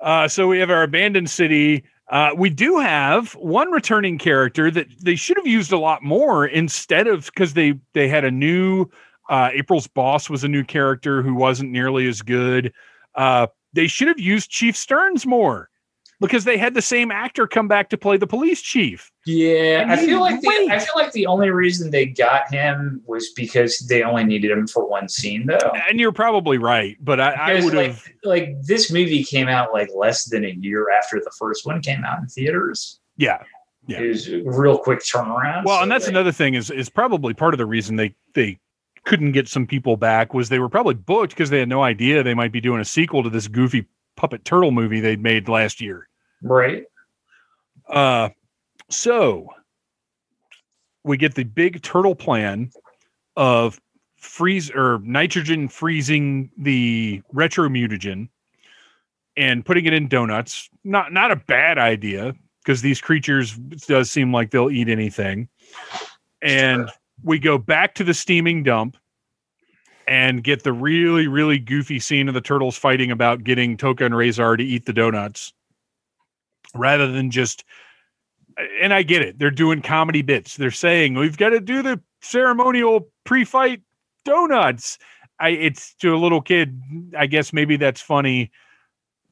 Uh, 0.00 0.28
so 0.28 0.46
we 0.46 0.60
have 0.60 0.70
our 0.70 0.84
abandoned 0.84 1.28
city. 1.28 1.82
Uh, 2.08 2.30
we 2.36 2.48
do 2.48 2.78
have 2.78 3.32
one 3.32 3.68
returning 3.72 4.16
character 4.16 4.70
that 4.70 4.86
they 5.02 5.16
should 5.16 5.36
have 5.36 5.44
used 5.46 5.72
a 5.72 5.76
lot 5.78 6.04
more 6.04 6.46
instead 6.46 7.08
of 7.08 7.24
because 7.26 7.54
they 7.54 7.74
they 7.94 8.06
had 8.06 8.24
a 8.24 8.30
new 8.30 8.86
uh, 9.28 9.50
April's 9.52 9.88
boss 9.88 10.30
was 10.30 10.44
a 10.44 10.48
new 10.48 10.62
character 10.62 11.20
who 11.20 11.34
wasn't 11.34 11.72
nearly 11.72 12.06
as 12.06 12.22
good. 12.22 12.72
Uh, 13.16 13.48
they 13.72 13.88
should 13.88 14.06
have 14.06 14.20
used 14.20 14.50
Chief 14.50 14.76
Stearns 14.76 15.26
more. 15.26 15.68
Because 16.20 16.44
they 16.44 16.56
had 16.56 16.74
the 16.74 16.82
same 16.82 17.10
actor 17.10 17.46
come 17.46 17.68
back 17.68 17.90
to 17.90 17.96
play 17.96 18.16
the 18.16 18.26
police 18.26 18.60
chief. 18.60 19.12
Yeah, 19.26 19.86
I 19.88 19.96
feel 19.96 20.20
like 20.20 20.40
the. 20.40 20.68
I 20.70 20.78
feel 20.78 20.94
like 20.96 21.12
the 21.12 21.26
only 21.26 21.50
reason 21.50 21.90
they 21.90 22.06
got 22.06 22.52
him 22.52 23.02
was 23.06 23.30
because 23.32 23.78
they 23.88 24.02
only 24.02 24.24
needed 24.24 24.50
him 24.50 24.66
for 24.66 24.88
one 24.88 25.08
scene, 25.08 25.46
though. 25.46 25.72
And 25.88 26.00
you're 26.00 26.12
probably 26.12 26.58
right, 26.58 26.96
but 27.00 27.20
I, 27.20 27.32
I 27.32 27.64
would 27.64 27.74
like, 27.74 27.90
have. 27.92 28.08
like 28.24 28.62
this 28.62 28.90
movie 28.90 29.22
came 29.22 29.48
out 29.48 29.72
like 29.72 29.90
less 29.94 30.24
than 30.24 30.44
a 30.44 30.50
year 30.50 30.90
after 30.90 31.20
the 31.20 31.32
first 31.38 31.66
one 31.66 31.80
came 31.82 32.04
out 32.04 32.20
in 32.20 32.26
theaters. 32.26 33.00
Yeah. 33.16 33.42
Yeah. 33.86 34.00
It 34.00 34.08
was 34.08 34.28
a 34.28 34.42
real 34.44 34.76
quick 34.78 35.00
turnaround. 35.00 35.64
Well, 35.64 35.78
so, 35.78 35.82
and 35.82 35.90
that's 35.90 36.04
like, 36.04 36.12
another 36.12 36.32
thing 36.32 36.54
is 36.54 36.70
is 36.70 36.90
probably 36.90 37.32
part 37.32 37.54
of 37.54 37.58
the 37.58 37.66
reason 37.66 37.96
they 37.96 38.14
they 38.34 38.58
couldn't 39.04 39.32
get 39.32 39.48
some 39.48 39.66
people 39.66 39.96
back 39.96 40.34
was 40.34 40.50
they 40.50 40.58
were 40.58 40.68
probably 40.68 40.94
booked 40.94 41.30
because 41.30 41.48
they 41.48 41.58
had 41.58 41.68
no 41.68 41.82
idea 41.82 42.22
they 42.22 42.34
might 42.34 42.52
be 42.52 42.60
doing 42.60 42.80
a 42.80 42.84
sequel 42.84 43.22
to 43.22 43.30
this 43.30 43.48
goofy 43.48 43.86
puppet 44.18 44.44
turtle 44.44 44.72
movie 44.72 45.00
they'd 45.00 45.22
made 45.22 45.48
last 45.48 45.80
year. 45.80 46.08
right. 46.42 46.84
Uh, 47.88 48.28
so 48.90 49.48
we 51.04 51.16
get 51.16 51.34
the 51.34 51.44
big 51.44 51.80
turtle 51.80 52.14
plan 52.14 52.70
of 53.36 53.80
freeze 54.16 54.70
or 54.70 54.98
nitrogen 55.04 55.68
freezing 55.68 56.50
the 56.58 57.22
retro 57.32 57.68
mutagen 57.68 58.28
and 59.36 59.64
putting 59.64 59.86
it 59.86 59.92
in 59.92 60.08
donuts. 60.08 60.68
Not 60.84 61.12
not 61.12 61.30
a 61.30 61.36
bad 61.36 61.78
idea 61.78 62.34
because 62.62 62.82
these 62.82 63.00
creatures 63.00 63.52
does 63.86 64.10
seem 64.10 64.32
like 64.32 64.50
they'll 64.50 64.70
eat 64.70 64.88
anything. 64.88 65.48
And 66.42 66.90
we 67.22 67.38
go 67.38 67.56
back 67.56 67.94
to 67.94 68.04
the 68.04 68.14
steaming 68.14 68.64
dump 68.64 68.96
and 70.08 70.42
get 70.42 70.64
the 70.64 70.72
really 70.72 71.28
really 71.28 71.58
goofy 71.58 72.00
scene 72.00 72.26
of 72.26 72.34
the 72.34 72.40
turtles 72.40 72.76
fighting 72.76 73.10
about 73.10 73.44
getting 73.44 73.76
Tokka 73.76 74.06
and 74.06 74.14
Rahzar 74.14 74.56
to 74.56 74.64
eat 74.64 74.86
the 74.86 74.92
donuts 74.92 75.52
rather 76.74 77.12
than 77.12 77.30
just 77.30 77.64
and 78.80 78.92
I 78.92 79.02
get 79.02 79.22
it. 79.22 79.38
They're 79.38 79.52
doing 79.52 79.82
comedy 79.82 80.22
bits. 80.22 80.56
They're 80.56 80.72
saying 80.72 81.14
we've 81.14 81.36
got 81.36 81.50
to 81.50 81.60
do 81.60 81.82
the 81.82 82.00
ceremonial 82.22 83.08
pre-fight 83.24 83.82
donuts. 84.24 84.98
I 85.38 85.50
it's 85.50 85.94
to 85.96 86.14
a 86.14 86.18
little 86.18 86.40
kid. 86.40 86.80
I 87.16 87.26
guess 87.26 87.52
maybe 87.52 87.76
that's 87.76 88.00
funny. 88.00 88.50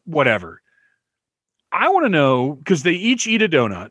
Whatever. 0.04 0.62
I 1.72 1.88
want 1.88 2.04
to 2.04 2.10
know 2.10 2.52
because 2.52 2.84
they 2.84 2.92
each 2.92 3.26
eat 3.26 3.42
a 3.42 3.48
donut, 3.48 3.90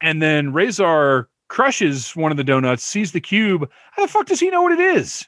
and 0.00 0.22
then 0.22 0.52
Rahzar 0.52 1.26
crushes 1.48 2.14
one 2.14 2.30
of 2.30 2.36
the 2.36 2.44
donuts, 2.44 2.84
sees 2.84 3.12
the 3.12 3.20
cube. 3.20 3.68
How 3.92 4.02
the 4.02 4.12
fuck 4.12 4.26
does 4.26 4.40
he 4.40 4.50
know 4.50 4.62
what 4.62 4.72
it 4.72 4.80
is? 4.80 5.26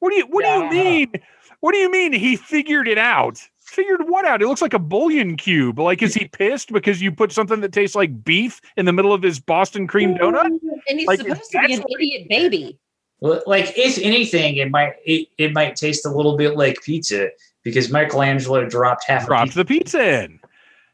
What 0.00 0.10
do 0.10 0.16
you 0.16 0.26
What 0.26 0.44
Yeah, 0.44 0.54
do 0.54 0.60
don't 0.60 0.72
you 0.76 0.84
know. 0.84 0.90
mean? 0.90 1.12
What 1.60 1.72
do 1.72 1.78
you 1.78 1.90
mean 1.90 2.12
he 2.12 2.36
figured 2.36 2.86
it 2.88 2.98
out? 2.98 3.40
Figured 3.58 4.08
what 4.08 4.24
out? 4.24 4.40
It 4.40 4.46
looks 4.48 4.62
like 4.62 4.72
a 4.74 4.78
bullion 4.78 5.36
cube. 5.36 5.78
Like, 5.78 6.02
is 6.02 6.14
he 6.14 6.26
pissed 6.26 6.72
because 6.72 7.02
you 7.02 7.12
put 7.12 7.32
something 7.32 7.60
that 7.60 7.72
tastes 7.72 7.94
like 7.96 8.24
beef 8.24 8.60
in 8.76 8.86
the 8.86 8.92
middle 8.92 9.12
of 9.12 9.22
his 9.22 9.38
Boston 9.40 9.86
cream 9.86 10.14
donut? 10.14 10.46
And 10.88 10.98
he's 10.98 11.06
Like, 11.06 11.20
supposed 11.20 11.50
to 11.52 11.60
be 11.66 11.74
an 11.74 11.84
idiot 11.90 12.28
baby. 12.28 12.78
Like 13.20 13.76
if 13.76 13.98
anything, 13.98 14.56
it 14.56 14.70
might 14.70 14.94
it, 15.04 15.28
it 15.38 15.52
might 15.52 15.74
taste 15.74 16.06
a 16.06 16.10
little 16.10 16.36
bit 16.36 16.56
like 16.56 16.80
pizza 16.82 17.28
because 17.64 17.90
Michelangelo 17.90 18.64
dropped 18.66 19.04
half. 19.08 19.24
a 19.24 19.26
dropped 19.26 19.44
pizza. 19.46 19.58
the 19.58 19.64
pizza 19.64 20.22
in. 20.24 20.40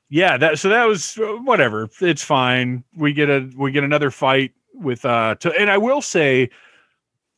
Yeah, 0.09 0.39
that 0.39 0.59
so 0.59 0.71
that 0.71 0.87
was 0.87 1.19
uh, 1.19 1.35
whatever. 1.45 1.91
It's 2.01 2.25
fine. 2.25 2.83
We 2.97 3.13
get 3.13 3.29
a 3.29 3.51
we 3.57 3.73
get 3.73 3.85
another 3.85 4.11
fight 4.11 4.53
with 4.73 5.05
uh 5.05 5.35
to, 5.41 5.53
and 5.53 5.71
I 5.71 5.77
will 5.77 6.01
say 6.01 6.47
that 6.47 6.51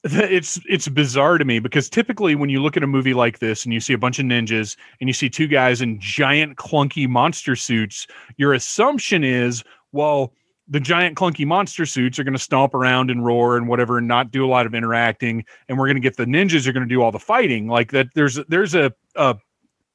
it's 0.12 0.60
it's 0.68 0.88
bizarre 0.88 1.38
to 1.38 1.44
me 1.44 1.58
because 1.58 1.90
typically 1.90 2.34
when 2.34 2.48
you 2.48 2.62
look 2.62 2.76
at 2.76 2.82
a 2.82 2.86
movie 2.86 3.14
like 3.14 3.40
this 3.40 3.64
and 3.64 3.74
you 3.74 3.80
see 3.80 3.92
a 3.92 3.98
bunch 3.98 4.18
of 4.18 4.26
ninjas 4.26 4.76
and 5.00 5.08
you 5.08 5.14
see 5.14 5.28
two 5.28 5.46
guys 5.46 5.80
in 5.80 5.98
giant 6.00 6.56
clunky 6.56 7.08
monster 7.08 7.56
suits, 7.56 8.06
your 8.36 8.52
assumption 8.52 9.24
is, 9.24 9.64
well, 9.92 10.32
the 10.68 10.80
giant 10.80 11.16
clunky 11.16 11.46
monster 11.46 11.86
suits 11.86 12.18
are 12.18 12.24
going 12.24 12.34
to 12.34 12.38
stomp 12.38 12.74
around 12.74 13.10
and 13.10 13.24
roar 13.24 13.56
and 13.56 13.68
whatever 13.68 13.98
and 13.98 14.06
not 14.06 14.30
do 14.30 14.44
a 14.44 14.48
lot 14.48 14.66
of 14.66 14.74
interacting 14.74 15.44
and 15.68 15.78
we're 15.78 15.86
going 15.86 15.96
to 15.96 16.00
get 16.00 16.16
the 16.16 16.24
ninjas 16.24 16.66
are 16.66 16.72
going 16.72 16.86
to 16.86 16.94
do 16.94 17.02
all 17.02 17.12
the 17.12 17.18
fighting 17.18 17.66
like 17.66 17.90
that 17.92 18.06
there's 18.14 18.38
there's 18.48 18.74
a, 18.74 18.92
a 19.16 19.36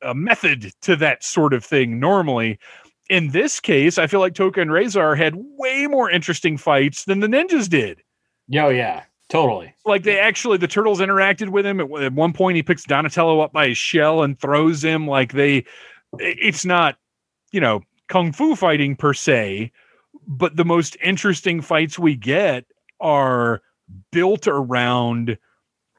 a 0.02 0.14
method 0.14 0.72
to 0.82 0.96
that 0.98 1.24
sort 1.24 1.54
of 1.54 1.64
thing 1.64 2.00
normally. 2.00 2.60
In 3.10 3.30
this 3.32 3.60
case, 3.60 3.98
I 3.98 4.08
feel 4.08 4.20
like 4.20 4.34
Tokka 4.34 4.62
and 4.62 4.72
Rahzar 4.72 5.18
had 5.18 5.36
way 5.36 5.88
more 5.88 6.10
interesting 6.10 6.58
fights 6.58 7.06
than 7.06 7.20
the 7.20 7.28
ninjas 7.28 7.70
did. 7.70 8.02
Yo, 8.48 8.70
yeah, 8.70 9.04
totally. 9.32 9.74
Like 9.86 10.04
they 10.04 10.20
actually, 10.20 10.58
the 10.58 10.68
turtles 10.68 11.00
interacted 11.00 11.50
with 11.50 11.66
him. 11.66 11.80
At, 11.80 12.04
at 12.04 12.14
one 12.14 12.34
point, 12.34 12.58
he 12.58 12.64
picks 12.64 12.84
Donatello 12.84 13.40
up 13.40 13.54
by 13.54 13.70
his 13.70 13.78
shell 13.78 14.22
and 14.22 14.40
throws 14.40 14.84
him. 14.84 15.08
Like 15.08 15.32
they, 15.32 15.66
it's 16.20 16.66
not, 16.66 16.98
you 17.52 17.62
know, 17.62 17.82
kung 18.10 18.34
fu 18.34 18.56
fighting 18.56 18.96
per 18.96 19.14
se, 19.14 19.72
but 20.28 20.58
the 20.58 20.66
most 20.66 20.98
interesting 21.02 21.62
fights 21.62 21.98
we 21.98 22.16
get 22.16 22.66
are 23.00 23.62
built 24.12 24.48
around 24.48 25.38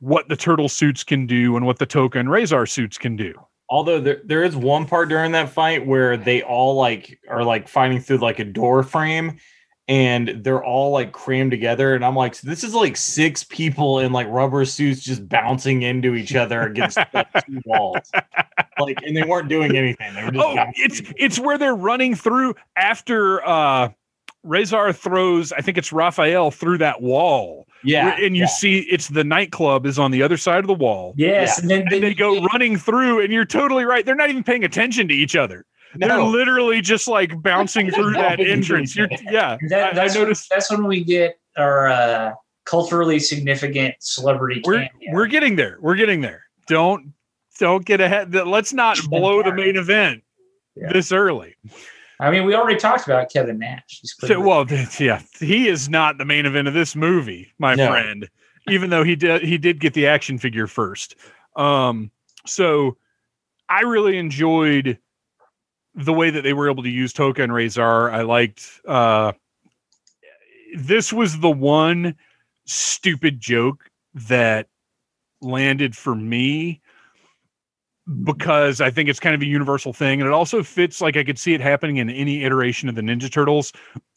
what 0.01 0.29
the 0.29 0.37
turtle 0.37 0.69
suits 0.69 1.03
can 1.03 1.27
do 1.27 1.57
and 1.57 1.65
what 1.65 1.79
the 1.79 1.87
Tokka 1.87 2.17
and 2.17 2.29
Rahzar 2.29 2.69
suits 2.69 2.99
can 2.99 3.17
do. 3.17 3.35
Although 3.69 4.01
there, 4.01 4.21
there 4.25 4.43
is 4.43 4.55
one 4.55 4.85
part 4.85 5.09
during 5.09 5.33
that 5.33 5.49
fight 5.49 5.87
where 5.87 6.17
they 6.17 6.43
all 6.43 6.75
like 6.75 7.19
are 7.29 7.45
like 7.45 7.69
fighting 7.69 8.01
through 8.01 8.19
like 8.19 8.39
a 8.39 8.45
door 8.45 8.83
frame 8.83 9.39
and 9.89 10.43
they're 10.45 10.65
all 10.65 10.93
like 10.93 11.13
crammed 11.13 11.51
together 11.51 11.95
and 11.95 12.05
I'm 12.05 12.15
like 12.15 12.35
so 12.37 12.49
this 12.49 12.63
is 12.63 12.75
like 12.75 12.97
six 12.97 13.43
people 13.43 13.99
in 13.99 14.13
like 14.13 14.29
rubber 14.29 14.65
suits 14.65 15.01
just 15.01 15.29
bouncing 15.29 15.83
into 15.83 16.15
each 16.15 16.35
other 16.37 16.63
against 16.63 16.99
like, 17.13 17.27
two 17.47 17.61
walls. 17.65 18.11
Like 18.79 18.99
and 19.05 19.17
they 19.17 19.25
weren't 19.25 19.49
doing 19.49 19.77
anything. 19.77 20.15
They 20.15 20.25
were 20.25 20.31
just 20.31 20.45
Oh, 20.45 20.65
it's 20.77 21.01
into 21.01 21.13
it's 21.17 21.39
where 21.39 21.59
they're 21.59 21.75
running 21.75 22.15
through 22.15 22.55
after 22.77 23.47
uh 23.47 23.91
Rahzar 24.47 24.95
throws, 24.95 25.53
I 25.53 25.61
think 25.61 25.79
it's 25.79 25.93
Raphael 25.93 26.51
through 26.51 26.79
that 26.79 27.01
wall. 27.01 27.67
yeah. 27.85 28.17
and 28.19 28.37
you 28.37 28.43
yeah. 28.43 28.49
see 28.49 28.81
it's 28.91 29.09
the 29.09 29.25
nightclub 29.25 29.87
is 29.87 29.99
on 29.99 30.11
the 30.11 30.23
other 30.23 30.37
side 30.37 30.59
of 30.61 30.67
the 30.67 30.75
wall. 30.75 31.15
Yes, 31.17 31.61
and 31.61 31.71
then, 31.71 31.85
then 31.91 31.95
And 31.95 32.03
they 32.03 32.15
go 32.15 32.43
running 32.53 32.77
through, 32.77 33.21
and 33.21 33.33
you're 33.33 33.45
totally 33.45 33.85
right. 33.85 34.05
They're 34.05 34.17
not 34.17 34.31
even 34.31 34.43
paying 34.43 34.65
attention 34.65 35.07
to 35.09 35.15
each 35.15 35.37
other. 35.37 35.65
They're 35.97 36.23
literally 36.23 36.81
just 36.81 37.09
like 37.09 37.41
bouncing 37.43 37.91
through 37.91 38.13
that 38.15 38.41
entrance. 38.41 38.97
You're, 38.97 39.09
yeah, 39.31 39.57
That, 39.69 39.83
I- 39.85 39.91
I, 39.91 39.95
that's, 39.95 40.15
when, 40.15 40.23
noticed. 40.25 40.49
that's 40.51 40.71
when 40.71 40.87
we 40.87 41.05
get 41.05 41.39
our 41.57 41.89
uh, 41.89 42.33
culturally 42.65 43.19
significant 43.19 43.95
celebrity 44.01 44.63
We're 44.65 44.89
cameo. 44.89 45.13
we're 45.13 45.27
getting 45.27 45.57
there. 45.57 45.79
We're 45.81 45.97
getting 45.97 46.21
there. 46.21 46.45
Don't 46.67 47.13
don't 47.59 47.85
get 47.85 48.01
ahead. 48.01 48.35
Let's 48.35 48.73
not 48.73 48.99
blow 49.09 49.43
the 49.43 49.53
main 49.53 49.77
event 49.77 50.23
Yeah. 50.75 50.93
this 50.93 51.13
early. 51.13 51.55
I 52.19 52.31
mean, 52.31 52.45
we 52.47 52.55
already 52.55 52.79
talked 52.79 53.05
about 53.05 53.31
Kevin 53.31 53.59
Nash. 53.59 54.01
So, 54.05 54.41
well, 54.41 54.65
yeah, 54.99 55.21
he 55.41 55.69
is 55.69 55.89
not 55.89 56.19
the 56.19 56.25
main 56.25 56.47
event 56.47 56.69
of 56.69 56.75
this 56.75 56.95
movie, 56.97 57.53
my 57.59 57.75
No. 57.75 57.89
friend. 57.89 58.29
Even 58.69 58.91
though 58.91 59.03
he 59.03 59.17
did, 59.17 59.43
he 59.43 59.59
did 59.59 59.81
get 59.81 59.93
the 59.93 60.07
action 60.07 60.39
figure 60.39 60.69
first. 60.69 61.17
Um, 61.57 62.11
so 62.47 62.97
I 63.69 63.81
really 63.81 64.19
enjoyed 64.19 64.99
the 65.95 66.13
way 66.13 66.31
that 66.31 66.43
they 66.43 66.53
were 66.53 66.71
able 66.71 66.83
to 66.83 66.91
use 66.91 67.13
Tokka 67.13 67.41
and 67.45 67.53
Rahzar. 67.53 68.13
I 68.13 68.23
liked. 68.23 68.81
Uh, 68.87 69.33
this 70.77 71.13
was 71.13 71.41
the 71.41 71.51
one 71.51 72.15
stupid 72.65 73.41
joke 73.41 73.91
that 74.15 74.69
landed 75.41 75.97
for 75.97 76.15
me 76.15 76.81
because 78.25 78.81
I 78.81 78.91
think 78.91 79.09
it's 79.09 79.21
kind 79.21 79.35
of 79.35 79.43
a 79.43 79.47
universal 79.47 79.93
thing. 79.93 80.21
And 80.21 80.29
it 80.29 80.33
also 80.33 80.63
fits 80.63 81.01
like 81.01 81.17
I 81.17 81.25
could 81.25 81.39
see 81.39 81.55
it 81.55 81.61
happening 81.61 81.99
in 81.99 82.11
any 82.11 82.45
iteration 82.45 82.89
of 82.89 82.95
the 82.95 83.03
Ninja 83.03 83.31
Turtles 83.31 83.73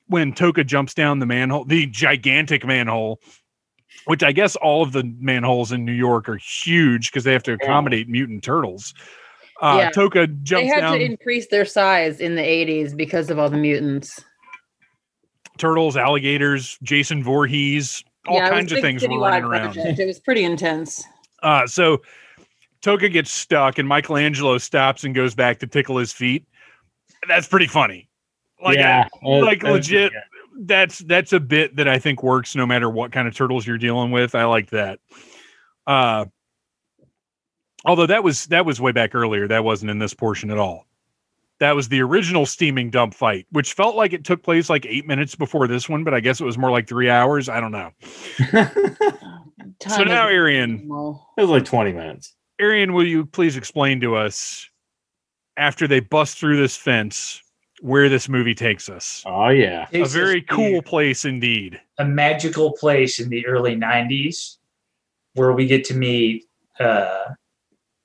when 0.07 0.34
Tokka 0.34 0.65
jumps 0.65 0.93
down 0.93 1.19
the 1.19 1.26
manhole, 1.26 1.65
the 1.65 1.88
gigantic 1.88 2.65
manhole, 2.65 3.19
which 4.06 4.23
I 4.23 4.31
guess 4.31 4.56
all 4.56 4.81
of 4.81 4.91
the 4.91 5.03
manholes 5.19 5.72
in 5.72 5.85
New 5.85 5.93
York 5.93 6.30
are 6.30 6.38
huge 6.38 7.11
because 7.11 7.23
they 7.23 7.34
have 7.34 7.43
to 7.43 7.53
accommodate 7.53 8.07
mutant 8.07 8.43
turtles. 8.43 8.93
Uh, 9.61 9.77
Yeah. 9.80 9.91
Tokka 9.91 10.48
They 10.49 10.65
had 10.65 10.82
down 10.82 10.99
to 10.99 11.03
increase 11.06 11.48
their 11.48 11.65
size 11.65 12.19
in 12.19 12.36
the 12.36 12.41
80s 12.41 12.95
because 12.95 13.30
of 13.30 13.40
all 13.40 13.49
the 13.49 13.57
mutants. 13.57 14.23
turtles, 15.57 15.95
alligators, 15.95 16.77
Jason 16.84 17.23
Voorhees, 17.23 18.03
all 18.27 18.36
Yeah, 18.38 18.49
kinds 18.49 18.72
of 18.73 18.80
things 18.82 19.02
were 19.03 19.07
citywide 19.10 19.22
running 19.22 19.44
around. 19.45 19.77
It 19.77 20.06
was 20.06 20.19
pretty 20.19 20.44
intense. 20.44 21.03
Uh, 21.44 21.68
so 21.68 22.02
Tokka 22.82 23.11
gets 23.11 23.30
stuck, 23.32 23.77
and 23.77 23.88
Michelangelo 23.88 24.57
stops 24.57 25.03
and 25.03 25.14
goes 25.14 25.36
back 25.36 25.60
to 25.60 25.68
tickle 25.68 25.98
his 25.98 26.11
feet. 26.11 26.44
That's 27.27 27.48
pretty 27.48 27.68
funny. 27.68 28.10
Like, 28.64 28.77
yeah, 28.77 29.07
like 29.22 29.64
Uh, 29.64 29.68
uh, 29.68 29.72
legit. 29.73 30.11
yeah. 30.11 30.22
That's 30.61 30.99
that's 30.99 31.34
a 31.34 31.40
bit 31.40 31.76
that 31.76 31.88
I 31.88 31.99
think 31.99 32.23
works 32.23 32.56
no 32.56 32.65
matter 32.65 32.90
what 32.90 33.11
kind 33.11 33.27
of 33.27 33.36
turtles 33.36 33.68
you're 33.68 33.77
dealing 33.77 34.10
with. 34.10 34.34
I 34.34 34.45
like 34.45 34.72
that. 34.72 34.99
Uh, 35.86 36.26
although 37.86 38.06
that 38.06 38.24
was 38.24 38.45
that 38.48 38.66
was 38.66 38.82
way 38.82 38.91
back 38.91 39.16
earlier. 39.16 39.48
That 39.48 39.64
wasn't 39.64 39.91
in 39.91 39.99
this 39.99 40.14
portion 40.14 40.52
at 40.52 40.57
all. 40.57 40.86
That 41.60 41.76
was 41.76 41.88
the 41.88 42.02
original 42.02 42.45
steaming 42.45 42.90
dump 42.90 43.14
fight, 43.14 43.48
which 43.52 43.74
felt 43.74 43.95
like 43.95 44.12
it 44.12 44.26
took 44.26 44.44
place 44.44 44.70
like 44.70 44.86
eight 44.86 45.07
minutes 45.07 45.36
before 45.36 45.68
this 45.68 45.88
one, 45.88 46.03
but 46.03 46.14
I 46.14 46.20
guess 46.20 46.41
it 46.41 46.45
was 46.45 46.57
more 46.57 46.70
like 46.70 46.88
three 46.88 47.10
hours. 47.10 47.48
I 47.48 47.62
don't 47.62 47.72
know. 47.72 47.91
so 49.88 50.03
now, 50.03 50.28
Arian. 50.28 50.82
It 51.38 51.41
was 51.41 51.49
like 51.49 51.64
20 51.64 51.94
minutes. 51.94 52.36
Arian, 52.60 52.91
will 52.91 53.07
you 53.07 53.26
please 53.26 53.56
explain 53.56 54.02
to 54.02 54.18
us 54.18 54.70
after 55.56 55.88
they 55.88 56.02
bust 56.02 56.38
through 56.38 56.57
this 56.57 56.76
fence 56.76 57.41
where 57.82 58.10
this 58.10 58.30
movie 58.30 58.56
takes 58.56 58.90
us. 58.90 59.24
Oh 59.26 59.49
yeah. 59.49 59.88
A 59.90 59.91
Takes 59.91 60.14
very 60.14 60.40
us 60.40 60.45
to 60.48 60.56
cool 60.56 60.82
place 60.82 61.26
indeed. 61.26 61.80
a 61.98 62.06
magical 62.06 62.74
place 62.74 63.20
in 63.20 63.30
the 63.30 63.45
early 63.45 63.76
90s 63.76 64.57
where 65.34 65.52
we 65.53 65.66
get 65.66 65.84
to 65.86 65.94
meet 65.94 66.45
uh, 66.80 67.26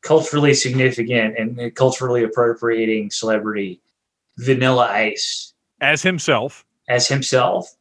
culturally 0.03 0.55
significant 0.55 1.37
and 1.39 1.75
culturally 1.75 2.25
appropriating 2.25 3.11
celebrity 3.11 3.81
Vanilla 4.39 4.87
Ice 4.87 5.53
As 5.81 6.03
himself, 6.03 6.65
as 6.89 7.09
himself, 7.09 7.75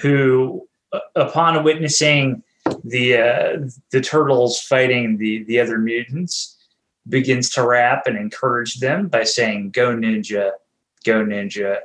who, 0.00 0.66
uh, 0.92 1.00
upon 1.16 1.64
witnessing 1.64 2.42
the 2.84 3.16
uh, 3.16 3.68
the 3.90 4.00
turtles 4.00 4.60
fighting 4.60 5.18
the 5.18 5.44
the 5.44 5.58
other 5.58 5.78
mutants, 5.78 6.56
begins 7.08 7.50
to 7.50 7.66
rap 7.66 8.06
and 8.06 8.16
encourage 8.16 8.78
them 8.80 9.08
by 9.08 9.24
saying, 9.24 9.70
"Go 9.70 9.94
ninja, 9.94 10.52
go 11.04 11.24
ninja, 11.24 11.78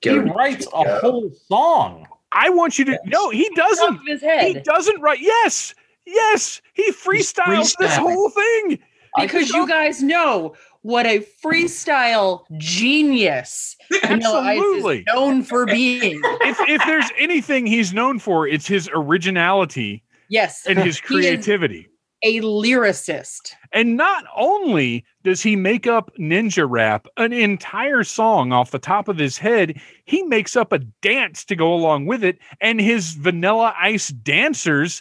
He 0.00 0.10
go." 0.10 0.20
writes 0.22 0.66
a 0.72 1.00
whole 1.00 1.30
song. 1.48 2.06
I 2.32 2.50
want 2.50 2.78
you 2.78 2.84
to. 2.86 2.98
No, 3.04 3.30
he 3.30 3.48
doesn't. 3.54 4.00
He 4.06 4.54
doesn't 4.64 5.00
write. 5.00 5.20
Yes, 5.20 5.74
yes, 6.06 6.60
he 6.74 6.92
freestyles 6.92 7.76
this 7.78 7.96
whole 7.96 8.30
thing. 8.30 8.78
Because 9.16 9.50
you 9.50 9.66
guys 9.66 10.02
know 10.02 10.54
what 10.82 11.06
a 11.06 11.26
freestyle 11.44 12.42
genius 12.58 13.76
Vanilla 14.06 14.40
Ice 14.40 14.58
Absolutely. 14.58 14.98
is 15.00 15.04
known 15.14 15.42
for 15.42 15.66
being. 15.66 16.20
If 16.42 16.58
if 16.68 16.82
there's 16.86 17.10
anything 17.18 17.66
he's 17.66 17.92
known 17.92 18.18
for, 18.18 18.46
it's 18.46 18.66
his 18.66 18.88
originality 18.94 20.02
Yes, 20.30 20.62
and 20.66 20.78
his 20.78 21.00
creativity. 21.00 21.88
a 22.22 22.40
lyricist. 22.40 23.52
And 23.72 23.96
not 23.96 24.24
only 24.36 25.04
does 25.24 25.42
he 25.42 25.56
make 25.56 25.86
up 25.86 26.10
ninja 26.18 26.66
rap, 26.68 27.06
an 27.16 27.32
entire 27.32 28.02
song 28.04 28.52
off 28.52 28.70
the 28.70 28.78
top 28.78 29.08
of 29.08 29.16
his 29.18 29.38
head, 29.38 29.80
he 30.04 30.22
makes 30.22 30.54
up 30.56 30.72
a 30.72 30.78
dance 31.00 31.44
to 31.46 31.56
go 31.56 31.72
along 31.74 32.06
with 32.06 32.22
it, 32.24 32.38
and 32.60 32.80
his 32.80 33.12
vanilla 33.12 33.74
ice 33.78 34.08
dancers 34.08 35.00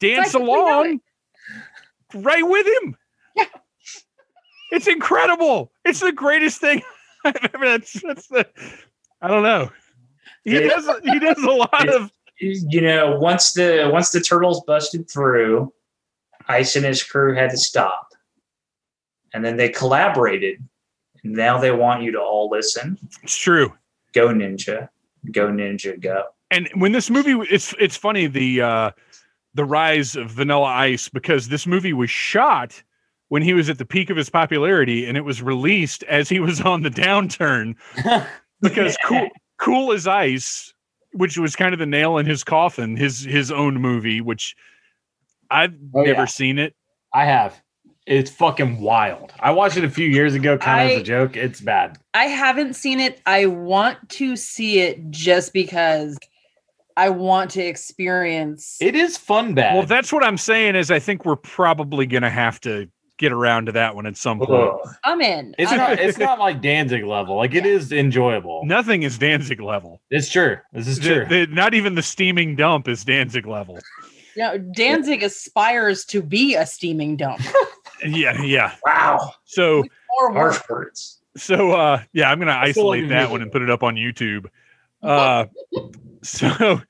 dance 0.00 0.34
along 0.34 1.00
right 2.14 2.46
with 2.48 2.66
him. 2.66 2.96
Yeah. 3.36 3.44
It's 4.72 4.88
incredible. 4.88 5.70
It's 5.84 6.00
the 6.00 6.10
greatest 6.10 6.60
thing 6.60 6.82
I've 7.24 7.36
ever 7.54 7.64
that's, 7.64 7.92
that's 8.02 8.26
the 8.26 8.46
I 9.22 9.28
don't 9.28 9.42
know. 9.44 9.70
He 10.44 10.56
It- 10.56 10.68
does 10.68 10.88
he 11.04 11.18
does 11.20 11.38
a 11.42 11.50
lot 11.50 11.86
it- 11.88 11.94
of 11.94 12.10
you 12.40 12.80
know, 12.80 13.16
once 13.20 13.52
the 13.52 13.88
once 13.92 14.10
the 14.10 14.20
turtles 14.20 14.62
busted 14.66 15.08
through, 15.08 15.72
Ice 16.48 16.74
and 16.74 16.84
his 16.84 17.02
crew 17.04 17.34
had 17.36 17.50
to 17.50 17.56
stop, 17.56 18.08
and 19.32 19.44
then 19.44 19.56
they 19.56 19.68
collaborated. 19.68 20.58
And 21.22 21.32
now 21.34 21.58
they 21.58 21.70
want 21.70 22.02
you 22.02 22.10
to 22.12 22.20
all 22.20 22.50
listen. 22.50 22.98
it's 23.22 23.36
true. 23.36 23.72
Go 24.12 24.28
ninja, 24.28 24.88
go 25.30 25.46
ninja, 25.48 25.98
go. 26.00 26.24
and 26.50 26.68
when 26.74 26.90
this 26.90 27.08
movie 27.08 27.32
it's 27.48 27.72
it's 27.78 27.96
funny 27.96 28.26
the 28.26 28.60
uh 28.60 28.90
the 29.54 29.64
rise 29.64 30.16
of 30.16 30.30
vanilla 30.32 30.66
ice 30.66 31.08
because 31.08 31.48
this 31.48 31.64
movie 31.66 31.92
was 31.92 32.10
shot 32.10 32.82
when 33.34 33.42
he 33.42 33.52
was 33.52 33.68
at 33.68 33.78
the 33.78 33.84
peak 33.84 34.10
of 34.10 34.16
his 34.16 34.30
popularity 34.30 35.06
and 35.06 35.16
it 35.16 35.22
was 35.22 35.42
released 35.42 36.04
as 36.04 36.28
he 36.28 36.38
was 36.38 36.60
on 36.60 36.82
the 36.82 36.88
downturn 36.88 37.74
because 38.60 38.96
cool 39.04 39.28
cool 39.58 39.92
as 39.92 40.06
ice 40.06 40.72
which 41.14 41.36
was 41.36 41.56
kind 41.56 41.72
of 41.72 41.80
the 41.80 41.86
nail 41.86 42.16
in 42.16 42.26
his 42.26 42.44
coffin 42.44 42.96
his 42.96 43.24
his 43.24 43.50
own 43.50 43.74
movie 43.80 44.20
which 44.20 44.54
i've 45.50 45.74
Oh, 45.92 46.02
never 46.02 46.20
yeah. 46.20 46.24
seen 46.26 46.58
it 46.60 46.76
I 47.12 47.24
have. 47.24 47.60
It's 48.06 48.30
fucking 48.30 48.80
wild. 48.80 49.32
I 49.40 49.50
watched 49.50 49.76
it 49.78 49.84
a 49.84 49.88
few 49.90 50.06
years 50.08 50.34
ago, 50.34 50.56
kind 50.58 50.80
of 50.82 50.90
as 50.92 50.96
I- 50.98 51.00
a 51.00 51.02
joke. 51.04 51.36
It's 51.36 51.60
bad. 51.60 51.96
I 52.12 52.24
haven't 52.26 52.74
seen 52.74 53.00
it. 53.00 53.20
I 53.26 53.46
want 53.46 53.96
to 54.20 54.36
see 54.36 54.80
it 54.80 55.10
just 55.10 55.52
because 55.52 56.18
I 56.96 57.10
want 57.10 57.50
to 57.52 57.62
experience. 57.62 58.76
It 58.80 58.94
is 58.94 59.16
fun 59.16 59.54
bad. 59.54 59.74
well 59.76 59.86
that's 59.86 60.12
what 60.12 60.22
i'm 60.24 60.36
saying 60.38 60.76
is 60.76 60.90
i 60.90 60.98
think 60.98 61.24
we're 61.24 61.36
probably 61.36 62.06
gonna 62.06 62.30
have 62.30 62.60
to 62.60 62.88
get 63.16 63.32
around 63.32 63.66
to 63.66 63.72
that 63.72 63.94
one 63.94 64.06
at 64.06 64.16
some 64.16 64.38
point 64.40 64.72
I'm 65.04 65.20
in. 65.20 65.54
it's 65.58 65.70
I 65.72 65.76
not. 65.76 65.88
don't- 65.90 66.00
It's 66.00 66.18
not 66.18 66.38
like 66.38 66.60
Danzig 66.60 67.04
level. 67.04 67.36
Like 67.36 67.54
it 67.54 67.64
is 67.66 67.92
enjoyable. 67.92 68.62
nothing 68.64 69.02
is 69.04 69.18
danzig 69.18 69.60
level 69.60 70.00
It's 70.10 70.28
true. 70.30 70.56
This 70.72 70.88
is 70.88 70.98
true. 70.98 71.24
the- 71.26 71.46
not 71.46 71.74
even 71.74 71.94
the 71.94 72.02
steaming 72.02 72.56
dump 72.56 72.88
is 72.88 73.04
danzig 73.04 73.46
level 73.46 73.78
you 74.36 74.42
know, 74.42 74.58
Danzig 74.58 75.22
aspires 75.22 76.04
to 76.06 76.20
be 76.20 76.56
a 76.56 76.66
steaming 76.66 77.16
dump. 77.16 77.40
yeah 78.04 78.42
yeah 78.42 78.74
Wow, 78.84 79.32
so 79.44 79.84
Or 80.18 80.32
worse. 80.32 80.56
harsh 80.56 80.68
words. 80.68 81.20
So 81.36 81.70
uh 81.72 82.02
yeah, 82.12 82.30
I'm 82.32 82.38
gonna 82.40 82.50
I 82.52 82.72
still 82.72 82.88
like 82.88 82.98
isolate 83.04 83.08
that 83.10 83.30
one 83.30 83.42
and 83.42 83.52
put 83.52 83.62
it 83.62 83.70
up 83.70 83.82
on 83.84 83.94
YouTube. 83.94 84.46
Uh 85.02 85.46
so 86.22 86.80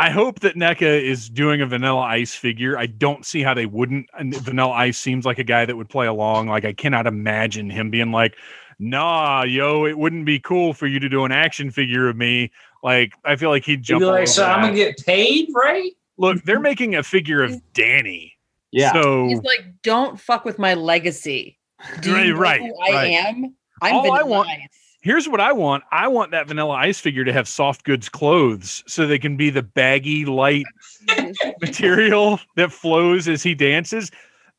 I 0.00 0.10
hope 0.10 0.40
that 0.40 0.54
NECA 0.56 1.02
is 1.02 1.28
doing 1.28 1.60
a 1.60 1.66
Vanilla 1.66 2.00
Ice 2.00 2.34
figure. 2.34 2.78
I 2.78 2.86
don't 2.86 3.24
see 3.26 3.42
how 3.42 3.52
they 3.54 3.66
wouldn't. 3.66 4.06
And 4.18 4.34
Vanilla 4.34 4.72
Ice 4.72 4.98
seems 4.98 5.24
like 5.26 5.38
a 5.38 5.44
guy 5.44 5.64
that 5.66 5.76
would 5.76 5.88
play 5.90 6.06
along. 6.06 6.48
Like 6.48 6.64
I 6.64 6.72
cannot 6.72 7.06
imagine 7.06 7.68
him 7.68 7.90
being 7.90 8.10
like, 8.10 8.34
"Nah, 8.78 9.42
yo, 9.42 9.84
it 9.84 9.98
wouldn't 9.98 10.24
be 10.24 10.38
cool 10.40 10.72
for 10.72 10.86
you 10.86 11.00
to 11.00 11.08
do 11.08 11.24
an 11.24 11.32
action 11.32 11.70
figure 11.70 12.08
of 12.08 12.16
me." 12.16 12.50
Like 12.82 13.12
I 13.24 13.36
feel 13.36 13.50
like 13.50 13.64
he'd 13.64 13.72
You'd 13.80 13.82
jump. 13.84 14.00
be 14.00 14.04
all 14.06 14.12
like, 14.12 14.20
over 14.22 14.26
so 14.26 14.46
I'm 14.46 14.62
gonna 14.62 14.74
get 14.74 15.04
paid, 15.04 15.48
right? 15.54 15.92
Look, 16.16 16.42
they're 16.44 16.60
making 16.60 16.94
a 16.96 17.02
figure 17.02 17.42
of 17.42 17.60
Danny. 17.74 18.36
yeah. 18.72 18.92
So 18.94 19.26
He's 19.28 19.42
like, 19.42 19.64
don't 19.82 20.18
fuck 20.18 20.44
with 20.46 20.58
my 20.58 20.74
legacy. 20.74 21.58
Do 22.00 22.12
Right, 22.14 22.26
you 22.26 22.34
know 22.34 22.40
right, 22.40 22.60
who 22.60 22.74
I 22.82 22.92
right. 22.92 23.10
am? 23.12 23.54
I'm 23.82 23.94
All 23.96 24.12
I 24.12 24.22
want- 24.22 24.48
Ice. 24.48 24.68
Here's 25.02 25.28
what 25.28 25.40
I 25.40 25.52
want. 25.52 25.84
I 25.90 26.08
want 26.08 26.30
that 26.32 26.46
Vanilla 26.46 26.74
Ice 26.74 27.00
figure 27.00 27.24
to 27.24 27.32
have 27.32 27.48
soft 27.48 27.84
goods 27.84 28.08
clothes 28.08 28.84
so 28.86 29.06
they 29.06 29.18
can 29.18 29.36
be 29.36 29.48
the 29.48 29.62
baggy, 29.62 30.26
light 30.26 30.66
material 31.60 32.38
that 32.56 32.70
flows 32.70 33.26
as 33.26 33.42
he 33.42 33.54
dances. 33.54 34.10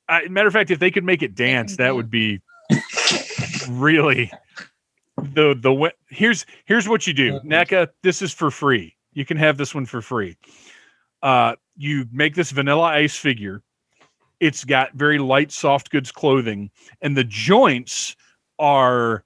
Uh, 0.10 0.22
matter 0.30 0.48
of 0.48 0.54
fact, 0.54 0.72
if 0.72 0.80
they 0.80 0.90
could 0.90 1.04
make 1.04 1.22
it 1.22 1.36
dance, 1.36 1.78
that 1.78 1.96
would 1.96 2.10
be 2.10 2.42
really 3.70 4.32
the 5.18 5.54
the 5.54 5.94
here's 6.10 6.46
here's 6.66 6.90
what 6.90 7.06
you 7.06 7.14
do, 7.14 7.40
NECA. 7.42 7.90
This 8.02 8.24
is 8.24 8.34
for 8.34 8.50
free. 8.50 8.96
You 9.14 9.26
can 9.26 9.38
have 9.38 9.58
this 9.58 9.76
one 9.76 9.86
for 9.86 10.02
free. 10.02 10.38
Uh, 11.22 11.56
you 11.78 12.08
make 12.12 12.34
this 12.34 12.50
Vanilla 12.52 12.88
Ice 12.88 13.16
figure. 13.16 13.62
It's 14.40 14.64
got 14.64 14.94
very 14.94 15.20
light, 15.20 15.52
soft 15.52 15.92
goods 15.92 16.12
clothing, 16.12 16.72
and 17.02 17.16
the 17.16 17.24
joints 17.24 18.16
are 18.58 19.24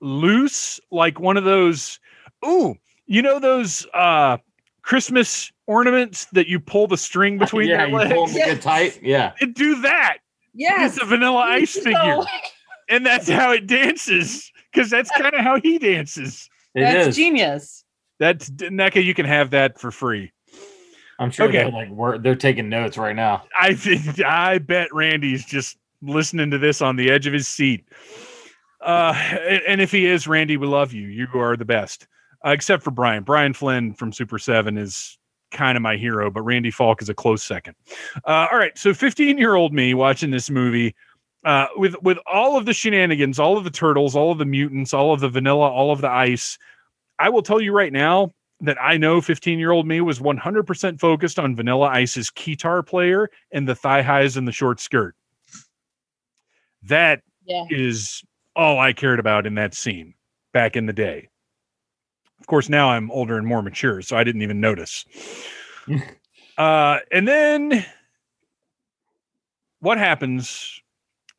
loose, 0.00 0.80
like 0.90 1.20
one 1.20 1.36
of 1.36 1.44
those. 1.44 1.98
Ooh, 2.46 2.76
you 3.06 3.22
know 3.22 3.38
those 3.38 3.86
uh 3.94 4.36
Christmas 4.82 5.50
ornaments 5.66 6.26
that 6.32 6.46
you 6.48 6.58
pull 6.60 6.86
the 6.86 6.96
string 6.96 7.38
between 7.38 7.68
yeah, 7.68 7.86
your 7.86 8.02
you 8.02 8.08
pull 8.14 8.26
them 8.26 8.34
to 8.36 8.40
get 8.44 8.62
tight. 8.62 9.00
Yeah. 9.02 9.32
It 9.40 9.54
do 9.54 9.80
that. 9.82 10.18
Yeah, 10.54 10.86
It's 10.86 11.00
a 11.00 11.04
vanilla 11.04 11.40
ice 11.40 11.74
figure. 11.74 11.92
No, 11.92 12.26
And 12.88 13.04
that's 13.04 13.28
how 13.28 13.52
it 13.52 13.66
dances. 13.66 14.50
Because 14.72 14.90
that's 14.90 15.10
kind 15.10 15.34
of 15.34 15.40
how 15.40 15.60
he 15.60 15.78
dances. 15.78 16.48
It 16.74 16.80
that's 16.80 17.08
is. 17.08 17.16
genius. 17.16 17.84
That's 18.18 18.50
NECA, 18.50 19.04
you 19.04 19.14
can 19.14 19.26
have 19.26 19.50
that 19.50 19.78
for 19.78 19.90
free. 19.90 20.32
I'm 21.18 21.30
sure 21.30 21.48
Okay. 21.48 21.58
they're 21.58 21.70
like 21.70 21.90
we're, 21.90 22.18
they're 22.18 22.34
taking 22.34 22.68
notes 22.68 22.96
right 22.96 23.14
now. 23.14 23.44
I 23.60 23.74
think 23.74 24.22
I 24.24 24.58
bet 24.58 24.92
Randy's 24.92 25.44
just 25.44 25.76
listening 26.00 26.50
to 26.52 26.58
this 26.58 26.80
on 26.80 26.96
the 26.96 27.10
edge 27.10 27.26
of 27.26 27.32
his 27.32 27.46
seat. 27.48 27.84
Uh, 28.80 29.12
and, 29.66 29.80
if 29.80 29.90
he 29.90 30.06
is, 30.06 30.28
Randy, 30.28 30.56
we 30.56 30.66
love 30.66 30.92
you. 30.92 31.08
You 31.08 31.26
are 31.34 31.56
the 31.56 31.64
best. 31.64 32.06
Uh, 32.46 32.50
except 32.50 32.82
for 32.84 32.90
Brian. 32.92 33.24
Brian 33.24 33.52
Flynn 33.52 33.92
from 33.92 34.12
Super7 34.12 34.78
is 34.78 35.18
kind 35.50 35.76
of 35.76 35.82
my 35.82 35.96
hero, 35.96 36.30
but 36.30 36.42
Randy 36.42 36.70
Falk 36.70 37.02
is 37.02 37.08
a 37.08 37.14
close 37.14 37.42
second. 37.42 37.74
Uh, 38.24 38.46
all 38.52 38.58
right, 38.58 38.76
so 38.78 38.94
15 38.94 39.38
year 39.38 39.54
old 39.56 39.72
me 39.72 39.94
watching 39.94 40.30
this 40.30 40.48
movie. 40.50 40.94
Uh, 41.44 41.66
with 41.76 41.94
with 42.02 42.18
all 42.30 42.56
of 42.56 42.66
the 42.66 42.72
shenanigans, 42.72 43.38
all 43.38 43.56
of 43.56 43.64
the 43.64 43.70
turtles, 43.70 44.14
all 44.14 44.30
of 44.32 44.38
the 44.38 44.44
mutants, 44.44 44.92
all 44.92 45.12
of 45.12 45.20
the 45.20 45.28
vanilla, 45.28 45.68
all 45.70 45.90
of 45.92 46.00
the 46.00 46.08
ice, 46.10 46.58
I 47.18 47.28
will 47.30 47.42
tell 47.42 47.60
you 47.60 47.72
right 47.72 47.92
now 47.92 48.32
that 48.60 48.76
I 48.80 48.96
know 48.96 49.20
15 49.20 49.58
year 49.58 49.70
old 49.70 49.86
me 49.86 50.00
was 50.00 50.18
100% 50.18 50.98
focused 51.00 51.38
on 51.38 51.54
Vanilla 51.56 51.86
Ice's 51.86 52.28
guitar 52.30 52.82
player 52.82 53.30
and 53.52 53.66
the 53.68 53.74
thigh 53.76 54.02
highs 54.02 54.36
and 54.36 54.46
the 54.48 54.52
short 54.52 54.80
skirt. 54.80 55.14
That 56.82 57.22
Yeah. 57.46 57.64
is 57.70 58.22
all 58.58 58.80
I 58.80 58.92
cared 58.92 59.20
about 59.20 59.46
in 59.46 59.54
that 59.54 59.72
scene 59.72 60.14
back 60.52 60.76
in 60.76 60.86
the 60.86 60.92
day. 60.92 61.28
Of 62.40 62.46
course, 62.48 62.68
now 62.68 62.90
I'm 62.90 63.10
older 63.12 63.38
and 63.38 63.46
more 63.46 63.62
mature, 63.62 64.02
so 64.02 64.16
I 64.16 64.24
didn't 64.24 64.42
even 64.42 64.60
notice. 64.60 65.04
uh, 66.58 66.98
and 67.12 67.26
then 67.26 67.86
what 69.80 69.96
happens 69.96 70.82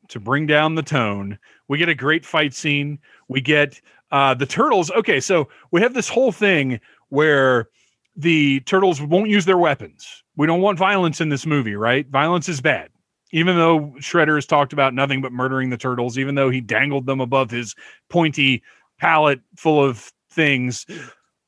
to 0.08 0.18
bring 0.18 0.46
down 0.46 0.74
the 0.74 0.82
tone? 0.82 1.38
We 1.68 1.78
get 1.78 1.90
a 1.90 1.94
great 1.94 2.24
fight 2.24 2.54
scene. 2.54 2.98
We 3.28 3.40
get 3.40 3.80
uh, 4.10 4.34
the 4.34 4.46
turtles. 4.46 4.90
Okay, 4.90 5.20
so 5.20 5.48
we 5.70 5.82
have 5.82 5.94
this 5.94 6.08
whole 6.08 6.32
thing 6.32 6.80
where 7.10 7.68
the 8.16 8.60
turtles 8.60 9.00
won't 9.00 9.28
use 9.28 9.44
their 9.44 9.58
weapons. 9.58 10.24
We 10.36 10.46
don't 10.46 10.62
want 10.62 10.78
violence 10.78 11.20
in 11.20 11.28
this 11.28 11.44
movie, 11.44 11.76
right? 11.76 12.06
Violence 12.08 12.48
is 12.48 12.60
bad. 12.60 12.90
Even 13.32 13.56
though 13.56 13.94
Shredder 13.98 14.34
has 14.34 14.46
talked 14.46 14.72
about 14.72 14.92
nothing 14.94 15.20
but 15.22 15.32
murdering 15.32 15.70
the 15.70 15.76
turtles, 15.76 16.18
even 16.18 16.34
though 16.34 16.50
he 16.50 16.60
dangled 16.60 17.06
them 17.06 17.20
above 17.20 17.50
his 17.50 17.74
pointy 18.08 18.62
pallet 18.98 19.40
full 19.56 19.82
of 19.84 20.12
things. 20.30 20.84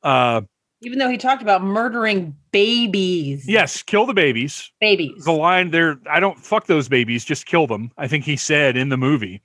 Uh, 0.02 0.42
Even 0.82 0.98
though 0.98 1.08
he 1.10 1.18
talked 1.18 1.42
about 1.42 1.62
murdering 1.62 2.34
babies. 2.52 3.48
yes, 3.48 3.82
kill 3.82 4.06
the 4.06 4.14
babies. 4.14 4.70
Babies. 4.80 5.24
The 5.24 5.32
line 5.32 5.70
there, 5.70 5.98
I 6.10 6.20
don't 6.20 6.38
fuck 6.38 6.66
those 6.66 6.88
babies, 6.88 7.24
just 7.24 7.46
kill 7.46 7.66
them. 7.66 7.90
I 7.98 8.06
think 8.08 8.24
he 8.24 8.36
said 8.36 8.76
in 8.76 8.88
the 8.88 8.96
movie. 8.96 9.42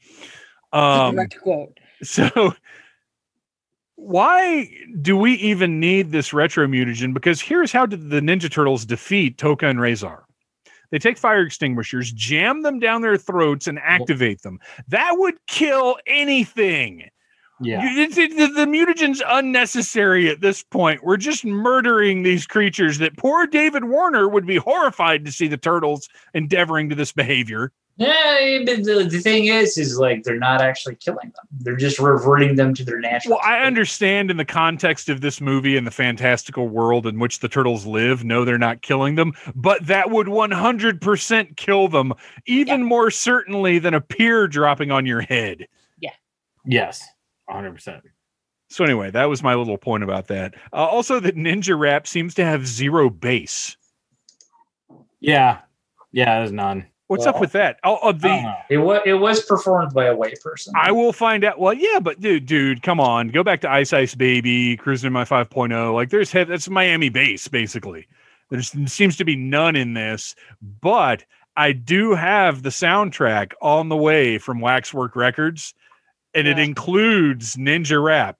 Um, 0.73 1.15
Direct 1.15 1.39
quote. 1.41 1.77
so 2.03 2.53
why 3.95 4.69
do 5.01 5.17
we 5.17 5.33
even 5.33 5.79
need 5.79 6.11
this 6.11 6.33
retro 6.33 6.67
mutagen? 6.67 7.13
Because 7.13 7.41
here's 7.41 7.71
how 7.71 7.85
did 7.85 8.09
the 8.09 8.19
Ninja 8.21 8.49
Turtles 8.51 8.85
defeat 8.85 9.37
Tokka 9.37 9.69
and 9.69 9.79
Rahzar. 9.79 10.21
They 10.91 10.99
take 10.99 11.17
fire 11.17 11.41
extinguishers, 11.41 12.11
jam 12.11 12.61
them 12.61 12.79
down 12.79 13.01
their 13.01 13.17
throats, 13.17 13.67
and 13.67 13.79
activate 13.79 14.41
them. 14.41 14.59
That 14.87 15.13
would 15.17 15.35
kill 15.47 15.97
anything. 16.07 17.09
Yeah. 17.59 17.83
It's- 17.97 18.17
it- 18.17 18.37
the, 18.37 18.47
the 18.47 18.65
mutagen's 18.67 19.21
unnecessary 19.27 20.29
at 20.29 20.41
this 20.41 20.61
point. 20.63 21.03
We're 21.03 21.17
just 21.17 21.43
murdering 21.43 22.21
these 22.23 22.45
creatures 22.45 22.99
that 22.99 23.17
poor 23.17 23.47
David 23.47 23.85
Warner 23.85 24.27
would 24.29 24.45
be 24.45 24.57
horrified 24.57 25.25
to 25.25 25.31
see 25.31 25.47
the 25.47 25.57
turtles 25.57 26.07
endeavoring 26.35 26.89
to 26.89 26.95
this 26.95 27.11
behavior. 27.11 27.71
Yeah, 27.97 28.59
but 28.63 28.83
the, 28.83 29.07
the 29.09 29.19
thing 29.19 29.45
is, 29.45 29.75
is 29.75 29.97
like 29.97 30.21
they're 30.21 30.37
not 30.37 30.61
actually 30.61 30.95
killing 30.95 31.33
them. 31.35 31.45
They're 31.51 31.75
just 31.75 31.97
reverting 31.97 32.55
them 32.55 32.75
to 32.75 32.85
their 32.85 32.99
natural. 32.99 33.37
Well, 33.37 33.43
I 33.43 33.65
understand 33.65 34.29
in 34.29 34.37
the 34.37 34.45
context 34.45 35.09
of 35.09 35.21
this 35.21 35.41
movie 35.41 35.75
and 35.75 35.87
the 35.87 35.91
fantastical 35.91 36.69
world 36.69 37.07
in 37.07 37.17
which 37.17 37.39
the 37.39 37.49
turtles 37.49 37.87
live, 37.87 38.23
no, 38.23 38.45
they're 38.45 38.59
not 38.59 38.83
killing 38.83 39.15
them, 39.15 39.33
but 39.55 39.87
that 39.87 40.11
would 40.11 40.27
100% 40.27 41.57
kill 41.57 41.87
them, 41.87 42.13
even 42.45 42.83
more 42.83 43.09
certainly 43.09 43.79
than 43.79 43.95
a 43.95 44.01
pier 44.01 44.47
dropping 44.47 44.91
on 44.91 45.07
your 45.07 45.21
head. 45.21 45.67
Yeah. 45.99 46.13
Yes. 46.65 47.03
100%. 47.49 48.01
So, 48.69 48.83
anyway, 48.83 49.09
that 49.09 49.25
was 49.25 49.41
my 49.41 49.55
little 49.55 49.77
point 49.77 50.03
about 50.03 50.27
that. 50.27 50.53
Uh, 50.71 50.85
also, 50.85 51.19
that 51.19 51.35
Ninja 51.35 51.77
Rap 51.79 52.05
seems 52.05 52.35
to 52.35 52.45
have 52.45 52.67
zero 52.67 53.09
bass. 53.09 53.75
Yeah. 55.19 55.59
Yeah, 56.11 56.39
there's 56.39 56.51
none. 56.51 56.85
What's 57.07 57.25
up 57.25 57.39
with 57.39 57.53
that? 57.53 57.79
Oh, 57.85 57.99
oh, 58.03 58.11
the. 58.11 58.55
It 58.69 58.77
was 58.77 59.01
it 59.05 59.13
was 59.13 59.43
performed 59.45 59.93
by 59.93 60.05
a 60.05 60.15
white 60.15 60.41
person. 60.41 60.73
I 60.75 60.91
will 60.91 61.13
find 61.13 61.45
out. 61.45 61.57
Well, 61.57 61.73
yeah, 61.73 61.99
but 61.99 62.19
dude, 62.19 62.45
dude, 62.45 62.83
come 62.83 62.99
on, 62.99 63.29
go 63.29 63.43
back 63.43 63.61
to 63.61 63.71
Ice 63.71 63.93
Ice 63.93 64.13
Baby, 64.13 64.75
Cruising 64.75 65.13
My 65.13 65.23
5.0. 65.23 65.93
Like, 65.93 66.09
there's 66.09 66.31
head. 66.31 66.49
That's 66.49 66.69
Miami 66.69 67.07
bass, 67.07 67.47
basically. 67.47 68.07
There 68.49 68.61
seems 68.61 69.15
to 69.17 69.25
be 69.25 69.35
none 69.35 69.75
in 69.75 69.93
this, 69.93 70.35
but 70.81 71.23
I 71.55 71.71
do 71.71 72.13
have 72.13 72.63
the 72.63 72.69
soundtrack 72.69 73.53
on 73.61 73.89
the 73.89 73.97
way 73.97 74.37
from 74.37 74.59
Waxwork 74.59 75.15
Records, 75.15 75.73
and 76.33 76.47
it 76.47 76.59
includes 76.59 77.55
Ninja 77.55 78.03
Rap. 78.03 78.37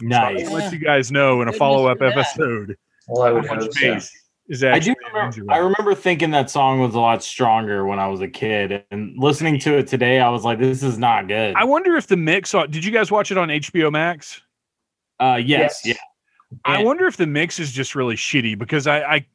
So 0.00 0.06
Nice. 0.06 0.46
I'll 0.46 0.54
let 0.54 0.72
you 0.72 0.78
guys 0.78 1.10
know 1.10 1.42
in 1.42 1.48
a 1.48 1.52
follow 1.52 1.86
up 1.88 2.00
episode 2.00 2.76
well, 3.08 3.22
I 3.22 3.32
would 3.32 3.46
how 3.46 3.54
much 3.54 3.64
hope 3.80 4.00
so. 4.00 4.00
Bass 4.48 4.56
is 4.58 4.64
I 4.64 4.78
do 4.78 4.94
remember, 5.12 5.52
I 5.52 5.58
remember 5.58 5.94
thinking 5.94 6.30
that 6.32 6.50
song 6.50 6.80
was 6.80 6.94
a 6.94 7.00
lot 7.00 7.22
stronger 7.22 7.86
when 7.86 7.98
I 7.98 8.06
was 8.08 8.20
a 8.20 8.28
kid. 8.28 8.84
And 8.90 9.16
listening 9.18 9.58
to 9.60 9.76
it 9.78 9.86
today, 9.86 10.20
I 10.20 10.28
was 10.30 10.44
like, 10.44 10.58
this 10.58 10.82
is 10.82 10.98
not 10.98 11.28
good. 11.28 11.54
I 11.56 11.64
wonder 11.64 11.96
if 11.96 12.06
the 12.06 12.16
mix. 12.16 12.52
Did 12.52 12.84
you 12.84 12.90
guys 12.90 13.10
watch 13.10 13.30
it 13.30 13.38
on 13.38 13.48
HBO 13.48 13.92
Max? 13.92 14.40
uh, 15.20 15.40
yes. 15.44 15.82
Yes. 15.84 15.96
Yeah. 15.96 16.58
I 16.64 16.76
And- 16.76 16.86
wonder 16.86 17.06
if 17.06 17.16
the 17.16 17.26
mix 17.26 17.58
is 17.58 17.72
just 17.72 17.94
really 17.94 18.14
shitty 18.16 18.56
because 18.58 18.86
I 18.86 19.00
I, 19.00 19.26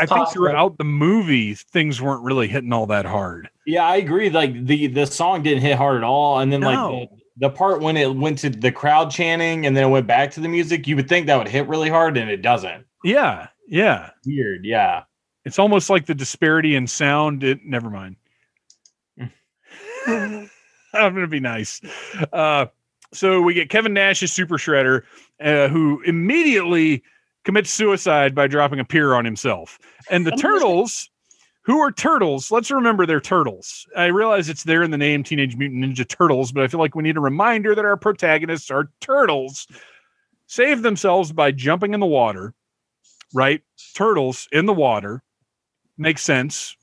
I 0.00 0.06
think 0.06 0.28
throughout 0.30 0.78
the 0.78 0.84
movie 0.84 1.54
things 1.54 2.00
weren't 2.02 2.22
really 2.22 2.48
hitting 2.48 2.72
all 2.72 2.86
that 2.86 3.04
hard. 3.04 3.48
Yeah, 3.66 3.84
I 3.86 3.96
agree. 3.96 4.30
Like 4.30 4.66
the 4.66 4.86
the 4.88 5.06
song 5.06 5.42
didn't 5.42 5.62
hit 5.62 5.76
hard 5.76 5.96
at 5.98 6.04
all, 6.04 6.40
and 6.40 6.52
then 6.52 6.60
No. 6.60 6.68
like 7.00 7.10
the, 7.10 7.16
the 7.48 7.50
part 7.50 7.80
when 7.80 7.96
it 7.96 8.14
went 8.14 8.38
to 8.40 8.50
the 8.50 8.72
crowd 8.72 9.10
chanting 9.10 9.64
and 9.66 9.74
then 9.76 9.84
it 9.84 9.88
went 9.88 10.06
back 10.06 10.30
to 10.32 10.40
the 10.40 10.48
music, 10.48 10.86
you 10.86 10.96
would 10.96 11.08
think 11.08 11.26
that 11.26 11.36
would 11.38 11.48
hit 11.48 11.68
really 11.68 11.88
hard, 11.88 12.16
and 12.18 12.28
it 12.30 12.42
doesn't. 12.42 12.84
Yeah, 13.04 13.48
yeah. 13.72 14.10
Weird. 14.26 14.64
Yeah. 14.64 15.04
It's 15.44 15.58
almost 15.58 15.90
like 15.90 16.06
the 16.06 16.14
disparity 16.14 16.76
in 16.76 16.86
sound. 16.86 17.42
It 17.42 17.64
never 17.64 17.90
mind. 17.90 18.16
I'm 20.06 20.48
gonna 20.92 21.26
be 21.26 21.40
nice. 21.40 21.80
Uh, 22.32 22.66
so 23.12 23.40
we 23.40 23.54
get 23.54 23.70
Kevin 23.70 23.94
Nash 23.94 24.22
as 24.22 24.32
Super 24.32 24.56
Shredder, 24.56 25.02
uh, 25.40 25.68
who 25.68 26.02
immediately 26.02 27.02
commits 27.44 27.70
suicide 27.70 28.34
by 28.34 28.46
dropping 28.46 28.78
a 28.78 28.84
pier 28.84 29.14
on 29.14 29.24
himself. 29.24 29.78
And 30.10 30.26
the 30.26 30.32
turtles, 30.32 31.10
who 31.62 31.78
are 31.78 31.90
turtles, 31.90 32.50
let's 32.50 32.70
remember 32.70 33.06
they're 33.06 33.20
turtles. 33.20 33.86
I 33.96 34.06
realize 34.06 34.48
it's 34.48 34.64
there 34.64 34.82
in 34.82 34.90
the 34.90 34.98
name 34.98 35.22
Teenage 35.22 35.56
Mutant 35.56 35.84
Ninja 35.84 36.06
Turtles, 36.06 36.52
but 36.52 36.62
I 36.62 36.68
feel 36.68 36.80
like 36.80 36.94
we 36.94 37.02
need 37.02 37.16
a 37.16 37.20
reminder 37.20 37.74
that 37.74 37.84
our 37.84 37.96
protagonists 37.96 38.70
are 38.70 38.90
turtles. 39.00 39.66
Save 40.46 40.82
themselves 40.82 41.32
by 41.32 41.52
jumping 41.52 41.94
in 41.94 42.00
the 42.00 42.06
water, 42.06 42.54
right? 43.32 43.62
Turtles 43.94 44.48
in 44.52 44.66
the 44.66 44.72
water 44.72 45.22
makes 45.96 46.22
sense. 46.22 46.76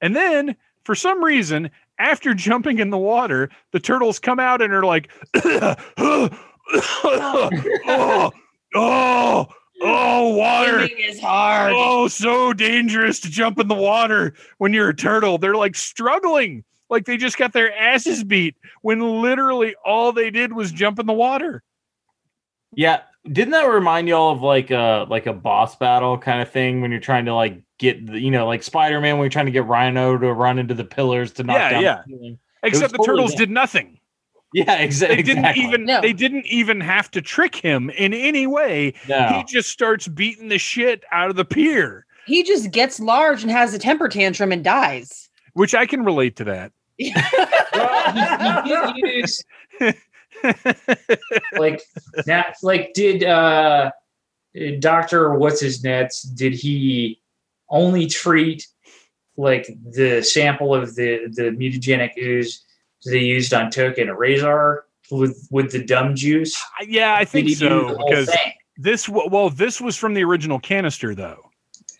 And 0.00 0.14
then 0.14 0.56
for 0.84 0.94
some 0.94 1.22
reason, 1.22 1.70
after 1.98 2.34
jumping 2.34 2.78
in 2.78 2.90
the 2.90 2.98
water, 2.98 3.50
the 3.72 3.80
turtles 3.80 4.18
come 4.18 4.38
out 4.38 4.62
and 4.62 4.72
are 4.72 4.84
like, 4.84 5.10
oh, 5.44 5.76
oh, 6.78 8.32
oh, 8.74 9.46
oh, 9.82 10.36
water. 10.36 10.86
Swimming 10.86 11.04
is 11.04 11.20
hard. 11.20 11.72
Oh, 11.74 12.08
so 12.08 12.52
dangerous 12.52 13.20
to 13.20 13.30
jump 13.30 13.58
in 13.58 13.68
the 13.68 13.74
water 13.74 14.34
when 14.58 14.72
you're 14.72 14.90
a 14.90 14.96
turtle. 14.96 15.38
They're 15.38 15.56
like 15.56 15.74
struggling, 15.74 16.64
like 16.90 17.06
they 17.06 17.16
just 17.16 17.38
got 17.38 17.52
their 17.52 17.74
asses 17.76 18.22
beat 18.24 18.56
when 18.82 19.22
literally 19.22 19.74
all 19.84 20.12
they 20.12 20.30
did 20.30 20.52
was 20.52 20.70
jump 20.72 20.98
in 20.98 21.06
the 21.06 21.12
water. 21.12 21.62
Yeah. 22.74 23.00
Didn't 23.32 23.50
that 23.52 23.64
remind 23.64 24.08
y'all 24.08 24.32
of 24.32 24.42
like 24.42 24.70
a 24.70 25.06
like 25.08 25.26
a 25.26 25.32
boss 25.32 25.76
battle 25.76 26.16
kind 26.18 26.40
of 26.40 26.50
thing 26.50 26.80
when 26.80 26.90
you're 26.90 27.00
trying 27.00 27.24
to 27.26 27.34
like 27.34 27.60
get 27.78 28.06
the, 28.06 28.18
you 28.20 28.30
know 28.30 28.46
like 28.46 28.62
Spider 28.62 29.00
Man 29.00 29.16
when 29.18 29.24
you're 29.24 29.30
trying 29.30 29.46
to 29.46 29.52
get 29.52 29.64
Rhino 29.66 30.16
to 30.18 30.32
run 30.32 30.58
into 30.58 30.74
the 30.74 30.84
pillars 30.84 31.32
to 31.32 31.42
knock 31.44 31.56
Yeah, 31.58 31.70
down 31.70 31.82
yeah. 31.82 32.02
the? 32.06 32.38
Except 32.62 32.92
the 32.92 32.98
totally 32.98 33.16
turtles 33.18 33.30
that. 33.32 33.38
did 33.38 33.50
nothing. 33.50 33.98
Yeah, 34.54 34.78
exa- 34.86 35.08
They 35.08 35.16
didn't 35.16 35.38
exactly. 35.44 35.64
even 35.64 35.84
No. 35.86 36.00
they 36.00 36.12
didn't 36.12 36.46
even 36.46 36.80
have 36.80 37.10
to 37.12 37.20
trick 37.20 37.54
him 37.56 37.90
in 37.90 38.14
any 38.14 38.46
way. 38.46 38.94
no. 39.08 39.28
He 39.28 39.44
just 39.44 39.70
starts 39.70 40.08
beating 40.08 40.48
the 40.48 40.58
shit 40.58 41.02
out 41.12 41.28
of 41.30 41.36
the 41.36 41.44
pier, 41.44 42.06
He 42.26 42.42
just 42.44 42.70
gets 42.70 42.98
large 43.00 43.42
and 43.42 43.50
has 43.50 43.74
a 43.74 43.78
temper 43.78 44.08
tantrum 44.08 44.52
and 44.52 44.62
dies. 44.64 45.28
which 45.54 45.74
I 45.74 45.84
can 45.86 46.04
relate 46.04 46.36
to 46.36 46.44
that. 46.44 46.72
Well, 47.76 48.92
he, 48.92 48.94
he 48.94 49.02
did 49.02 49.16
use 49.16 49.44
like 51.58 51.82
that. 52.26 52.56
Like, 52.62 52.92
did 52.94 53.24
uh, 53.24 53.90
Doctor 54.78 55.34
What's 55.34 55.60
His 55.60 55.82
Nets? 55.82 56.22
Did 56.22 56.54
he 56.54 57.20
only 57.68 58.06
treat 58.06 58.66
like 59.36 59.68
the 59.92 60.22
sample 60.22 60.74
of 60.74 60.94
the 60.94 61.26
the 61.32 61.50
mutagenic 61.50 62.16
ooze 62.18 62.64
they 63.04 63.18
used 63.18 63.52
on 63.52 63.70
Tokka 63.70 64.00
and 64.02 64.10
Rahzar 64.10 64.80
with 65.10 65.46
with 65.50 65.72
the 65.72 65.84
dumb 65.84 66.14
juice? 66.14 66.56
yeah, 66.86 67.14
I 67.14 67.24
think 67.24 67.50
so 67.50 67.96
because 68.06 68.28
thing? 68.28 68.52
this 68.76 69.08
well 69.08 69.50
this 69.50 69.80
was 69.80 69.96
from 69.96 70.14
the 70.14 70.24
original 70.24 70.58
canister 70.58 71.14
though. 71.14 71.50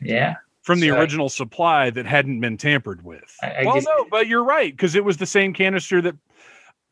Yeah, 0.00 0.34
from 0.62 0.80
the 0.80 0.88
So 0.88 0.94
I- 0.94 0.98
original 0.98 1.28
supply 1.28 1.90
that 1.90 2.06
hadn't 2.06 2.40
been 2.40 2.56
tampered 2.56 3.04
with. 3.04 3.34
I- 3.42 3.46
I 3.50 3.64
well, 3.64 3.74
guess- 3.74 3.84
no, 3.84 4.06
but 4.10 4.26
you're 4.28 4.44
right 4.44 4.72
because 4.72 4.94
it 4.94 5.04
was 5.04 5.16
the 5.18 5.26
same 5.26 5.52
canister 5.52 6.00
that. 6.02 6.14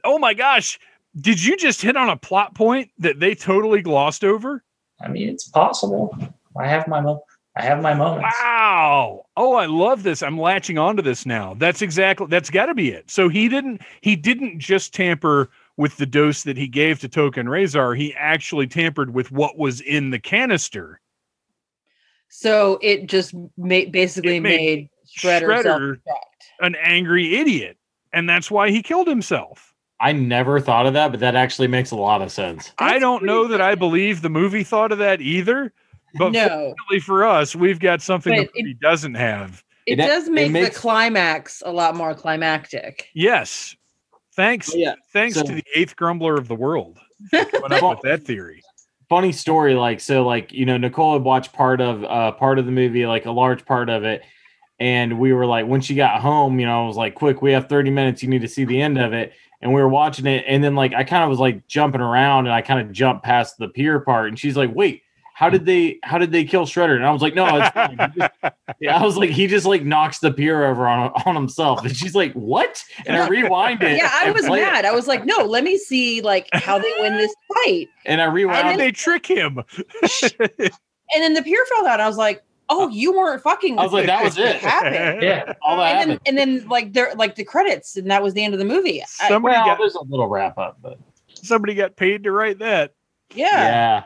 Oh 0.07 0.19
my 0.19 0.35
gosh! 0.35 0.79
Did 1.21 1.43
you 1.45 1.57
just 1.57 1.81
hit 1.81 1.97
on 1.97 2.09
a 2.09 2.17
plot 2.17 2.55
point 2.55 2.91
that 2.99 3.21
they 3.21 3.35
totally 3.35 3.83
glossed 3.83 4.25
over? 4.25 4.65
I 5.01 5.09
mean 5.09 5.29
it's 5.29 5.49
possible. 5.49 6.17
I 6.59 6.67
have 6.67 6.89
my 6.89 7.01
mo- 7.01 7.25
I 7.57 7.63
have 7.63 7.81
my 7.81 7.95
moments. 7.95 8.35
Wow! 8.43 9.27
Oh, 9.37 9.55
I 9.55 9.67
love 9.67 10.03
this. 10.03 10.23
I'm 10.25 10.39
latching 10.39 10.77
onto 10.77 11.03
this 11.03 11.25
now. 11.25 11.55
That's 11.55 11.83
exactly 11.83 12.27
that's 12.29 12.51
got 12.51 12.67
to 12.67 12.75
be 12.75 12.91
it. 12.91 13.11
So 13.11 13.29
he 13.29 13.49
didn't 13.49 13.83
he 14.01 14.17
didn't 14.17 14.59
just 14.59 14.93
tamper 14.93 15.51
with 15.77 15.97
the 15.97 16.07
dose 16.07 16.43
that 16.45 16.57
he 16.57 16.67
gave 16.67 17.01
to 17.01 17.09
Tokka 17.09 17.39
and 17.39 17.49
Rahzar. 17.49 17.97
He 17.97 18.15
actually 18.15 18.67
tampered 18.67 19.15
with 19.15 19.31
what 19.31 19.57
was 19.59 19.81
in 19.81 20.11
the 20.11 20.19
canister. 20.19 21.01
So 22.29 22.79
it 22.83 23.07
just 23.07 23.35
ma- 23.57 23.85
basically 23.91 24.39
It 24.39 24.41
made 24.41 24.59
made, 24.59 24.91
Shredder, 25.17 25.63
Shredder- 25.63 26.01
An 26.61 26.75
angry 26.77 27.37
idiot, 27.37 27.77
and 28.13 28.29
that's 28.29 28.51
why 28.51 28.71
he 28.71 28.83
killed 28.83 29.07
himself. 29.07 29.74
I 30.05 30.13
never 30.13 30.61
thought 30.61 30.87
of 30.87 30.93
that, 30.95 31.11
but 31.11 31.21
that 31.21 31.35
actually 31.35 31.69
makes 31.69 31.91
a 31.91 31.97
lot 31.97 32.21
of 32.23 32.31
sense. 32.31 32.73
I 32.79 32.99
don't 32.99 33.25
know 33.25 33.45
pretty 33.47 33.53
that 33.59 33.61
I 33.63 33.75
believe 33.75 34.21
the 34.23 34.29
movie 34.31 34.63
thought 34.65 34.93
of 34.93 34.99
that 34.99 35.21
either. 35.21 35.73
But 36.17 36.31
no, 36.33 36.47
fortunately 36.49 37.01
for 37.01 37.25
us, 37.25 37.57
we've 37.57 37.81
got 37.81 38.03
something 38.03 38.37
But 38.37 38.53
the 38.55 38.63
movie 38.63 38.75
doesn't 38.81 39.15
have. 39.15 39.65
it, 39.87 39.99
It- 39.99 40.07
does 40.07 40.29
it 40.29 40.33
make 40.33 40.53
makes- 40.53 40.75
the 40.77 40.81
climax 40.81 41.63
a 41.67 41.73
lot 41.73 41.97
more 41.97 42.15
climactic. 42.15 43.09
Yes. 43.15 43.75
Thanks. 44.37 44.71
Oh, 44.75 44.77
yeah. 44.79 44.95
Thanks 45.13 45.37
So- 45.37 45.43
to 45.45 45.55
the 45.55 45.65
eighth 45.75 45.97
grumbler 45.97 46.35
of 46.37 46.49
the 46.49 46.55
world. 46.55 46.99
Went 47.33 47.73
up 47.73 47.83
with 47.83 48.01
that 48.03 48.25
theory. 48.25 48.63
funny 49.09 49.33
story 49.33 49.75
like 49.75 50.01
so 50.01 50.25
like 50.27 50.51
you 50.53 50.65
know 50.65 50.77
nicole 50.79 51.13
had 51.13 51.23
watched 51.23 51.53
part 51.53 51.81
of 51.81 52.03
uh 52.05 52.33
part 52.33 52.59
of 52.59 52.65
the 52.65 52.73
movie 52.73 53.07
like 53.07 53.27
a 53.27 53.31
large 53.31 53.65
part 53.67 53.91
of 53.91 54.03
it 54.03 54.23
and 54.81 55.19
we 55.21 55.33
were 55.35 55.45
like 55.47 55.67
when 55.67 55.81
she 55.81 55.95
got 55.95 56.21
home 56.23 56.59
you 56.59 56.65
know 56.67 56.85
i 56.85 56.87
was 56.87 56.97
like 56.97 57.15
quick 57.15 57.43
we 57.43 57.53
have 57.53 57.69
30 57.69 57.91
minutes 57.91 58.23
you 58.23 58.29
need 58.31 58.41
to 58.41 58.49
see 58.49 58.65
the 58.65 58.81
end 58.81 58.99
of 58.99 59.13
it 59.13 59.33
and 59.65 59.73
we 59.75 59.81
were 59.81 59.89
watching 59.89 60.27
it, 60.27 60.45
and 60.47 60.63
then 60.63 60.77
like 60.77 60.95
I 60.95 61.03
kind 61.03 61.25
of 61.25 61.31
was 61.31 61.41
like 61.41 61.67
jumping 61.67 62.01
around, 62.01 62.47
and 62.47 62.55
I 62.55 62.63
kind 62.63 62.81
of 62.87 62.93
jumped 62.93 63.25
past 63.25 63.59
the 63.59 63.67
pier 63.69 63.99
part, 63.99 64.29
and 64.29 64.39
she's 64.39 64.57
like, 64.57 64.73
"Wait, 64.73 65.03
how 65.35 65.49
did 65.51 65.65
they 65.67 65.99
how 66.05 66.19
did 66.19 66.31
they 66.31 66.45
kill 66.45 66.67
Shredder?" 66.67 66.95
And 66.95 67.05
I 67.05 67.11
was 67.11 67.23
like, 67.23 67.35
"No, 67.35 67.57
it's 67.57 67.71
fine." 67.71 67.97
Just- 68.17 68.55
yeah, 68.81 68.97
I 68.97 69.03
was 69.03 69.17
like, 69.17 69.31
he 69.31 69.47
just 69.47 69.67
like 69.67 69.83
knocks 69.83 70.19
the 70.21 70.31
pier 70.31 70.65
over 70.65 70.87
on 70.87 71.11
on 71.27 71.35
himself, 71.35 71.83
and 71.85 71.97
she's 71.97 72.15
like, 72.15 72.33
"What?" 72.35 72.85
And 73.07 73.17
I 73.17 73.27
rewind 73.27 73.83
it. 73.83 73.97
Yeah, 73.97 74.11
I 74.13 74.31
was 74.31 74.47
play 74.47 74.61
it, 74.61 74.67
mad. 74.67 74.85
I 74.85 74.93
was 74.93 75.07
like, 75.09 75.25
no, 75.25 75.39
let 75.45 75.65
me 75.65 75.79
see 75.79 76.21
like 76.21 76.47
how 76.53 76.79
they 76.79 76.93
win 77.01 77.17
this 77.17 77.35
fight. 77.65 77.89
and 78.05 78.21
I 78.21 78.27
rewound. 78.27 78.57
How 78.63 78.69
And 78.71 78.79
did 78.79 78.87
they 78.87 78.93
trick 78.93 79.27
him? 79.27 79.59
And 81.15 81.23
then 81.23 81.35
the 81.35 81.43
pier 81.43 81.65
fell 81.77 81.87
out. 81.87 82.01
I 82.01 82.09
was 82.09 82.17
like, 82.17 82.43
oh, 82.69 82.89
you 82.89 83.13
weren't 83.13 83.43
fucking. 83.43 83.79
I 83.79 83.83
was 83.85 83.93
like, 83.93 84.07
that 84.07 84.23
was 84.25 84.39
it. 84.39 84.57
Happened? 84.61 85.23
Yeah. 85.23 85.53
All 85.63 85.77
that 85.79 85.97
And 85.97 85.99
then, 86.01 86.09
happened. 86.19 86.21
and 86.27 86.39
then 86.39 86.69
like 86.69 86.93
there 86.93 87.13
like 87.15 87.35
the 87.37 87.45
credits, 87.45 87.97
and 87.97 88.11
that 88.11 88.23
was 88.23 88.35
the 88.35 88.45
end 88.45 88.55
of 88.55 88.59
the 88.59 88.65
movie. 88.67 89.03
I- 89.03 89.29
Somebody 89.29 89.57
Well, 89.57 89.67
got 89.67 89.79
there's 89.79 89.95
a 89.95 90.03
little 90.03 90.29
wrap 90.29 90.59
up, 90.59 90.79
but 90.83 90.99
somebody 91.35 91.75
got 91.75 91.97
paid 91.97 92.25
to 92.25 92.33
write 92.33 92.59
that. 92.61 92.95
yeah. 93.35 93.47
yeah, 93.47 94.03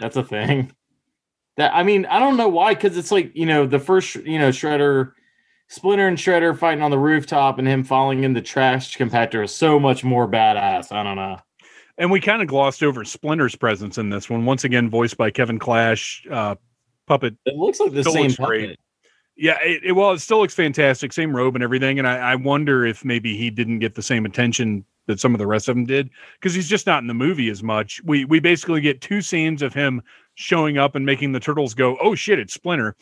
that's 0.00 0.16
a 0.16 0.24
thing. 0.24 0.72
That 1.56 1.72
I 1.74 1.82
mean, 1.84 2.04
I 2.06 2.18
don't 2.18 2.36
know 2.36 2.48
why, 2.48 2.74
because 2.74 2.96
it's 2.96 3.12
like 3.12 3.30
you 3.34 3.46
know 3.46 3.66
the 3.66 3.78
first 3.78 4.16
you 4.16 4.38
know 4.40 4.48
Shredder, 4.50 5.12
Splinter 5.68 6.08
and 6.08 6.18
Shredder 6.18 6.58
fighting 6.58 6.82
on 6.82 6.90
the 6.90 6.98
rooftop, 6.98 7.58
and 7.58 7.68
him 7.68 7.84
falling 7.84 8.24
in 8.24 8.32
the 8.32 8.42
trash 8.42 8.96
compactor 8.96 9.44
is 9.44 9.54
so 9.54 9.78
much 9.78 10.02
more 10.02 10.26
badass. 10.28 10.90
I 10.92 11.02
don't 11.04 11.16
know. 11.16 11.38
And 11.96 12.10
we 12.10 12.20
kind 12.20 12.42
of 12.42 12.48
glossed 12.48 12.82
over 12.82 13.04
Splinter's 13.04 13.54
presence 13.54 13.98
in 13.98 14.10
this 14.10 14.28
one. 14.28 14.44
Once 14.46 14.64
again, 14.64 14.90
voiced 14.90 15.16
by 15.16 15.30
Kevin 15.30 15.60
Clash, 15.60 16.26
uh, 16.28 16.56
puppet. 17.06 17.34
It 17.46 17.56
looks 17.56 17.80
like 17.80 17.92
the 17.92 18.02
Still 18.02 18.12
same 18.12 18.30
puppet. 18.30 18.46
great. 18.46 18.78
Yeah, 19.36 19.58
it, 19.62 19.82
it, 19.84 19.92
well, 19.92 20.12
it 20.12 20.20
still 20.20 20.38
looks 20.38 20.54
fantastic. 20.54 21.12
Same 21.12 21.34
robe 21.34 21.56
and 21.56 21.64
everything. 21.64 21.98
And 21.98 22.06
I, 22.06 22.18
I 22.18 22.34
wonder 22.36 22.86
if 22.86 23.04
maybe 23.04 23.36
he 23.36 23.50
didn't 23.50 23.80
get 23.80 23.94
the 23.96 24.02
same 24.02 24.24
attention 24.24 24.84
that 25.06 25.18
some 25.20 25.34
of 25.34 25.38
the 25.38 25.46
rest 25.46 25.68
of 25.68 25.74
them 25.74 25.84
did 25.86 26.08
because 26.40 26.54
he's 26.54 26.68
just 26.68 26.86
not 26.86 27.02
in 27.02 27.08
the 27.08 27.14
movie 27.14 27.50
as 27.50 27.62
much. 27.62 28.00
We 28.04 28.24
we 28.24 28.38
basically 28.40 28.80
get 28.80 29.00
two 29.00 29.20
scenes 29.20 29.60
of 29.60 29.74
him 29.74 30.02
showing 30.34 30.78
up 30.78 30.94
and 30.94 31.04
making 31.04 31.32
the 31.32 31.40
turtles 31.40 31.74
go, 31.74 31.98
"Oh 32.00 32.14
shit, 32.14 32.38
it's 32.38 32.54
Splinter," 32.54 32.96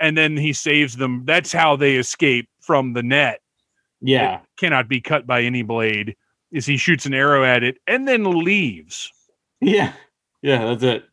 and 0.00 0.18
then 0.18 0.36
he 0.36 0.52
saves 0.52 0.96
them. 0.96 1.22
That's 1.24 1.52
how 1.52 1.76
they 1.76 1.94
escape 1.94 2.48
from 2.60 2.92
the 2.92 3.02
net. 3.02 3.40
Yeah, 4.00 4.40
Cannot 4.58 4.88
be 4.88 5.00
cut 5.00 5.28
by 5.28 5.42
any 5.42 5.62
blade. 5.62 6.16
Is 6.50 6.66
he 6.66 6.76
shoots 6.76 7.06
an 7.06 7.14
arrow 7.14 7.44
at 7.44 7.62
it 7.62 7.78
and 7.86 8.06
then 8.06 8.24
leaves. 8.44 9.10
yeah, 9.60 9.92
yeah. 10.42 10.64
That's 10.66 10.82
it. 10.82 11.04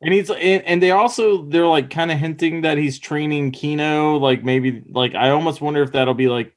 And 0.00 0.12
he's 0.12 0.28
and, 0.30 0.62
and 0.64 0.82
they 0.82 0.90
also 0.90 1.44
they're 1.44 1.66
like 1.66 1.90
kind 1.90 2.10
of 2.12 2.18
hinting 2.18 2.62
that 2.62 2.76
he's 2.78 2.98
training 2.98 3.52
Keno. 3.52 4.16
Like 4.16 4.44
maybe 4.44 4.82
like 4.90 5.14
I 5.14 5.30
almost 5.30 5.60
wonder 5.60 5.82
if 5.82 5.92
that'll 5.92 6.14
be 6.14 6.28
like 6.28 6.54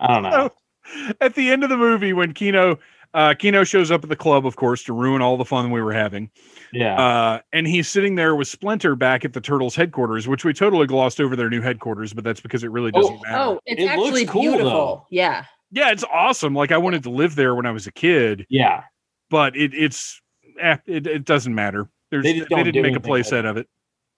I 0.00 0.14
don't 0.14 0.22
know. 0.22 0.50
At 1.20 1.34
the 1.34 1.50
end 1.50 1.64
of 1.64 1.70
the 1.70 1.76
movie, 1.76 2.12
when 2.12 2.32
Keno 2.32 2.78
uh, 3.14 3.34
Keno 3.38 3.64
shows 3.64 3.90
up 3.90 4.02
at 4.04 4.10
the 4.10 4.16
club, 4.16 4.46
of 4.46 4.56
course, 4.56 4.84
to 4.84 4.92
ruin 4.92 5.22
all 5.22 5.36
the 5.38 5.44
fun 5.44 5.70
we 5.70 5.80
were 5.82 5.92
having. 5.94 6.30
Yeah, 6.72 6.94
Uh, 7.00 7.40
and 7.54 7.66
he's 7.66 7.88
sitting 7.88 8.14
there 8.16 8.36
with 8.36 8.48
Splinter 8.48 8.94
back 8.94 9.24
at 9.24 9.32
the 9.32 9.40
Turtles 9.40 9.74
headquarters, 9.74 10.28
which 10.28 10.44
we 10.44 10.52
totally 10.52 10.86
glossed 10.86 11.18
over 11.20 11.34
their 11.34 11.48
new 11.48 11.62
headquarters, 11.62 12.12
but 12.12 12.22
that's 12.22 12.40
because 12.40 12.62
it 12.64 12.70
really 12.70 12.90
doesn't 12.90 13.14
Oh, 13.16 13.20
matter. 13.22 13.38
Oh, 13.38 13.60
it's 13.64 13.82
It 13.82 13.96
looks 13.96 14.08
actually 14.08 14.26
cool, 14.26 14.42
beautiful. 14.42 14.70
though. 14.70 15.06
Yeah. 15.10 15.44
Yeah, 15.70 15.90
it's 15.90 16.04
awesome. 16.12 16.54
Like 16.54 16.70
I 16.70 16.76
wanted 16.78 17.02
to 17.04 17.10
live 17.10 17.34
there 17.34 17.54
when 17.54 17.64
I 17.66 17.70
was 17.70 17.86
a 17.86 17.92
kid, 17.92 18.46
yeah. 18.50 18.82
but 19.30 19.56
it, 19.56 19.72
it's 19.74 20.20
eh, 20.60 20.76
it, 20.86 21.06
it 21.06 21.24
doesn't 21.24 21.54
matter. 21.54 21.88
There's, 22.10 22.24
They 22.24 22.32
they, 22.32 22.38
just 22.40 22.50
don't 22.50 22.64
didn't 22.64 22.74
make 22.82 22.84
a 22.84 22.88
anything 22.94 23.02
play 23.02 23.20
with 23.20 23.26
set 23.26 23.44
of 23.44 23.56
it. 23.56 23.68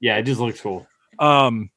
Yeah, 0.00 0.16
it 0.16 0.22
just 0.22 0.40
looks 0.40 0.60
cool. 0.60 0.86
Um, 1.18 1.70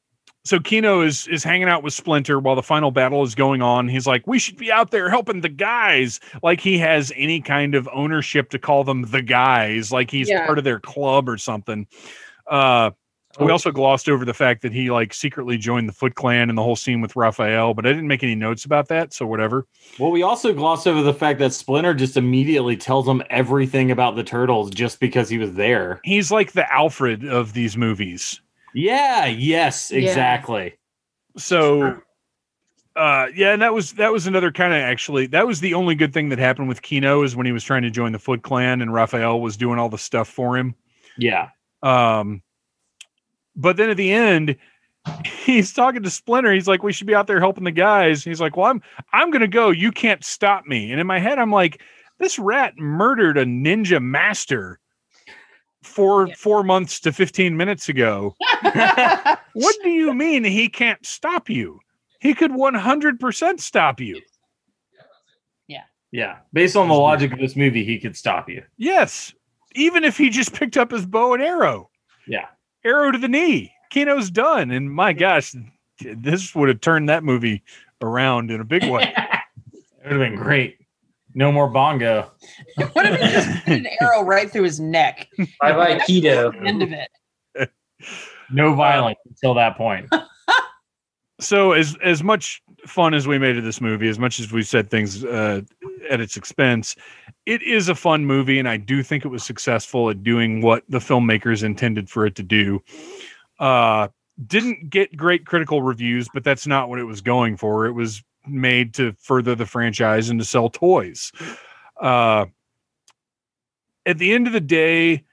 so 0.46 0.60
Keno 0.60 1.02
is 1.02 1.28
is 1.28 1.44
hanging 1.44 1.70
out 1.70 1.84
with 1.84 1.94
Splinter 1.94 2.40
while 2.40 2.56
the 2.56 2.64
final 2.64 2.92
battle 2.92 3.24
is 3.24 3.34
going 3.34 3.62
on. 3.62 3.88
He's 3.88 4.06
like, 4.06 4.28
"We 4.28 4.40
should 4.40 4.58
be 4.58 4.72
out 4.72 4.92
there 4.92 5.10
helping 5.10 5.42
the 5.42 5.50
guys." 5.50 6.20
Like 6.42 6.60
he 6.60 6.78
has 6.80 7.12
any 7.16 7.40
kind 7.42 7.76
of 7.76 7.88
ownership 7.94 8.50
to 8.50 8.60
call 8.60 8.84
them 8.84 9.04
the 9.04 9.22
guys, 9.22 9.92
like 9.92 10.12
he's 10.12 10.30
Yeah. 10.30 10.46
part 10.46 10.58
of 10.58 10.64
their 10.66 10.80
club 10.80 11.30
or 11.30 11.38
something. 11.38 11.88
Uh, 12.50 12.92
we 13.40 13.52
also 13.52 13.72
glossed 13.72 14.08
over 14.10 14.26
the 14.26 14.34
fact 14.34 14.62
that 14.62 14.72
he 14.74 14.92
like 14.92 15.14
secretly 15.14 15.58
joined 15.58 15.90
the 15.90 15.94
Foot 15.94 16.16
Clan 16.16 16.50
and 16.50 16.58
the 16.58 16.64
whole 16.64 16.76
scene 16.76 17.02
with 17.02 17.16
Raphael, 17.16 17.74
but 17.74 17.86
I 17.86 17.90
didn't 17.90 18.08
make 18.08 18.24
any 18.24 18.36
notes 18.36 18.66
about 18.66 18.88
that, 18.90 19.14
so 19.14 19.26
whatever. 19.26 19.66
Well, 20.00 20.12
we 20.12 20.22
also 20.24 20.54
glossed 20.54 20.88
over 20.88 21.02
the 21.02 21.14
fact 21.14 21.40
that 21.40 21.54
Splinter 21.54 21.94
just 21.94 22.16
immediately 22.18 22.78
tells 22.78 23.08
him 23.08 23.24
everything 23.30 23.92
about 23.92 24.16
the 24.16 24.24
turtles 24.24 24.70
just 24.70 25.00
because 25.00 25.30
he 25.30 25.38
was 25.38 25.54
there. 25.54 26.00
He's 26.04 26.32
like 26.32 26.52
the 26.52 26.72
Alfred 26.72 27.26
of 27.26 27.54
these 27.54 27.76
movies. 27.76 28.40
Yeah, 28.76 29.26
yes, 29.26 29.92
Yeah. 29.92 30.00
exactly. 30.00 30.74
so 31.38 32.00
uh 32.96 33.26
yeah 33.36 33.54
and 33.54 33.62
that 33.64 33.74
was 33.74 33.94
that 33.94 34.12
was 34.12 34.28
another 34.28 34.52
kind 34.52 34.72
of 34.72 34.78
actually 34.80 35.26
that 35.26 35.48
was 35.48 35.60
the 35.62 35.74
only 35.74 35.96
good 35.96 36.14
thing 36.14 36.30
that 36.30 36.38
happened 36.38 36.68
with 36.68 36.84
Keno 36.84 37.24
is 37.24 37.36
when 37.36 37.48
he 37.48 37.52
was 37.52 37.64
trying 37.64 37.82
to 37.82 37.90
join 37.90 38.12
the 38.12 38.20
foot 38.20 38.44
clan 38.44 38.82
and 38.84 38.94
raphael 38.94 39.42
was 39.42 39.58
doing 39.58 39.80
all 39.80 39.90
the 39.90 39.98
stuff 39.98 40.28
for 40.28 40.56
him 40.56 40.76
Yeah. 41.18 41.50
um 41.82 42.44
but 43.56 43.78
then 43.78 43.90
at 43.90 43.98
the 43.98 44.12
end 44.12 44.56
he's 45.26 45.74
talking 45.74 46.02
to 46.04 46.10
splinter 46.10 46.54
he's 46.54 46.68
like 46.68 46.84
we 46.84 46.94
should 46.94 47.08
be 47.08 47.16
out 47.16 47.28
there 47.28 47.40
helping 47.40 47.64
the 47.66 47.72
guys 47.72 48.24
he's 48.24 48.40
like 48.42 48.56
well 48.58 48.68
i'm 48.68 48.82
i'm 49.12 49.32
gonna 49.32 49.48
go 49.48 49.70
you 49.70 49.92
can't 49.92 50.24
stop 50.24 50.66
me 50.66 50.92
and 50.92 51.00
in 51.02 51.08
my 51.08 51.20
head 51.20 51.38
i'm 51.40 51.52
like 51.52 51.82
this 52.20 52.40
rat 52.40 52.74
murdered 52.78 53.38
a 53.38 53.46
ninja 53.46 54.02
master 54.02 54.80
four 55.84 56.28
Yeah. 56.30 56.36
four 56.38 56.64
months 56.64 57.00
to 57.02 57.12
15 57.12 57.58
minutes 57.58 57.90
ago 57.90 58.36
what 59.54 59.76
do 59.84 59.90
you 59.90 60.14
mean 60.14 60.44
he 60.46 60.70
can't 60.70 61.06
stop 61.06 61.50
you? 61.50 61.80
He 62.22 62.34
could 62.34 62.52
100% 62.52 63.60
stop 63.60 64.00
you. 64.00 64.22
Yeah. 65.68 65.84
Yeah. 66.12 66.38
Based 66.54 66.78
on 66.78 66.88
the 66.88 66.94
logic 66.94 67.34
of 67.34 67.40
this 67.40 67.58
movie, 67.58 67.84
he 67.84 68.00
could 68.00 68.16
stop 68.16 68.50
you. 68.50 68.64
Yes. 68.78 69.34
Even 69.76 70.06
if 70.06 70.18
he 70.18 70.30
just 70.30 70.54
picked 70.54 70.78
up 70.78 70.92
his 70.92 71.06
bow 71.06 71.34
and 71.34 71.44
arrow, 71.44 71.90
Yeah. 72.26 72.46
Arrow 72.86 73.12
to 73.12 73.18
the 73.18 73.28
knee, 73.28 73.72
Keno's 73.90 74.30
done. 74.30 74.72
And 74.72 74.92
my 74.92 75.14
gosh, 75.14 75.56
this 76.00 76.54
would 76.56 76.70
have 76.70 76.82
turned 76.82 77.10
that 77.10 77.24
movie 77.24 77.64
around 78.02 78.52
in 78.52 78.60
a 78.62 78.66
big 78.66 78.84
way. 78.90 79.14
It 80.06 80.12
would 80.12 80.20
have 80.20 80.32
been 80.32 80.36
great. 80.36 80.80
No 81.34 81.50
more 81.50 81.70
bongo. 81.70 82.30
what 82.92 83.06
if 83.06 83.22
he 83.22 83.28
just 83.30 83.64
put 83.64 83.74
an 83.78 83.88
arrow 84.02 84.22
right 84.22 84.52
through 84.52 84.64
his 84.64 84.82
neck? 84.82 85.30
Bye 85.62 85.72
bye 85.72 86.02
Keno. 86.06 86.50
End 86.50 86.84
of 86.84 86.92
it. 86.92 87.72
No 88.52 88.76
violence 88.76 89.20
until 89.26 89.54
that 89.54 89.78
point. 89.78 90.14
so 91.40 91.72
as 91.72 91.96
as 92.04 92.24
much 92.24 92.62
fun 92.86 93.14
as 93.14 93.28
we 93.28 93.40
made 93.40 93.58
of 93.58 93.64
this 93.64 93.82
movie, 93.82 94.10
as 94.10 94.20
much 94.20 94.40
as 94.40 94.52
we 94.52 94.62
said 94.62 94.90
things 94.90 95.24
uh, 95.24 95.62
at 96.10 96.22
its 96.22 96.38
expense, 96.38 96.96
it 97.46 97.62
is 97.62 97.90
a 97.90 97.96
fun 97.96 98.26
movie, 98.26 98.60
and 98.60 98.70
I 98.70 98.78
do 98.78 99.04
think 99.04 99.26
it 99.26 99.30
was 99.30 99.44
successful 99.44 100.10
at 100.10 100.24
doing 100.24 100.62
what 100.62 100.84
the 100.88 101.00
filmmakers 101.00 101.64
intended 101.64 102.10
for 102.10 102.26
it 102.26 102.36
to 102.36 102.44
do. 102.44 102.82
Uh, 103.60 104.08
didn't 104.48 104.90
get 104.90 105.16
great 105.16 105.46
critical 105.46 105.82
reviews, 105.82 106.28
but 106.34 106.44
that's 106.44 106.66
not 106.66 106.90
what 106.90 107.00
it 107.00 107.04
was 107.04 107.22
going 107.22 107.58
for. 107.58 107.86
It 107.86 107.92
was 107.92 108.24
made 108.48 108.94
to 108.96 109.14
further 109.20 109.56
the 109.56 109.66
franchise 109.66 110.30
and 110.30 110.40
to 110.40 110.46
sell 110.46 110.70
toys. 110.70 111.32
Uh, 112.02 112.46
at 114.06 114.18
the 114.18 114.34
end 114.34 114.48
of 114.48 114.54
the 114.54 114.60
day, 114.62 115.24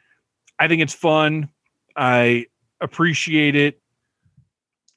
I 0.59 0.69
think 0.69 0.82
it's 0.82 0.95
fun. 0.95 1.49
I 1.97 2.47
appreciate 2.81 3.57
it 3.57 3.81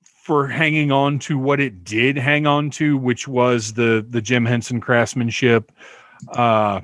for 0.04 0.48
hanging 0.48 0.92
on 0.92 1.20
to 1.20 1.38
what 1.38 1.60
it 1.60 1.84
did 1.84 2.18
hang 2.18 2.48
on 2.48 2.70
to, 2.72 2.98
which 2.98 3.28
was 3.28 3.74
the 3.74 4.06
the 4.08 4.22
Jim 4.22 4.46
Henson 4.46 4.80
craftsmanship. 4.80 5.72
Uh, 6.30 6.82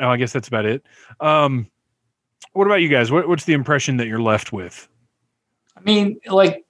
oh, 0.00 0.08
I 0.08 0.16
guess 0.16 0.32
that's 0.32 0.48
about 0.48 0.66
it. 0.66 0.84
Um, 1.20 1.70
what 2.52 2.66
about 2.66 2.82
you 2.82 2.88
guys? 2.88 3.10
What, 3.10 3.28
what's 3.28 3.44
the 3.44 3.52
impression 3.52 3.96
that 3.98 4.06
you're 4.06 4.20
left 4.20 4.52
with? 4.52 4.88
I 5.76 5.80
mean, 5.82 6.20
like 6.26 6.64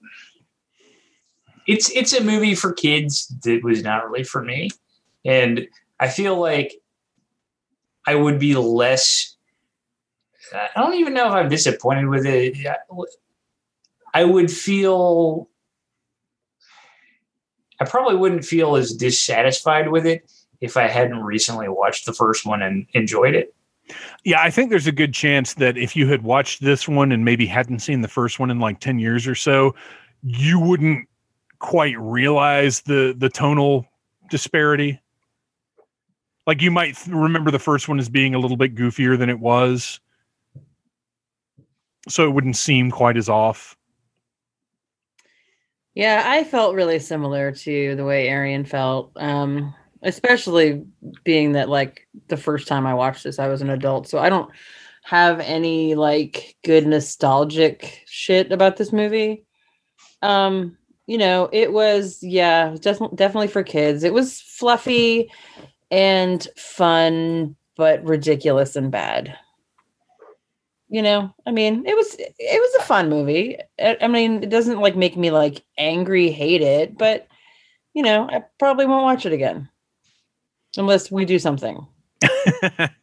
it's 1.67 1.91
it's 1.91 2.13
a 2.13 2.23
movie 2.23 2.55
for 2.55 2.73
kids 2.73 3.29
that 3.45 3.63
was 3.63 3.83
not 3.83 4.09
really 4.09 4.25
for 4.25 4.43
me. 4.43 4.71
And 5.25 5.67
I 5.99 6.09
feel 6.09 6.39
like 6.39 6.75
I 8.07 8.15
would 8.15 8.39
be 8.39 8.55
less 8.55 9.37
I 10.53 10.81
don't 10.81 10.95
even 10.95 11.15
know 11.15 11.29
if 11.29 11.33
I'm 11.33 11.49
disappointed 11.49 12.09
with 12.09 12.27
it. 12.27 12.57
I 14.13 14.25
would 14.25 14.51
feel 14.51 15.49
I 17.81 17.85
probably 17.85 18.17
wouldn't 18.17 18.45
feel 18.45 18.77
as 18.77 18.93
dissatisfied 18.93 19.91
with 19.91 20.07
it 20.07 20.31
if 20.61 20.77
I 20.77 20.89
hadn't 20.89 21.23
recently 21.23 21.69
watched 21.69 22.07
the 22.07 22.13
first 22.13 22.45
one 22.45 22.63
and 22.63 22.87
enjoyed 22.93 23.35
it. 23.35 23.55
Yeah, 24.25 24.41
I 24.41 24.51
think 24.51 24.71
there's 24.71 24.87
a 24.87 24.93
good 24.93 25.13
chance 25.13 25.55
that 25.55 25.77
if 25.77 25.97
you 25.97 26.07
had 26.07 26.23
watched 26.23 26.63
this 26.63 26.87
one 26.87 27.11
and 27.13 27.25
maybe 27.25 27.47
hadn't 27.47 27.81
seen 27.81 28.03
the 28.03 28.09
first 28.09 28.39
one 28.39 28.51
in 28.51 28.61
like 28.61 28.81
10 28.81 28.99
years 28.99 29.27
or 29.27 29.35
so, 29.35 29.75
you 30.23 30.61
wouldn't 30.61 31.09
quite 31.59 31.99
realize 31.99 32.83
the 32.83 33.15
the 33.17 33.29
tonal 33.29 33.87
disparity. 34.31 35.01
Like 36.47 36.63
you 36.63 36.71
might 36.71 36.97
th- 36.97 37.15
remember 37.15 37.51
the 37.51 37.59
first 37.59 37.89
one 37.89 37.99
as 37.99 38.09
being 38.09 38.35
a 38.35 38.39
little 38.39 38.57
bit 38.57 38.75
goofier 38.75 39.19
than 39.19 39.29
it 39.29 39.41
was. 39.41 40.01
So 42.09 42.25
it 42.25 42.33
wouldn't 42.33 42.57
seem 42.57 42.91
quite 42.91 43.17
as 43.17 43.29
off. 43.29 43.77
Yeah, 45.95 46.23
I 46.27 46.45
felt 46.45 46.75
really 46.75 46.99
similar 46.99 47.53
to 47.53 47.97
the 47.97 48.05
way 48.05 48.29
Arian 48.29 48.65
felt. 48.65 49.13
Um, 49.17 49.75
especially 50.03 50.85
being 51.25 51.53
that 51.53 51.69
like 51.69 52.07
the 52.29 52.37
first 52.37 52.67
time 52.67 52.87
I 52.87 52.95
watched 52.95 53.25
this, 53.25 53.39
I 53.39 53.49
was 53.49 53.63
an 53.63 53.71
adult, 53.71 54.09
so 54.09 54.19
I 54.19 54.29
don't 54.29 54.51
have 55.03 55.41
any 55.41 55.95
like 55.95 56.57
good 56.65 56.87
nostalgic 56.87 58.03
shit 58.07 58.53
about 58.53 58.77
this 58.77 58.93
movie. 58.93 59.45
Um, 60.23 60.77
you 61.07 61.19
know, 61.19 61.49
it 61.53 61.73
was 61.73 62.19
yeah, 62.23 62.77
definitely 62.81 63.17
definitely 63.17 63.49
for 63.49 63.63
kids. 63.63 64.05
It 64.05 64.15
was 64.15 64.41
fluffy 64.41 65.31
and 65.91 66.47
fun, 66.57 67.57
but 67.77 68.05
ridiculous 68.05 68.77
and 68.77 68.91
bad. 68.91 69.37
You 70.89 71.03
know, 71.03 71.33
I 71.47 71.53
mean, 71.53 71.85
it 71.87 71.97
was 71.97 72.17
it 72.19 72.61
was 72.61 72.83
a 72.83 72.87
fun 72.87 73.09
movie. 73.11 73.59
I 73.81 74.09
mean, 74.09 74.43
it 74.43 74.51
doesn't 74.51 74.81
like 74.81 74.97
make 74.97 75.17
me 75.17 75.31
like 75.31 75.65
angry 75.79 76.31
hate 76.31 76.63
it, 76.63 76.97
but 76.97 77.27
you 77.95 78.03
know, 78.03 78.29
I 78.31 78.45
probably 78.59 78.87
won't 78.87 79.05
watch 79.05 79.27
it 79.27 79.33
again 79.33 79.70
unless 80.77 81.11
we 81.11 81.25
do 81.25 81.39
something. 81.39 81.87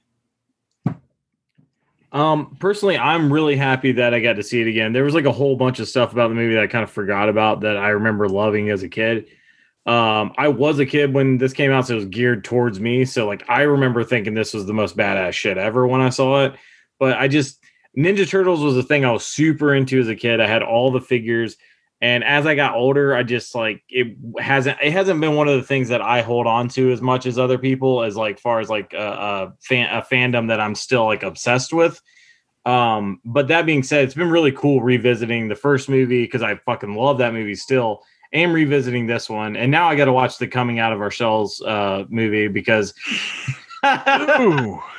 Um, 2.11 2.55
personally, 2.59 2.97
I'm 2.97 3.31
really 3.31 3.55
happy 3.55 3.91
that 3.93 4.13
I 4.13 4.19
got 4.19 4.33
to 4.33 4.43
see 4.43 4.61
it 4.61 4.67
again. 4.67 4.93
There 4.93 5.03
was 5.03 5.13
like 5.13 5.25
a 5.25 5.31
whole 5.31 5.55
bunch 5.55 5.79
of 5.79 5.87
stuff 5.87 6.13
about 6.13 6.29
the 6.29 6.35
movie 6.35 6.55
that 6.55 6.63
I 6.63 6.67
kind 6.67 6.83
of 6.83 6.89
forgot 6.89 7.29
about 7.29 7.61
that 7.61 7.77
I 7.77 7.89
remember 7.89 8.29
loving 8.29 8.69
as 8.69 8.81
a 8.81 8.89
kid. 8.89 9.27
Um, 9.85 10.33
I 10.37 10.47
was 10.47 10.79
a 10.79 10.85
kid 10.85 11.13
when 11.13 11.37
this 11.37 11.53
came 11.53 11.71
out, 11.71 11.87
so 11.87 11.93
it 11.93 11.97
was 11.97 12.05
geared 12.05 12.43
towards 12.43 12.79
me. 12.79 13.05
So 13.05 13.27
like 13.27 13.43
I 13.49 13.61
remember 13.61 14.03
thinking 14.03 14.33
this 14.33 14.53
was 14.53 14.65
the 14.65 14.73
most 14.73 14.97
badass 14.97 15.33
shit 15.33 15.57
ever 15.57 15.85
when 15.85 16.01
I 16.01 16.09
saw 16.09 16.45
it. 16.45 16.55
But 16.99 17.17
I 17.17 17.27
just 17.27 17.59
Ninja 17.97 18.27
Turtles 18.27 18.61
was 18.61 18.77
a 18.77 18.83
thing 18.83 19.05
I 19.05 19.11
was 19.11 19.25
super 19.25 19.75
into 19.75 19.99
as 19.99 20.07
a 20.07 20.15
kid. 20.15 20.41
I 20.41 20.47
had 20.47 20.63
all 20.63 20.91
the 20.91 21.01
figures. 21.01 21.57
And 21.99 22.23
as 22.23 22.45
I 22.45 22.53
got 22.53 22.75
older, 22.75 23.15
I 23.15 23.23
just 23.23 23.55
like 23.55 23.81
it 23.89 24.15
hasn't 24.39 24.77
it 24.83 24.91
hasn't 24.91 25.19
been 25.19 25.35
one 25.35 25.47
of 25.47 25.55
the 25.55 25.63
things 25.65 25.89
that 25.89 26.01
I 26.01 26.21
hold 26.21 26.45
on 26.45 26.69
to 26.69 26.91
as 26.91 27.01
much 27.01 27.25
as 27.25 27.39
other 27.39 27.57
people 27.57 28.03
as 28.03 28.15
like 28.15 28.39
far 28.39 28.59
as 28.59 28.69
like 28.69 28.93
a, 28.93 28.97
a 28.97 29.53
fan 29.61 29.89
a 29.95 30.03
fandom 30.03 30.47
that 30.49 30.59
I'm 30.59 30.75
still 30.75 31.05
like 31.05 31.23
obsessed 31.23 31.73
with. 31.73 31.99
Um, 32.65 33.21
but 33.25 33.47
that 33.47 33.65
being 33.65 33.81
said, 33.81 34.03
it's 34.03 34.13
been 34.13 34.29
really 34.29 34.51
cool 34.51 34.81
revisiting 34.81 35.47
the 35.47 35.55
first 35.55 35.89
movie 35.89 36.23
because 36.23 36.43
I 36.43 36.55
fucking 36.55 36.95
love 36.95 37.17
that 37.19 37.33
movie 37.33 37.55
still. 37.55 38.03
And 38.33 38.53
revisiting 38.53 39.07
this 39.07 39.29
one, 39.29 39.55
and 39.55 39.71
now 39.71 39.87
I 39.87 39.95
got 39.95 40.05
to 40.05 40.11
watch 40.11 40.37
the 40.37 40.49
Coming 40.49 40.79
Out 40.79 40.91
of 40.91 40.99
Our 40.99 41.09
Shells 41.09 41.61
uh, 41.61 42.03
movie 42.09 42.49
because. 42.49 42.93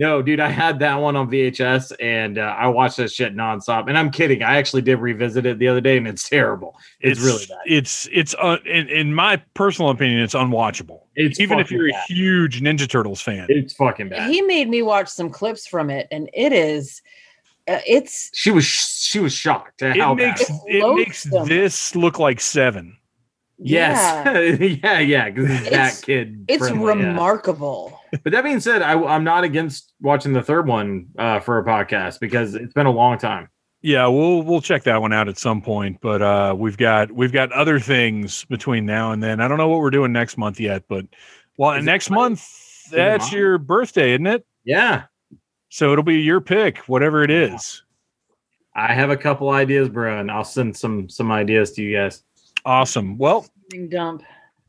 no, 0.00 0.22
dude, 0.22 0.40
I 0.40 0.48
had 0.48 0.78
that 0.78 0.94
one 0.94 1.14
on 1.14 1.30
VHS 1.30 1.92
and 2.00 2.38
uh, 2.38 2.56
I 2.58 2.68
watched 2.68 2.96
that 2.96 3.12
shit 3.12 3.36
nonstop. 3.36 3.86
And 3.86 3.98
I'm 3.98 4.10
kidding, 4.10 4.42
I 4.42 4.56
actually 4.56 4.80
did 4.80 4.96
revisit 4.96 5.44
it 5.44 5.58
the 5.58 5.68
other 5.68 5.82
day, 5.82 5.98
and 5.98 6.08
it's 6.08 6.26
terrible. 6.26 6.74
It's, 7.00 7.20
really 7.20 7.44
bad. 7.46 7.58
It's 7.66 8.08
it's 8.10 8.34
uh, 8.38 8.56
in, 8.64 8.88
in 8.88 9.14
my 9.14 9.36
personal 9.52 9.90
opinion, 9.90 10.22
it's 10.22 10.32
unwatchable. 10.32 11.02
It's 11.16 11.38
Even 11.38 11.58
if 11.58 11.70
you're 11.70 11.90
bad. 11.90 12.02
a 12.08 12.12
huge 12.14 12.62
Ninja 12.62 12.88
Turtles 12.88 13.20
fan. 13.20 13.44
it's 13.50 13.74
fucking 13.74 14.08
bad. 14.08 14.30
He 14.30 14.40
made 14.40 14.70
me 14.70 14.80
watch 14.80 15.08
some 15.08 15.28
clips 15.28 15.66
from 15.66 15.90
it, 15.90 16.08
and 16.10 16.30
it 16.32 16.54
is, 16.54 17.02
uh, 17.68 17.80
it's 17.86 18.30
she 18.32 18.50
was 18.50 18.64
she 18.64 19.18
was 19.20 19.34
shocked 19.34 19.82
at 19.82 19.96
it 19.96 20.00
how 20.00 20.14
makes 20.14 20.48
bad. 20.48 20.60
it 20.66 20.94
makes 20.96 21.24
this 21.46 21.94
look 21.94 22.18
like 22.18 22.40
seven. 22.40 22.96
Yes, 23.58 24.58
yeah, 24.82 24.98
yeah, 24.98 25.28
because 25.28 25.50
it's 25.50 25.66
It's- 25.66 26.00
that 26.00 26.06
kid. 26.06 26.46
it's 26.48 26.66
friendly, 26.66 27.02
yeah. 27.04 27.12
Remarkable. 28.12 28.20
But 28.24 28.32
that 28.32 28.44
being 28.44 28.60
said, 28.60 28.82
I, 28.82 28.92
I'm 29.02 29.24
not 29.24 29.44
against 29.44 29.92
watching 30.00 30.32
the 30.32 30.42
third 30.42 30.66
one 30.66 31.06
uh, 31.18 31.40
for 31.40 31.58
a 31.58 31.64
podcast 31.64 32.20
because 32.20 32.54
it's 32.54 32.72
been 32.74 32.86
a 32.86 32.90
long 32.92 33.18
time. 33.18 33.48
Yeah, 33.82 34.06
we'll 34.08 34.42
we'll 34.42 34.60
check 34.60 34.82
that 34.84 35.00
one 35.00 35.12
out 35.12 35.28
at 35.28 35.38
some 35.38 35.62
point. 35.62 35.98
But 36.02 36.20
uh, 36.20 36.54
we've 36.58 36.76
got 36.76 37.10
we've 37.10 37.32
got 37.32 37.50
other 37.52 37.80
things 37.80 38.44
between 38.46 38.84
now 38.84 39.12
and 39.12 39.22
then. 39.22 39.40
I 39.40 39.48
don't 39.48 39.56
know 39.58 39.68
what 39.68 39.80
we're 39.80 39.90
doing 39.90 40.12
next 40.12 40.36
month 40.36 40.60
yet, 40.60 40.84
but 40.88 41.06
well, 41.56 41.72
Is 41.72 41.84
next 41.84 42.10
month 42.10 42.46
that's 42.90 43.30
mine? 43.32 43.38
your 43.40 43.58
birthday, 43.58 44.12
isn't 44.12 44.26
it? 44.26 44.44
Yeah, 44.64 45.04
So 45.70 45.92
it'll 45.92 46.04
be 46.04 46.20
your 46.20 46.40
pick, 46.42 46.78
whatever 46.88 47.22
it 47.24 47.30
is. 47.30 47.82
I 48.74 48.92
have 48.92 49.08
a 49.10 49.16
couple 49.16 49.48
ideas, 49.50 49.88
bro, 49.88 50.18
and 50.20 50.30
I'll 50.30 50.44
send 50.44 50.76
some 50.76 51.08
some 51.08 51.32
ideas 51.32 51.72
to 51.72 51.82
you 51.82 51.96
guys. 51.96 52.22
Awesome. 52.66 53.16
Well, 53.16 53.46
Dump 53.88 54.22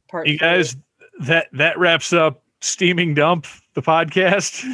part. 0.09 0.27
you 0.27 0.37
three. 0.37 0.47
guys, 0.47 0.77
that 1.19 1.47
that 1.51 1.77
wraps 1.77 2.13
up 2.13 2.41
steaming 2.61 3.13
dump 3.13 3.47
the 3.73 3.81
podcast. 3.81 4.65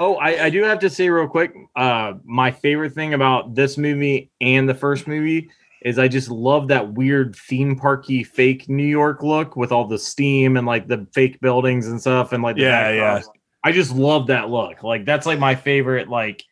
Oh, 0.00 0.16
I, 0.16 0.44
I 0.46 0.50
do 0.50 0.62
have 0.64 0.80
to 0.80 0.90
say 0.90 1.08
real 1.08 1.28
quick. 1.28 1.54
Uh, 1.76 2.14
my 2.24 2.50
favorite 2.50 2.92
thing 2.92 3.14
about 3.14 3.54
this 3.54 3.78
movie 3.78 4.30
and 4.40 4.68
the 4.68 4.74
first 4.74 5.06
movie 5.06 5.50
is 5.82 5.98
I 5.98 6.08
just 6.08 6.30
love 6.30 6.68
that 6.68 6.94
weird 6.94 7.36
theme 7.36 7.76
parky 7.76 8.24
fake 8.24 8.68
New 8.68 8.86
York 8.86 9.22
look 9.22 9.54
with 9.54 9.70
all 9.70 9.86
the 9.86 9.98
steam 9.98 10.56
and 10.56 10.66
like 10.66 10.88
the 10.88 11.06
fake 11.12 11.40
buildings 11.40 11.86
and 11.86 12.00
stuff 12.00 12.32
and 12.32 12.42
like 12.42 12.56
the 12.56 12.62
Yeah, 12.62 12.90
backdrops. 12.90 13.28
I 13.62 13.72
just 13.72 13.92
love 13.92 14.26
that 14.28 14.50
look. 14.50 14.82
Like 14.82 15.04
that's 15.04 15.26
like 15.26 15.38
my 15.38 15.54
favorite. 15.54 16.08
Like 16.08 16.42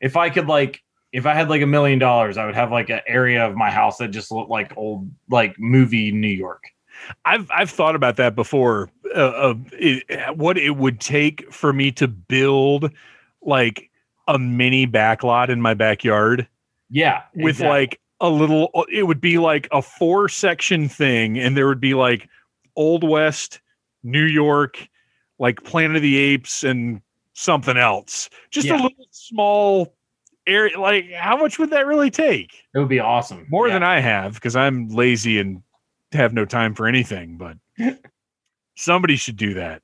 if 0.00 0.16
I 0.16 0.30
could 0.30 0.46
like 0.46 0.80
if 1.12 1.26
I 1.26 1.34
had 1.34 1.48
like 1.50 1.62
a 1.62 1.66
million 1.66 1.98
dollars, 1.98 2.36
I 2.36 2.46
would 2.46 2.54
have 2.54 2.70
like 2.70 2.90
an 2.90 3.00
area 3.06 3.46
of 3.46 3.54
my 3.54 3.70
house 3.70 3.98
that 3.98 4.08
just 4.08 4.30
looked 4.30 4.50
like 4.50 4.76
old 4.76 5.10
like 5.28 5.58
movie 5.58 6.12
New 6.12 6.28
York. 6.28 6.62
I've 7.24 7.50
I've 7.50 7.70
thought 7.70 7.94
about 7.94 8.16
that 8.16 8.34
before. 8.34 8.90
Uh, 9.14 9.32
of 9.32 9.72
it, 9.72 10.36
what 10.36 10.56
it 10.58 10.76
would 10.76 11.00
take 11.00 11.52
for 11.52 11.72
me 11.72 11.92
to 11.92 12.08
build 12.08 12.90
like 13.42 13.90
a 14.28 14.38
mini 14.38 14.86
backlot 14.86 15.48
in 15.48 15.60
my 15.60 15.74
backyard 15.74 16.46
Yeah, 16.88 17.22
with 17.34 17.56
exactly. 17.56 17.68
like 17.80 18.00
a 18.20 18.30
little. 18.30 18.70
It 18.90 19.02
would 19.04 19.20
be 19.20 19.38
like 19.38 19.68
a 19.72 19.82
four 19.82 20.28
section 20.28 20.88
thing, 20.88 21.38
and 21.38 21.56
there 21.56 21.66
would 21.66 21.80
be 21.80 21.94
like 21.94 22.28
Old 22.76 23.04
West, 23.08 23.60
New 24.02 24.24
York, 24.24 24.88
like 25.38 25.62
Planet 25.64 25.96
of 25.96 26.02
the 26.02 26.16
Apes, 26.16 26.62
and 26.64 27.02
something 27.34 27.76
else. 27.76 28.30
Just 28.50 28.68
a 28.68 28.74
little 28.76 28.90
small 29.10 29.94
area. 30.46 30.78
Like, 30.78 31.10
how 31.12 31.36
much 31.36 31.58
would 31.58 31.70
that 31.70 31.86
really 31.86 32.10
take? 32.10 32.62
it 32.74 32.78
would 32.78 32.88
be 32.88 33.00
awesome. 33.00 33.46
More 33.50 33.68
Yeah. 33.68 33.74
than 33.74 33.82
I 33.82 34.00
have 34.00 34.34
because 34.34 34.56
I'm 34.56 34.88
lazy 34.88 35.38
and 35.38 35.62
have 36.14 36.32
no 36.32 36.44
time 36.44 36.74
for 36.74 36.86
anything. 36.86 37.36
But 37.38 37.56
somebody 38.76 39.16
should 39.16 39.36
do 39.36 39.54
that. 39.54 39.82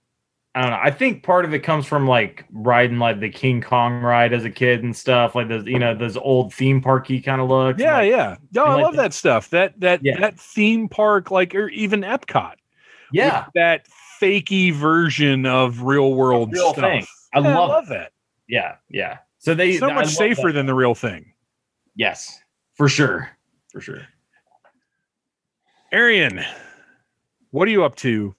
I 0.55 0.63
don't 0.63 0.71
know. 0.71 0.81
I 0.83 0.91
think 0.91 1.23
part 1.23 1.45
of 1.45 1.55
it 1.55 1.61
comes 1.61 1.87
from 1.87 2.09
like 2.09 2.45
riding 2.51 2.99
like 2.99 3.21
the 3.21 3.29
King 3.29 3.61
Kong 3.61 4.01
ride 4.03 4.33
as 4.33 4.45
a 4.45 4.51
kid 4.51 4.83
and 4.83 4.97
stuff, 4.97 5.35
like 5.35 5.49
those 5.49 5.67
you 5.67 5.79
know 5.79 5.95
those 5.95 6.17
old 6.17 6.53
theme 6.53 6.81
parky 6.81 7.21
kind 7.21 7.41
of 7.41 7.49
looks. 7.49 7.81
Yeah, 7.81 7.99
like, 7.99 8.11
yeah. 8.11 8.37
No, 8.55 8.65
I 8.65 8.75
like 8.75 8.83
love 8.85 8.93
the- 8.97 9.03
that 9.03 9.15
stuff. 9.15 9.51
That 9.51 9.79
that 9.81 10.01
Yeah. 10.03 10.19
that 10.21 10.41
theme 10.41 10.89
park, 10.89 11.31
like 11.31 11.55
or 11.55 11.69
even 11.69 12.01
Epcot. 12.01 12.55
yeah. 13.13 13.47
that 13.55 13.87
fakey 14.21 14.73
version 14.73 15.47
of 15.47 15.83
real 15.83 16.15
world 16.15 16.53
Real 16.53 16.73
stuff. 16.73 16.83
thing. 16.85 17.07
I 17.35 17.39
Yeah, 17.41 17.57
love, 17.59 17.85
it. 17.85 17.89
that. 17.91 18.13
Yeah, 18.49 18.77
yeah. 18.89 19.19
So 19.39 19.55
they 19.55 19.77
So 19.77 19.91
much 19.91 20.09
safer 20.09 20.49
that. 20.49 20.55
than 20.55 20.67
the 20.67 20.75
real 20.75 20.95
thing. 20.97 21.35
yes, 21.95 22.41
for 22.75 22.89
sure, 22.89 23.31
for 23.71 23.81
sure. 23.81 24.01
Arian, 25.93 26.44
what 27.51 27.66
are 27.66 27.70
you 27.70 27.85
up 27.85 27.97
to? 27.97 28.35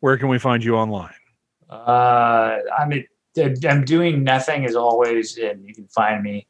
Where 0.00 0.18
can 0.18 0.28
we 0.28 0.38
find 0.38 0.62
you 0.62 0.76
online? 0.76 1.14
Uh, 1.70 2.58
I'm 2.78 3.04
I'm 3.68 3.84
doing 3.84 4.22
nothing 4.22 4.64
as 4.66 4.76
always, 4.76 5.38
and 5.38 5.66
you 5.66 5.74
can 5.74 5.86
find 5.88 6.22
me 6.22 6.46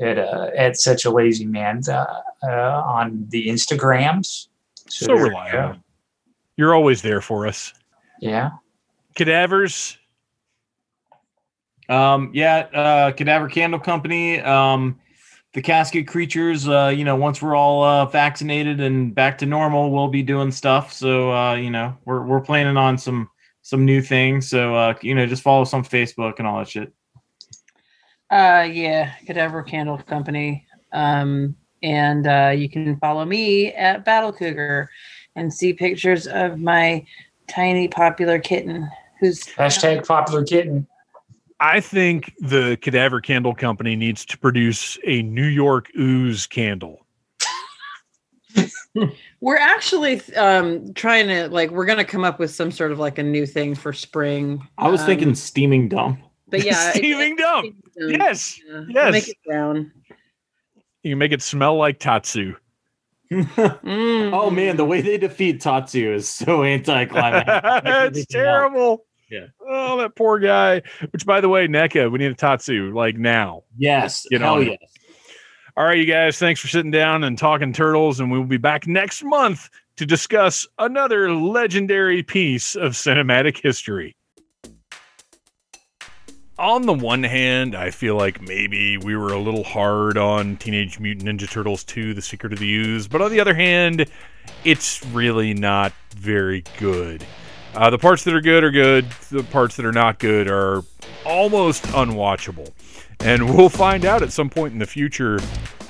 at 0.00 0.18
uh, 0.18 0.50
at 0.56 0.76
such 0.76 1.04
a 1.04 1.10
lazy 1.10 1.46
man 1.46 1.82
uh, 1.88 2.04
uh, 2.42 2.82
on 2.84 3.26
the 3.28 3.46
Instagrams. 3.46 4.48
So 4.88 5.06
there 5.06 5.16
you 5.16 5.22
reliable. 5.24 5.74
go. 5.74 5.78
You're 6.56 6.74
always 6.74 7.02
there 7.02 7.20
for 7.20 7.46
us. 7.46 7.72
Yeah. 8.20 8.50
Cadavers. 9.14 9.98
Um, 11.88 12.30
yeah, 12.34 12.66
uh, 12.74 13.12
Cadaver 13.12 13.48
Candle 13.48 13.78
Company. 13.78 14.40
Um, 14.40 14.98
the 15.56 15.62
casket 15.62 16.06
creatures. 16.06 16.68
Uh, 16.68 16.92
you 16.94 17.02
know, 17.02 17.16
once 17.16 17.40
we're 17.40 17.56
all 17.56 17.82
uh, 17.82 18.04
vaccinated 18.04 18.78
and 18.78 19.14
back 19.14 19.38
to 19.38 19.46
normal, 19.46 19.90
we'll 19.90 20.06
be 20.08 20.22
doing 20.22 20.52
stuff. 20.52 20.92
So, 20.92 21.32
uh, 21.32 21.54
you 21.54 21.70
know, 21.70 21.96
we're 22.04 22.22
we're 22.22 22.42
planning 22.42 22.76
on 22.76 22.98
some 22.98 23.30
some 23.62 23.86
new 23.86 24.02
things. 24.02 24.50
So, 24.50 24.74
uh, 24.74 24.94
you 25.00 25.14
know, 25.14 25.26
just 25.26 25.42
follow 25.42 25.62
us 25.62 25.72
on 25.72 25.82
Facebook 25.82 26.34
and 26.38 26.46
all 26.46 26.58
that 26.58 26.68
shit. 26.68 26.92
Uh, 28.30 28.68
yeah, 28.70 29.14
Cadaver 29.26 29.62
Candle 29.62 29.96
Company. 29.96 30.66
Um, 30.92 31.56
and 31.82 32.26
uh, 32.26 32.52
you 32.54 32.68
can 32.68 32.98
follow 32.98 33.24
me 33.24 33.72
at 33.72 34.04
Battle 34.04 34.34
Cougar 34.34 34.90
and 35.36 35.52
see 35.52 35.72
pictures 35.72 36.26
of 36.26 36.58
my 36.58 37.06
tiny 37.48 37.88
popular 37.88 38.38
kitten 38.38 38.86
who's 39.20 39.42
Hashtag 39.44 40.06
popular 40.06 40.44
kitten. 40.44 40.86
I 41.60 41.80
think 41.80 42.34
the 42.38 42.76
Cadaver 42.80 43.20
Candle 43.20 43.54
Company 43.54 43.96
needs 43.96 44.24
to 44.26 44.38
produce 44.38 44.98
a 45.04 45.22
New 45.22 45.46
York 45.46 45.90
ooze 45.98 46.46
candle. 46.46 47.06
We're 49.40 49.58
actually 49.58 50.22
um 50.34 50.94
trying 50.94 51.28
to 51.28 51.48
like 51.48 51.70
we're 51.70 51.84
gonna 51.84 52.04
come 52.04 52.24
up 52.24 52.38
with 52.38 52.50
some 52.50 52.70
sort 52.70 52.90
of 52.92 52.98
like 52.98 53.18
a 53.18 53.22
new 53.22 53.44
thing 53.46 53.74
for 53.74 53.92
spring. 53.92 54.66
I 54.78 54.88
was 54.88 55.00
Um, 55.02 55.06
thinking 55.06 55.34
steaming 55.34 55.88
dump. 55.88 56.20
but 56.48 56.64
yeah, 56.64 56.90
Steaming 56.94 57.32
it- 57.34 57.38
dump. 57.38 57.66
um, 57.66 58.10
Yes. 58.10 58.58
yeah, 58.66 58.82
yes. 58.88 59.12
Make 59.12 59.28
it 59.28 59.36
brown. 59.46 59.92
You 61.02 61.16
make 61.16 61.32
it 61.32 61.42
smell 61.42 61.76
like 61.76 61.98
Tatsu. 61.98 62.54
oh 63.32 64.50
man, 64.50 64.76
the 64.76 64.84
way 64.84 65.00
they 65.02 65.18
defeat 65.18 65.60
Tatsu 65.60 66.14
is 66.14 66.28
so 66.28 66.62
anticlimactic. 66.64 67.46
That's 67.84 68.26
terrible. 68.26 69.04
Yeah. 69.30 69.46
Oh, 69.60 69.98
that 69.98 70.14
poor 70.14 70.38
guy. 70.38 70.82
Which, 71.10 71.26
by 71.26 71.40
the 71.40 71.48
way, 71.48 71.66
NECA, 71.66 72.10
we 72.10 72.18
need 72.18 72.30
a 72.30 72.34
Tatsu 72.34 72.92
like 72.94 73.16
now. 73.16 73.64
Yes. 73.76 74.26
Get 74.30 74.40
hell 74.40 74.54
on 74.54 74.66
yes. 74.66 74.78
All 75.76 75.84
right, 75.84 75.98
you 75.98 76.06
guys, 76.06 76.38
thanks 76.38 76.60
for 76.60 76.68
sitting 76.68 76.90
down 76.90 77.24
and 77.24 77.36
talking 77.36 77.72
turtles. 77.72 78.20
And 78.20 78.30
we 78.30 78.38
will 78.38 78.46
be 78.46 78.56
back 78.56 78.86
next 78.86 79.22
month 79.22 79.68
to 79.96 80.06
discuss 80.06 80.66
another 80.78 81.32
legendary 81.32 82.22
piece 82.22 82.76
of 82.76 82.92
cinematic 82.92 83.60
history. 83.62 84.16
On 86.58 86.86
the 86.86 86.94
one 86.94 87.22
hand, 87.22 87.74
I 87.74 87.90
feel 87.90 88.16
like 88.16 88.40
maybe 88.40 88.96
we 88.96 89.14
were 89.14 89.34
a 89.34 89.38
little 89.38 89.64
hard 89.64 90.16
on 90.16 90.56
Teenage 90.56 90.98
Mutant 90.98 91.28
Ninja 91.28 91.50
Turtles 91.50 91.84
2 91.84 92.14
The 92.14 92.22
Secret 92.22 92.54
of 92.54 92.58
the 92.58 92.74
Ooze, 92.74 93.06
but 93.06 93.20
on 93.20 93.30
the 93.30 93.40
other 93.40 93.54
hand, 93.54 94.06
it's 94.64 95.04
really 95.06 95.52
not 95.52 95.92
very 96.14 96.64
good. 96.78 97.22
Uh, 97.76 97.90
the 97.90 97.98
parts 97.98 98.24
that 98.24 98.32
are 98.32 98.40
good 98.40 98.64
are 98.64 98.70
good, 98.70 99.04
the 99.30 99.42
parts 99.44 99.76
that 99.76 99.84
are 99.84 99.92
not 99.92 100.18
good 100.18 100.48
are 100.48 100.82
almost 101.26 101.82
unwatchable. 101.88 102.70
And 103.20 103.54
we'll 103.54 103.68
find 103.68 104.06
out 104.06 104.22
at 104.22 104.32
some 104.32 104.48
point 104.48 104.72
in 104.72 104.78
the 104.78 104.86
future 104.86 105.38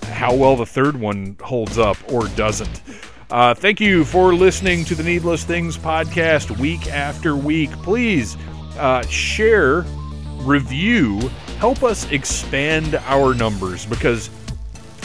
how 0.07 0.35
well 0.35 0.57
the 0.57 0.67
third 0.67 0.97
one 0.97 1.37
holds 1.41 1.79
up 1.79 1.97
or 2.13 2.27
doesn't. 2.29 2.83
Uh, 3.31 3.55
thank 3.55 3.81
you 3.81 4.05
for 4.05 4.35
listening 4.35 4.85
to 4.85 4.97
the 4.97 5.03
Needless 5.05 5.45
Things 5.45 5.79
podcast 5.79 6.59
week 6.59 6.89
after 6.89 7.37
week. 7.37 7.71
Please 7.83 8.37
uh, 8.79 9.03
share, 9.07 9.83
review, 10.39 11.21
help 11.59 11.85
us 11.85 12.11
expand 12.11 12.97
our 13.07 13.33
numbers 13.33 13.87
because 13.87 14.29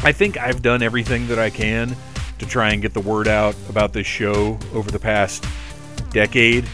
I 0.03 0.11
think 0.11 0.35
I've 0.37 0.63
done 0.63 0.81
everything 0.81 1.27
that 1.27 1.37
I 1.37 1.51
can 1.51 1.95
to 2.39 2.47
try 2.47 2.71
and 2.71 2.81
get 2.81 2.95
the 2.95 3.01
word 3.01 3.27
out 3.27 3.55
about 3.69 3.93
this 3.93 4.07
show 4.07 4.57
over 4.73 4.89
the 4.89 4.97
past 4.97 5.45
decade. 6.11 6.67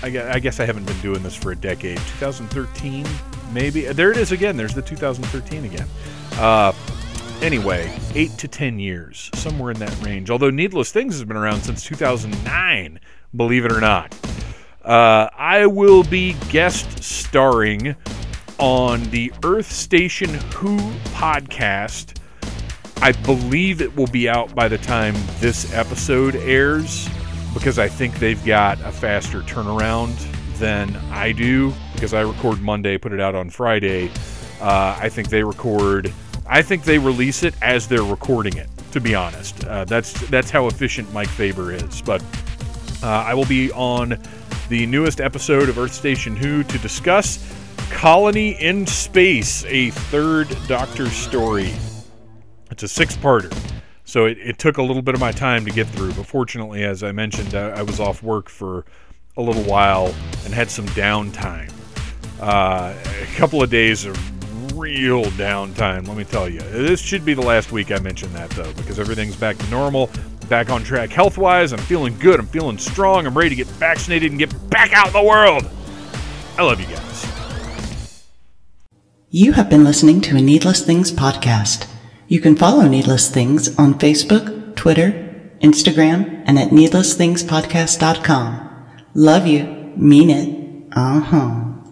I 0.00 0.38
guess 0.38 0.60
I 0.60 0.64
haven't 0.64 0.84
been 0.84 1.00
doing 1.00 1.22
this 1.22 1.34
for 1.34 1.50
a 1.50 1.56
decade. 1.56 1.96
2013, 1.96 3.04
maybe. 3.52 3.86
There 3.86 4.12
it 4.12 4.16
is 4.16 4.30
again. 4.30 4.56
There's 4.56 4.74
the 4.74 4.82
2013 4.82 5.64
again. 5.64 5.88
Uh, 6.34 6.72
anyway, 7.42 7.92
eight 8.14 8.30
to 8.38 8.46
10 8.46 8.78
years, 8.78 9.28
somewhere 9.34 9.72
in 9.72 9.78
that 9.80 10.00
range. 10.00 10.30
Although 10.30 10.50
Needless 10.50 10.92
Things 10.92 11.14
has 11.14 11.24
been 11.24 11.36
around 11.36 11.62
since 11.62 11.82
2009, 11.84 13.00
believe 13.34 13.64
it 13.64 13.72
or 13.72 13.80
not. 13.80 14.14
Uh, 14.84 15.28
I 15.36 15.66
will 15.66 16.04
be 16.04 16.34
guest 16.48 17.02
starring 17.02 17.96
on 18.58 19.02
the 19.10 19.32
Earth 19.44 19.70
Station 19.70 20.32
Who 20.54 20.78
podcast. 21.10 22.20
I 23.02 23.12
believe 23.12 23.82
it 23.82 23.94
will 23.94 24.06
be 24.06 24.28
out 24.28 24.54
by 24.54 24.68
the 24.68 24.78
time 24.78 25.14
this 25.40 25.72
episode 25.72 26.36
airs 26.36 27.08
because 27.58 27.78
I 27.78 27.88
think 27.88 28.18
they've 28.18 28.42
got 28.44 28.80
a 28.82 28.92
faster 28.92 29.40
turnaround 29.40 30.16
than 30.58 30.94
I 31.10 31.32
do 31.32 31.72
because 31.92 32.14
I 32.14 32.20
record 32.22 32.60
Monday, 32.60 32.98
put 32.98 33.12
it 33.12 33.20
out 33.20 33.34
on 33.34 33.50
Friday. 33.50 34.10
Uh, 34.60 34.96
I 35.00 35.08
think 35.08 35.28
they 35.28 35.42
record. 35.42 36.12
I 36.46 36.62
think 36.62 36.84
they 36.84 36.98
release 36.98 37.42
it 37.42 37.54
as 37.60 37.88
they're 37.88 38.02
recording 38.02 38.56
it. 38.56 38.68
To 38.92 39.00
be 39.00 39.14
honest, 39.14 39.66
uh, 39.66 39.84
that's 39.84 40.12
that's 40.28 40.50
how 40.50 40.66
efficient 40.66 41.12
Mike 41.12 41.28
Faber 41.28 41.72
is. 41.72 42.00
But 42.00 42.22
uh, 43.02 43.06
I 43.08 43.34
will 43.34 43.44
be 43.44 43.70
on 43.72 44.18
the 44.68 44.86
newest 44.86 45.20
episode 45.20 45.68
of 45.68 45.78
Earth 45.78 45.92
Station 45.92 46.36
Who 46.36 46.62
to 46.62 46.78
discuss 46.78 47.54
Colony 47.90 48.52
in 48.62 48.86
Space, 48.86 49.64
a 49.66 49.90
third 49.90 50.56
Doctor 50.68 51.08
story. 51.10 51.72
It's 52.70 52.82
a 52.82 52.88
six-parter. 52.88 53.52
So 54.08 54.24
it, 54.24 54.38
it 54.38 54.56
took 54.56 54.78
a 54.78 54.82
little 54.82 55.02
bit 55.02 55.14
of 55.14 55.20
my 55.20 55.32
time 55.32 55.66
to 55.66 55.70
get 55.70 55.86
through, 55.88 56.14
but 56.14 56.24
fortunately, 56.24 56.82
as 56.82 57.02
I 57.02 57.12
mentioned, 57.12 57.54
I, 57.54 57.68
I 57.68 57.82
was 57.82 58.00
off 58.00 58.22
work 58.22 58.48
for 58.48 58.86
a 59.36 59.42
little 59.42 59.62
while 59.64 60.14
and 60.46 60.54
had 60.54 60.70
some 60.70 60.86
downtime. 60.86 61.70
Uh, 62.40 62.94
a 63.04 63.36
couple 63.36 63.62
of 63.62 63.68
days 63.68 64.06
of 64.06 64.16
real 64.74 65.24
downtime, 65.24 66.08
let 66.08 66.16
me 66.16 66.24
tell 66.24 66.48
you. 66.48 66.60
This 66.60 67.02
should 67.02 67.22
be 67.22 67.34
the 67.34 67.42
last 67.42 67.70
week 67.70 67.92
I 67.92 67.98
mention 67.98 68.32
that, 68.32 68.48
though, 68.52 68.72
because 68.72 68.98
everything's 68.98 69.36
back 69.36 69.58
to 69.58 69.70
normal, 69.70 70.08
back 70.48 70.70
on 70.70 70.82
track 70.82 71.10
health 71.10 71.36
wise. 71.36 71.74
I'm 71.74 71.78
feeling 71.80 72.18
good, 72.18 72.40
I'm 72.40 72.46
feeling 72.46 72.78
strong, 72.78 73.26
I'm 73.26 73.36
ready 73.36 73.50
to 73.50 73.56
get 73.56 73.66
vaccinated 73.66 74.30
and 74.30 74.38
get 74.38 74.70
back 74.70 74.94
out 74.94 75.08
in 75.08 75.12
the 75.12 75.22
world. 75.22 75.68
I 76.56 76.62
love 76.62 76.80
you 76.80 76.86
guys. 76.86 77.26
You 79.28 79.52
have 79.52 79.68
been 79.68 79.84
listening 79.84 80.22
to 80.22 80.36
a 80.38 80.40
Needless 80.40 80.82
Things 80.82 81.12
podcast. 81.12 81.86
You 82.28 82.40
can 82.40 82.54
follow 82.56 82.86
Needless 82.86 83.30
Things 83.30 83.76
on 83.78 83.98
Facebook, 83.98 84.76
Twitter, 84.76 85.12
Instagram, 85.62 86.42
and 86.44 86.58
at 86.58 86.68
needlessthingspodcast.com. 86.68 88.68
Love 89.14 89.46
you. 89.46 89.64
Mean 89.96 90.28
it. 90.28 90.92
Uh 90.92 91.20
huh. 91.20 91.67